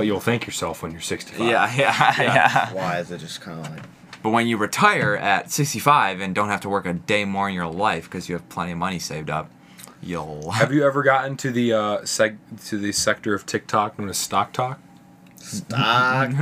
But 0.00 0.06
you'll 0.06 0.18
thank 0.18 0.46
yourself 0.46 0.82
when 0.82 0.92
you're 0.92 1.00
65. 1.02 1.46
Yeah, 1.46 1.70
yeah, 1.76 2.14
yeah. 2.22 2.72
Why 2.72 3.00
is 3.00 3.10
it 3.10 3.18
just 3.18 3.42
kind 3.42 3.60
of 3.66 3.70
like? 3.70 3.82
But 4.22 4.30
when 4.30 4.46
you 4.46 4.56
retire 4.56 5.14
at 5.14 5.50
65 5.50 6.20
and 6.22 6.34
don't 6.34 6.48
have 6.48 6.62
to 6.62 6.70
work 6.70 6.86
a 6.86 6.94
day 6.94 7.26
more 7.26 7.50
in 7.50 7.54
your 7.54 7.66
life 7.66 8.04
because 8.04 8.26
you 8.26 8.34
have 8.34 8.48
plenty 8.48 8.72
of 8.72 8.78
money 8.78 8.98
saved 8.98 9.28
up, 9.28 9.50
you'll. 10.02 10.50
Have 10.52 10.72
you 10.72 10.86
ever 10.86 11.02
gotten 11.02 11.36
to 11.36 11.50
the 11.50 11.74
uh, 11.74 11.98
seg- 11.98 12.38
to 12.68 12.78
the 12.78 12.92
sector 12.92 13.34
of 13.34 13.44
TikTok 13.44 13.98
known 13.98 14.08
as 14.08 14.16
stock 14.16 14.54
talk? 14.54 14.80
Stock. 15.36 16.30
Dude, 16.30 16.38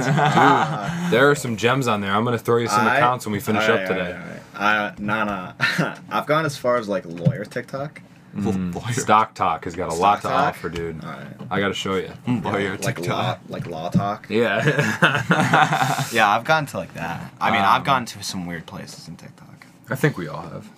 There 1.10 1.28
are 1.28 1.34
some 1.34 1.56
gems 1.56 1.88
on 1.88 2.00
there. 2.00 2.12
I'm 2.12 2.24
gonna 2.24 2.38
throw 2.38 2.58
you 2.58 2.68
some 2.68 2.86
accounts 2.86 3.26
when 3.26 3.32
we 3.32 3.40
finish 3.40 3.68
up 3.68 3.88
today. 3.88 4.20
Uh, 4.54 4.92
nah, 4.98 5.24
nah. 5.24 5.52
I've 6.08 6.26
gone 6.26 6.44
as 6.46 6.56
far 6.56 6.76
as 6.76 6.88
like 6.88 7.04
lawyer 7.06 7.44
TikTok. 7.44 8.02
Lawyer. 8.72 8.92
Stock 8.92 9.34
talk 9.34 9.64
has 9.64 9.74
got 9.74 9.90
a 9.90 9.94
lot 9.94 10.16
to 10.16 10.28
talk? 10.28 10.32
offer, 10.56 10.68
dude. 10.68 11.02
All 11.04 11.10
right. 11.10 11.26
I 11.50 11.60
gotta 11.60 11.74
show 11.74 11.96
you. 11.96 12.10
Lawyer 12.26 12.72
like 12.72 12.80
law, 12.80 12.92
TikTok. 13.04 13.40
like 13.48 13.66
law 13.66 13.88
talk. 13.90 14.26
Yeah. 14.30 14.64
Yeah, 16.12 16.28
I've 16.30 16.44
gone 16.44 16.66
to 16.66 16.76
like 16.78 16.94
that. 16.94 17.32
I 17.40 17.50
mean, 17.50 17.60
Um, 17.60 17.66
I've 17.66 17.84
gone 17.84 18.04
to 18.06 18.22
some 18.22 18.46
weird 18.46 18.66
places 18.66 19.08
in 19.08 19.16
TikTok. 19.16 19.66
I 19.90 19.94
think 19.94 20.16
we 20.16 20.28
all 20.28 20.42
have. 20.42 20.70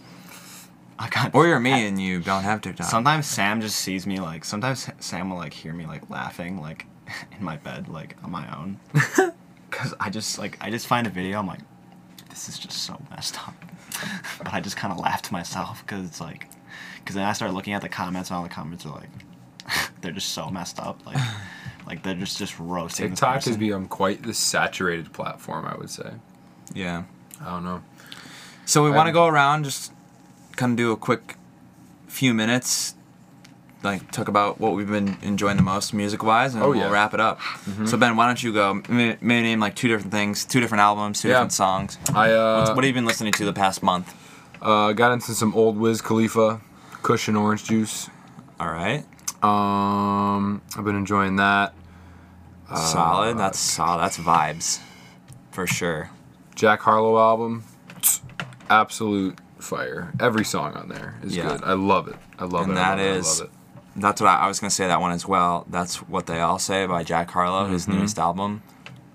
I 0.99 1.09
got. 1.09 1.35
Or 1.35 1.47
you're 1.47 1.61
me 1.61 1.87
and 1.87 2.01
you 2.01 2.21
don't 2.21 2.43
have 2.43 2.61
TikTok. 2.61 2.87
Sometimes 2.87 3.27
Sam 3.27 3.61
just 3.61 3.77
sees 3.77 4.07
me 4.07 4.19
like. 4.21 4.45
Sometimes 4.45 4.89
Sam 5.01 5.31
will 5.31 5.37
like 5.39 5.53
hear 5.53 5.73
me 5.73 5.87
like 5.87 6.09
laughing 6.11 6.61
like 6.61 6.87
in 7.39 7.45
my 7.45 7.57
bed 7.57 7.89
like 7.89 8.17
on 8.25 8.31
my 8.31 8.47
own. 8.57 8.79
Cause 9.71 9.95
I 10.01 10.11
just 10.11 10.39
like 10.39 10.59
I 10.61 10.71
just 10.71 10.87
find 10.87 11.07
a 11.07 11.11
video. 11.11 11.39
I'm 11.39 11.47
like, 11.47 11.61
this 12.29 12.49
is 12.49 12.59
just 12.59 12.79
so 12.85 13.01
messed 13.11 13.39
up. 13.47 13.55
but 14.39 14.53
I 14.53 14.61
just 14.61 14.77
kind 14.77 14.93
of 14.93 14.99
laughed 14.99 15.27
to 15.27 15.33
myself 15.33 15.85
because 15.87 16.05
it's 16.07 16.21
like, 16.21 16.49
because 17.01 17.15
then 17.17 17.25
I 17.25 17.33
started 17.33 17.55
looking 17.55 17.73
at 17.75 17.83
the 17.83 17.89
comments 17.89 18.31
and 18.31 18.37
all 18.37 18.43
the 18.43 18.49
comments 18.49 18.87
are 18.87 18.91
like, 18.95 19.11
they're 20.01 20.13
just 20.13 20.31
so 20.31 20.49
messed 20.51 20.79
up. 20.81 21.05
Like, 21.07 21.17
like 21.87 22.03
they're 22.03 22.15
just 22.15 22.39
just 22.39 22.59
roasting. 22.59 23.11
TikTok 23.11 23.43
has 23.45 23.57
become 23.57 23.89
quite 23.89 24.23
the 24.23 24.35
saturated 24.35 25.13
platform. 25.13 25.67
I 25.67 25.77
would 25.77 25.91
say. 25.91 26.13
Yeah. 26.75 27.05
I 27.41 27.47
don't 27.51 27.65
know. 27.65 27.83
So 28.67 28.85
we 28.85 28.91
want 28.91 29.07
to 29.09 29.13
go 29.13 29.27
around, 29.27 29.65
just 29.65 29.93
kind 30.57 30.73
of 30.73 30.77
do 30.77 30.93
a 30.93 30.97
quick 30.97 31.35
few 32.07 32.35
minutes, 32.35 32.95
like 33.83 34.11
talk 34.13 34.29
about 34.29 34.61
what 34.61 34.75
we've 34.75 34.87
been 34.91 35.17
enjoying 35.23 35.57
the 35.57 35.63
most 35.63 35.93
music 35.95 36.23
wise, 36.23 36.55
and 36.55 36.63
Oh, 36.63 36.69
we'll 36.69 36.79
yeah. 36.79 36.91
wrap 36.91 37.15
it 37.15 37.19
up. 37.21 37.41
So 37.87 37.97
Ben, 37.97 38.15
why 38.17 38.27
don't 38.27 38.41
you 38.43 38.53
go? 38.53 38.75
Maybe, 38.89 39.17
maybe 39.21 39.43
name 39.43 39.59
like 39.59 39.75
two 39.75 39.89
different 39.89 40.13
things, 40.13 40.45
two 40.45 40.61
different 40.61 40.83
albums, 40.83 41.21
two 41.23 41.29
Yeah. 41.29 41.35
different 41.35 41.53
songs. 41.53 41.99
I 42.15 42.31
uh, 42.31 42.75
what 42.75 42.85
have 42.85 42.89
you 42.89 42.93
been 42.95 43.07
listening 43.07 43.33
to 43.33 43.45
the 43.45 43.53
past 43.53 43.83
month? 43.83 44.15
uh 44.63 44.93
got 44.93 45.11
into 45.13 45.33
some 45.35 45.55
old 45.55 45.79
Wiz 45.79 46.03
Khalifa, 46.03 46.61
Cushion 47.03 47.37
Orange 47.37 47.65
Juice. 47.65 48.09
All 48.59 48.69
right, 48.71 49.05
Um, 49.43 50.61
I've 50.77 50.85
been 50.85 50.97
enjoying 50.97 51.37
that. 51.37 51.73
solid. 52.75 53.39
That's 53.39 53.59
solid. 53.59 54.03
That's 54.03 54.19
vibes, 54.19 54.81
for 55.51 55.67
sure. 55.67 56.11
Jack 56.55 56.81
Harlow 56.83 57.19
album, 57.19 57.65
absolute 58.69 59.39
fire. 59.59 60.13
Every 60.21 60.45
song 60.45 60.75
on 60.75 60.89
there 60.89 61.15
is 61.23 61.35
Yeah. 61.37 61.49
good. 61.49 61.65
I 61.65 61.73
love 61.73 62.09
it. 62.09 62.17
I 62.39 62.45
love 62.45 62.63
And 62.69 62.73
it. 62.73 62.81
I 62.81 62.97
that 62.97 62.99
love 62.99 63.01
it. 63.01 63.11
I 63.11 63.15
love 63.17 63.41
it. 63.43 63.51
That's 63.97 64.21
what 64.21 64.29
I, 64.29 64.37
I 64.41 64.47
was 64.47 64.61
gonna 64.61 64.71
say. 64.71 64.87
That 64.87 65.01
one 65.01 65.11
as 65.13 65.27
well. 65.27 65.67
That's 65.69 65.97
what 65.97 66.27
they 66.27 66.41
all 66.41 66.59
say 66.59 66.87
by 66.87 67.03
Jack 67.03 67.31
Harlow, 67.31 67.67
his 67.67 67.87
Mm-hmm. 67.87 67.99
newest 67.99 68.19
album. 68.19 68.63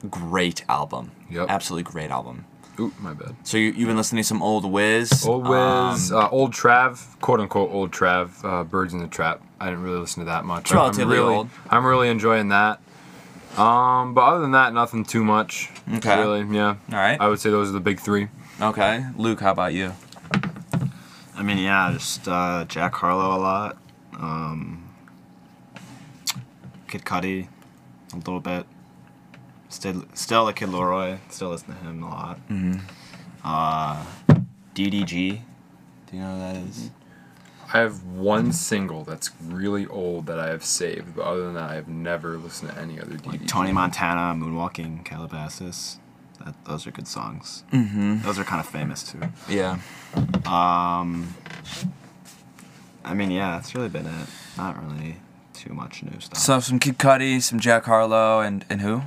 Great 0.10 0.66
album. 0.68 1.12
Yep. 1.30 1.48
Absolutely 1.50 1.90
great 1.92 2.12
album. 2.12 2.46
Ooh, 2.80 2.94
my 3.00 3.14
bad. 3.14 3.36
So 3.44 3.58
you, 3.58 3.72
you've 3.72 3.88
been 3.88 3.98
listening 3.98 4.24
to 4.24 4.28
some 4.28 4.42
old 4.42 4.66
Wiz. 4.66 5.26
Old 5.26 5.48
Wiz, 5.48 6.12
um, 6.12 6.18
uh, 6.18 6.30
old 6.30 6.52
Trav, 6.52 7.20
quote 7.22 7.40
unquote 7.40 7.72
old 7.72 7.92
Trav, 7.92 8.44
uh, 8.44 8.64
Birds 8.64 8.94
in 8.94 9.00
the 9.00 9.08
Trap. 9.08 9.42
I 9.60 9.66
didn't 9.70 9.84
really 9.84 10.00
listen 10.00 10.22
to 10.22 10.26
that 10.26 10.44
much. 10.46 10.72
Relatively 10.72 11.04
I'm 11.04 11.24
really, 11.24 11.36
old. 11.36 11.50
I'm 11.70 11.86
really 11.86 12.10
enjoying 12.10 12.50
that. 12.50 12.82
Um, 13.58 14.14
but 14.14 14.22
other 14.22 14.42
than 14.42 14.52
that, 14.52 14.74
nothing 14.74 15.06
too 15.06 15.24
much. 15.24 15.70
Okay. 15.96 16.20
Really, 16.20 16.56
yeah. 16.56 16.76
all 16.92 16.98
right. 16.98 17.20
I 17.20 17.30
would 17.30 17.40
say 17.40 17.50
those 17.50 17.70
are 17.70 17.74
the 17.74 17.80
big 17.80 18.00
three. 18.00 18.28
Okay, 18.60 19.06
Luke, 19.18 19.40
how 19.40 19.52
about 19.52 19.74
you? 19.74 19.94
I 21.36 21.44
mean, 21.44 21.58
yeah, 21.58 21.92
just 21.94 22.28
uh, 22.28 22.66
Jack 22.68 22.96
Harlow 22.96 23.38
a 23.38 23.40
lot. 23.40 23.78
Um, 24.18 24.90
Kid 26.88 27.04
Cudi, 27.04 27.48
a 28.14 28.16
little 28.16 28.40
bit. 28.40 28.66
Still, 29.76 30.06
still 30.14 30.46
the 30.46 30.54
Kid 30.54 30.70
LAROI. 30.70 31.20
Still 31.30 31.50
listen 31.50 31.68
to 31.68 31.74
him 31.74 32.02
a 32.02 32.10
lot. 32.10 32.40
Mm-hmm. 32.48 32.80
Uh, 33.44 34.06
DDG. 34.74 35.42
Do 36.08 36.16
you 36.16 36.22
know 36.22 36.32
who 36.32 36.40
that 36.40 36.56
is? 36.56 36.92
I 37.74 37.80
have 37.80 38.02
one 38.04 38.54
single 38.54 39.04
that's 39.04 39.32
really 39.44 39.86
old 39.88 40.28
that 40.28 40.40
I 40.40 40.48
have 40.48 40.64
saved, 40.64 41.18
but 41.18 41.24
other 41.24 41.44
than 41.44 41.56
that, 41.56 41.70
I 41.70 41.76
have 41.76 41.90
never 41.90 42.38
listened 42.38 42.72
to 42.72 42.80
any 42.80 43.02
other 43.02 43.16
DDG. 43.16 43.26
Like 43.26 43.48
Tony 43.48 43.74
Montana, 43.74 44.34
Moonwalking, 44.34 45.04
Calabasas. 45.04 46.00
That, 46.46 46.56
those 46.64 46.88
are 46.88 46.92
good 46.92 47.08
songs. 47.08 47.66
Mm-hmm. 47.74 48.22
Those 48.22 48.40
are 48.40 48.46
kind 48.46 48.62
of 48.62 48.68
famous 48.68 49.12
too. 49.12 49.20
Yeah. 49.50 49.80
Um, 50.46 51.36
I 53.04 53.14
mean, 53.14 53.30
yeah, 53.30 53.58
that's 53.58 53.76
really 53.76 53.90
been 53.90 54.06
it. 54.06 54.30
Not 54.56 54.82
really 54.88 55.18
too 55.54 55.74
much 55.74 56.02
new 56.02 56.18
stuff. 56.22 56.38
So 56.38 56.62
some 56.62 56.80
Kid 56.80 56.98
Cudi, 56.98 57.42
some 57.42 57.60
Jack 57.60 57.84
Harlow, 57.84 58.40
and 58.40 58.64
and 58.70 58.80
who? 58.80 59.02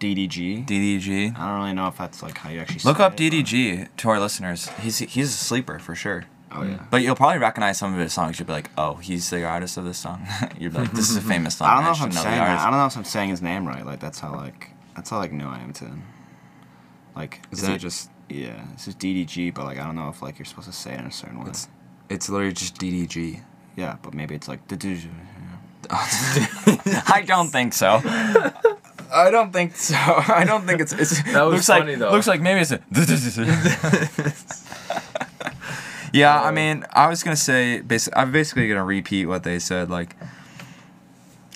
DDG. 0.00 0.66
DDG. 0.66 1.36
I 1.38 1.48
don't 1.48 1.58
really 1.60 1.72
know 1.72 1.88
if 1.88 1.96
that's 1.96 2.22
like 2.22 2.36
how 2.38 2.50
you 2.50 2.60
actually 2.60 2.80
Look 2.84 2.98
say 2.98 3.04
up 3.04 3.12
it, 3.14 3.16
but- 3.16 3.46
DDG 3.46 3.88
to 3.98 4.08
our 4.08 4.20
listeners. 4.20 4.68
He's 4.80 4.98
he's 4.98 5.28
a 5.28 5.32
sleeper 5.36 5.78
for 5.78 5.94
sure. 5.94 6.24
Oh 6.52 6.62
yeah. 6.62 6.84
But 6.90 7.02
you'll 7.02 7.16
probably 7.16 7.38
recognize 7.38 7.78
some 7.78 7.92
of 7.94 7.98
his 7.98 8.12
songs. 8.12 8.38
You'll 8.38 8.46
be 8.46 8.52
like, 8.52 8.70
oh, 8.78 8.94
he's 8.94 9.28
the 9.30 9.44
artist 9.44 9.76
of 9.76 9.84
this 9.84 9.98
song. 9.98 10.24
You're 10.58 10.70
like, 10.70 10.92
this 10.92 11.10
is 11.10 11.16
a 11.16 11.20
famous 11.32 11.56
song. 11.56 11.68
I 11.68 11.74
don't 11.76 11.84
know 11.84 11.90
if 11.92 12.02
I'm 12.02 12.10
the 12.10 12.16
saying 12.16 12.36
that. 12.38 12.60
I 12.60 12.70
don't 12.70 12.78
know 12.78 12.86
if 12.86 12.96
I'm 12.96 13.04
saying 13.04 13.30
his 13.30 13.42
name 13.42 13.66
right. 13.66 13.84
Like 13.84 13.98
that's 14.00 14.20
how 14.20 14.34
like 14.34 14.70
that's 14.94 15.10
how 15.10 15.18
like 15.18 15.32
new 15.32 15.46
I 15.48 15.58
am 15.60 15.72
to. 15.74 15.84
Him. 15.86 16.02
Like 17.16 17.40
Is 17.50 17.58
it's 17.60 17.68
that 17.68 17.76
a- 17.76 17.78
just? 17.78 18.10
yeah? 18.28 18.64
This 18.74 18.88
is 18.88 18.94
DDG, 18.94 19.52
but 19.54 19.64
like 19.64 19.78
I 19.78 19.84
don't 19.84 19.96
know 19.96 20.08
if 20.08 20.22
like 20.22 20.38
you're 20.38 20.46
supposed 20.46 20.68
to 20.68 20.72
say 20.74 20.92
it 20.94 21.00
in 21.00 21.06
a 21.06 21.12
certain 21.12 21.40
way. 21.42 21.48
It's 21.50 21.68
it's 22.08 22.28
literally 22.28 22.52
just 22.52 22.76
DDG. 22.78 23.40
yeah, 23.76 23.96
but 24.02 24.14
maybe 24.14 24.34
it's 24.34 24.46
like 24.48 24.66
the 24.68 24.76
I 25.90 27.22
don't 27.26 27.48
think 27.50 27.72
so. 27.74 28.00
I 29.14 29.30
don't 29.30 29.52
think 29.52 29.76
so. 29.76 29.94
I 29.96 30.44
don't 30.46 30.66
think 30.66 30.80
it's. 30.80 30.92
it's 30.92 31.22
That 31.32 31.42
was 31.42 31.54
looks 31.54 31.66
funny, 31.66 31.92
like, 31.92 31.98
though. 32.00 32.10
Looks 32.10 32.26
like 32.26 32.40
maybe 32.40 32.60
it's 32.60 32.72
a. 32.72 32.80
yeah, 36.12 36.42
I 36.42 36.50
mean, 36.50 36.84
I 36.92 37.08
was 37.08 37.22
gonna 37.22 37.36
say, 37.36 37.80
basically, 37.80 38.20
I'm 38.20 38.32
basically 38.32 38.68
gonna 38.68 38.84
repeat 38.84 39.26
what 39.26 39.42
they 39.44 39.58
said. 39.58 39.90
Like, 39.90 40.16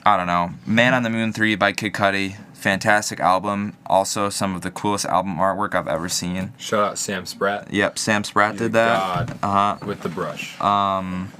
I 0.04 0.16
don't 0.16 0.26
know, 0.26 0.50
"Man 0.66 0.94
on 0.94 1.02
the 1.02 1.11
Moon" 1.11 1.32
three 1.32 1.54
by 1.56 1.72
Kid 1.72 1.92
Cudi, 1.92 2.36
fantastic 2.54 3.20
album. 3.20 3.76
Also, 3.86 4.30
some 4.30 4.54
of 4.54 4.62
the 4.62 4.70
coolest 4.70 5.04
album 5.06 5.36
artwork 5.36 5.74
I've 5.74 5.88
ever 5.88 6.09
seen. 6.09 6.52
Shout 6.59 6.84
out 6.84 6.98
Sam 6.98 7.26
Spratt 7.26 7.72
Yep, 7.72 7.98
Sam 7.98 8.24
Spratt 8.24 8.56
did 8.56 8.72
that. 8.72 9.26
god. 9.28 9.38
Uh 9.42 9.76
huh. 9.76 9.86
with 9.86 10.02
the 10.02 10.09
brush. 10.09 10.61
Um, 10.61 11.32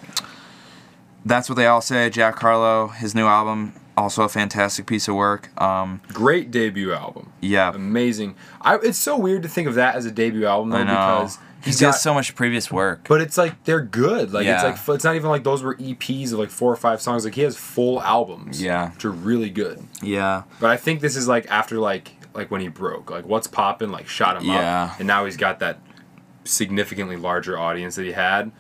that's 1.25 1.49
what 1.49 1.57
they 1.57 1.67
all 1.67 1.81
say. 1.81 2.11
Jack 2.11 2.39
Harlow, 2.39 2.89
his 2.89 3.15
new 3.15 3.27
album, 3.27 3.73
also 3.99 4.23
a 4.23 4.29
fantastic 4.29 4.87
piece 4.87 5.09
of 5.09 5.15
work. 5.15 5.51
Um, 5.61 6.01
Great 6.09 6.51
debut 6.51 6.93
album. 6.93 7.33
yeah, 7.41 7.73
Amazing. 7.75 8.35
I, 8.61 8.77
it's 8.77 8.99
so 8.99 9.17
weird 9.17 9.43
to 9.43 9.49
think 9.49 9.69
of 9.69 9.75
that 9.75 9.95
as 9.97 10.07
a 10.07 10.11
debut 10.11 10.47
album 10.47 10.71
though 10.71 10.85
because 10.85 11.37
He 11.63 11.71
he's 11.71 11.81
got 11.81 11.93
so 11.93 12.15
much 12.15 12.35
previous 12.35 12.71
work. 12.71 13.07
But 13.09 13.21
it's 13.21 13.37
like 13.37 13.65
they're 13.65 13.81
good. 13.83 14.33
Like 14.33 14.47
it's 14.47 14.63
like 14.63 14.95
it's 14.97 15.05
not 15.05 15.17
even 15.17 15.29
like 15.31 15.45
those 15.45 15.63
were 15.63 15.75
EPs 15.77 16.33
of 16.33 16.39
like 16.39 16.51
four 16.51 16.73
or 16.73 16.77
five 16.77 17.01
songs. 17.03 17.25
Like 17.25 17.35
he 17.35 17.43
has 17.43 17.57
full 17.57 18.01
albums. 18.03 18.63
Yeah. 18.63 18.93
which 18.93 19.05
are 19.05 19.11
really 19.11 19.51
good. 19.51 19.83
Yeah, 20.03 20.45
But 20.61 20.71
I 20.71 20.77
think 20.77 21.01
this 21.01 21.17
is 21.17 21.27
like 21.29 21.51
after 21.51 21.79
like 21.79 22.13
like 22.35 22.51
when 22.51 22.61
he 22.61 22.69
broke. 22.69 23.11
Like 23.11 23.27
what's 23.27 23.47
popping 23.49 23.91
like 23.91 24.07
shot 24.07 24.37
him 24.41 24.45
Yeah. 24.49 24.91
up, 24.93 24.99
and 25.01 25.07
now 25.09 25.25
he's 25.25 25.37
got 25.37 25.59
that 25.61 25.81
significantly 26.45 27.17
larger 27.17 27.59
audience 27.59 27.97
that 27.97 28.05
he 28.05 28.13
had 28.13 28.51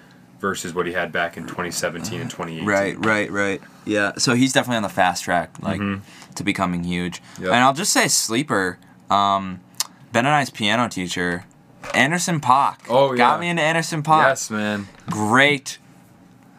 versus 0.41 0.72
what 0.74 0.86
he 0.86 0.93
had 0.93 1.11
back 1.12 1.36
in 1.36 1.45
2017 1.45 2.20
and 2.20 2.30
2018. 2.30 2.66
right, 2.68 3.05
right, 3.05 3.30
right. 3.30 3.61
Yeah, 3.84 4.12
so 4.18 4.34
he's 4.34 4.53
definitely 4.53 4.76
on 4.76 4.82
the 4.82 4.89
fast 4.89 5.24
track, 5.24 5.51
like 5.61 5.80
to 6.36 6.45
becoming 6.45 6.84
huge. 6.84 7.20
Yep. 7.39 7.47
And 7.47 7.57
I'll 7.57 7.72
just 7.74 7.93
say 7.93 8.07
sleeper. 8.09 8.78
Um, 9.11 9.61
ben 10.12 10.26
and 10.26 10.34
I's 10.34 10.51
piano 10.51 10.89
teacher, 10.89 11.45
Anderson 11.95 12.41
.Paak. 12.41 12.76
Oh, 12.89 13.16
got 13.16 13.34
yeah. 13.36 13.41
me 13.41 13.49
into 13.49 13.62
Anderson 13.62 14.03
.Paak. 14.03 14.28
Yes, 14.28 14.51
man. 14.51 14.89
great 15.11 15.78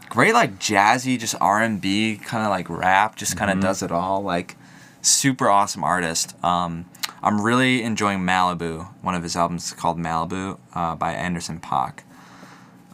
great 0.09 0.33
like 0.33 0.57
jazzy 0.57 1.19
just 1.19 1.35
r&b 1.39 2.19
kind 2.23 2.43
of 2.43 2.49
like 2.49 2.67
rap 2.67 3.15
just 3.15 3.37
kind 3.37 3.51
of 3.51 3.57
Mm-hmm. 3.57 3.67
does 3.67 3.83
it 3.83 3.91
all 3.91 4.23
like 4.23 4.55
super 5.03 5.47
awesome 5.47 5.83
artist 5.83 6.33
um, 6.43 6.85
i'm 7.21 7.39
really 7.39 7.83
enjoying 7.83 8.21
malibu 8.21 8.87
one 9.03 9.13
of 9.13 9.21
his 9.21 9.35
albums 9.35 9.65
is 9.65 9.73
called 9.73 9.99
malibu 9.99 10.57
uh, 10.73 10.95
by 10.95 11.13
anderson 11.13 11.59
Pock. 11.59 12.03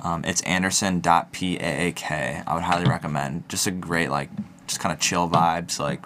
Um, 0.04 0.24
it's 0.26 0.42
anderson.paak 0.42 2.44
i 2.48 2.54
would 2.54 2.64
highly 2.64 2.86
recommend 2.86 3.48
just 3.50 3.68
a 3.68 3.72
great 3.72 4.10
like 4.10 4.30
just 4.68 4.80
kind 4.80 4.94
of 4.94 5.00
chill 5.00 5.30
vibes 5.30 5.80
like 5.80 6.02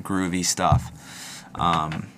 groovy 0.00 0.44
stuff 0.44 0.92
um, 1.54 2.08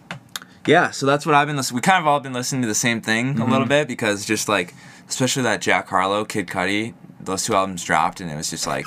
yeah, 0.66 0.90
so 0.90 1.06
that's 1.06 1.24
what 1.24 1.34
I've 1.34 1.46
been 1.46 1.56
listening. 1.56 1.76
We 1.76 1.80
kind 1.80 2.02
of 2.02 2.06
all 2.06 2.20
been 2.20 2.34
listening 2.34 2.60
to 2.62 2.68
the 2.68 2.74
same 2.74 3.00
thing 3.00 3.30
a 3.30 3.32
Mm-hmm. 3.40 3.50
little 3.50 3.66
bit 3.66 3.88
because 3.88 4.26
just 4.26 4.50
like, 4.50 4.74
especially 5.08 5.44
that 5.44 5.62
Jack 5.62 5.88
Harlow, 5.88 6.26
Kid 6.26 6.46
Cudi, 6.46 6.92
those 7.18 7.44
two 7.44 7.54
albums 7.54 7.82
dropped, 7.82 8.20
and 8.20 8.30
it 8.30 8.36
was 8.36 8.50
just 8.50 8.66
like, 8.66 8.84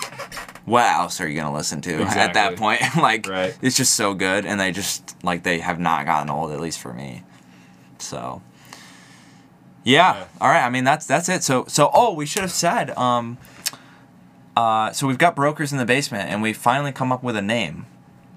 what 0.65 0.85
else 0.85 1.19
are 1.19 1.27
you 1.27 1.41
gonna 1.41 1.55
listen 1.55 1.81
to 1.81 2.03
at 2.03 2.35
that 2.35 2.55
point? 2.57 2.81
like, 2.97 3.27
Right. 3.27 3.57
it's 3.63 3.75
just 3.75 3.95
so 3.95 4.13
good, 4.13 4.45
and 4.45 4.59
they 4.59 4.71
just 4.71 5.15
like 5.23 5.41
they 5.41 5.57
have 5.59 5.79
not 5.79 6.05
gotten 6.05 6.29
old, 6.29 6.51
at 6.51 6.59
least 6.59 6.79
for 6.79 6.93
me. 6.93 7.23
So, 7.97 8.43
yeah, 9.83 10.15
Yeah. 10.15 10.25
all 10.41 10.49
right. 10.49 10.63
I 10.65 10.69
mean, 10.69 10.83
that's 10.83 11.05
that's 11.05 11.29
it. 11.29 11.43
So 11.43 11.65
so 11.67 11.89
oh, 11.93 12.13
we 12.13 12.25
should 12.25 12.41
have 12.41 12.51
said 12.51 12.91
um. 12.97 13.37
Uh, 14.55 14.91
so 14.91 15.07
we've 15.07 15.17
got 15.17 15.35
brokers 15.35 15.71
in 15.71 15.79
the 15.79 15.85
basement, 15.85 16.29
and 16.29 16.41
we 16.43 16.53
finally 16.53 16.91
come 16.91 17.11
up 17.11 17.23
with 17.23 17.35
a 17.35 17.41
name 17.41 17.87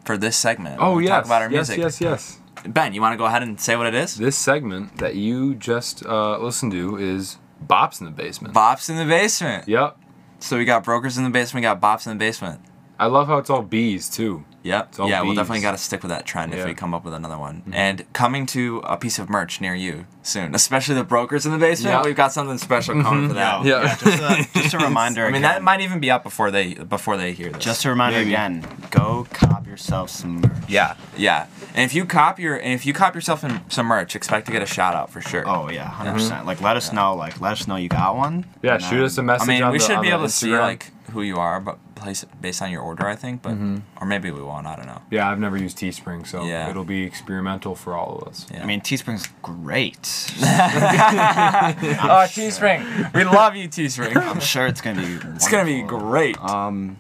for 0.05 0.17
this 0.17 0.35
segment. 0.37 0.79
Oh 0.81 0.99
yes. 0.99 1.11
talk 1.11 1.25
about 1.27 1.43
our 1.43 1.51
yes, 1.51 1.69
music. 1.69 1.79
yes, 1.79 2.01
yes. 2.01 2.39
Ben, 2.67 2.95
you 2.95 3.03
want 3.03 3.13
to 3.13 3.19
go 3.19 3.27
ahead 3.27 3.43
and 3.43 3.61
say 3.61 3.77
what 3.77 3.87
it 3.87 3.95
is? 3.95 4.17
This 4.17 4.37
segment 4.37 4.97
that 4.99 5.15
you 5.15 5.55
just 5.55 6.05
uh, 6.07 6.39
listened 6.39 6.73
to 6.73 6.97
is 6.97 7.37
Bops 7.65 8.01
in 8.01 8.07
the 8.07 8.13
Basement. 8.13 8.55
Bops 8.55 8.89
in 8.89 8.97
the 8.97 9.05
basement. 9.05 9.69
Yep. 9.69 9.99
So 10.39 10.57
we 10.57 10.65
got 10.65 10.85
brokers 10.85 11.19
in 11.19 11.25
the 11.25 11.31
basement. 11.31 11.63
We 11.63 11.63
got 11.63 11.81
bops 11.81 12.07
in 12.07 12.13
the 12.17 12.19
basement. 12.19 12.61
I 12.99 13.07
love 13.07 13.27
how 13.27 13.39
it's 13.39 13.51
all 13.51 13.63
bees 13.63 14.09
too. 14.09 14.45
Yep. 14.67 14.95
all 15.01 15.09
Yeah, 15.09 15.21
we'll 15.23 15.31
bees. 15.33 15.39
definitely 15.39 15.61
got 15.63 15.73
to 15.73 15.79
stick 15.79 16.03
with 16.03 16.11
that 16.11 16.27
trend 16.27 16.53
if 16.53 16.59
Yeah. 16.61 16.67
we 16.67 16.75
come 16.75 16.93
up 16.95 17.05
with 17.05 17.15
another 17.15 17.39
one. 17.39 17.57
Mm-hmm. 17.63 17.75
And 17.75 18.13
coming 18.13 18.47
to 18.47 18.83
a 18.85 18.97
piece 18.97 19.19
of 19.19 19.31
merch 19.31 19.61
near 19.61 19.75
you 19.75 20.07
soon, 20.23 20.55
especially 20.55 20.95
the 20.97 21.05
brokers 21.05 21.47
in 21.47 21.53
the 21.53 21.59
basement. 21.59 21.95
Yeah. 21.95 22.03
We've 22.05 22.17
got 22.17 22.33
something 22.33 22.59
special 22.59 23.01
coming 23.03 23.21
mm-hmm. 23.21 23.29
for 23.29 23.35
that. 23.35 23.65
Yo, 23.65 23.81
Yeah. 23.83 23.97
just, 23.97 24.23
a, 24.55 24.61
just 24.63 24.75
a 24.75 24.79
reminder. 24.79 25.23
I 25.23 25.27
mean, 25.27 25.37
again. 25.37 25.43
that 25.43 25.63
might 25.63 25.81
even 25.81 26.01
be 26.01 26.11
up 26.11 26.23
before 26.23 26.51
they 26.51 26.75
before 26.75 27.17
they 27.17 27.33
hear 27.33 27.51
this. 27.51 27.63
Just 27.65 27.85
a 27.85 27.89
reminder 27.91 28.19
Maybe. 28.19 28.31
again. 28.31 28.67
Go 28.91 29.27
cop 29.33 29.67
yourself 29.67 30.11
some 30.11 30.41
merch. 30.41 30.53
Yeah, 30.69 30.97
yeah. 31.17 31.47
And 31.75 31.85
if 31.85 31.95
you 31.95 32.05
cop 32.07 32.39
your 32.39 32.57
and 32.57 32.73
if 32.73 32.87
you 32.87 32.93
cop 32.93 33.15
yourself 33.15 33.45
in 33.45 33.61
some 33.71 33.87
merch, 33.87 34.17
expect 34.17 34.47
to 34.47 34.53
get 34.53 34.63
a 34.63 34.67
shout 34.67 34.95
out 34.95 35.11
for 35.11 35.21
sure. 35.21 35.45
Oh 35.47 35.71
yeah, 35.71 35.85
100 35.89 36.13
percent. 36.15 36.47
Like 36.47 36.61
let 36.61 36.77
us 36.77 36.93
know. 36.93 37.15
Like 37.15 37.41
let 37.41 37.53
us 37.53 37.69
know 37.69 37.77
you 37.77 37.89
got 37.89 38.17
one. 38.17 38.47
Yeah, 38.63 38.75
and 38.75 38.83
shoot 38.83 39.05
us 39.05 39.19
a 39.19 39.23
message. 39.23 39.49
I 39.49 39.53
mean, 39.53 39.63
on 39.63 39.73
we 39.73 39.79
the- 39.79 39.85
should 39.85 39.97
on 39.97 40.03
be 40.03 40.09
the 40.09 40.15
able 40.15 40.25
to 40.25 40.31
see 40.31 40.49
Instagram. 40.49 40.61
like 40.61 40.93
who 41.13 41.23
you 41.23 41.37
are, 41.37 41.61
but 41.61 41.79
place 41.97 42.23
it 42.23 42.29
based 42.41 42.63
on 42.63 42.71
your 42.71 42.83
order, 42.83 43.07
I 43.09 43.17
think. 43.17 43.43
But 43.43 43.53
Mm-hmm. 43.55 43.79
or 44.01 44.07
maybe 44.07 44.31
we 44.31 44.43
won't. 44.43 44.67
I 44.67 44.77
don't 44.77 44.87
know. 44.87 45.03
Yeah, 45.11 45.29
I've 45.31 45.39
never 45.41 45.57
used 45.57 45.77
Teespring, 45.79 46.27
so 46.27 46.45
Yeah. 46.45 46.71
it'll 46.71 46.85
be 46.85 47.03
experimental 47.03 47.75
for 47.75 47.95
all 47.97 48.19
of 48.19 48.29
us. 48.29 48.47
Yeah. 48.53 48.63
I 48.63 48.67
mean, 48.67 48.81
Teespring's 48.81 49.29
great. 49.43 49.97
oh, 50.41 52.27
Teespring, 52.29 53.13
we 53.15 53.25
love 53.25 53.57
you, 53.57 53.69
Teespring. 53.69 54.17
I'm 54.17 54.41
sure 54.41 54.67
it's 54.67 54.81
gonna 54.81 55.01
be. 55.03 55.19
It's 55.37 55.49
gonna 55.51 55.65
be 55.65 55.83
great. 55.83 56.39
Um, 56.41 56.97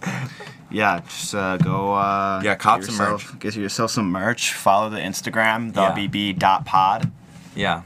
yeah, 0.70 1.00
just 1.08 1.34
uh, 1.34 1.56
go. 1.58 1.94
Uh, 1.94 2.40
Yeah, 2.44 2.54
cop 2.56 2.80
get 2.80 2.86
some 2.86 2.94
yourself, 2.96 3.38
Get 3.38 3.54
yourself 3.56 3.90
some 3.92 4.10
merch. 4.10 4.52
Follow 4.52 4.90
the 4.90 4.98
Instagram, 4.98 5.74
Yeah. 5.74 5.94
thebb.pod. 5.94 7.10
yeah. 7.54 7.82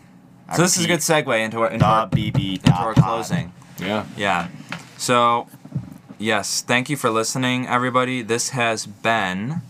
So 0.56 0.62
this 0.62 0.76
is 0.76 0.84
a 0.84 0.88
good 0.88 0.98
segue 0.98 1.44
into 1.44 1.61
our 1.61 1.68
into 1.70 1.84
our, 1.86 2.08
Thebb.pod. 2.08 2.40
into 2.42 2.72
our 2.72 2.94
closing. 2.94 3.52
Yeah. 3.78 4.04
Yeah. 4.16 4.48
So, 4.96 5.46
yes, 6.20 6.60
thank 6.60 6.90
you 6.90 6.96
for 6.96 7.10
listening, 7.10 7.66
everybody. 7.66 8.20
This 8.22 8.50
has 8.50 8.86
been 8.86 9.62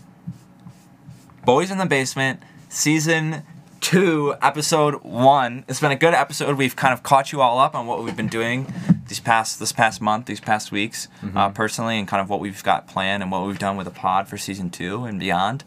Boys 1.45 1.71
in 1.71 1.77
the 1.77 1.85
Basement, 1.85 2.41
season 2.67 3.43
two, 3.79 4.35
episode 4.41 4.95
one. 5.03 5.63
It's 5.69 5.79
been 5.79 5.91
a 5.91 5.95
good 5.95 6.13
episode. 6.13 6.57
We've 6.57 6.75
kind 6.75 6.93
of 6.93 7.03
caught 7.03 7.31
you 7.31 7.41
all 7.41 7.57
up 7.57 7.73
on 7.73 7.87
what 7.87 8.03
we've 8.03 8.17
been 8.17 8.27
doing 8.27 8.71
these 9.07 9.21
past 9.21 9.59
this 9.59 9.71
past 9.71 10.01
month, 10.01 10.25
these 10.25 10.41
past 10.41 10.71
weeks, 10.71 11.07
uh, 11.35 11.49
personally, 11.49 11.97
and 11.97 12.07
kind 12.07 12.21
of 12.21 12.29
what 12.29 12.41
we've 12.41 12.61
got 12.63 12.87
planned 12.87 13.23
and 13.23 13.31
what 13.31 13.47
we've 13.47 13.59
done 13.59 13.77
with 13.77 13.85
the 13.85 13.91
pod 13.91 14.27
for 14.27 14.37
season 14.37 14.69
two 14.69 15.05
and 15.05 15.19
beyond. 15.19 15.63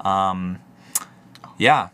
Um, 0.00 0.58
yeah. 1.56 1.88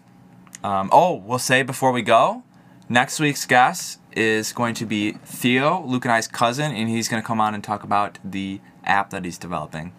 Um, 0.65 0.89
oh, 0.91 1.17
we'll 1.17 1.39
say 1.39 1.63
before 1.63 1.93
we 1.93 2.03
go, 2.03 2.45
next 2.89 3.21
week's 3.21 3.45
guest 3.47 3.99
is 4.17 4.53
going 4.53 4.75
to 4.75 4.87
be 4.87 5.13
Theo, 5.25 5.83
Luke 5.85 6.05
and 6.05 6.13
I's 6.13 6.29
cousin, 6.29 6.73
and 6.73 6.89
he's 6.89 7.09
going 7.09 7.23
to 7.23 7.27
come 7.27 7.41
on 7.41 7.55
and 7.55 7.63
talk 7.63 7.83
about 7.85 8.19
the 8.25 8.61
app 8.85 9.11
that 9.11 9.25
he's 9.25 9.39
developing. 9.39 9.93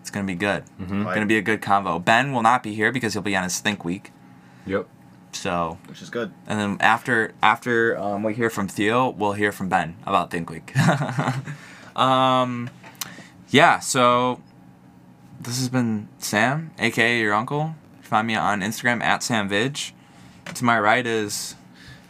It's 0.00 0.10
going 0.10 0.26
to 0.26 0.32
be 0.32 0.38
good. 0.38 0.64
Mm-hmm. 0.80 1.04
Going 1.04 1.20
to 1.20 1.26
be 1.26 1.36
a 1.36 1.42
good 1.42 1.60
convo. 1.60 2.02
Ben 2.02 2.32
will 2.32 2.42
not 2.42 2.62
be 2.62 2.74
here 2.74 2.92
because 2.92 3.12
he'll 3.12 3.22
be 3.22 3.36
on 3.36 3.44
his 3.44 3.58
Think 3.60 3.84
Week. 3.84 4.10
Yep. 4.66 4.88
So, 5.32 5.78
Which 5.86 6.00
is 6.00 6.08
good. 6.10 6.32
and 6.46 6.58
then 6.58 6.76
after 6.80 7.34
after 7.42 7.98
um, 7.98 8.22
we 8.22 8.34
hear 8.34 8.48
from 8.48 8.66
Theo, 8.66 9.10
we'll 9.10 9.34
hear 9.34 9.52
from 9.52 9.68
Ben 9.68 9.96
about 10.06 10.30
Think 10.30 10.48
Week. 10.50 10.72
um, 11.96 12.70
yeah. 13.50 13.78
So 13.78 14.40
this 15.40 15.58
has 15.58 15.68
been 15.68 16.08
Sam, 16.18 16.70
aka 16.78 17.20
your 17.20 17.34
uncle. 17.34 17.74
Find 18.00 18.26
me 18.26 18.34
on 18.36 18.62
Instagram 18.62 19.02
at 19.02 19.20
samvidge. 19.20 19.92
To 20.54 20.64
my 20.64 20.80
right 20.80 21.06
is 21.06 21.54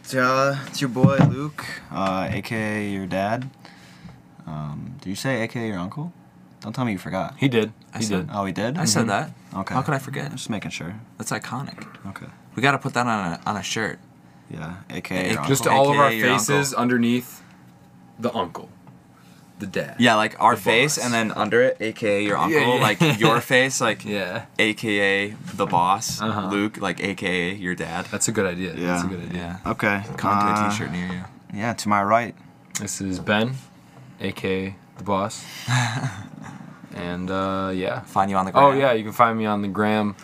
It's, 0.09 0.15
uh, 0.15 0.57
it's 0.65 0.81
your 0.81 0.89
boy 0.89 1.17
Luke, 1.29 1.63
uh, 1.91 2.27
aka 2.31 2.89
your 2.89 3.05
dad. 3.05 3.47
Um, 4.47 4.95
did 5.01 5.09
you 5.11 5.15
say 5.15 5.43
aka 5.43 5.67
your 5.67 5.77
uncle? 5.77 6.11
Don't 6.61 6.73
tell 6.73 6.83
me 6.83 6.93
you 6.93 6.97
forgot. 6.97 7.35
He 7.37 7.47
did. 7.47 7.73
I 7.93 7.99
He 7.99 8.05
said- 8.05 8.25
did. 8.25 8.29
Oh, 8.35 8.43
he 8.45 8.51
did. 8.51 8.79
I 8.79 8.85
said 8.85 9.07
that. 9.07 9.29
Okay. 9.55 9.75
How 9.75 9.83
could 9.83 9.93
I 9.93 9.99
forget? 9.99 10.31
Just 10.31 10.49
making 10.49 10.71
sure. 10.71 10.95
That's 11.19 11.29
iconic. 11.31 11.85
Okay. 12.07 12.25
We 12.55 12.63
got 12.63 12.71
to 12.71 12.79
put 12.79 12.95
that 12.95 13.05
on 13.05 13.33
a 13.33 13.39
on 13.45 13.55
a 13.55 13.61
shirt. 13.61 13.99
Yeah. 14.49 14.77
AKA 14.89 15.25
It- 15.27 15.31
your 15.33 15.45
Just 15.45 15.67
uncle. 15.67 15.77
all 15.85 15.91
of 15.91 15.99
our 15.99 16.07
AKA 16.07 16.17
your 16.17 16.39
faces 16.39 16.73
underneath 16.73 17.43
the 18.17 18.33
uncle, 18.35 18.69
the 19.59 19.67
dad. 19.67 19.95
Yeah, 19.99 20.15
like 20.15 20.35
our 20.39 20.55
face, 20.55 20.95
boss. 20.97 21.05
and 21.05 21.13
then 21.13 21.31
under 21.31 21.61
it, 21.61 21.77
aka 21.81 22.23
your 22.23 22.37
uncle, 22.37 22.59
yeah. 22.77 22.81
like 22.81 23.01
your 23.19 23.41
face, 23.53 23.81
like 23.81 24.05
Yeah. 24.05 24.45
aka 24.57 25.29
the 25.55 25.65
boss, 25.65 26.21
Uh-huh. 26.21 26.47
Luke, 26.49 26.77
like 26.81 26.99
aka 27.03 27.53
your 27.53 27.75
dad. 27.75 28.05
That's 28.11 28.27
a 28.27 28.31
good 28.31 28.45
idea. 28.45 28.73
Yeah. 28.75 28.87
That's 28.87 29.03
a 29.03 29.07
Yeah. 29.07 29.13
good 29.15 29.29
idea. 29.29 29.59
Yeah. 29.63 29.71
Okay. 29.71 30.03
Come 30.17 30.39
to 30.39 30.45
uh, 30.45 30.67
a 30.67 30.69
t-shirt 30.71 30.91
near 30.91 31.07
you. 31.07 31.23
Yeah, 31.53 31.73
to 31.73 31.89
my 31.89 32.03
right. 32.03 32.35
This 32.79 33.01
is 33.01 33.19
Ben, 33.19 33.55
aka 34.21 34.75
the 34.97 35.03
boss. 35.03 35.43
and 36.95 37.29
uh, 37.29 37.71
yeah. 37.73 38.01
Find 38.01 38.29
you 38.31 38.37
on 38.37 38.45
the 38.45 38.51
Oh 38.55 38.71
yeah, 38.71 38.93
you 38.93 39.03
can 39.03 39.13
find 39.13 39.37
me 39.37 39.45
on 39.45 39.61
the 39.61 39.67
gram, 39.67 40.15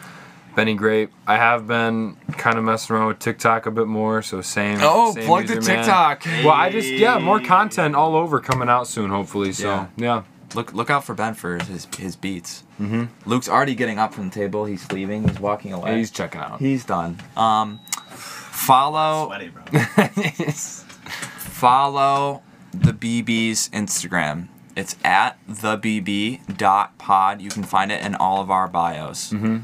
Benny 0.56 0.74
Grape. 0.76 1.12
I 1.28 1.38
have 1.38 1.68
been 1.68 2.16
kind 2.38 2.58
of 2.58 2.64
messing 2.64 2.96
around 2.96 3.08
with 3.08 3.20
TikTok 3.20 3.66
a 3.66 3.72
bit 3.72 3.88
more, 3.88 4.22
so 4.22 4.42
same. 4.42 4.80
Oh, 4.82 5.14
same 5.14 5.26
plug 5.26 5.48
the 5.48 5.56
user, 5.56 5.72
man. 5.72 5.84
TikTok. 5.84 6.26
Well, 6.46 6.52
I 6.54 6.70
just 6.72 6.88
yeah, 6.90 7.20
more 7.20 7.40
content 7.40 7.96
all 7.96 8.16
over 8.16 8.40
coming 8.40 8.70
out 8.70 8.88
soon, 8.88 9.10
hopefully. 9.10 9.52
So 9.52 9.68
Yeah. 9.68 9.88
yeah, 9.98 10.24
Look 10.54 10.74
look 10.74 10.90
out 10.90 11.04
for 11.04 11.14
Ben 11.14 11.34
for 11.34 11.62
his 11.64 11.88
his 11.98 12.16
beats. 12.16 12.64
Mm-hmm. 12.82 13.06
Luke's 13.30 13.50
already 13.50 13.76
getting 13.76 14.00
up 14.00 14.14
from 14.14 14.30
the 14.30 14.36
table. 14.36 14.66
He's 14.66 14.90
leaving. 14.92 15.28
He's 15.28 15.40
walking 15.40 15.74
away. 15.74 15.98
he's 15.98 16.12
checking 16.12 16.40
out. 16.42 16.60
He's 16.60 16.86
done. 16.86 17.18
Um, 17.36 17.80
follow 18.10 19.28
Sweaty, 19.28 19.50
bro. 19.50 19.64
follow 21.38 22.42
the 22.72 22.92
BB's 22.94 23.70
Instagram. 23.70 24.48
It's 24.76 24.96
at 25.06 25.38
thebb.pod. 25.50 27.42
You 27.42 27.50
can 27.50 27.64
find 27.64 27.92
it 27.92 28.02
in 28.06 28.16
all 28.16 28.42
of 28.42 28.52
our 28.52 28.68
bios. 28.68 29.32
Mm-hmm. 29.32 29.58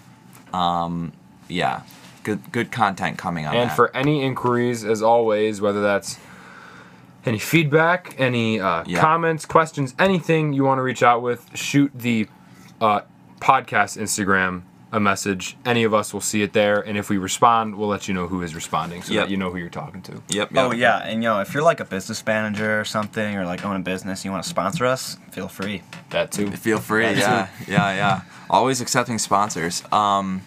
Um, 0.54 1.14
yeah, 1.48 1.82
good 2.24 2.52
good 2.52 2.72
content 2.72 3.18
coming 3.18 3.46
on 3.46 3.56
And 3.56 3.70
that. 3.70 3.76
for 3.76 3.96
any 3.96 4.24
inquiries, 4.24 4.84
as 4.86 5.02
always, 5.02 5.62
whether 5.62 5.82
that's 5.82 6.18
any 7.26 7.38
feedback, 7.40 8.16
any 8.20 8.60
uh, 8.60 8.84
Yeah. 8.88 9.00
comments, 9.00 9.46
questions, 9.46 9.94
anything 10.00 10.54
you 10.54 10.64
want 10.64 10.80
to 10.80 10.84
reach 10.84 11.04
out 11.04 11.22
with, 11.22 11.50
shoot 11.56 11.92
the 11.94 12.28
uh, 12.80 13.02
podcast 13.40 14.00
Instagram 14.02 14.64
a 14.94 15.00
message. 15.00 15.56
Any 15.66 15.84
of 15.84 15.94
us 15.94 16.14
will 16.14 16.22
see 16.22 16.42
it 16.42 16.52
there, 16.54 16.82
and 16.82 16.98
if 16.98 17.10
we 17.10 17.18
respond, 17.18 17.76
we'll 17.76 17.88
let 17.88 18.08
you 18.08 18.14
know 18.14 18.28
who 18.28 18.42
is 18.42 18.54
responding, 18.54 19.02
so 19.04 19.14
Yep. 19.14 19.24
that 19.26 19.32
you 19.32 19.38
know 19.38 19.50
who 19.50 19.58
you're 19.58 19.70
talking 19.70 20.02
to. 20.04 20.14
yep, 20.30 20.52
yep. 20.52 20.54
Oh 20.58 20.72
yeah, 20.72 20.98
and 21.00 21.24
yo, 21.24 21.40
if 21.40 21.54
you're 21.54 21.64
like 21.64 21.80
a 21.80 21.86
business 21.86 22.24
manager 22.26 22.80
or 22.80 22.84
something, 22.86 23.38
or 23.38 23.46
like 23.46 23.64
own 23.66 23.76
a 23.76 23.80
business, 23.80 24.20
and 24.20 24.26
you 24.26 24.32
want 24.32 24.44
to 24.44 24.50
sponsor 24.50 24.86
us, 24.86 25.18
feel 25.32 25.48
free. 25.48 25.82
That 26.10 26.32
too. 26.32 26.52
Feel 26.52 26.80
free. 26.80 27.06
That 27.06 27.18
Yeah, 27.18 27.48
yeah, 27.68 27.96
yeah. 27.96 28.22
Always 28.50 28.82
accepting 28.82 29.18
sponsors. 29.18 29.82
Um, 29.94 30.42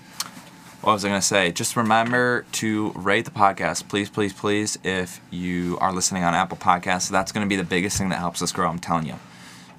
what 0.83 0.93
was 0.93 1.05
I 1.07 1.09
gonna 1.09 1.23
say? 1.23 1.51
Just 1.51 1.75
remember 1.77 2.45
to 2.53 2.93
rate 2.95 3.25
the 3.25 3.31
podcast, 3.31 3.89
please, 3.89 4.11
please, 4.11 4.35
please. 4.35 4.79
If 4.85 5.21
you 5.31 5.79
are 5.81 5.91
listening 5.91 6.23
on 6.25 6.35
Apple 6.35 6.59
Podcasts, 6.59 7.09
that's 7.09 7.33
gonna 7.33 7.47
be 7.47 7.57
the 7.57 7.65
biggest 7.65 7.97
thing 7.97 8.11
that 8.11 8.19
helps 8.19 8.43
us 8.43 8.53
grow. 8.53 8.69
I'm 8.69 8.79
telling 8.79 9.07
you. 9.07 9.15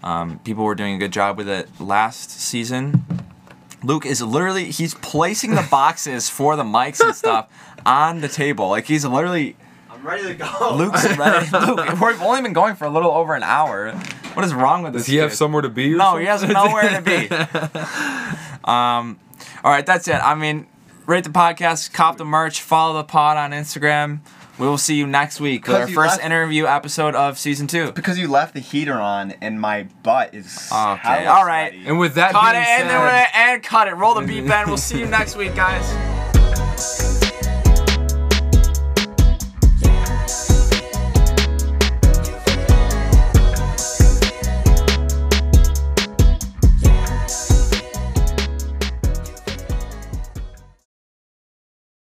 Um, 0.04 0.40
people 0.40 0.64
were 0.64 0.74
doing 0.76 0.96
a 0.96 0.98
good 0.98 1.12
job 1.12 1.38
with 1.38 1.48
it 1.48 1.70
last 1.80 2.32
season. 2.32 3.06
Luke 3.86 4.06
is 4.06 4.22
literally 4.22 4.72
he's 4.72 4.94
placing 4.96 5.56
the 5.56 5.68
boxes 5.70 6.30
for 6.38 6.56
the 6.56 6.64
mics 6.64 7.00
and 7.00 7.16
stuff 7.16 7.50
on 7.86 8.22
the 8.22 8.28
table. 8.28 8.70
Like 8.70 8.86
he's 8.86 9.06
literally 9.06 9.56
I'm 9.90 10.06
ready 10.06 10.24
to 10.24 10.34
go. 10.34 10.76
Luke's 10.76 11.06
ready. 11.18 11.48
Luke, 11.52 12.02
we've 12.02 12.22
only 12.22 12.42
been 12.42 12.54
going 12.54 12.76
for 12.76 12.86
a 12.86 12.90
little 12.90 13.12
over 13.12 13.36
an 13.36 13.44
hour. 13.44 13.92
What 14.34 14.44
is 14.44 14.54
wrong 14.54 14.84
with 14.84 14.94
this? 14.94 15.04
Does 15.04 15.08
he 15.08 15.18
have 15.18 15.34
somewhere 15.34 15.62
to 15.62 15.70
be? 15.70 15.94
Or 15.94 15.98
No, 15.98 16.18
he 16.18 16.26
has 16.26 16.44
nowhere 16.44 16.90
to 16.90 17.02
be. 17.02 17.30
um, 18.66 19.20
all 19.64 19.72
right, 19.72 19.86
that's 19.86 20.08
it. 20.08 20.16
I 20.16 20.36
mean, 20.36 20.68
rate 21.06 21.24
the 21.24 21.30
podcast, 21.30 21.94
cop 21.94 22.18
the 22.18 22.26
merch, 22.26 22.62
follow 22.62 22.96
the 22.96 23.04
pod 23.04 23.38
on 23.38 23.52
Instagram. 23.52 24.20
We 24.58 24.68
will 24.68 24.78
see 24.78 24.96
you 24.96 25.06
next 25.06 25.42
week 25.42 25.68
with 25.68 25.76
our 25.76 25.88
first 25.88 26.14
left- 26.14 26.24
interview 26.24 26.66
episode 26.66 27.14
of 27.14 27.38
season 27.38 27.68
two. 27.68 27.92
because 27.92 28.18
you 28.18 28.30
left 28.30 28.54
the 28.54 28.62
heater 28.62 28.94
on, 29.02 29.34
and 29.42 29.60
my 29.60 29.84
butt 30.02 30.34
is. 30.34 30.70
Okay, 30.72 31.26
all 31.26 31.46
right. 31.46 31.72
sweaty. 31.72 31.88
And 31.88 32.00
with 32.00 32.16
that 32.16 32.32
Cut 32.32 32.52
being 32.54 32.64
it, 32.64 32.66
said, 32.66 32.82
and 32.82 32.90
then 32.90 33.00
we're 33.02 33.08
gonna 33.10 33.26
and 33.52 33.64
cut 33.64 33.88
it. 33.90 33.96
Roll 33.96 34.14
the 34.14 34.22
beat, 34.22 34.48
Ben. 34.48 34.68
We'll 34.68 34.78
see 34.78 35.00
you 35.00 35.08
next 35.08 35.36
week, 35.36 35.56
guys. 35.56 35.84